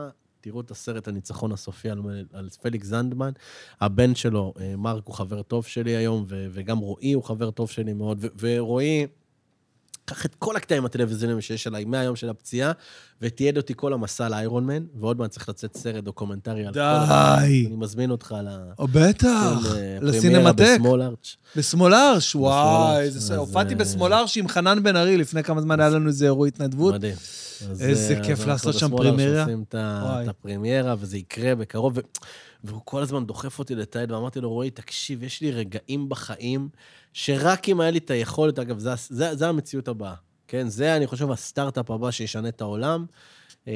תראו 0.41 0.61
את 0.61 0.72
הסרט 0.72 1.07
הניצחון 1.07 1.51
הסופי 1.51 1.89
על, 1.89 1.99
על 2.34 2.49
פליקס 2.61 2.88
זנדמן. 2.88 3.31
הבן 3.81 4.15
שלו, 4.15 4.53
אה, 4.59 4.76
מרק, 4.76 5.03
הוא 5.05 5.15
חבר 5.15 5.41
טוב 5.41 5.65
שלי 5.65 5.95
היום, 5.95 6.26
ו, 6.27 6.47
וגם 6.51 6.77
רועי 6.77 7.13
הוא 7.13 7.23
חבר 7.23 7.51
טוב 7.51 7.69
שלי 7.69 7.93
מאוד, 7.93 8.18
ו, 8.22 8.27
ורועי... 8.39 9.07
קח 10.05 10.25
את 10.25 10.35
כל 10.35 10.55
הקטעים 10.55 10.85
הטלוויזיוניים 10.85 11.41
שיש 11.41 11.67
עליי 11.67 11.85
מהיום 11.85 12.15
של 12.15 12.29
הפציעה, 12.29 12.71
ותיעד 13.21 13.57
אותי 13.57 13.73
כל 13.77 13.93
המסע 13.93 14.29
לאיירון 14.29 14.65
מן, 14.65 14.83
ועוד 14.99 15.19
מעט 15.19 15.29
צריך 15.31 15.49
לצאת 15.49 15.77
סרט 15.77 16.03
דוקומנטרי 16.03 16.65
על 16.65 16.73
כל... 16.73 16.79
די. 16.79 17.65
אני 17.67 17.75
מזמין 17.75 18.11
אותך 18.11 18.35
ל... 18.43 18.47
או 18.79 18.87
בטח, 18.87 19.75
אה, 19.75 19.97
לסינמטק. 20.01 20.77
בסמול 21.55 21.93
ארץ'. 21.93 22.35
וואי, 22.35 23.01
איזה 23.01 23.37
הופעתי 23.37 23.73
אה, 23.73 23.79
בסמולרש 23.79 24.37
עם 24.37 24.47
חנן 24.47 24.83
בן 24.83 24.95
ארי, 24.95 25.17
לפני 25.17 25.43
כמה 25.43 25.61
זמן 25.61 25.79
היה 25.79 25.89
לנו 25.89 26.07
איזה 26.07 26.25
אירוע 26.25 26.47
התנדבות. 26.47 26.93
מדהים. 26.93 27.15
איזה 27.79 28.17
אה, 28.17 28.23
כיף 28.23 28.45
לעשות 28.45 28.73
שם 28.75 28.85
בשמאלה 28.87 29.09
פרמיירה. 29.09 29.37
שעושים 29.39 29.63
את 29.69 29.75
ה- 29.75 30.01
וואי. 30.05 30.23
את 30.23 30.29
הפרמיירה, 30.29 30.95
וזה 30.99 31.17
יקרה 31.17 31.55
בקרוב. 31.55 31.99
והוא 32.63 32.81
כל 32.85 33.01
הזמן 33.01 33.25
דוחף 33.25 33.59
אותי 33.59 33.75
לתעד, 33.75 34.11
ואמרתי 34.11 34.41
לו, 34.41 34.49
רועי, 34.49 34.69
תקשיב, 34.69 35.23
יש 35.23 35.41
לי 35.41 35.51
רגעים 35.51 36.09
בחיים 36.09 36.69
שרק 37.13 37.69
אם 37.69 37.81
היה 37.81 37.91
לי 37.91 37.97
את 37.97 38.09
היכולת, 38.11 38.59
אגב, 38.59 38.79
זה, 38.79 38.89
זה, 39.09 39.35
זה 39.35 39.49
המציאות 39.49 39.88
הבאה, 39.88 40.13
כן? 40.47 40.67
זה, 40.69 40.97
אני 40.97 41.07
חושב, 41.07 41.31
הסטארט-אפ 41.31 41.91
הבא 41.91 42.11
שישנה 42.11 42.47
את 42.47 42.61
העולם. 42.61 43.05
אמ, 43.67 43.71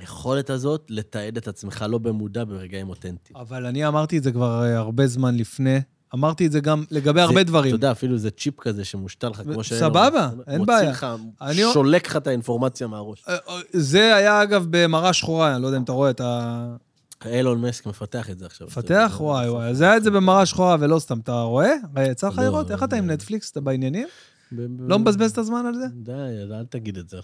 היכולת 0.00 0.50
הזאת 0.50 0.86
לתעד 0.90 1.36
את 1.36 1.48
עצמך 1.48 1.84
לא 1.88 1.98
במודע 1.98 2.44
ברגעים 2.44 2.88
אותנטיים. 2.88 3.36
אבל 3.36 3.66
אני 3.66 3.86
אמרתי 3.88 4.18
את 4.18 4.22
זה 4.22 4.32
כבר 4.32 4.62
אה, 4.64 4.78
הרבה 4.78 5.06
זמן 5.06 5.36
לפני. 5.36 5.80
אמרתי 6.14 6.46
את 6.46 6.52
זה 6.52 6.60
גם 6.60 6.84
לגבי 6.90 7.20
הרבה 7.20 7.34
זה- 7.40 7.44
דברים. 7.44 7.68
אתה 7.68 7.76
יודע, 7.76 7.90
אפילו 7.92 8.18
זה 8.18 8.30
צ'יפ 8.30 8.60
כזה 8.60 8.84
שמושתל 8.84 9.28
לך, 9.28 9.42
כמו 9.42 9.64
ש... 9.64 9.72
סבבה, 9.72 10.30
אין 10.46 10.66
בעיה. 10.66 10.78
מוציא 10.78 10.90
לך, 10.90 11.06
אני- 11.40 11.62
שולק 11.72 12.06
לך 12.06 12.16
את 12.16 12.26
האינפורמציה 12.26 12.86
מהראש. 12.86 13.24
אה, 13.28 13.34
אה, 13.48 13.60
זה 13.72 14.14
היה, 14.16 14.42
אגב, 14.42 14.66
במראה 14.70 15.12
שחורה, 15.12 15.54
אני 15.54 15.62
לא 15.62 15.66
יודע 15.66 15.78
אם 15.78 15.82
אתה 15.82 15.92
רואה 15.92 16.10
את 16.10 16.20
ה... 16.20 16.76
אילון 17.26 17.60
מסק 17.60 17.86
מפתח 17.86 18.30
את 18.30 18.38
זה 18.38 18.46
עכשיו. 18.46 18.68
פתח? 18.68 19.16
וואי 19.20 19.48
וואי. 19.48 19.74
זה 19.74 19.84
היה 19.84 19.96
את 19.96 20.04
זה 20.04 20.10
במראה 20.10 20.46
שחורה 20.46 20.76
ולא 20.80 20.98
סתם, 20.98 21.18
אתה 21.18 21.40
רואה? 21.40 21.72
יצא 22.10 22.28
לך 22.28 22.38
לא, 22.38 22.44
לראות? 22.44 22.70
איך 22.70 22.82
אתה 22.82 22.96
עם 22.96 23.08
לא. 23.08 23.14
נטפליקס? 23.14 23.50
אתה 23.50 23.60
בעניינים? 23.60 24.08
לא 24.78 24.98
מבזבז 24.98 25.30
את 25.30 25.38
הזמן 25.38 25.66
על 25.66 25.74
זה? 25.74 25.86
די, 25.92 26.12
אל 26.52 26.64
תגיד 26.64 26.98
את 26.98 27.08
זה. 27.08 27.18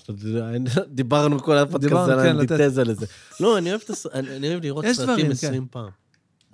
דיברנו 0.88 1.42
כל 1.42 1.58
הפודקאסט 1.58 2.10
על 2.10 2.20
כן. 2.20 2.36
האנטיתזה 2.36 2.84
לזה. 2.84 3.06
לא, 3.40 3.58
אני 3.58 3.70
אוהב 3.70 3.80
אני 4.14 4.36
אני 4.36 4.60
לראות 4.60 4.84
סרטים 4.86 5.14
דברים, 5.14 5.30
20 5.30 5.66
פעם. 5.70 5.88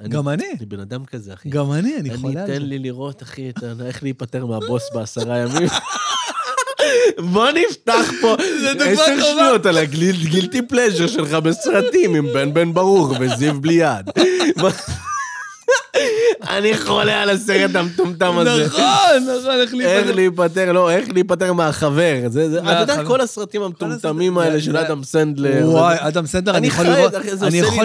גם 0.09 0.29
אני. 0.29 0.45
אני 0.59 0.67
בן 0.67 0.81
אדם 0.81 1.05
כזה, 1.05 1.35
אחי. 1.35 1.49
גם 1.49 1.73
אני, 1.73 1.97
אני 1.97 2.11
אני 2.11 2.19
חולה 2.19 2.41
על 2.41 2.47
תן 2.47 2.53
זה. 2.53 2.59
לי 2.59 2.79
לראות, 2.79 3.23
אחי, 3.23 3.53
איך 3.85 4.03
להיפטר 4.03 4.47
מהבוס 4.47 4.83
בעשרה 4.95 5.39
ימים. 5.39 5.69
בוא 7.19 7.49
נפתח 7.51 8.13
פה 8.21 8.37
עשר. 8.81 9.21
שניות 9.23 9.67
על 9.67 9.79
הגילטי 9.79 10.63
פלז'ר 10.63 11.07
שלך 11.07 11.33
בסרטים 11.33 12.15
עם 12.15 12.33
בן 12.33 12.55
בן 12.55 12.73
ברוך 12.75 13.13
וזיו 13.21 13.61
בלי 13.61 13.73
יד. 13.75 14.11
אני 16.49 16.79
חולה 16.79 17.23
על 17.23 17.31
הסרט 17.31 17.75
המטומטם 17.75 18.39
הזה. 18.39 18.67
נכון, 18.67 18.83
נכון, 19.39 19.51
איך 19.61 19.75
איך 19.75 19.75
להיפטר. 19.75 20.15
להיפטר, 20.15 20.73
לא, 20.73 20.91
איך 20.91 21.09
להיפטר 21.13 21.53
מהחבר. 21.53 22.15
אתה 22.27 22.41
יודע. 22.41 23.05
כל 23.05 23.21
הסרטים 23.21 23.63
המטומטמים 23.63 24.39
האלה 24.39 24.61
של 24.61 24.77
אדם 24.77 25.05
סנדלר. 25.05 25.63
וואי, 25.71 25.97
אדם 25.99 26.27
סנדלר, 26.27 26.57
אני 26.57 26.67
יכול 26.67 26.87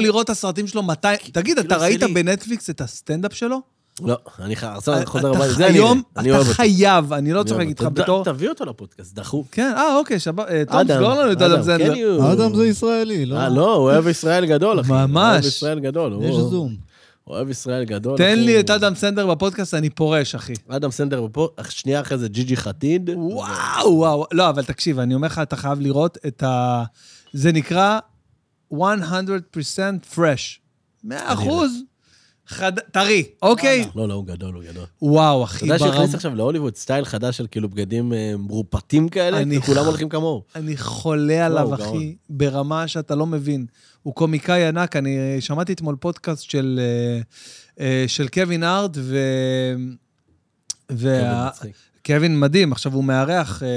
לראות, 0.01 0.25
את 0.25 0.29
הסרטים 0.29 0.67
שלו 0.67 0.83
מתי... 0.83 1.07
תגיד, 1.31 1.59
אתה 1.59 1.77
ראית 1.77 2.03
לי- 2.03 2.13
בנטפליקס 2.13 2.69
את 2.69 2.81
הסטנדאפ 2.81 3.33
שלו? 3.33 3.61
לא, 4.03 4.17
אני 4.39 4.55
חוזר 5.05 5.29
הביתה. 5.29 5.53
זה 5.53 5.65
היום, 5.65 5.87
אוהב, 5.97 6.17
אני 6.17 6.31
אוהב 6.31 6.45
אתה. 6.45 6.53
חייב, 6.53 7.13
אני 7.13 7.33
לא 7.33 7.43
אוהב 7.49 7.59
איתך 7.59 7.81
אותו. 7.81 7.91
בתור... 7.93 8.23
תביא 8.23 8.49
אותו 8.49 8.65
לפודקאסט, 8.65 9.15
דחוף. 9.15 9.47
כן, 9.51 9.73
אה, 9.77 9.95
אוקיי, 9.95 10.19
שבת. 10.19 10.47
אה, 10.49 10.63
תום, 10.71 10.83
סגור 10.87 11.13
לנו 11.13 11.31
את 11.31 11.41
אדם 11.41 11.63
סנדלר. 11.63 12.19
כן. 12.19 12.23
אדם 12.23 12.55
זה 12.55 12.67
ישראלי, 12.67 13.25
לא? 13.25 13.35
אה, 13.37 13.49
לא, 13.49 13.75
הוא 13.75 13.83
אוהב 13.83 14.07
ישראל 14.07 14.45
גדול, 14.45 14.79
אחי. 14.81 14.91
ממש. 14.91 15.13
הוא 15.15 15.31
אוהב 15.31 15.45
ישראל 15.45 15.79
גדול. 15.79 16.17
יש 16.21 16.29
הוא- 16.35 16.49
זום. 16.49 16.75
הוא 17.23 17.35
אוהב 17.35 17.49
ישראל 17.49 17.83
גדול. 17.83 18.17
תן. 18.17 18.39
לי 18.39 18.59
את 18.59 18.69
אדם 18.69 18.95
סנדלר 18.95 19.27
בפודקאסט, 19.27 19.73
אני 19.73 19.89
פורש, 19.89 20.35
אחי. 20.35 20.53
אדם 20.69 20.91
סנדלר 20.91 21.27
פה, 21.31 21.49
שנייה 21.69 22.01
אחרי 22.01 22.17
זה 22.17 22.27
ג'יג'י 22.29 22.57
חדיד. 22.57 23.09
וואו, 23.15 23.95
וואו. 23.97 24.25
לא, 24.31 24.49
אבל 24.49 24.63
תקשיב, 24.63 24.99
אני 24.99 25.15
אומר 25.15 25.27
לך, 25.27 25.39
אתה 25.39 25.55
חייב 25.55 25.79
לראות 25.79 26.17
את 26.27 26.43
ה... 26.43 26.83
זה 27.33 27.51
נקרא 27.51 27.99
100% 28.73 28.75
fresh. 30.15 30.59
100 31.03 31.33
אחוז. 31.33 31.71
חד... 32.51 32.79
טרי, 32.79 33.23
אוקיי? 33.41 33.85
לא, 33.95 34.07
לא, 34.07 34.13
הוא 34.13 34.25
גדול, 34.25 34.53
הוא 34.53 34.63
גדול. 34.63 34.83
וואו, 35.01 35.43
אתה 35.43 35.51
אחי, 35.51 35.65
יודע 35.65 35.77
ברם... 35.77 35.91
שהכניס 35.93 36.15
עכשיו 36.15 36.35
להוליווד 36.35 36.75
סטייל 36.75 37.05
חדש 37.05 37.37
של 37.37 37.47
כאילו 37.51 37.69
בגדים 37.69 38.13
אה, 38.13 38.33
מרופטים 38.39 39.09
כאלה? 39.09 39.41
אני- 39.41 39.57
וכולם 39.57 39.85
הולכים 39.85 40.09
כמוהו. 40.09 40.43
אני 40.55 40.77
חולה 40.77 41.45
עליו, 41.45 41.73
אחי. 41.73 42.15
ברמה 42.29 42.87
שאתה 42.87 43.15
לא 43.15 43.25
מבין. 43.25 43.65
הוא 44.03 44.13
קומיקאי 44.15 44.65
ענק, 44.67 44.95
אני 44.95 45.17
אה, 45.17 45.37
שמעתי 45.41 45.73
אתמול 45.73 45.95
פודקאסט 45.99 46.41
של, 46.49 46.79
אה, 47.79 48.03
של 48.07 48.27
קווין 48.27 48.63
הארט, 48.63 48.91
ו... 48.97 49.17
וה... 50.91 51.49
קווין 52.05 52.39
מדהים, 52.39 52.71
עכשיו 52.71 52.93
הוא 52.93 53.03
מארח 53.03 53.63
אה, 53.63 53.67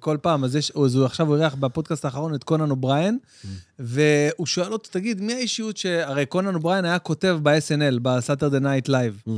כל 0.00 0.16
פעם, 0.22 0.44
אז, 0.44 0.56
יש, 0.56 0.70
אז 0.84 0.94
הוא 0.94 1.04
עכשיו 1.04 1.34
אירח 1.34 1.54
בפודקאסט 1.54 2.04
האחרון 2.04 2.34
את 2.34 2.44
קונן 2.44 2.70
אובריין, 2.70 3.18
והוא 3.78 4.46
שואל 4.46 4.72
אותו, 4.72 4.90
תגיד, 4.90 5.20
מי 5.20 5.34
האישיות 5.34 5.76
ש... 5.76 5.86
הרי 5.86 6.26
קונן 6.26 6.54
אובריין 6.54 6.84
היה 6.84 6.98
כותב 6.98 7.38
ב-SNL, 7.42 7.98
ב 8.02 8.08
Saturday 8.08 8.60
Night 8.60 8.88
Live. 8.88 9.22
Mm. 9.28 9.30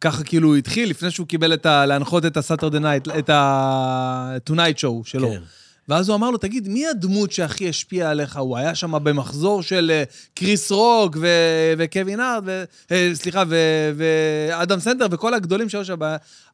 ככה 0.00 0.24
כאילו 0.24 0.48
הוא 0.48 0.56
התחיל, 0.56 0.90
לפני 0.90 1.10
שהוא 1.10 1.26
קיבל 1.26 1.54
את 1.54 1.66
ה... 1.66 1.86
להנחות 1.86 2.26
את 2.26 2.36
ה 2.36 2.41
Saturday 2.41 2.78
Night, 2.78 3.08
את 3.08 3.30
ה-Tonight 3.30 4.78
Show 4.78 5.04
שלו. 5.04 5.30
כן. 5.30 5.40
ואז 5.88 6.08
הוא 6.08 6.16
אמר 6.16 6.30
לו, 6.30 6.38
תגיד, 6.38 6.68
מי 6.68 6.86
הדמות 6.86 7.32
שהכי 7.32 7.68
השפיעה 7.68 8.10
עליך? 8.10 8.36
הוא 8.36 8.56
היה 8.56 8.74
שם 8.74 9.04
במחזור 9.04 9.62
של 9.62 9.90
אה, 9.94 10.04
קריס 10.34 10.72
רוק 10.72 11.16
ו- 11.20 11.72
וקווין 11.78 12.20
הארט, 12.20 12.42
ו- 12.46 12.64
אה, 12.90 13.10
סליחה, 13.14 13.42
ו- 13.48 13.92
ואדם 13.96 14.80
סנדלר 14.80 15.06
וכל 15.10 15.34
הגדולים 15.34 15.68
שהיו 15.68 15.84
שם. 15.84 15.98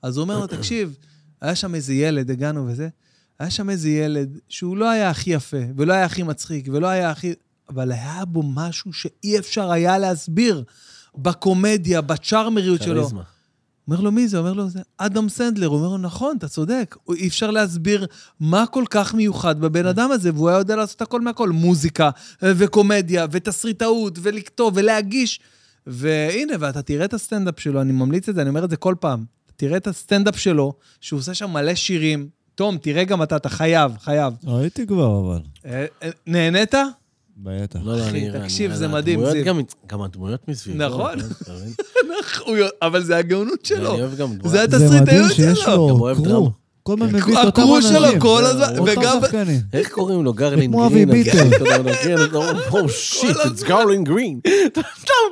אז 0.03 0.17
הוא 0.17 0.23
אומר 0.23 0.39
לו, 0.39 0.47
תקשיב, 0.47 0.95
היה 1.41 1.55
שם 1.55 1.75
איזה 1.75 1.95
ילד, 1.95 2.31
הגענו 2.31 2.67
וזה, 2.67 2.89
היה 3.39 3.51
שם 3.51 3.71
איזה 3.71 3.89
ילד 3.89 4.39
שהוא 4.49 4.77
לא 4.77 4.91
היה 4.91 5.11
הכי 5.11 5.31
יפה, 5.31 5.57
ולא 5.77 5.93
היה 5.93 6.05
הכי 6.05 6.23
מצחיק, 6.23 6.69
ולא 6.73 6.87
היה 6.87 7.11
הכי... 7.11 7.33
אבל 7.69 7.93
היה 7.93 8.25
בו 8.25 8.43
משהו 8.43 8.93
שאי 8.93 9.39
אפשר 9.39 9.71
היה 9.71 9.99
להסביר 9.99 10.65
בקומדיה, 11.17 12.01
בצ'ארמריות 12.01 12.83
שלו. 12.83 13.01
כריזמה. 13.03 13.23
אומר 13.89 14.01
לו, 14.01 14.13
מי 14.13 14.29
זה? 14.29 14.39
אומר 14.39 14.53
לו, 14.53 14.69
זה 14.69 14.81
אדם 14.99 15.29
סנדלר. 15.29 15.67
הוא 15.67 15.77
אומר 15.77 15.89
לו, 15.89 15.99
נכון, 15.99 16.37
אתה 16.37 16.49
צודק. 16.49 16.97
אי 17.15 17.29
אפשר 17.29 17.51
להסביר 17.51 18.07
מה 18.41 18.67
כל 18.67 18.85
כך 18.91 19.15
מיוחד 19.15 19.61
בבן 19.61 19.87
אדם 19.87 20.11
הזה, 20.11 20.31
והוא 20.35 20.49
היה 20.49 20.59
יודע 20.59 20.77
לעשות 20.77 21.03
הכל 21.03 21.21
מהכל. 21.21 21.49
מוזיקה, 21.49 22.11
אה, 22.43 22.53
וקומדיה, 22.57 23.27
ותסריטאות, 23.31 24.19
ולכתוב, 24.23 24.73
ולהגיש. 24.77 25.41
והנה, 25.87 26.53
ואתה 26.61 26.83
תראה 26.83 27.05
את 27.05 27.15
הסטנדאפ 27.15 27.61
שלו, 27.61 27.81
אני 27.81 27.93
ממליץ 27.93 28.29
את 28.29 28.35
זה, 28.35 28.41
אני 28.41 28.49
אומר 28.49 28.65
את 28.65 28.71
זה 28.71 28.77
כל 28.77 28.95
פעם. 29.01 29.25
תראה 29.59 29.77
את 29.77 29.87
הסטנדאפ 29.87 30.37
שלו, 30.39 30.73
שהוא 31.01 31.19
עושה 31.21 31.35
שם 31.35 31.51
מלא 31.51 31.75
שירים. 31.75 32.29
תום, 32.55 32.79
תראה 32.79 33.05
גם 33.05 33.23
אתה, 33.23 33.37
אתה 33.37 33.49
חייב, 33.49 33.93
חייב. 34.01 34.35
ראיתי 34.47 34.87
כבר, 34.87 35.21
אבל. 35.21 35.41
אה, 35.67 35.87
אה, 36.03 36.11
נהנית? 36.27 36.75
בטח. 37.37 37.79
לא, 37.83 37.97
לא, 37.99 38.03
אחי, 38.09 38.29
אני... 38.31 38.41
תקשיב, 38.43 38.75
זה 38.75 38.89
מדהים, 38.89 39.21
זיו. 39.31 39.45
גם- 39.87 40.03
הדמויות 40.03 40.49
מסביבו. 40.49 40.79
נכון. 40.85 41.19
הוא- 42.47 42.57
אבל 42.83 43.03
זה 43.05 43.17
הגאונות 43.17 43.65
שלו. 43.65 43.93
אני 43.95 44.01
אוהב 44.03 44.17
גם 44.17 44.37
דמויות. 44.37 44.71
זה 44.71 44.79
זה 44.79 45.01
מדהים 45.01 45.03
התסריטאיות 45.03 45.33
שיש 45.33 45.59
שלו. 45.61 45.73
גם 45.73 45.79
לו 45.79 45.99
אוהב 46.01 46.17
דרמה. 46.19 46.29
קרו. 46.31 46.51
כל 46.89 46.95
הזמן 46.95 47.07
מביא 47.07 47.33
את 47.33 47.39
אותם 47.39 47.49
הקרו 47.49 47.77
אנשים. 47.77 47.91
שלו 47.93 48.21
כל 48.21 48.45
הזמן, 48.45 48.81
וגם... 48.87 49.19
איך 49.73 49.89
קוראים 49.89 50.25
לו? 50.25 50.33
גרלין 50.33 50.73
כמו 50.73 50.89
גרין? 50.89 51.09
אבי 51.11 51.25
ביטר. 51.25 51.57
אתה 51.57 51.65
יודע, 51.65 51.95
כן, 51.95 52.15
אתה 52.25 52.37
אומר, 52.37 52.69
או 52.71 52.89
שיט, 52.89 53.37
it's 53.37 53.67
גרלין 53.67 54.05
גרין. 54.05 54.41
אתה 54.67 54.81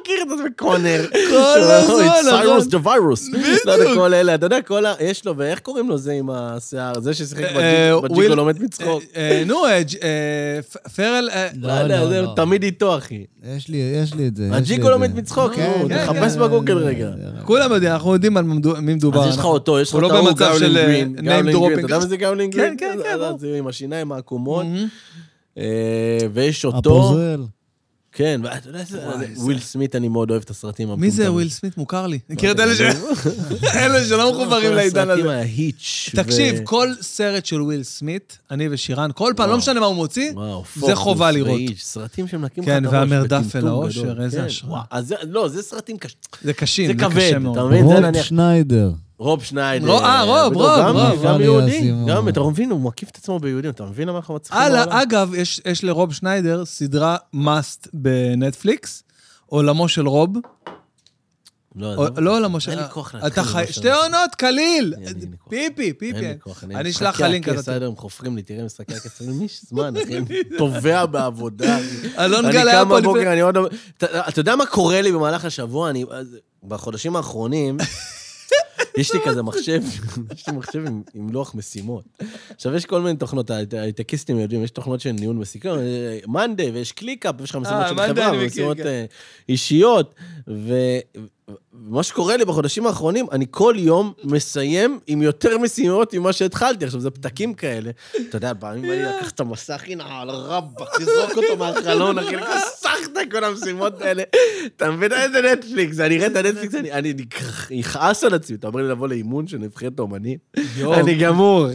מכיר 0.00 0.16
את 0.22 0.28
זה 0.28 0.44
בקונר. 0.46 1.06
כל 1.30 1.36
הזמן, 1.36 2.04
It's 2.06 2.26
נכון. 2.26 2.58
Cyrus 2.58 2.70
the 2.70 2.86
virus. 2.86 3.32
בדיוק. 3.32 3.66
לא 3.66 3.94
כל 3.94 4.14
אלה, 4.14 4.34
אתה 4.34 4.46
יודע, 4.46 4.62
כל 4.62 4.86
ה... 4.86 4.94
יש 5.00 5.24
לו, 5.24 5.36
ואיך 5.36 5.58
קוראים 5.58 5.88
לו 5.88 5.98
זה 5.98 6.12
עם 6.12 6.30
השיער? 6.30 7.00
זה 7.00 7.14
ששיחק 7.14 7.42
אה, 7.42 8.00
בג'יגו 8.02 8.34
לא 8.34 8.46
מת 8.46 8.60
מצחוק. 8.60 9.02
אה, 9.16 9.30
אה, 9.30 9.42
נו, 9.46 9.64
אה, 9.66 9.82
אה, 10.02 10.62
פרל... 10.96 11.28
אה, 11.32 11.48
לא 11.60 11.72
יודע, 11.72 12.06
זה 12.08 12.22
תמיד 12.36 12.62
איתו, 12.62 12.98
אחי. 12.98 13.24
יש 13.56 13.68
לי, 13.68 13.76
יש 13.76 14.14
לי 14.14 14.28
את 14.28 14.36
זה. 14.36 14.48
הג'יקו 14.52 14.90
לא 14.90 14.98
זה. 14.98 15.04
מת 15.04 15.14
מצחוק, 15.14 15.52
כן, 15.54 15.72
נו, 15.82 15.88
כן, 15.88 16.04
תחפש 16.04 16.34
כן. 16.34 16.40
בגוגל 16.40 16.78
רגע. 16.78 17.10
כולם 17.44 17.72
יודעים, 17.72 17.92
אנחנו 17.92 18.12
יודעים 18.12 18.36
על 18.36 18.44
מי 18.80 18.94
מדובר. 18.94 19.24
אז 19.24 19.32
יש 19.32 19.38
לך 19.38 19.44
אותו, 19.44 19.80
יש 19.80 19.88
לך 19.88 19.94
הוא 19.94 20.00
את 20.30 20.40
לא 20.40 20.46
ההוא, 20.46 20.58
אה, 20.62 20.68
גרין. 20.68 21.16
גאולין 21.52 21.68
גרין. 21.68 21.78
אתה 21.78 21.94
יודע 21.94 21.98
מה 21.98 22.06
זה 22.06 22.16
גאולין 22.16 22.50
כן, 22.52 22.58
גרין? 22.58 22.76
כן, 22.78 22.98
כן. 23.02 23.38
זה 23.38 23.58
עם 23.58 23.66
השיניים 23.66 24.12
העקומות. 24.12 24.66
אה, 25.58 26.18
ויש 26.32 26.64
אותו, 26.64 26.78
הפוזל. 26.78 27.42
כן, 28.12 28.40
ואתה 28.44 28.68
יודע, 28.68 28.82
וויל 29.36 29.60
סמית, 29.60 29.96
אני 29.96 30.08
מאוד 30.08 30.30
אוהב 30.30 30.42
את 30.42 30.50
הסרטים 30.50 30.88
מי 30.88 30.92
המטומטמים. 30.92 31.10
זה 31.24 31.32
וויל 31.32 31.48
סמית? 31.48 31.76
מוכר 31.76 32.06
לי. 32.06 32.18
מכיר 32.30 32.52
את 32.52 32.60
אלה 32.60 32.74
ש... 32.76 32.80
לא, 33.92 34.04
שלא 34.08 34.32
מחוברים 34.32 34.72
לעידן 34.72 35.04
כל 35.04 35.10
הסרטים 35.10 35.26
הזה. 35.26 35.36
ההיץ'. 35.36 36.10
תקשיב, 36.14 36.60
כל 36.64 36.88
סרט 37.00 37.46
של 37.46 37.62
וויל 37.62 37.82
סמית, 37.82 38.38
אני 38.50 38.68
ושירן, 38.70 39.10
כל 39.14 39.32
פעם, 39.36 39.50
לא. 39.50 39.56
משנה 39.58 39.80
מה 39.80 39.86
הוא 39.86 39.96
מוציא, 39.96 40.32
זה 40.76 40.94
חובה 40.94 41.30
לראות. 41.30 41.60
סרטים 41.78 42.28
שמנקים 42.28 42.62
לך 42.62 42.68
כן, 42.68 42.84
את 42.84 42.92
הראש 42.92 43.10
והמרדף 43.10 43.38
בטמטום 43.46 43.60
אל 43.60 43.68
האושר. 43.68 44.22
איזה 44.22 44.36
כן, 44.38 44.44
השראה. 44.44 44.82
לא, 45.22 45.48
זה 45.48 45.62
סרטים 45.62 45.96
קשים. 45.98 46.18
זה 46.42 46.52
קשים, 46.52 46.86
זה 46.86 46.92
זה 46.92 46.98
כבד, 46.98 47.16
קשה 47.16 47.30
אתה 47.30 47.38
מאוד. 47.38 47.66
מבין? 47.66 47.84
רוב 47.84 48.22
שניידר. 48.22 48.90
רוב 49.18 49.44
שניידר. 49.44 49.86
רוב- 49.90 50.02
אה, 50.02 50.22
רוב, 50.22 50.54
רוב, 50.54 50.78
גם- 50.78 50.96
רוב. 50.96 51.22
גם 51.26 51.40
יהודי. 51.40 51.92
גם, 52.08 52.28
אתה 52.28 52.40
מבין, 52.40 52.70
הוא 52.70 52.80
מקיף 52.80 53.08
את 53.10 53.16
עצמו 53.16 53.38
ביהודים, 53.38 53.70
אתה 53.70 53.84
מבין 53.84 54.08
למה 54.08 54.18
אנחנו 54.18 54.34
מצליחים 54.34 54.62
הלאה, 54.62 54.84
בעולם? 54.86 54.98
אגב, 55.00 55.34
יש, 55.34 55.60
יש 55.64 55.84
לרוב 55.84 56.12
שניידר 56.14 56.64
סדרה 56.64 57.16
מאסט 57.32 57.88
בנטפליקס, 57.92 59.02
עולמו 59.46 59.88
של 59.88 60.08
רוב, 60.08 60.30
לא. 61.76 62.06
לא 62.16 62.36
עולמו 62.36 62.60
של... 62.60 62.70
אין 62.70 62.78
לי 62.78 62.84
כוח 62.90 63.14
להתחיל. 63.14 63.66
שתי 63.72 63.90
עונות, 63.90 64.34
קליל! 64.38 64.94
פיפי, 65.48 65.92
פיפי. 65.92 66.06
אין 66.16 66.24
לי 66.24 66.34
כוח, 66.40 66.64
אני 66.64 66.90
אשלח 66.90 67.14
לך 67.14 67.20
לינק 67.20 67.48
כזה. 67.48 67.76
הכס 67.76 67.82
הם 67.82 67.96
חופרים 67.96 68.36
לי, 68.36 68.42
תראה 68.42 68.64
משחקי 68.64 68.94
הכס, 68.94 69.22
אני 69.22 69.44
יש 69.44 69.60
זמן, 69.68 69.94
אחי, 69.96 70.16
אני 70.18 70.26
טובע 70.58 71.06
בעבודה. 71.06 71.78
אלון 72.18 72.44
אני 72.44 72.52
גל 72.54 72.68
היה 72.68 72.82
קם 72.82 72.88
פה 72.88 73.00
בבוקר, 73.00 73.18
לפני... 73.20 73.32
אני 73.32 73.40
עוד... 73.40 73.56
אתה 74.04 74.40
יודע 74.40 74.56
מה 74.56 74.66
קורה 74.66 75.02
לי 75.02 75.12
במהלך 75.12 75.44
השבוע? 75.44 75.90
אני... 75.90 76.04
בחודשים 76.68 77.16
האחרונים, 77.16 77.76
יש 78.96 79.14
לי 79.14 79.20
כזה 79.24 79.42
מחשב, 79.42 79.82
יש 80.34 80.48
לי 80.48 80.56
מחשב 80.56 80.86
עם, 80.86 81.02
עם 81.14 81.30
לוח 81.30 81.54
משימות. 81.54 82.04
עכשיו, 82.54 82.74
יש 82.74 82.86
כל 82.86 83.00
מיני 83.00 83.18
תוכנות, 83.18 83.50
ההייטקיסטים 83.50 84.38
יודעים, 84.38 84.64
יש 84.64 84.70
תוכנות 84.70 85.00
של 85.00 85.12
ניהול, 85.12 85.36
מסי 85.36 85.52
כאן, 85.52 85.78
מאנדיי, 86.28 86.70
ויש 86.70 86.92
קליקאפ, 86.92 87.34
ויש 87.38 87.50
לך 87.50 87.56
משימות 87.56 87.82
אה, 87.82 87.88
של 87.88 88.06
חברה, 88.08 88.32
ומשימות 88.34 88.76
כן. 88.76 88.86
אה, 88.86 89.04
אישיות. 89.48 90.14
ומה 91.72 92.02
שקורה 92.02 92.36
לי 92.36 92.44
בחודשים 92.44 92.86
האחרונים, 92.86 93.26
אני 93.32 93.46
כל 93.50 93.74
יום 93.78 94.12
מסיים 94.24 94.98
עם 95.06 95.22
יותר 95.22 95.58
משימות 95.58 96.14
ממה 96.14 96.32
שהתחלתי. 96.32 96.84
עכשיו, 96.84 97.00
זה 97.00 97.10
פתקים 97.10 97.54
כאלה. 97.54 97.90
אתה 98.28 98.36
יודע, 98.36 98.52
פעמים 98.60 98.82
בא 98.82 98.88
לי 98.88 99.02
לקחת 99.02 99.34
את 99.34 99.40
המסך, 99.40 99.82
הנה, 99.86 100.20
על 100.20 100.30
רבאק, 100.30 101.00
לזרוק 101.00 101.36
אותו 101.36 101.56
מהחלון, 101.56 102.18
אחי, 102.18 102.36
כסחת 102.36 103.16
כל 103.30 103.44
המשימות 103.44 104.00
האלה. 104.00 104.22
אתה 104.76 104.90
מבין 104.90 105.12
איזה 105.12 105.42
נטפליקס? 105.52 106.00
אני 106.00 106.16
אראה 106.16 106.26
את 106.26 106.36
הנטפליקס, 106.36 106.74
אני 106.74 106.92
אני 106.92 107.80
אכעס 107.80 108.24
על 108.24 108.34
עצמי. 108.34 108.56
אתה 108.56 108.66
אומר 108.66 108.82
לי 108.82 108.88
לבוא 108.88 109.08
לאימון 109.08 109.46
של 109.46 109.58
נבחרת 109.58 109.98
האומנים? 109.98 110.38
אני 110.82 111.14
גמור, 111.14 111.66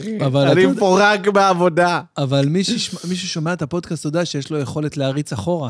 אני 0.52 0.66
מפורק 0.66 1.28
בעבודה. 1.28 2.02
אבל 2.18 2.46
מי 3.10 3.16
ששומע 3.16 3.54
את 3.54 3.62
הפודקאסט, 3.62 4.06
יודע 4.06 4.26
שיש 4.26 4.50
לו 4.52 4.60
יכולת 4.60 4.98
להריץ 4.98 5.34
אחורה. 5.34 5.70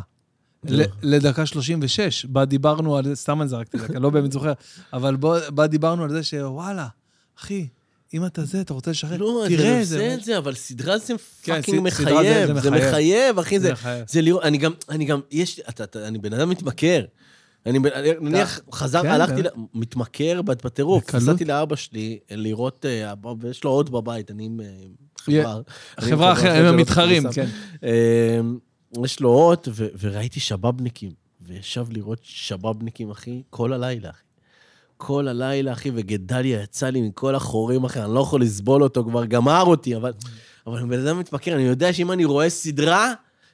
ל- 0.70 0.82
לדקה 1.04 1.46
36, 1.46 2.26
בה 2.26 2.46
דיברנו 2.46 2.98
על 2.98 3.04
זה, 3.06 3.16
סתם 3.16 3.42
אני 3.42 3.50
זרקתי 3.50 3.78
דקה, 3.78 4.00
לא 4.00 4.10
באמת 4.10 4.32
זוכר, 4.32 4.54
אבל 4.94 5.16
בה 5.50 5.68
דיברנו 5.68 6.04
על 6.04 6.10
זה 6.10 6.24
שוואלה, 6.24 6.88
אחי, 7.40 7.68
אם 8.14 8.26
אתה 8.26 8.46
זה, 8.46 8.62
אתה 8.62 8.74
רוצה 8.74 8.92
לשחרר, 8.92 9.18
לא, 9.18 9.44
אתה 9.46 9.56
תראה 9.58 9.80
עושה 9.80 10.14
את 10.14 10.24
זה, 10.24 10.38
אבל 10.38 10.56
סדרה 10.56 10.98
זה 10.98 11.14
כן, 11.44 11.56
fucking 11.56 11.80
מחייב. 11.84 12.48
זה 12.60 12.72
מחייב. 12.72 13.40
אחי, 13.40 13.60
זה 13.60 13.74
זה... 14.08 14.22
לראות, 14.22 14.44
אני 14.44 14.58
גם, 14.58 14.72
אני 14.90 15.06
גם, 15.06 15.20
יש, 15.32 15.60
אני 15.96 16.18
בן 16.18 16.34
אדם 16.34 16.50
מתמכר. 16.50 17.06
אני 17.66 17.80
אני- 17.94 18.10
נניח, 18.22 18.60
חזר, 18.74 19.02
כן, 19.02 19.08
הלכתי, 19.12 19.42
מתמכר 19.74 20.42
בטירוף. 20.42 21.04
נסעתי 21.16 21.46
לאבא 21.46 21.76
שלי 21.76 22.20
לראות, 22.32 22.86
אה, 22.86 23.14
ויש 23.40 23.64
לו 23.64 23.70
עוד 23.70 23.90
בבית, 23.92 24.32
אני 24.32 24.46
עם 24.46 24.62
אה, 24.62 24.66
חברה. 25.18 25.60
אני 26.00 26.12
חברה 26.12 26.34
אחרת, 26.34 26.56
הם 26.60 26.74
המתחרים. 26.74 27.24
כן. 27.32 27.48
יש 29.06 29.20
לו 29.20 29.30
אות, 29.30 29.68
ו- 29.72 29.88
וראיתי 30.00 30.40
שבאבניקים. 30.40 31.12
וישב 31.48 31.86
לראות 31.90 32.20
שבאבניקים, 32.24 33.12
אחי, 33.12 33.42
כל 33.50 33.74
הלילה, 33.74 34.10
אחי. 34.10 34.22
כל 34.98 35.28
הלילה, 35.28 35.74
אחי, 35.74 35.92
וגדליה 35.96 36.62
יצא 36.64 36.90
לי 36.90 37.02
מכל 37.02 37.36
החורים, 37.36 37.84
אחי, 37.84 38.02
אני 38.02 38.14
לא 38.14 38.20
יכול 38.20 38.42
לסבול 38.42 38.84
אותו, 38.84 39.04
כבר 39.04 39.26
גמר 39.26 39.64
אותי, 39.64 39.96
אבל... 39.96 40.12
אבל 40.68 40.78
אני 40.78 40.88
בן 40.90 41.08
אדם 41.08 41.20
מתמכר, 41.20 41.56
אני 41.56 41.64
יודע 41.64 41.94
שאם 41.94 42.12
אני 42.12 42.26
רואה 42.26 42.50
סדרה, 42.50 43.14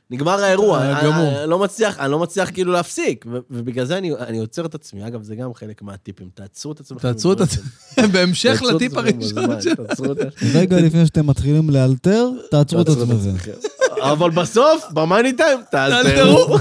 נגמר 0.09 0.39
האירוע. 0.43 0.79
אה, 0.79 0.99
אני- 0.99 1.07
גמור. 1.09 1.41
אני 1.41 1.49
לא 1.49 1.59
מצליח, 1.59 1.99
אני 1.99 2.11
לא 2.11 2.19
מצליח 2.19 2.49
כאילו 2.51 2.71
להפסיק, 2.71 3.25
ובגלל 3.51 3.85
זה 3.85 3.97
אני, 3.97 4.13
אני 4.15 4.37
עוצר 4.39 4.65
את 4.65 4.75
עצמי. 4.75 5.07
אגב, 5.07 5.23
זה 5.23 5.35
גם 5.35 5.53
חלק 5.53 5.81
מהטיפים, 5.81 6.29
תעצרו 6.33 6.71
את 6.71 6.79
עצמכם. 6.79 7.01
תעצרו 7.01 7.33
את. 7.33 7.41
עצמם, 7.41 7.63
בהמשך 8.13 8.61
לטיפ 8.75 8.97
עצמכם 8.97 9.17
הראשון 9.17 9.51
את 9.51 9.57
רגע 10.53 10.77
לפני 10.81 11.05
שאתם 11.05 11.27
מתחילים 11.27 11.69
לאלתר, 11.69 12.29
תעצרו 12.51 12.81
את 12.81 12.87
עצמכם. 12.89 13.51
אבל 14.01 14.29
בסוף, 14.31 14.83
במאני 14.93 15.33
טיים. 15.33 15.59
תאלתרו. 15.71 16.57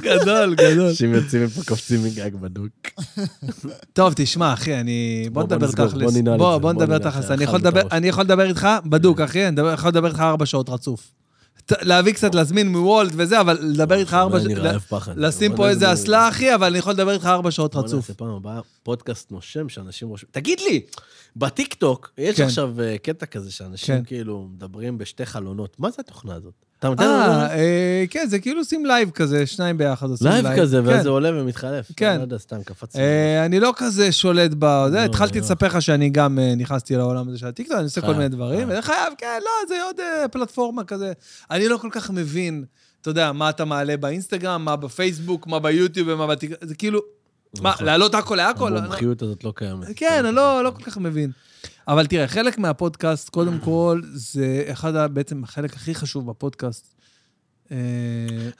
גדול, 0.00 0.54
גדול. 0.54 0.86
אנשים 0.88 1.14
יוצאים 1.14 1.44
מפה 1.44 1.62
קופצים 1.64 2.04
מגג 2.04 2.34
בדוק. 2.34 2.70
טוב, 3.92 4.12
תשמע, 4.16 4.52
אחי, 4.52 4.74
אני... 4.80 5.28
בוא 5.32 5.42
בוא, 5.42 5.56
בוא 5.56 5.56
נדבר 5.56 5.72
תכלס. 5.86 5.92
בוא 6.02 6.10
ננעל 6.20 6.34
את 6.34 6.38
בוא, 6.38 6.52
זה, 6.54 6.58
בוא 6.58 6.72
בוא 6.72 6.82
נדבר 6.82 6.98
תכלס. 6.98 7.30
אני 7.30 7.44
יכול 7.44 7.58
לדבר- 7.58 7.80
הראש. 7.80 7.92
אני 7.92 8.08
יכול 8.08 8.24
לדבר 8.24 8.48
איתך 8.48 8.68
בדוק, 8.86 9.20
אחי, 9.20 9.48
אני 9.48 9.60
יכול 9.72 9.88
לדבר 9.90 10.08
איתך 10.08 10.20
ארבע 10.20 10.46
שעות 10.46 10.68
רצוף. 10.68 11.12
להביא 11.80 12.12
קצת, 12.12 12.34
להזמין 12.34 12.68
מוולט 12.68 13.12
וזה, 13.16 13.40
אבל 13.40 13.58
לדבר 13.62 13.94
איתך 13.94 14.14
ארבע 14.14 14.38
אני 14.38 14.54
שעות... 14.54 14.66
רעב 14.66 14.80
פחד. 14.88 15.12
לשים 15.16 15.50
בוא 15.50 15.56
פה 15.56 15.68
איזה 15.68 15.80
נדבר. 15.86 15.94
אסלה, 15.94 16.28
אחי, 16.28 16.54
אבל 16.54 16.66
אני 16.66 16.78
יכול 16.78 16.92
לדבר 16.92 17.10
איתך 17.12 17.26
ארבע 17.26 17.50
שעות 17.50 17.74
בוא 17.74 17.82
רצוף. 17.82 17.94
נעשה 17.94 18.14
פעם 18.14 18.28
הבאה 18.28 18.60
פודקאסט 18.82 19.30
נושם 19.32 19.68
שאנשים 19.68 20.08
רושמים. 20.08 20.28
תגיד 20.32 20.60
לי, 20.60 20.80
בטיקטוק 21.36 22.12
יש 22.18 22.36
כן. 22.36 22.44
עכשיו 22.44 22.80
אה, 22.80 22.98
קטע 22.98 23.26
כזה 23.26 23.52
שאנשים 23.52 23.96
כן. 23.96 24.04
כאילו 24.04 24.48
מדברים 24.54 24.98
בשתי 24.98 25.26
חלונות. 25.26 25.80
מה 25.80 25.90
זה 25.90 25.96
התוכנה 25.98 26.34
הזאת? 26.34 26.54
אתה 26.78 26.88
נותן 26.88 27.04
לנו 27.04 27.32
אה, 27.32 27.56
אה, 27.56 28.04
כן, 28.10 28.26
זה 28.28 28.38
כאילו 28.38 28.64
שים 28.64 28.86
live 28.86 29.10
כזה, 29.10 29.46
שניים 29.46 29.78
ביחד 29.78 30.10
עושים 30.10 30.26
live. 30.26 30.46
live 30.46 30.60
כזה, 30.60 30.80
ואז 30.84 30.96
כן. 30.96 31.02
זה 31.02 31.08
עולה 31.08 31.40
ומתחלף. 31.40 31.92
כן. 31.96 32.16
לא 32.16 32.22
יודע, 32.22 32.38
סתם 32.38 32.62
קפצתי. 32.62 32.98
אה, 32.98 33.44
אני 33.44 33.60
לא 33.60 33.72
כזה 33.76 34.12
שולט 34.12 34.50
ב... 34.58 34.64
התחלתי. 34.64 35.40
לספר 35.40 35.66
לך 35.66 35.82
שאני 35.82 36.10
גם 36.10 36.38
אה, 36.38 36.54
נכנסתי 36.56 36.96
לעולם 36.96 37.28
הזה 37.28 37.38
של 37.38 37.46
הטיקטוק, 37.46 37.76
אני 37.76 37.84
עושה 37.84 38.00
כל 38.00 38.06
חייב, 38.06 38.16
מיני 38.18 38.28
דברים, 38.28 38.68
חייב. 38.80 39.12
כן, 39.18 39.38
לא, 39.44 39.50
זה 39.68 39.82
עוד 39.82 39.96
פלטפורמה 40.32 40.84
כזה. 40.84 41.12
אני 41.50 41.68
לא 41.68 41.76
כל 41.76 41.88
כך 41.90 42.10
מבין, 42.10 42.64
אתה 43.00 43.10
יודע, 43.10 43.32
מה 43.32 43.50
אתה 43.50 43.64
מעלה 43.64 43.96
באינסטגרם, 43.96 44.64
מה 44.64 44.76
בפייסבוק, 44.76 45.46
מה 45.46 45.58
ביוטיוב 45.58 46.08
ומה 46.08 46.26
בטיקטוק, 46.26 46.68
זה 46.68 46.74
כאילו, 46.74 47.00
מה, 47.60 47.70
נכון. 47.70 47.86
להעלות 47.86 48.14
הכל 48.14 48.36
להכל? 48.36 48.76
המומחיות 48.76 49.22
הזאת 49.22 49.44
לא 49.44 49.52
קיימת. 49.56 49.88
כן, 49.96 50.24
אני 50.26 50.34
לא, 50.34 50.64
לא 50.64 50.70
כל 50.70 50.82
כך 50.82 50.98
מבין. 50.98 51.30
אבל 51.88 52.06
תראה, 52.06 52.28
חלק 52.28 52.58
מהפודקאסט, 52.58 53.28
קודם 53.28 53.58
כל, 53.58 54.00
זה 54.04 54.64
אחד, 54.72 55.14
בעצם 55.14 55.44
החלק 55.44 55.74
הכי 55.76 55.94
חשוב 55.94 56.30
בפודקאסט. 56.30 56.94
אה, 57.72 57.76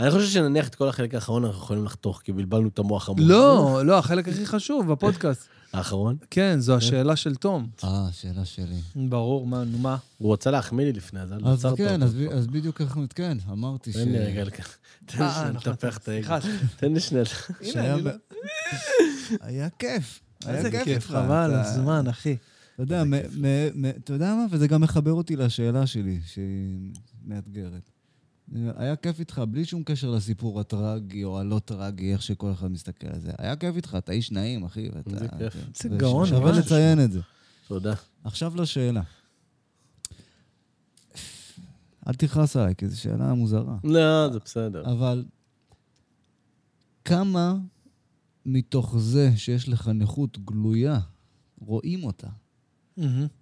אני 0.01 0.11
חושב 0.11 0.27
שנניח 0.27 0.69
את 0.69 0.75
כל 0.75 0.89
החלק 0.89 1.15
האחרון 1.15 1.45
אנחנו 1.45 1.63
יכולים 1.63 1.85
לחתוך, 1.85 2.21
כי 2.25 2.33
בלבלנו 2.33 2.69
את 2.69 2.79
המוח 2.79 3.09
המון. 3.09 3.29
לא, 3.29 3.81
לא, 3.85 3.99
החלק 3.99 4.29
הכי 4.29 4.47
חשוב 4.47 4.93
בפודקאסט. 4.93 5.49
האחרון? 5.77 6.17
כן, 6.31 6.57
זו 6.61 6.77
השאלה 6.77 7.17
של 7.17 7.35
תום. 7.35 7.69
אה, 7.85 8.09
שאלה 8.13 8.45
שלי. 8.45 8.77
ברור, 8.97 9.47
מה, 9.47 9.65
נו 9.65 9.79
מה? 9.79 9.97
הוא 10.19 10.33
רצה 10.33 10.51
להחמיא 10.51 10.85
לי 10.85 10.93
לפני, 10.93 11.21
אז 11.21 11.33
אז 11.33 11.59
עצרת 11.59 11.77
כן, 11.79 11.95
אותו. 11.95 12.05
אז 12.05 12.15
ב- 12.15 12.29
אז 12.33 12.47
בדיוק 12.47 12.81
איך, 12.81 12.99
כן, 13.15 13.39
אמרתי 13.53 13.93
ש... 13.93 13.97
תן 13.97 14.09
לי 14.09 14.19
רגע 14.19 14.45
לכך. 14.45 14.77
תן 15.07 15.25
לי 15.25 15.31
שנייה 15.31 15.51
נכון. 15.51 15.73
לטפח 15.73 15.97
את 15.99 16.09
האגו. 16.09 16.35
תן 16.77 16.93
לי 16.93 17.01
שנייה. 17.01 17.25
אני 17.77 18.03
ב- 18.03 18.07
לא- 18.07 18.13
היה 19.41 19.69
כיף. 19.79 20.21
היה 20.45 20.57
איזה 20.59 20.71
כיף, 20.71 20.89
איתך. 20.89 21.07
חבל, 21.07 21.55
הזמן, 21.55 22.09
אחי. 22.09 22.37
אתה 22.75 22.83
יודע, 22.83 23.03
אתה 24.05 24.13
יודע 24.13 24.35
מה? 24.35 24.47
וזה 24.51 24.69
גם 24.69 24.81
מחבר 24.81 25.13
אותי 25.13 25.37
לשאלה 25.37 25.87
שלי, 25.87 26.21
שהיא 26.27 26.93
מאתגרת. 27.27 27.91
היה 28.77 28.97
כיף 28.97 29.21
איתך, 29.21 29.43
בלי 29.51 29.65
שום 29.65 29.83
קשר 29.85 30.11
לסיפור 30.11 30.61
הטרגי 30.61 31.25
או 31.25 31.39
הלא 31.41 31.59
טרגי, 31.65 32.13
איך 32.13 32.23
שכל 32.23 32.53
אחד 32.53 32.71
מסתכל 32.71 33.07
על 33.07 33.21
זה. 33.21 33.33
היה 33.39 33.57
כיף 33.57 33.77
איתך, 33.77 33.95
אתה 33.99 34.13
איש 34.13 34.33
נעים, 34.33 34.65
אחי. 34.65 34.89
ואתה- 34.95 35.11
איזה 35.11 35.29
כיף. 35.39 35.55
וש- 35.75 35.87
גאון, 35.87 36.27
שווה. 36.27 36.53
לציין 36.53 37.05
את 37.05 37.13
זה. 37.13 37.21
תודה. 37.69 37.95
עכשיו 38.25 38.57
לשאלה. 38.57 39.03
אל 42.09 42.15
תכעס 42.15 42.57
עליי, 42.57 42.75
כי 42.75 42.89
זו 42.89 43.01
שאלה 43.01 43.35
מוזרה. 43.35 43.77
לא, 43.85 44.29
זה 44.33 44.39
בסדר. 44.39 44.93
אבל 44.93 45.25
כמה 47.05 47.55
מתוך 48.47 48.99
זה 48.99 49.31
שיש 49.37 49.69
לך 49.69 49.89
נכות 49.89 50.39
גלויה, 50.45 51.01
רואים 51.59 52.05
אותה? 52.05 52.29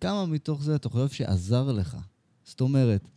כמה 0.01 0.27
מתוך 0.27 0.63
זה 0.63 0.75
אתה 0.77 0.89
חושב 0.89 1.09
שעזר 1.15 1.73
לך? 1.73 1.97
זאת 2.45 2.61
אומרת, 2.61 3.09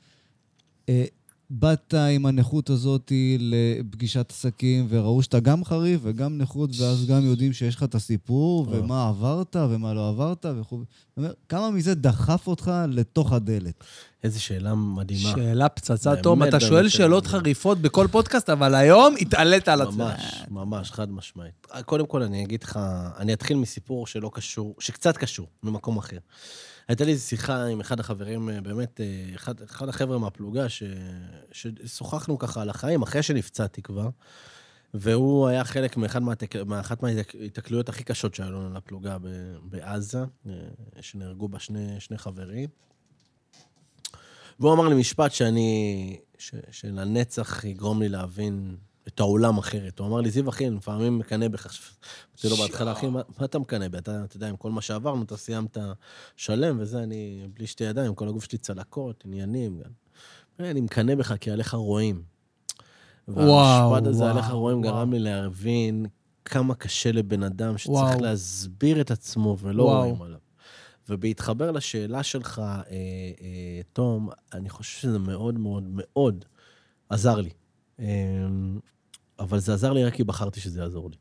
אה, 0.90 1.06
באת 1.50 1.94
עם 1.94 2.26
הנכות 2.26 2.70
הזאת 2.70 3.12
לפגישת 3.40 4.32
עסקים, 4.32 4.88
וראו 4.90 5.24
שאתה 5.24 5.40
גם 5.40 5.66
חריף 5.66 6.00
וגם 6.04 6.38
נכות, 6.38 6.70
ואז 6.80 7.06
גם 7.08 7.26
יודעים 7.26 7.54
שיש 7.54 7.76
לך 7.76 7.84
את 7.84 7.96
הסיפור, 7.96 8.74
אה. 8.74 8.80
ומה 8.80 9.08
עברת 9.08 9.56
ומה 9.56 9.94
לא 9.94 10.10
עברת 10.10 10.46
וכו'. 10.60 10.78
זאת 10.78 11.18
אומרת, 11.18 11.36
כמה 11.50 11.72
מזה 11.72 11.96
דחף 11.96 12.48
אותך 12.48 12.72
לתוך 12.88 13.34
הדלת? 13.34 13.84
איזה 14.24 14.40
שאלה 14.40 14.76
מדהימה. 14.76 15.30
שאלה 15.36 15.70
פצצה, 15.70 16.16
תום. 16.16 16.44
אתה 16.44 16.60
שואל. 16.60 16.90
שאלות 16.90 17.28
חריפות 17.28 17.78
בכל 17.78 18.08
פודקאסט, 18.12 18.50
אבל 18.50 18.76
היום 18.76 19.16
התעלית 19.22 19.68
על 19.68 19.82
עצמך. 19.82 19.98
ממש, 19.98 20.44
ממש, 20.52 20.92
חד 20.92 21.12
משמעית. 21.12 21.68
קודם 21.86 22.06
כל, 22.06 22.24
אני 22.24 22.44
אגיד 22.44 22.64
לך, 22.64 22.80
אני 23.18 23.34
אתחיל 23.34 23.58
מסיפור 23.58 24.08
שלא 24.08 24.32
קשור, 24.34 24.76
שקצת 24.80 25.18
קשור, 25.18 25.48
ממקום 25.64 25.98
אחר. 25.98 26.18
הייתה 26.88 27.06
לי 27.06 27.18
שיחה 27.18 27.66
עם 27.66 27.80
אחד 27.80 28.00
החברים, 28.00 28.50
אה, 28.50 28.62
באמת, 28.62 29.02
אה, 29.02 29.36
אחד, 29.36 29.62
אחד 29.62 29.90
החבר'ה 29.90 30.18
מהפלוגה, 30.18 30.70
ש, 30.70 30.84
ששוחחנו 31.52 32.40
ככה 32.40 32.62
על 32.62 32.70
החיים, 32.70 33.02
אחרי 33.02 33.24
שנפצעתי 33.24 33.82
כבר, 33.82 34.10
והוא 34.94 35.48
היה 35.48 35.64
חלק 35.64 35.98
מאחד 35.98 36.24
מהתק, 36.24 36.56
מאחת 36.56 37.04
מההתקלויות 37.04 37.90
הכי 37.90 38.04
קשות 38.04 38.36
שהיו 38.36 38.52
לנו 38.52 38.74
לפלוגה 38.74 39.18
ב, 39.18 39.28
בעזה, 39.62 40.24
אה, 40.48 40.52
שנהרגו 41.02 41.48
בה 41.48 41.60
שני, 41.60 41.96
שני 42.00 42.18
חברים. 42.18 42.70
והוא 44.60 44.74
אמר 44.74 44.88
לי 44.88 44.96
משפט 44.96 45.32
שאני, 45.32 46.20
ש, 46.38 46.56
שלנצח 46.72 47.64
יגרום 47.64 48.02
לי 48.02 48.10
להבין 48.10 48.78
את 49.08 49.20
העולם 49.20 49.58
אחרת. 49.58 50.00
הוא 50.00 50.08
אמר 50.08 50.22
לי, 50.22 50.30
זיו, 50.30 50.50
אחי, 50.50 50.68
אני 50.68 50.76
לפעמים 50.76 51.18
מקנא 51.18 51.48
בך. 51.48 51.66
אמרתי 51.66 52.50
לו 52.50 52.56
בהתחלה, 52.56 52.92
אחי, 52.92 53.08
מה, 53.08 53.22
מה 53.40 53.46
אתה 53.46 53.60
מקנא 53.60 53.88
בי? 53.88 53.98
אתה, 53.98 54.24
אתה 54.24 54.36
יודע, 54.36 54.50
עם 54.50 54.56
כל 54.56 54.72
מה 54.72 54.82
שעברנו, 54.82 55.24
אתה 55.24 55.38
סיימת 55.38 55.78
שלם, 56.36 56.78
וזה, 56.80 57.04
אני 57.04 57.48
בלי 57.54 57.68
שתי 57.68 57.84
ידיים, 57.84 58.16
כל 58.16 58.28
הגוף 58.28 58.44
שלי 58.44 58.58
צלקות, 58.58 59.24
עניינים. 59.26 59.80
גם. 59.80 59.90
אני 60.60 60.82
מקנא 60.82 61.16
בך 61.16 61.34
כי 61.40 61.52
עליך 61.52 61.74
רואים. 61.74 62.22
והמשפט 63.28 64.08
הזה, 64.08 64.32
עליך 64.32 64.50
רואים. 64.50 64.82
גרם 64.82 65.14
לי 65.14 65.20
להבין 65.20 66.06
כמה 66.46 66.76
קשה 66.76 67.12
לבן 67.12 67.44
אדם 67.44 67.78
שצריך 67.78 67.98
וואו. 67.98 68.22
להסביר 68.22 69.02
את 69.02 69.12
עצמו 69.12 69.58
ולא 69.60 69.84
וואו. 69.84 70.00
רואים 70.00 70.22
עליו. 70.22 70.40
ובהתחבר 71.10 71.72
לשאלה 71.72 72.24
שלך, 72.24 72.60
אה, 72.60 72.84
אה, 72.90 73.82
תום, 73.94 74.30
אני 74.54 74.70
חושב 74.70 75.02
שזה 75.02 75.20
מאוד 75.20 75.60
מאוד 75.60 75.84
מאוד 75.88 76.46
עזר 77.10 77.42
לי. 77.42 77.50
אה, 78.00 78.06
אבל 79.40 79.60
זה 79.60 79.74
עזר 79.74 79.94
לי 79.94 80.04
רק 80.04 80.14
כי 80.14 80.24
בחרתי 80.24 80.60
שזה 80.60 80.80
יעזור 80.80 81.10
לי. 81.10 81.18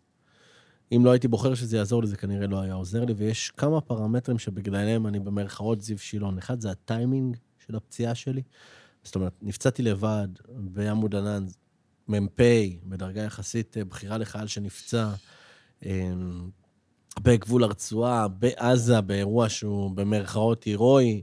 אם 0.93 1.05
לא 1.05 1.11
הייתי 1.11 1.29
בוחר 1.29 1.55
שזה 1.55 1.77
יעזור 1.77 2.03
לי, 2.03 2.09
זה 2.09 2.17
כנראה 2.17 2.47
לא 2.47 2.61
היה 2.61 2.75
עוזר 2.75 3.05
לי, 3.05 3.13
ויש 3.17 3.51
כמה 3.51 3.81
פרמטרים 3.81 4.39
שבגללם 4.39 5.07
אני 5.07 5.21
במרכאות 5.21 5.83
זיו 5.83 5.99
שילון. 5.99 6.39
אחד, 6.39 6.61
זה 6.61 6.71
הטיימינג 6.71 7.37
של 7.67 7.77
הפציעה 7.77 8.15
שלי. 8.15 8.43
זאת 9.05 9.15
אומרת, 9.15 9.33
נפצעתי 9.43 9.83
לבד 9.83 10.29
בעמוד 10.49 11.15
ענן, 11.15 11.47
מ"פ, 12.09 12.41
בדרגה 12.85 13.23
יחסית 13.23 13.77
אה, 13.77 13.85
בכירה 13.85 14.19
לחייל 14.19 14.47
שנפצע, 14.47 15.13
אה, 15.87 16.13
בגבול 17.23 17.65
הרצועה, 17.65 18.29
בעזה, 18.29 19.01
באירוע 19.01 19.49
שהוא 19.49 19.91
במרכאות 19.91 20.65
הירואי. 20.65 21.23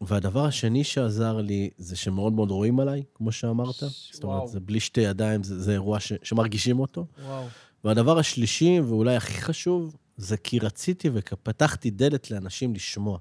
והדבר 0.00 0.44
השני 0.44 0.84
שעזר 0.84 1.36
לי, 1.36 1.70
זה 1.76 1.96
שמאוד 1.96 2.32
מאוד 2.32 2.50
רואים 2.50 2.80
עליי, 2.80 3.02
כמו 3.14 3.32
שאמרת. 3.32 3.74
זאת 3.74 4.24
אומרת, 4.24 4.38
וואו. 4.38 4.48
זה 4.48 4.60
בלי 4.60 4.80
שתי 4.80 5.00
ידיים, 5.00 5.42
זה, 5.42 5.62
זה 5.62 5.72
אירוע 5.72 6.00
ש, 6.00 6.12
שמרגישים 6.22 6.80
אותו. 6.80 7.06
וואו. 7.24 7.46
והדבר 7.84 8.18
השלישי, 8.18 8.80
ואולי 8.80 9.16
הכי 9.16 9.40
חשוב, 9.40 9.96
זה 10.16 10.36
כי 10.36 10.58
רציתי 10.58 11.10
ופתחתי 11.12 11.90
דלת 11.90 12.30
לאנשים 12.30 12.74
לשמוע. 12.74 13.18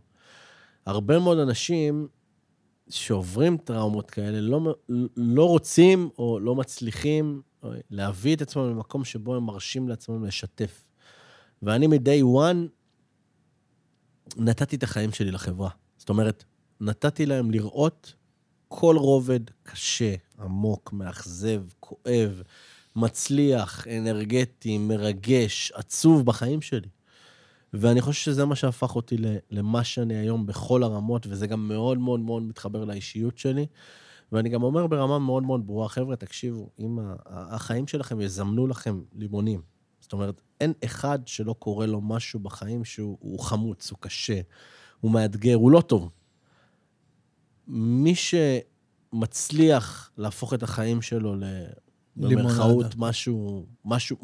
הרבה 0.85 1.19
מאוד 1.19 1.38
אנשים 1.38 2.07
שעוברים 2.89 3.57
טראומות 3.57 4.11
כאלה 4.11 4.41
לא, 4.41 4.76
לא 5.18 5.47
רוצים 5.47 6.10
או 6.18 6.39
לא 6.39 6.56
מצליחים 6.56 7.41
להביא 7.91 8.35
את 8.35 8.41
עצמם 8.41 8.69
למקום 8.69 9.06
שבו 9.06 9.35
הם 9.35 9.43
מרשים 9.43 9.89
לעצמם 9.89 10.26
לשתף. 10.26 10.85
ואני 11.61 11.88
מ-day 11.88 12.23
one 12.23 12.57
נתתי 14.38 14.76
את 14.76 14.84
החיים 14.84 15.11
שלי 15.11 15.31
לחברה. 15.31 15.69
זאת 15.97 16.10
אומרת, 16.10 16.43
נתתי 16.81 17.26
להם 17.26 17.51
לראות 17.51 18.14
כל 18.68 18.95
רובד 18.97 19.39
קשה, 19.64 20.15
עמוק, 20.39 20.93
מאכזב, 20.93 21.64
כואב, 21.80 22.41
מצליח, 22.95 23.88
אנרגטי, 23.88 24.77
מרגש, 24.77 25.72
עצוב 25.76 26.26
בחיים 26.26 26.61
שלי. 26.61 26.89
ואני 27.73 28.01
חושב 28.01 28.22
שזה 28.23 28.45
מה 28.45 28.56
שהפך 28.56 28.95
אותי 28.95 29.15
למה 29.51 29.84
שאני 29.84 30.15
היום 30.15 30.45
בכל 30.45 30.84
הרמות, 30.84 31.27
וזה 31.30 31.47
גם 31.47 31.68
מאוד 31.68 31.97
מאוד 31.97 32.19
מאוד 32.19 32.43
מתחבר 32.43 32.85
לאישיות 32.85 33.38
שלי. 33.38 33.65
ואני 34.31 34.49
גם 34.49 34.64
אומר 34.64 34.88
ברמה 34.88 35.19
מאוד 35.19 35.43
מאוד 35.43 35.68
ברורה, 35.68 35.89
חבר'ה, 35.89 36.15
תקשיבו, 36.15 36.69
אם 36.80 36.99
החיים 37.26 37.88
שלכם 37.88 38.22
יזמנו 38.22 38.68
לכם 38.68 39.01
לימונים, 39.15 39.61
זאת 39.99 40.14
אומרת, 40.14 40.41
אין 40.61 40.73
אחד 40.85 41.19
שלא 41.26 41.53
קורה 41.53 41.85
לו 41.85 42.01
משהו 42.01 42.39
בחיים 42.39 42.85
שהוא 42.85 43.18
הוא 43.19 43.39
חמוץ, 43.39 43.91
הוא 43.91 43.97
קשה, 44.01 44.41
הוא 44.99 45.11
מאתגר, 45.11 45.56
הוא 45.56 45.72
לא 45.72 45.81
טוב. 45.81 46.10
מי 47.72 48.14
שמצליח 48.16 50.12
להפוך 50.18 50.54
את 50.54 50.64
החיים 50.64 51.02
שלו 51.02 51.36
ל... 51.36 51.44
במרכאות. 52.16 52.86
משהו, 52.98 53.66
משהו, 53.86 54.18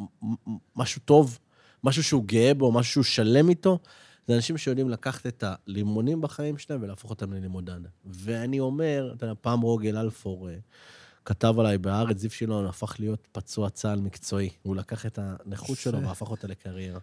משהו 0.76 1.02
טוב, 1.06 1.40
משהו 1.84 2.04
שהוא 2.04 2.24
גאה 2.26 2.54
בו, 2.54 2.72
משהו 2.72 2.94
שהוא 2.94 3.04
שלם 3.04 3.50
איתו, 3.50 3.80
זה 4.28 4.36
אנשים 4.36 4.58
שיודעים 4.58 4.90
לקחת 4.90 5.28
את 5.28 5.44
הלימונים 5.48 6.22
בחיים 6.22 6.58
שלהם 6.58 6.84
ולהפוך 6.84 7.10
אותם 7.10 7.34
ללימודנה. 7.34 7.88
ואני 8.06 8.60
אומר, 8.60 9.14
אתה 9.18 9.26
יודע, 9.26 9.36
פעם 9.42 9.62
רוגל 9.62 9.98
אלפור 9.98 10.50
כתב 11.26 11.60
עליי 11.60 11.78
בהארץ, 11.78 12.18
זיו 12.18 12.30
שילון 12.30 12.66
הפך 12.66 12.96
להיות 13.00 13.28
פצוע 13.32 13.70
צה"ל 13.70 14.00
מקצועי. 14.00 14.50
הוא 14.62 14.76
לקח 14.76 15.06
את 15.06 15.20
הנכות 15.22 15.78
שלו. 15.78 16.02
והפך 16.02 16.32
אותה 16.32 16.48
לקריירה. 16.48 17.00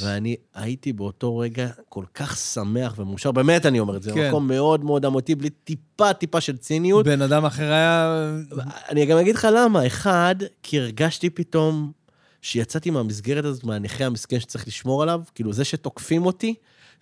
ואני 0.00 0.36
הייתי 0.54 0.92
באותו 0.92 1.38
רגע 1.38 1.68
כל 1.88 2.04
כך 2.14 2.36
שמח 2.36 2.94
ומאושר, 2.98 3.32
באמת 3.32 3.66
אני 3.66 3.80
אומר 3.80 3.96
את 3.96 4.02
זה, 4.02 4.12
כן. 4.12 4.26
במקום 4.26 4.48
מאוד 4.48 4.84
מאוד 4.84 5.04
אמיתי, 5.04 5.34
בלי 5.34 5.50
טיפה 5.50 6.12
טיפה 6.12 6.40
של 6.40 6.56
ציניות. 6.56 7.06
בן 7.06 7.22
אדם 7.22 7.44
אחר 7.44 7.72
היה... 7.72 8.30
אני 8.88 9.06
גם 9.06 9.18
אגיד 9.18 9.34
לך 9.34 9.48
למה. 9.52 9.86
אחד, 9.86 10.34
כי 10.62 10.80
הרגשתי 10.80 11.30
פתאום 11.30 11.92
שיצאתי 12.42 12.90
מהמסגרת 12.90 13.44
הזאת, 13.44 13.64
מהנכה 13.64 14.04
המסכן 14.04 14.40
שצריך 14.40 14.68
לשמור 14.68 15.02
עליו, 15.02 15.22
כאילו 15.34 15.52
זה 15.52 15.64
שתוקפים 15.64 16.26
אותי, 16.26 16.54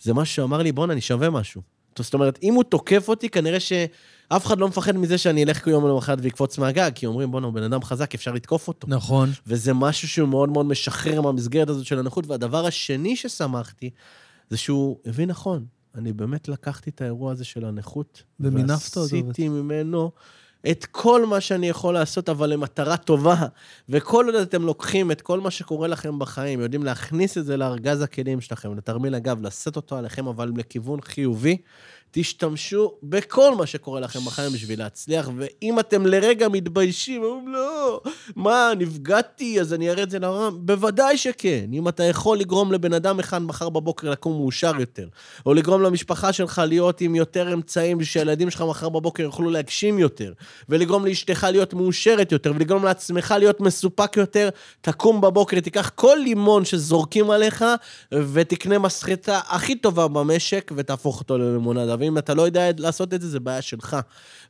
זה 0.02 0.14
משהו 0.14 0.34
שאמר 0.34 0.58
לי, 0.58 0.72
בואנה, 0.72 0.92
אני 0.92 1.00
שווה 1.00 1.30
משהו. 1.30 1.62
זאת 1.98 2.14
אומרת, 2.14 2.38
אם 2.42 2.54
הוא 2.54 2.64
תוקף 2.64 3.08
אותי, 3.08 3.28
כנראה 3.28 3.60
שאף 4.32 4.46
אחד 4.46 4.58
לא 4.58 4.68
מפחד 4.68 4.96
מזה 4.96 5.18
שאני 5.18 5.44
אלך 5.44 5.66
יום 5.66 5.88
למחרת 5.88 6.18
ואקפוץ 6.22 6.58
מהגג, 6.58 6.90
כי 6.94 7.06
אומרים, 7.06 7.30
בואנה, 7.30 7.46
הוא 7.46 7.54
בן 7.54 7.62
אדם 7.62 7.82
חזק, 7.82 8.14
אפשר 8.14 8.32
לתקוף 8.32 8.68
אותו. 8.68 8.86
נכון. 8.90 9.30
וזה 9.46 9.74
משהו 9.74 10.08
שהוא 10.08 10.28
מאוד 10.28 10.48
מאוד 10.48 10.66
משחרר 10.66 11.20
מהמסגרת 11.20 11.68
הזאת 11.68 11.86
של 11.86 11.98
הנכות. 11.98 12.26
והדבר 12.26 12.66
השני 12.66 13.16
ששמחתי, 13.16 13.90
זה 14.50 14.56
שהוא 14.56 14.98
הבין 15.06 15.28
נכון. 15.28 15.64
אני 15.94 16.12
באמת 16.12 16.48
לקחתי 16.48 16.90
את 16.90 17.00
האירוע 17.00 17.32
הזה 17.32 17.44
של 17.44 17.64
הנכות, 17.64 18.22
ומינפת 18.40 18.96
אותו. 18.96 19.00
ועשיתי 19.00 19.48
ממנו 19.48 20.10
את 20.70 20.84
כל 20.90 21.26
מה 21.26 21.40
שאני 21.40 21.68
יכול 21.68 21.94
לעשות, 21.94 22.28
אבל 22.28 22.50
למטרה 22.50 22.96
טובה. 22.96 23.46
וכל 23.88 24.26
עוד 24.26 24.34
אתם 24.34 24.62
לוקחים 24.62 25.10
את 25.10 25.20
כל 25.20 25.40
מה 25.40 25.50
שקורה 25.50 25.88
לכם 25.88 26.18
בחיים, 26.18 26.60
יודעים 26.60 26.84
להכניס 26.84 27.38
את 27.38 27.44
זה 27.44 27.56
לארגז 27.56 28.02
הכלים 28.02 28.40
שלכם, 28.40 28.76
לתרמיל 28.76 29.14
הגב, 29.14 29.46
לשאת 29.46 29.76
אותו 29.76 29.96
עליכם, 29.96 30.26
אבל 30.26 30.52
לכיוון 30.56 31.00
חיובי, 31.00 31.56
תשתמשו 32.10 32.92
בכל 33.02 33.54
מה 33.54 33.66
שקורה 33.66 34.00
לכם 34.00 34.20
בחיים 34.20 34.52
בשביל 34.52 34.78
להצליח, 34.78 35.30
ואם 35.36 35.78
אתם 35.78 36.06
לרגע 36.06 36.48
מתביישים, 36.48 37.22
אומרים, 37.22 37.48
לא, 37.48 38.00
מה, 38.36 38.72
נפגעתי, 38.78 39.60
אז 39.60 39.74
אני 39.74 39.90
אראה 39.90 40.02
את 40.02 40.10
זה 40.10 40.18
לעולם? 40.18 40.66
בוודאי 40.66 41.16
שכן. 41.16 41.66
אם 41.72 41.88
אתה 41.88 42.04
יכול 42.04 42.38
לגרום 42.38 42.72
לבן 42.72 42.92
אדם 42.92 43.18
אחד 43.18 43.42
מחר 43.42 43.68
בבוקר 43.68 44.10
לקום 44.10 44.32
מאושר 44.32 44.72
יותר, 44.80 45.08
או 45.46 45.54
לגרום 45.54 45.82
למשפחה 45.82 46.32
שלך 46.32 46.62
להיות 46.68 47.00
עם 47.00 47.14
יותר 47.14 47.52
אמצעים, 47.52 48.04
שהילדים 48.04 48.50
שלך 48.50 48.62
מחר 48.62 48.88
בבוקר 48.88 49.22
יוכלו 49.22 49.50
להגשים 49.50 49.98
יותר, 49.98 50.32
ולגרום 50.68 51.06
לאשתך 51.06 51.46
להיות 51.50 51.74
מאושרת 51.74 52.32
יותר, 52.32 52.52
ולגרום 52.54 52.84
לעצמך 52.84 53.34
להיות 53.38 53.60
מסופק 53.60 54.16
יותר, 54.16 54.48
תקום 54.80 55.20
בבוקר, 55.20 55.60
תיקח 55.60 55.90
כל 55.94 56.16
לימון 56.22 56.64
שזורקים 56.64 57.30
עליך, 57.30 57.64
ותקנה 58.12 58.78
מסחטה 58.78 59.40
הכי 59.48 59.74
טובה 59.74 60.08
במשק, 60.08 60.72
ותהפוך 60.76 61.20
אותו 61.20 61.38
ללימונדה. 61.38 61.97
ואם 62.00 62.18
אתה 62.18 62.34
לא 62.34 62.42
יודע 62.42 62.70
לעשות 62.78 63.14
את 63.14 63.20
זה, 63.20 63.28
זה 63.28 63.40
בעיה 63.40 63.62
שלך. 63.62 63.96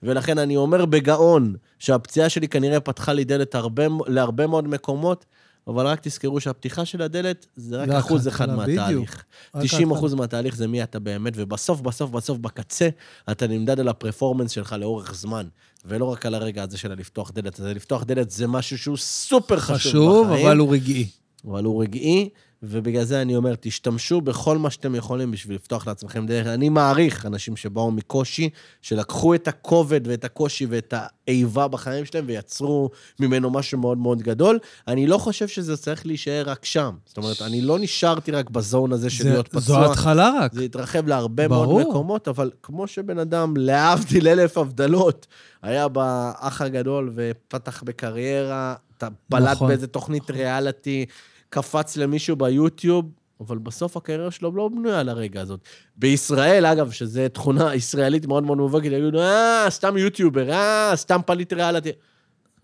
ולכן 0.02 0.38
אני 0.38 0.56
אומר 0.56 0.84
בגאון, 0.84 1.54
שהפציעה 1.78 2.28
שלי 2.28 2.48
כנראה 2.48 2.80
פתחה 2.80 3.12
לי 3.12 3.24
דלת 3.24 3.54
הרבה, 3.54 3.86
להרבה 4.06 4.46
מאוד 4.46 4.68
מקומות, 4.68 5.24
אבל 5.68 5.86
רק 5.86 6.00
תזכרו 6.02 6.40
שהפתיחה 6.40 6.84
של 6.84 7.02
הדלת 7.02 7.46
זה 7.56 7.76
רק 7.76 7.88
רק 7.88 8.04
אחוז 8.04 8.28
אחד. 8.28 8.50
מהתהליך. 8.50 9.24
רק 9.54 9.64
90 9.64 9.82
ההתחלה. 9.88 9.98
אחוז 9.98 10.14
מהתהליך 10.14 10.56
זה 10.56 10.66
מי 10.66 10.82
אתה 10.82 10.98
באמת, 10.98 11.32
ובסוף, 11.36 11.80
בסוף, 11.80 12.10
בסוף, 12.10 12.38
בקצה, 12.38 12.88
אתה 13.30 13.46
נמדד 13.46 13.80
על 13.80 13.88
הפרפורמנס 13.88 14.50
שלך 14.50 14.72
לאורך 14.72 15.14
זמן, 15.14 15.46
ולא 15.84 16.04
רק 16.04 16.26
על 16.26 16.34
הרגע 16.34 16.62
הזה 16.62 16.78
של 16.78 16.92
לפתוח 16.94 17.30
דלת. 17.30 17.60
אז 17.60 17.66
לפתוח 17.66 18.04
דלת 18.04 18.30
זה 18.30 18.46
משהו 18.46 18.78
שהוא 18.78 18.96
סופר 18.96 19.58
חשוב, 19.60 19.76
חשוב, 19.76 20.26
בחיים, 20.26 20.46
אבל 20.46 20.58
הוא 20.58 20.72
רגעי. 20.72 21.08
אבל 21.44 21.64
הוא 21.64 21.82
רגעי, 21.82 22.28
ובגלל 22.62 23.04
זה 23.04 23.22
אני 23.22 23.36
אומר, 23.36 23.54
תשתמשו 23.60 24.20
בכל 24.20 24.58
מה 24.58 24.70
שאתם 24.70 24.94
יכולים 24.94 25.30
בשביל 25.30 25.56
לפתוח 25.56 25.86
לעצמכם 25.86 26.26
דרך. 26.26 26.46
אני 26.46 26.68
מעריך 26.68 27.26
אנשים 27.26 27.56
שבאו 27.56 27.90
מקושי, 27.90 28.48
שלקחו 28.82 29.34
את 29.34 29.48
הכובד 29.48 30.00
ואת 30.06 30.24
הקושי 30.24 30.66
ואת 30.66 30.94
האיבה 30.96 31.68
בחיים 31.68 32.04
שלהם 32.04 32.24
ויצרו 32.28 32.90
ממנו 33.20 33.50
משהו 33.50 33.78
מאוד 33.78 33.98
מאוד 33.98 34.22
גדול. 34.22 34.58
אני 34.88 35.06
לא 35.06 35.18
חושב 35.18 35.48
שזה 35.48 35.76
צריך 35.76 36.06
להישאר 36.06 36.42
רק 36.46 36.64
שם. 36.64 36.94
זאת 37.06 37.16
אומרת, 37.16 37.42
אני 37.42 37.60
לא 37.60 37.78
נשארתי 37.78 38.30
רק 38.32 38.50
בזון 38.50 38.92
הזה 38.92 39.10
של 39.10 39.22
זה- 39.24 39.30
להיות 39.30 39.48
פצוע. 39.48 39.60
זו 39.60 39.78
ההתחלה 39.78 40.30
רק. 40.40 40.52
זה 40.52 40.62
התרחב 40.62 41.06
להרבה 41.08 41.48
ברור. 41.48 41.66
מאוד 41.66 41.88
מקומות, 41.88 42.28
אבל 42.28 42.50
כמו 42.62 42.86
שבן 42.86 43.18
אדם, 43.18 43.54
להבדיל 43.56 44.28
אלף 44.28 44.58
הבדלות, 44.58 45.26
היה 45.62 45.88
באח 45.88 46.62
הגדול 46.62 47.12
ופתח 47.14 47.82
בקריירה, 47.82 48.74
אתה 48.98 49.08
בלט 49.30 49.48
נכון. 49.50 49.68
באיזה 49.68 49.86
תוכנית 49.86 50.30
ריאליטי, 50.30 51.06
קפץ 51.48 51.96
למישהו 51.96 52.36
ביוטיוב, 52.36 53.10
אבל 53.40 53.58
בסוף 53.58 53.96
הקריירה 53.96 54.30
שלו 54.30 54.52
לא 54.52 54.68
בנויה 54.68 55.00
על 55.00 55.08
הרגע 55.08 55.40
הזאת. 55.40 55.60
בישראל, 55.96 56.66
אגב, 56.66 56.90
שזו 56.90 57.20
תכונה 57.32 57.74
ישראלית 57.74 58.26
מאוד 58.26 58.42
מאוד 58.42 58.58
מובהקת, 58.58 58.84
יגידו, 58.86 59.20
אה, 59.20 59.66
סתם 59.68 59.96
יוטיובר, 59.96 60.50
אה, 60.50 60.92
סתם 60.94 61.20
פליט 61.26 61.52
ריאליטי. 61.52 61.92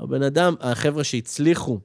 הבן 0.00 0.22
אדם, 0.22 0.54
החבר'ה 0.60 1.04
שהצליחו 1.04 1.80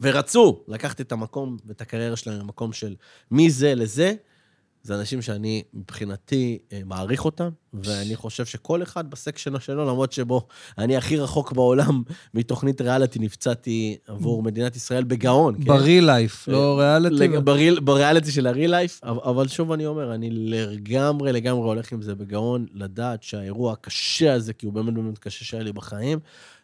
ורצו 0.00 0.64
לקחת 0.68 1.00
את 1.00 1.12
המקום 1.12 1.56
ואת 1.66 1.80
הקריירה 1.80 2.16
שלהם 2.16 2.38
למקום 2.38 2.72
של 2.72 2.94
מזה 3.30 3.74
לזה, 3.74 4.14
זה 4.82 4.94
אנשים 4.94 5.22
שאני 5.22 5.62
מבחינתי 5.74 6.58
אה, 6.72 6.80
מעריך 6.84 7.24
אותם, 7.24 7.48
ואני 7.74 8.16
חושב 8.16 8.44
שכל 8.46 8.82
אחד 8.82 9.10
ב 9.10 9.16
section 9.16 9.58
שלו, 9.60 9.84
למרות 9.84 10.12
שבוא 10.12 10.46
אני 10.78 10.96
הכי 10.96 11.16
רחוק 11.16 11.52
בעולם 11.52 12.02
מתוכנית 12.34 12.80
ריאליטי, 12.80 13.18
נפצעתי 13.18 13.96
עבור 14.06 14.42
מדינת 14.42 14.76
ישראל 14.76 15.04
בגאון. 15.04 15.54
כן? 15.54 15.64
ב 15.64 15.71
real 15.71 16.00
life, 16.00 16.48
לא 16.48 16.78
ריאליטי. 16.80 17.14
לג- 17.14 17.36
ב 17.38 17.45
real- 17.45 17.80
בריאליטי 17.80 18.30
של 18.30 18.46
ה 18.46 18.50
real 18.50 18.68
life, 18.68 19.00
אבל 19.04 19.20
אבל 19.24 19.48
שוב 19.48 19.72
אני 19.72 19.86
אומר, 19.86 20.14
אני 20.14 20.28
לגמרי 20.32 21.32
לגמרי 21.32 21.64
הולך 21.68 21.92
עם 21.92 22.02
זה 22.02 22.14
בגאון, 22.14 22.66
לדעת 22.74 23.22
שהאירוע 23.22 23.72
הקשה 23.72 24.32
הזה, 24.34 24.52
כי 24.52 24.66
הוא 24.66 24.72
באמת 24.74 24.94
באמת 24.94 25.18
קשה 25.18 25.44
שהיה 25.44 25.62
לי 25.62 25.72
בחיים, 25.72 26.18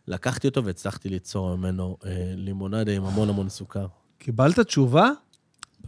לקחתי 0.09 0.49
אותו 0.49 0.65
והצלחתי 0.65 1.09
ליצור 1.09 1.57
ממנו 1.57 1.97
אה, 2.07 2.11
לימונדה 2.37 2.93
עם 2.93 3.05
המון 3.05 3.29
המון 3.29 3.49
סוכר. 3.49 3.87
קיבלת 4.19 4.61
תשובה? 4.61 5.11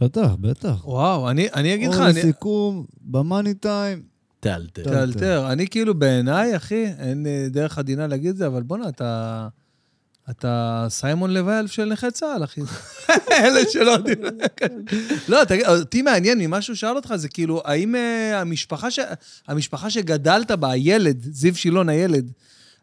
בטח, 0.01 0.31
בטח. 0.39 0.87
וואו, 0.87 1.29
אני 1.29 1.47
אני 1.53 1.73
אגיד 1.73 1.89
לך, 1.89 1.99
או 1.99 2.03
אני... 2.03 2.19
לסיכום, 2.19 2.85
במאני 3.01 3.53
טיים, 3.53 4.01
תאלתר. 4.39 4.83
תאלתר. 4.83 5.51
אני 5.51 5.67
כאילו, 5.67 5.93
בעיניי, 5.93 6.55
אחי, 6.55 6.85
אין 6.85 7.27
אה, 7.27 7.47
דרך 7.49 7.77
עדינה 7.77 8.07
להגיד 8.07 8.29
את 8.29 8.37
זה, 8.37 8.47
אבל 8.47 8.63
בואנה, 8.63 8.89
אתה... 8.89 9.47
אתה 10.29 10.85
סיימון 10.89 11.33
לויאל 11.33 11.67
של 11.67 11.85
נכי 11.85 12.11
צה"ל, 12.11 12.43
אחי. 12.43 12.61
אלה 13.43 13.61
שלא 13.69 13.91
יודעים. 13.91 14.17
לא, 15.27 15.43
תגיד, 15.43 15.65
אותי 15.65 16.01
מעניין 16.01 16.39
ממה 16.39 16.61
שהוא 16.61 16.75
שאל 16.75 16.95
אותך, 16.95 17.15
זה 17.15 17.29
כאילו, 17.29 17.61
האם 17.65 17.95
אה, 17.95 18.41
המשפחה, 18.41 18.91
ש... 18.91 18.99
המשפחה 19.47 19.89
שגדלת 19.89 20.51
בה, 20.51 20.71
הילד, 20.71 21.21
זיו 21.31 21.55
שילון 21.55 21.89
הילד, 21.89 22.31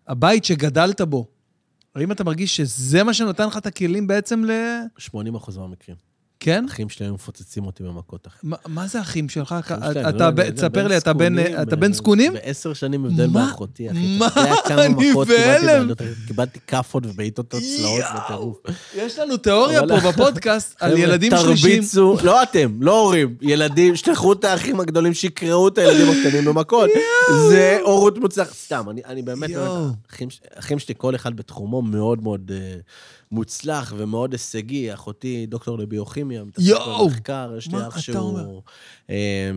הבית 0.09 0.45
שגדלת 0.45 1.01
בו, 1.01 1.27
האם 1.95 2.13
אתה 2.13 2.25
מרגיש 2.25 2.57
שזה 2.57 3.05
מה 3.05 3.15
שנותן 3.15 3.47
לך 3.47 3.57
את 3.57 3.67
הכלים 3.67 4.07
בעצם 4.07 4.45
ל... 4.45 4.51
80 4.99 5.35
אחוז 5.35 5.57
מהמקרים. 5.57 6.08
כן? 6.41 6.65
אחים 6.69 6.89
שלי 6.89 7.07
היו 7.07 7.15
מפוצצים 7.15 7.67
אותי 7.67 7.83
במכות, 7.83 8.27
אחי. 8.27 8.39
מה, 8.43 8.57
מה 8.67 8.87
זה 8.87 9.01
אחים 9.01 9.29
שלך? 9.29 9.55
אחים 9.61 9.77
שלהם, 9.93 10.09
אתה, 10.09 10.25
לא 10.25 10.31
ב- 10.31 10.39
יודע, 10.39 10.51
תספר 10.51 10.89
לי, 10.89 10.97
אתה 10.97 11.13
בן, 11.13 11.39
אתה 11.63 11.77
בן 11.77 11.91
אה, 11.91 11.97
זקונים? 11.97 12.33
בעשר 12.33 12.73
שנים 12.73 13.05
הבדל 13.05 13.27
מה? 13.27 13.47
באחותי, 13.47 13.91
אחי. 13.91 14.17
מה? 14.19 14.29
אני 14.71 14.95
בהלם. 15.29 15.91
קיבלתי 16.27 16.59
כאפות 16.67 17.07
ובעיטות 17.07 17.55
הצלעות. 17.55 18.05
בטירוף. 18.17 18.57
יש 18.97 19.19
לנו 19.19 19.37
תיאוריה 19.37 19.81
פה 19.89 20.11
בפודקאסט 20.11 20.77
על 20.81 20.99
ילדים 20.99 21.33
שלישיים. 21.37 21.75
תרביצו, 21.77 22.17
לא 22.23 22.43
אתם, 22.43 22.77
לא 22.81 23.01
הורים, 23.01 23.35
ילדים, 23.43 23.97
שלחו 23.97 24.33
את 24.33 24.45
האחים 24.45 24.81
הגדולים, 24.81 25.15
שיקראו 25.15 25.69
את 25.69 25.79
הילדים 25.79 26.07
הקטנים 26.11 26.45
במכות. 26.45 26.91
זה 27.51 27.79
הורות 27.85 28.19
מוצלחת. 28.19 28.53
סתם, 28.53 28.91
אני, 28.91 29.01
אני 29.05 29.23
באמת, 29.23 29.51
אחים, 30.11 30.31
ש- 30.31 30.41
אחים 30.55 30.79
שלי, 30.79 30.95
כל 30.99 31.15
אחד 31.15 31.37
בתחומו 31.37 31.83
מאוד 31.83 32.23
מאוד 32.23 32.51
אה, 32.55 32.77
מוצלח 33.33 33.95
ומאוד 33.97 34.33
הישגי. 34.33 34.95
אחותי 34.95 35.47
דוקטור 35.49 35.79
לביוכימיה, 35.79 36.28
מתעסקת 36.29 36.69
יואו. 36.69 37.09
במחקר, 37.09 37.55
יש 37.59 37.67
לי 37.67 37.73
מה 37.73 37.89
אח? 37.89 37.99
שהוא 37.99 38.63
אה, 39.11 39.51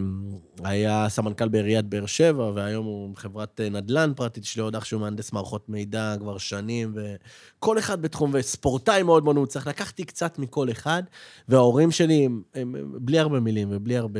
היה 0.63 1.09
סמנכ"ל 1.09 1.47
בעיריית 1.47 1.85
באר 1.85 2.05
שבע, 2.05 2.51
והיום 2.55 2.85
הוא 2.85 3.15
חברת 3.15 3.61
אה, 3.61 3.69
נדל"ן 3.69 4.13
פרטית, 4.15 4.43
יש 4.43 4.55
לי 4.55 4.61
עוד 4.61 4.75
אח 4.75 4.85
שהוא 4.85 5.01
מהנדס 5.01 5.33
מערכות 5.33 5.69
מידע 5.69 6.15
כבר 6.19 6.37
שנים, 6.37 6.95
וכל 6.95 7.79
אחד 7.79 8.01
בתחום, 8.01 8.31
וספורטאי 8.33 9.03
מאוד 9.03 9.23
מאוד 9.23 9.35
מוצלח. 9.35 9.67
לקחתי 9.67 10.03
קצת 10.03 10.39
מכל 10.39 10.71
אחד, 10.71 11.03
וההורים 11.47 11.91
שלי 11.91 12.25
הם, 12.25 12.41
הם 12.55 12.75
הם 12.75 12.91
בלי 12.99 13.19
הרבה 13.19 13.39
מילים 13.39 13.67
ובלי 13.71 13.97
הרבה... 13.97 14.19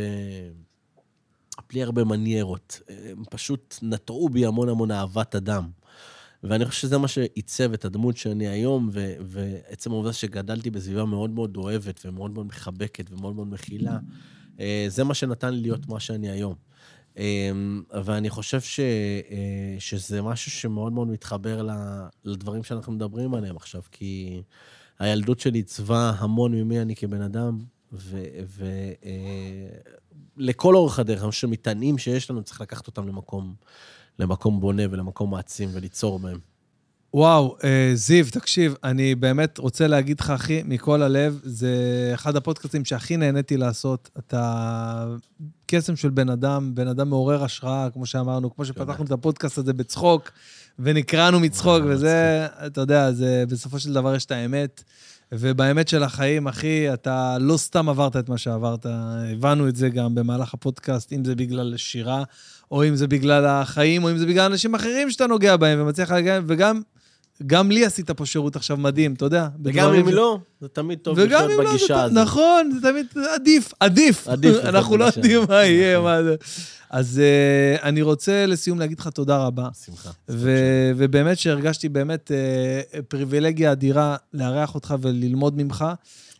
בלי 1.69 1.83
הרבה 1.83 2.03
מניירות. 2.03 2.81
הם 2.89 3.23
פשוט 3.29 3.75
נטעו 3.81 4.29
בי 4.29 4.45
המון 4.45 4.69
המון 4.69 4.91
אהבת 4.91 5.35
אדם. 5.35 5.69
ואני 6.43 6.65
חושב 6.65 6.81
שזה 6.81 6.97
מה 6.97 7.07
שעיצב 7.07 7.73
את 7.73 7.85
הדמות 7.85 8.17
שאני 8.17 8.47
היום, 8.47 8.89
ו- 8.93 9.13
ועצם 9.21 9.91
העובדה 9.91 10.13
שגדלתי 10.13 10.69
בסביבה 10.69 11.05
מאוד 11.05 11.29
מאוד 11.29 11.57
אוהבת 11.57 12.01
ומאוד 12.05 12.31
מאוד 12.31 12.45
מחבקת 12.45 13.11
ומאוד 13.11 13.35
מאוד 13.35 13.47
מכילה, 13.47 13.97
אה, 14.59 14.85
זה 14.87 15.03
מה 15.03 15.13
שנתן 15.13 15.53
לי 15.53 15.61
להיות 15.61 15.87
מה 15.87 15.99
שאני 15.99 16.29
היום. 16.29 16.55
אה, 17.17 17.51
ואני 18.03 18.29
חושב 18.29 18.61
ש, 18.61 18.79
אה, 18.79 19.75
שזה 19.79 20.21
משהו 20.21 20.51
שמאוד 20.51 20.93
מאוד 20.93 21.07
מתחבר 21.07 21.67
לדברים 22.25 22.63
שאנחנו 22.63 22.93
מדברים 22.93 23.33
עליהם 23.33 23.55
עכשיו, 23.55 23.81
כי 23.91 24.41
הילדות 24.99 25.39
שלי 25.39 25.59
עיצבה 25.59 26.13
המון 26.17 26.55
ממי 26.55 26.81
אני 26.81 26.95
כבן 26.95 27.21
אדם, 27.21 27.59
ולכל 30.37 30.75
אורך 30.75 30.99
הדרך, 30.99 31.23
אני 31.23 31.31
חושב 31.31 31.41
שמטענים 31.41 31.97
שיש 31.97 32.29
לנו, 32.31 32.43
צריך 32.43 32.61
לקחת 32.61 32.87
אותם 32.87 33.07
למקום, 33.07 33.55
למקום 34.19 34.59
בונה 34.59 34.83
ולמקום 34.91 35.31
מעצים 35.31 35.69
וליצור 35.73 36.19
בהם. 36.19 36.37
וואו, 37.13 37.57
אה, 37.63 37.91
זיו, 37.93 38.25
תקשיב, 38.31 38.75
אני 38.83 39.15
באמת 39.15 39.57
רוצה 39.57 39.87
להגיד 39.87 40.19
לך, 40.19 40.29
אחי, 40.29 40.61
מכל 40.65 41.01
הלב, 41.01 41.39
זה 41.43 41.71
אחד 42.13 42.35
הפודקאסטים 42.35 42.85
שהכי 42.85 43.17
נהניתי 43.17 43.57
לעשות. 43.57 44.09
אתה 44.17 45.05
קסם 45.65 45.95
של 45.95 46.09
בן 46.09 46.29
אדם, 46.29 46.75
בן 46.75 46.87
אדם 46.87 47.09
מעורר 47.09 47.43
השראה, 47.43 47.89
כמו 47.93 48.05
שאמרנו, 48.05 48.55
כמו 48.55 48.65
שפתחנו 48.65 49.05
את 49.05 49.11
הפודקאסט 49.11 49.57
הזה 49.57 49.73
בצחוק, 49.73 50.31
ונקרענו 50.79 51.39
מצחוק, 51.39 51.83
וזה, 51.87 52.47
אתה 52.65 52.81
יודע, 52.81 53.11
זה 53.11 53.43
בסופו 53.49 53.79
של 53.79 53.93
דבר 53.93 54.15
יש 54.15 54.25
את 54.25 54.31
האמת. 54.31 54.83
ובאמת 55.31 55.87
של 55.87 56.03
החיים, 56.03 56.47
אחי, 56.47 56.93
אתה 56.93 57.37
לא 57.39 57.57
סתם 57.57 57.89
עברת 57.89 58.15
את 58.15 58.29
מה 58.29 58.37
שעברת, 58.37 58.85
הבנו 58.85 59.67
את 59.67 59.75
זה 59.75 59.89
גם 59.89 60.15
במהלך 60.15 60.53
הפודקאסט, 60.53 61.13
אם 61.13 61.25
זה 61.25 61.35
בגלל 61.35 61.77
שירה, 61.77 62.23
או 62.71 62.87
אם 62.87 62.95
זה 62.95 63.07
בגלל 63.07 63.45
החיים, 63.45 64.03
או 64.03 64.11
אם 64.11 64.17
זה 64.17 64.25
בגלל 64.25 64.51
אנשים 64.51 64.75
אחרים 64.75 65.11
שאתה 65.11 65.27
נוגע 65.27 65.57
בהם 65.57 65.81
ומצליח 65.81 66.11
להגיע 66.11 66.39
וגם 66.47 66.81
גם 67.47 67.71
לי 67.71 67.85
עשית 67.85 68.11
פה 68.11 68.25
שירות 68.25 68.55
עכשיו 68.55 68.77
מדהים, 68.77 69.13
אתה 69.13 69.25
יודע. 69.25 69.47
וגם 69.63 69.93
אם 69.93 70.09
ש- 70.09 70.13
לא, 70.13 70.39
זה 70.61 70.67
תמיד 70.67 70.99
טוב 70.99 71.19
לחיות 71.19 71.51
לא, 71.57 71.69
בגישה 71.69 72.03
הזאת. 72.03 72.17
נכון, 72.17 72.71
זה 72.81 72.89
תמיד 72.91 73.05
עדיף, 73.35 73.73
עדיף. 73.79 74.27
עדיף 74.27 74.55
אנחנו 74.69 74.97
לא 74.97 75.05
יודעים. 75.05 75.41
מה 75.49 75.63
יהיה, 75.65 75.97
נכון. 75.97 76.11
מה 76.11 76.23
זה. 76.23 76.35
אז 76.89 77.19
אה, 77.23 77.87
אני 77.89 78.01
רוצה 78.01 78.45
לסיום 78.45 78.79
להגיד 78.79 78.99
לך 78.99 79.07
תודה 79.07 79.37
רבה. 79.37 79.67
שמחה. 79.85 80.09
ו- 80.29 80.91
ובאמת 80.97 81.37
שהרגשתי 81.37 81.89
באמת 81.89 82.31
אה, 82.31 83.01
פריבילגיה 83.07 83.71
אדירה 83.71 84.15
לארח 84.33 84.75
אותך 84.75 84.95
וללמוד 85.01 85.57
ממך. 85.57 85.85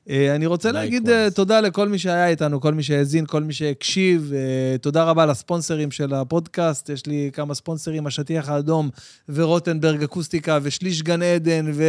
אה, 0.10 0.36
אני 0.36 0.46
רוצה. 0.46 0.72
להגיד 0.72 1.10
אה, 1.10 1.28
תודה 1.32 1.62
לכל 1.62 1.90
מי 1.90 2.00
שהיה 2.00 2.28
איתנו, 2.28 2.62
כל 2.62 2.74
מי 2.74 2.84
שהאזין, 2.84 3.26
כל 3.26 3.44
מי 3.44 3.54
שהקשיב. 3.54 4.32
אה, 4.36 4.78
תודה 4.78 5.04
רבה 5.04 5.26
לספונסרים 5.26 5.92
של 5.92 6.14
הפודקאסט. 6.14 6.90
יש 6.90 7.06
לי 7.06 7.30
כמה 7.34 7.54
ספונסרים, 7.54 8.08
השטיח 8.08 8.50
האדום 8.50 8.90
ורוטנברג 9.30 10.04
אקוסטיקה 10.04 10.60
ושליש 10.62 11.02
גן 11.02 11.22
עדן 11.22 11.72
ו- 11.74 11.84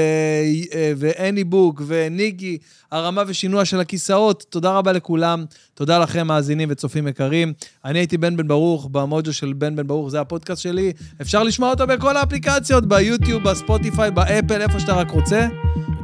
ואני 0.97 1.45
בוק 1.45 1.83
וניגי, 1.87 2.59
הרמה 2.91 3.23
ושינוע 3.27 3.65
של 3.65 3.81
הכיסאות. 3.81 4.45
תודה 4.49 4.73
רבה 4.73 4.93
לכולם. 4.93 5.45
תודה 5.75 5.99
לכם, 5.99 6.27
מאזינים 6.27 6.69
וצופים 6.71 7.09
יקרים. 7.09 7.53
אני 7.85 7.99
הייתי 7.99 8.19
בן 8.19 8.37
בן 8.37 8.49
ברוך, 8.49 8.89
במוג'ו 8.93 9.33
של 9.33 9.53
בן 9.53 9.77
בן 9.77 9.87
ברוך, 9.87 10.09
זה 10.09 10.21
הפודקאסט 10.21 10.63
שלי. 10.63 10.93
אפשר 11.21 11.43
לשמוע 11.43 11.71
אותו 11.71 11.87
בכל 11.87 12.17
האפליקציות, 12.17 12.87
ביוטיוב, 12.87 13.43
בספוטיפיי, 13.43 14.11
באפל, 14.11 14.61
איפה 14.61 14.81
שאתה 14.81 14.93
רק 14.93 15.11
רוצה. 15.11 15.49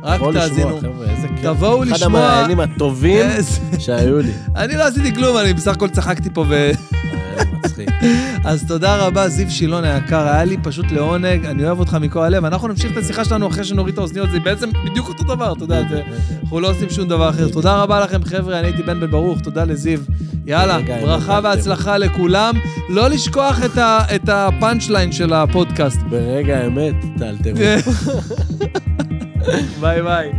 רק 0.03 0.21
תבואו 1.43 1.85
לשמוע, 1.85 1.98
אחד. 1.99 2.07
המראיינים 2.07 2.61
הטובים 2.61 3.27
שהיו 3.79 4.19
לי. 4.19 4.33
אני 4.57 4.77
לא 4.77 4.83
עשיתי 4.83 5.15
כלום, 5.15 5.37
אני 5.37 5.53
בסך 5.53 5.73
הכל 5.73 5.89
צחקתי 5.89 6.31
פה 6.31 6.45
ו... 6.49 6.55
אה, 6.55 6.73
מצחיק. 7.53 7.89
אז 8.45 8.65
תודה 8.69 8.97
רבה, 8.97 9.29
זיו 9.29 9.51
שילון 9.51 9.85
היקר, 9.85 10.29
היה 10.29 10.45
לי 10.45 10.57
פשוט 10.63 10.93
לעונג, 10.93 11.47
אני 11.47 11.65
אוהב 11.65 11.79
אותך 11.79 11.95
מכל 12.01 12.23
הלב. 12.23 12.45
אנחנו 12.45 12.69
נמשיך 12.69 12.93
את 12.93 12.97
השיחה 12.97 13.25
שלנו 13.25 13.49
אחרי 13.49 13.65
שנוריד 13.65 13.93
את 13.93 13.99
האוזניות, 13.99 14.31
זה 14.31 14.41
בעצם 14.41 14.71
בדיוק 14.85 15.09
אותו 15.09 15.25
דבר, 15.25 15.53
אתה 15.53 15.65
יודע, 15.65 15.81
אנחנו 16.43 16.61
לא 16.61 16.71
עושים 16.71 16.91
שום 16.91 17.09
דבר 17.09 17.31
אחר. 17.31 17.49
תודה 17.49 17.83
רבה 17.83 18.01
לכם, 18.01 18.25
חבר'ה, 18.25 18.59
אני 18.59 18.67
הייתי 18.67 18.83
בן 18.83 19.01
בן 19.01 19.11
ברוך, 19.11 19.41
תודה 19.41 19.65
לזיו. 19.65 20.01
יאללה, 20.47 20.79
ברכה. 21.03 21.41
והצלחה 21.43 21.99
לכולם. 21.99 22.55
לא 22.89 23.09
לשכוח 23.09 23.61
את 24.15 24.29
הפאנצ' 24.29 24.89
ליין 24.89 25.13
של 25.13 25.33
הפודקאסט. 25.33 26.01
ברגע 26.11 26.59
האמת, 26.59 26.95
תאלתרו. 27.19 27.53
ביי 29.81 30.03
ביי. 30.03 30.33